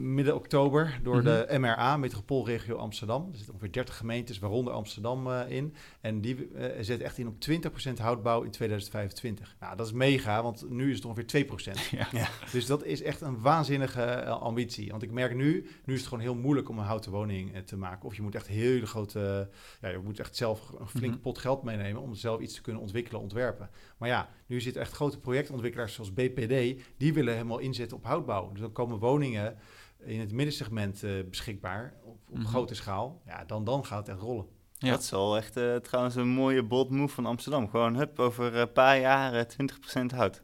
midden 0.00 0.34
oktober 0.34 1.00
door 1.02 1.22
de 1.22 1.46
Mhm. 1.48 1.60
MRA, 1.60 1.96
Metropoolregio 1.96 2.76
Amsterdam. 2.76 3.28
Er 3.30 3.36
zitten 3.36 3.54
ongeveer 3.54 3.72
30 3.72 3.96
gemeentes, 3.96 4.38
waaronder 4.38 4.72
Amsterdam, 4.72 5.30
eh, 5.30 5.50
in. 5.50 5.74
En 6.00 6.20
die 6.20 6.48
eh 6.54 6.66
zet 6.80 7.00
echt 7.00 7.18
in 7.18 7.26
op 7.28 7.40
20% 7.40 7.98
houtbouw 7.98 8.42
in 8.42 8.50
2025. 8.50 9.56
Nou, 9.60 9.76
dat 9.76 9.86
is 9.86 9.92
mega, 9.92 10.42
want 10.42 10.70
nu 10.70 10.90
is 10.90 10.96
het 10.96 11.04
ongeveer 11.04 11.26
2%. 11.26 11.78
Ja. 11.90 12.08
Ja. 12.12 12.28
Dus 12.52 12.66
dat 12.66 12.84
is 12.84 13.02
echt 13.02 13.20
een 13.20 13.40
waanzinnige 13.40 14.02
eh, 14.02 14.40
ambitie. 14.40 14.90
Want 14.90 15.02
ik 15.02 15.10
merk 15.10 15.34
nu, 15.34 15.68
nu 15.84 15.94
is 15.94 16.00
het 16.00 16.08
gewoon 16.08 16.24
heel 16.24 16.34
moeilijk 16.34 16.68
om 16.68 16.78
een 16.78 16.84
houten 16.84 17.12
woning 17.12 17.54
eh, 17.54 17.60
te 17.60 17.76
maken. 17.76 18.04
Of 18.08 18.16
je 18.16 18.22
moet 18.22 18.34
echt 18.34 18.46
hele 18.46 18.86
grote, 18.86 19.48
ja, 19.80 19.88
je 19.88 19.98
moet 19.98 20.18
echt 20.20 20.36
zelf 20.36 20.72
een 20.78 20.88
flinke 20.88 21.08
Mhm. 21.16 21.20
pot 21.20 21.38
geld 21.38 21.62
meenemen 21.62 22.02
om 22.02 22.14
zelf 22.14 22.40
iets 22.40 22.54
te 22.54 22.60
kunnen 22.60 22.82
ontwikkelen, 22.82 23.20
ontwerpen. 23.20 23.70
Maar 23.98 24.08
ja, 24.08 24.28
nu 24.48 24.60
zitten 24.60 24.82
echt 24.82 24.92
grote 24.92 25.18
projectontwikkelaars 25.18 25.94
zoals 25.94 26.12
BPD, 26.12 26.82
die 26.96 27.12
willen 27.14 27.32
helemaal 27.32 27.58
inzetten 27.58 27.96
op 27.96 28.04
houtbouw. 28.04 28.50
Dus 28.52 28.60
dan 28.60 28.72
komen 28.72 28.98
woningen 28.98 29.56
in 30.04 30.20
het 30.20 30.32
middensegment 30.32 31.02
eh, 31.02 31.10
beschikbaar 31.30 31.94
op, 32.04 32.16
op 32.30 32.36
Mhm. 32.38 32.46
grote 32.46 32.74
schaal. 32.74 33.20
Ja, 33.26 33.44
dan, 33.46 33.64
dan 33.64 33.84
gaat 33.86 33.98
het 33.98 34.08
echt 34.08 34.18
rollen. 34.24 34.46
Ja. 34.78 34.90
Dat 34.90 35.02
is 35.02 35.10
wel 35.10 35.36
echt 35.36 35.56
eh, 35.56 35.76
trouwens 35.76 36.14
een 36.16 36.28
mooie 36.28 36.62
bold 36.62 36.90
move 36.90 37.14
van 37.14 37.26
Amsterdam. 37.26 37.68
Gewoon, 37.70 37.96
hup, 37.96 38.18
over 38.18 38.56
een 38.56 38.72
paar 38.72 38.98
jaar 39.00 39.34
eh, 39.34 39.44
20% 39.46 40.12
hout. 40.14 40.42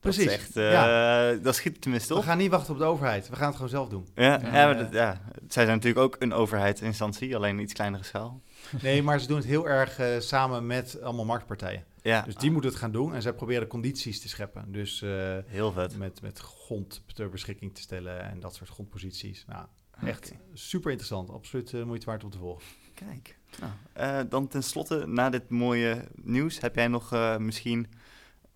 Precies. 0.00 0.24
Dat 0.24 0.32
is 0.34 0.38
echt, 0.40 0.56
eh, 0.56 0.72
ja. 0.72 1.32
dat 1.34 1.54
schiet 1.54 1.80
tenminste 1.80 2.12
We 2.12 2.18
op. 2.18 2.24
gaan 2.24 2.38
niet 2.38 2.50
wachten 2.50 2.72
op 2.72 2.78
de 2.78 2.84
overheid. 2.84 3.28
We 3.28 3.36
gaan 3.36 3.46
het 3.46 3.54
gewoon 3.54 3.70
zelf 3.70 3.88
doen. 3.88 4.06
Ja, 4.14 4.22
Ja, 4.24 4.38
ja, 4.42 4.50
maar 4.66 4.78
dat, 4.78 4.92
ja, 4.92 5.20
zij 5.48 5.64
zijn 5.64 5.76
natuurlijk 5.76 6.04
ook 6.04 6.16
een 6.18 6.32
overheidsinstantie, 6.32 7.36
alleen 7.36 7.56
een 7.56 7.62
iets 7.62 7.72
kleinere 7.72 8.02
schaal. 8.04 8.40
Nee, 8.82 9.02
maar 9.02 9.20
ze 9.20 9.26
doen 9.26 9.36
het 9.36 9.46
heel 9.46 9.68
erg 9.68 10.00
samen 10.18 10.66
met 10.66 11.02
allemaal 11.02 11.24
marktpartijen. 11.24 11.84
Ja, 12.02 12.22
Dus 12.22 12.36
die 12.36 12.50
moeten 12.50 12.70
het 12.70 12.78
gaan 12.78 12.92
doen 12.92 13.14
en 13.14 13.22
zij 13.22 13.32
proberen 13.32 13.66
condities 13.66 14.20
te 14.20 14.28
scheppen. 14.28 14.72
Dus 14.72 15.02
eh, 15.02 15.38
heel 15.46 15.72
vet. 15.72 15.96
met, 15.96 16.22
met 16.22 16.38
grond 16.38 17.02
ter 17.14 17.28
beschikking 17.28 17.74
te 17.74 17.80
stellen 17.80 18.22
en 18.22 18.40
dat 18.40 18.54
soort 18.54 18.70
grondposities. 18.70 19.44
Nou, 19.46 19.66
echt 20.00 20.32
Oké. 20.32 20.40
super 20.52 20.90
interessant. 20.90 21.30
Absoluut 21.30 21.72
uh, 21.72 21.84
moeite 21.84 22.06
waard 22.06 22.24
om 22.24 22.30
te 22.30 22.38
volgen. 22.38 22.64
Kijk. 22.94 23.38
Nou, 23.60 23.72
uh, 23.96 24.30
dan 24.30 24.48
tenslotte, 24.48 25.06
na 25.06 25.30
dit 25.30 25.48
mooie 25.48 26.08
nieuws, 26.14 26.60
heb 26.60 26.74
jij 26.74 26.88
nog 26.88 27.38
misschien 27.38 27.86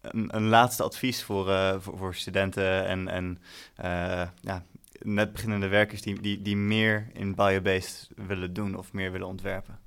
een, 0.01 0.37
een, 0.37 0.47
laatste 0.49 0.83
advies 0.83 1.23
voor, 1.23 1.47
voor, 1.83 1.99
voor, 1.99 2.15
studenten 2.15 2.87
en, 2.87 3.09
en 3.09 3.39
ja, 4.41 4.65
net 4.99 5.33
beginnende 5.33 5.69
werkers 5.69 6.03
die, 6.03 6.21
die, 6.21 6.43
die 6.43 6.57
meer 6.57 7.09
in 7.13 7.35
biobased 7.35 8.09
willen 8.17 8.53
doen 8.53 8.75
of 8.75 8.93
meer 8.93 9.13
willen 9.13 9.27
ontwerpen? 9.27 9.79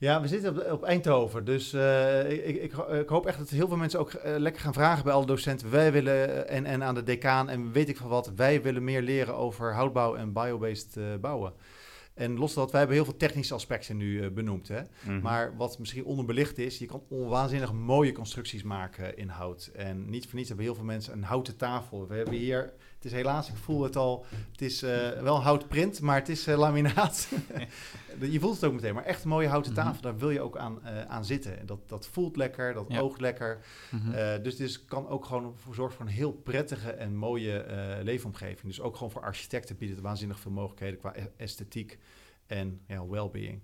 Ja, 0.00 0.20
we 0.20 0.28
zitten 0.28 0.50
op, 0.50 0.72
op 0.72 0.82
Eindhoven, 0.82 1.44
dus 1.44 1.74
uh, 1.74 2.30
ik, 2.30 2.44
ik, 2.44 2.72
ik, 2.72 3.08
hoop 3.08 3.26
echt 3.26 3.38
dat 3.38 3.48
heel 3.48 3.68
veel 3.68 3.76
mensen 3.76 4.00
ook 4.00 4.12
uh, 4.12 4.20
lekker 4.36 4.62
gaan 4.62 4.72
vragen 4.72 5.04
bij 5.04 5.12
alle 5.12 5.26
docenten. 5.26 5.70
Wij 5.70 5.92
willen, 5.92 6.48
en, 6.48 6.64
en 6.64 6.82
aan 6.82 6.94
de 6.94 7.02
decaan 7.02 7.48
en 7.48 7.72
weet 7.72 7.88
ik 7.88 7.96
van 7.96 8.08
wat, 8.08 8.32
wij 8.36 8.62
willen 8.62 8.84
meer 8.84 9.02
leren 9.02 9.34
over 9.34 9.74
houtbouw 9.74 10.16
en 10.16 10.32
biobased 10.32 10.96
uh, 10.96 11.04
bouwen. 11.20 11.52
En 12.14 12.38
los 12.38 12.54
dat, 12.54 12.70
wij 12.70 12.78
hebben 12.78 12.96
heel 12.98 13.06
veel 13.06 13.16
technische 13.16 13.54
aspecten 13.54 13.96
nu 13.96 14.30
benoemd. 14.30 14.68
Hè? 14.68 14.80
Mm-hmm. 14.80 15.20
Maar 15.22 15.56
wat 15.56 15.78
misschien 15.78 16.04
onderbelicht 16.04 16.58
is, 16.58 16.78
je 16.78 16.86
kan 16.86 17.02
onwaanzinnig 17.08 17.72
mooie 17.72 18.12
constructies 18.12 18.62
maken 18.62 19.16
in 19.16 19.28
hout. 19.28 19.70
En 19.74 20.10
niet 20.10 20.26
voor 20.26 20.34
niets 20.34 20.48
hebben 20.48 20.66
heel 20.66 20.74
veel 20.74 20.84
mensen 20.84 21.12
een 21.12 21.22
houten 21.22 21.56
tafel. 21.56 22.06
We 22.08 22.14
hebben 22.14 22.34
hier, 22.34 22.72
het 23.00 23.10
is 23.10 23.18
helaas, 23.18 23.48
ik 23.48 23.56
voel 23.56 23.82
het 23.82 23.96
al, 23.96 24.26
het 24.52 24.60
is 24.60 24.82
uh, 24.82 25.10
wel 25.10 25.42
houtprint, 25.42 26.00
maar 26.00 26.16
het 26.16 26.28
is 26.28 26.48
uh, 26.48 26.58
laminaat. 26.58 27.28
je 28.30 28.40
voelt 28.40 28.54
het 28.54 28.64
ook 28.64 28.72
meteen, 28.72 28.94
maar 28.94 29.04
echt 29.04 29.22
een 29.22 29.28
mooie 29.28 29.48
houten 29.48 29.74
tafel, 29.74 29.92
mm-hmm. 29.92 30.10
daar 30.10 30.18
wil 30.18 30.30
je 30.30 30.40
ook 30.40 30.56
aan, 30.56 30.78
uh, 30.84 31.00
aan 31.00 31.24
zitten. 31.24 31.66
Dat, 31.66 31.88
dat 31.88 32.06
voelt 32.06 32.36
lekker, 32.36 32.74
dat 32.74 32.84
ja. 32.88 33.00
oogt 33.00 33.20
lekker. 33.20 33.64
Mm-hmm. 33.90 34.42
dus 34.42 34.56
dit 34.56 34.84
kan 34.84 35.08
ook 35.08 35.24
gewoon 35.24 35.54
voor 35.56 35.74
zorgen 35.74 35.96
voor 35.96 36.06
een 36.06 36.12
heel 36.12 36.32
prettige 36.32 36.90
en 36.90 37.16
mooie 37.16 37.64
leefomgeving. 38.02 38.66
Dus 38.66 38.80
ook 38.80 38.94
gewoon 38.96 39.10
voor 39.10 39.22
architecten 39.22 39.76
biedt 39.76 39.92
het 39.92 40.02
waanzinnig 40.02 40.40
veel 40.40 40.50
mogelijkheden 40.50 40.98
qua 40.98 41.14
esthetiek 41.36 41.98
en 42.46 42.80
ja, 42.86 43.06
well-being. 43.06 43.60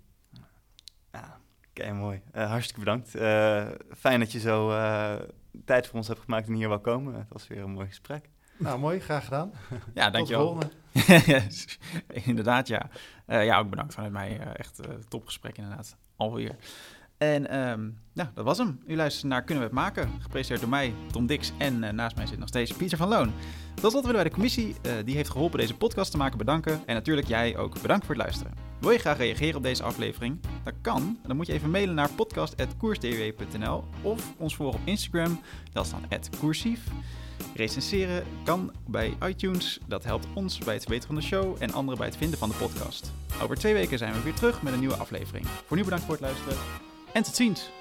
Ja, 1.12 1.40
oké, 1.70 1.92
mooi. 1.92 2.22
Hartstikke 2.32 2.80
bedankt. 2.80 3.10
Fijn 3.98 4.20
dat 4.20 4.32
je 4.32 4.38
zo 4.38 4.68
tijd 5.64 5.86
voor 5.86 5.96
ons 5.96 6.08
hebt 6.08 6.20
gemaakt 6.20 6.48
en 6.48 6.54
hier 6.54 6.68
wel 6.68 6.80
komen. 6.80 7.14
Het 7.14 7.28
was 7.28 7.46
weer 7.46 7.62
een 7.62 7.70
mooi 7.70 7.86
gesprek. 7.86 8.28
Nou, 8.58 8.78
mooi. 8.78 9.00
Graag 9.00 9.24
gedaan. 9.24 9.52
Ja, 9.94 10.10
dankjewel. 10.10 10.58
Inderdaad, 12.08 12.68
ja. 12.68 12.88
ja, 13.26 13.58
ook 13.58 13.70
bedankt 13.70 13.94
vanuit 13.94 14.12
mij. 14.12 14.38
echt 14.38 14.80
topgesprek 15.08 15.56
inderdaad. 15.56 15.96
Alweer. 16.16 16.56
En 17.18 17.58
um, 17.58 17.98
nou, 18.12 18.28
dat 18.34 18.44
was 18.44 18.58
hem. 18.58 18.80
U 18.86 18.96
luistert 18.96 19.26
naar 19.26 19.42
Kunnen 19.42 19.64
we 19.64 19.70
het 19.70 19.78
maken? 19.78 20.10
Gepresenteerd 20.20 20.60
door 20.60 20.68
mij, 20.70 20.94
Tom 21.10 21.26
Dix. 21.26 21.52
En 21.58 21.82
uh, 21.82 21.90
naast 21.90 22.16
mij 22.16 22.26
zit 22.26 22.38
nog 22.38 22.48
steeds 22.48 22.72
Pieter 22.72 22.98
van 22.98 23.08
Loon. 23.08 23.32
Tot 23.74 23.90
slot 23.90 24.04
willen 24.04 24.14
wij 24.14 24.24
de 24.24 24.30
commissie 24.34 24.68
uh, 24.68 24.92
die 25.04 25.14
heeft 25.14 25.30
geholpen 25.30 25.58
deze 25.58 25.76
podcast 25.76 26.10
te 26.10 26.16
maken 26.16 26.38
bedanken. 26.38 26.82
En 26.86 26.94
natuurlijk 26.94 27.26
jij 27.26 27.56
ook 27.56 27.80
bedankt 27.82 28.06
voor 28.06 28.14
het 28.14 28.24
luisteren. 28.24 28.54
Wil 28.80 28.90
je 28.90 28.98
graag 28.98 29.16
reageren 29.16 29.56
op 29.56 29.62
deze 29.62 29.82
aflevering? 29.82 30.40
Dat 30.64 30.74
kan. 30.80 31.18
Dan 31.26 31.36
moet 31.36 31.46
je 31.46 31.52
even 31.52 31.70
mailen 31.70 31.94
naar 31.94 32.10
podcast.koersdw.nl 32.10 33.84
of 34.02 34.32
ons 34.38 34.56
volgen 34.56 34.80
op 34.80 34.86
Instagram. 34.86 35.40
Dat 35.72 35.84
is 35.84 35.90
dan 35.90 36.20
@koersief. 36.40 36.80
Recenseren 37.54 38.24
kan 38.44 38.72
bij 38.86 39.16
iTunes. 39.28 39.78
Dat 39.86 40.04
helpt 40.04 40.26
ons 40.34 40.58
bij 40.58 40.74
het 40.74 40.82
verbeteren 40.82 41.14
van 41.14 41.24
de 41.24 41.28
show 41.28 41.56
en 41.58 41.72
anderen 41.72 41.98
bij 41.98 42.08
het 42.08 42.16
vinden 42.16 42.38
van 42.38 42.48
de 42.48 42.54
podcast. 42.54 43.12
Over 43.42 43.56
twee 43.56 43.74
weken 43.74 43.98
zijn 43.98 44.12
we 44.12 44.22
weer 44.22 44.34
terug 44.34 44.62
met 44.62 44.72
een 44.72 44.78
nieuwe 44.78 44.96
aflevering. 44.96 45.46
Voor 45.46 45.76
nu 45.76 45.84
bedankt 45.84 46.04
voor 46.04 46.14
het 46.14 46.22
luisteren 46.22 46.58
en 47.12 47.22
tot 47.22 47.36
ziens! 47.36 47.75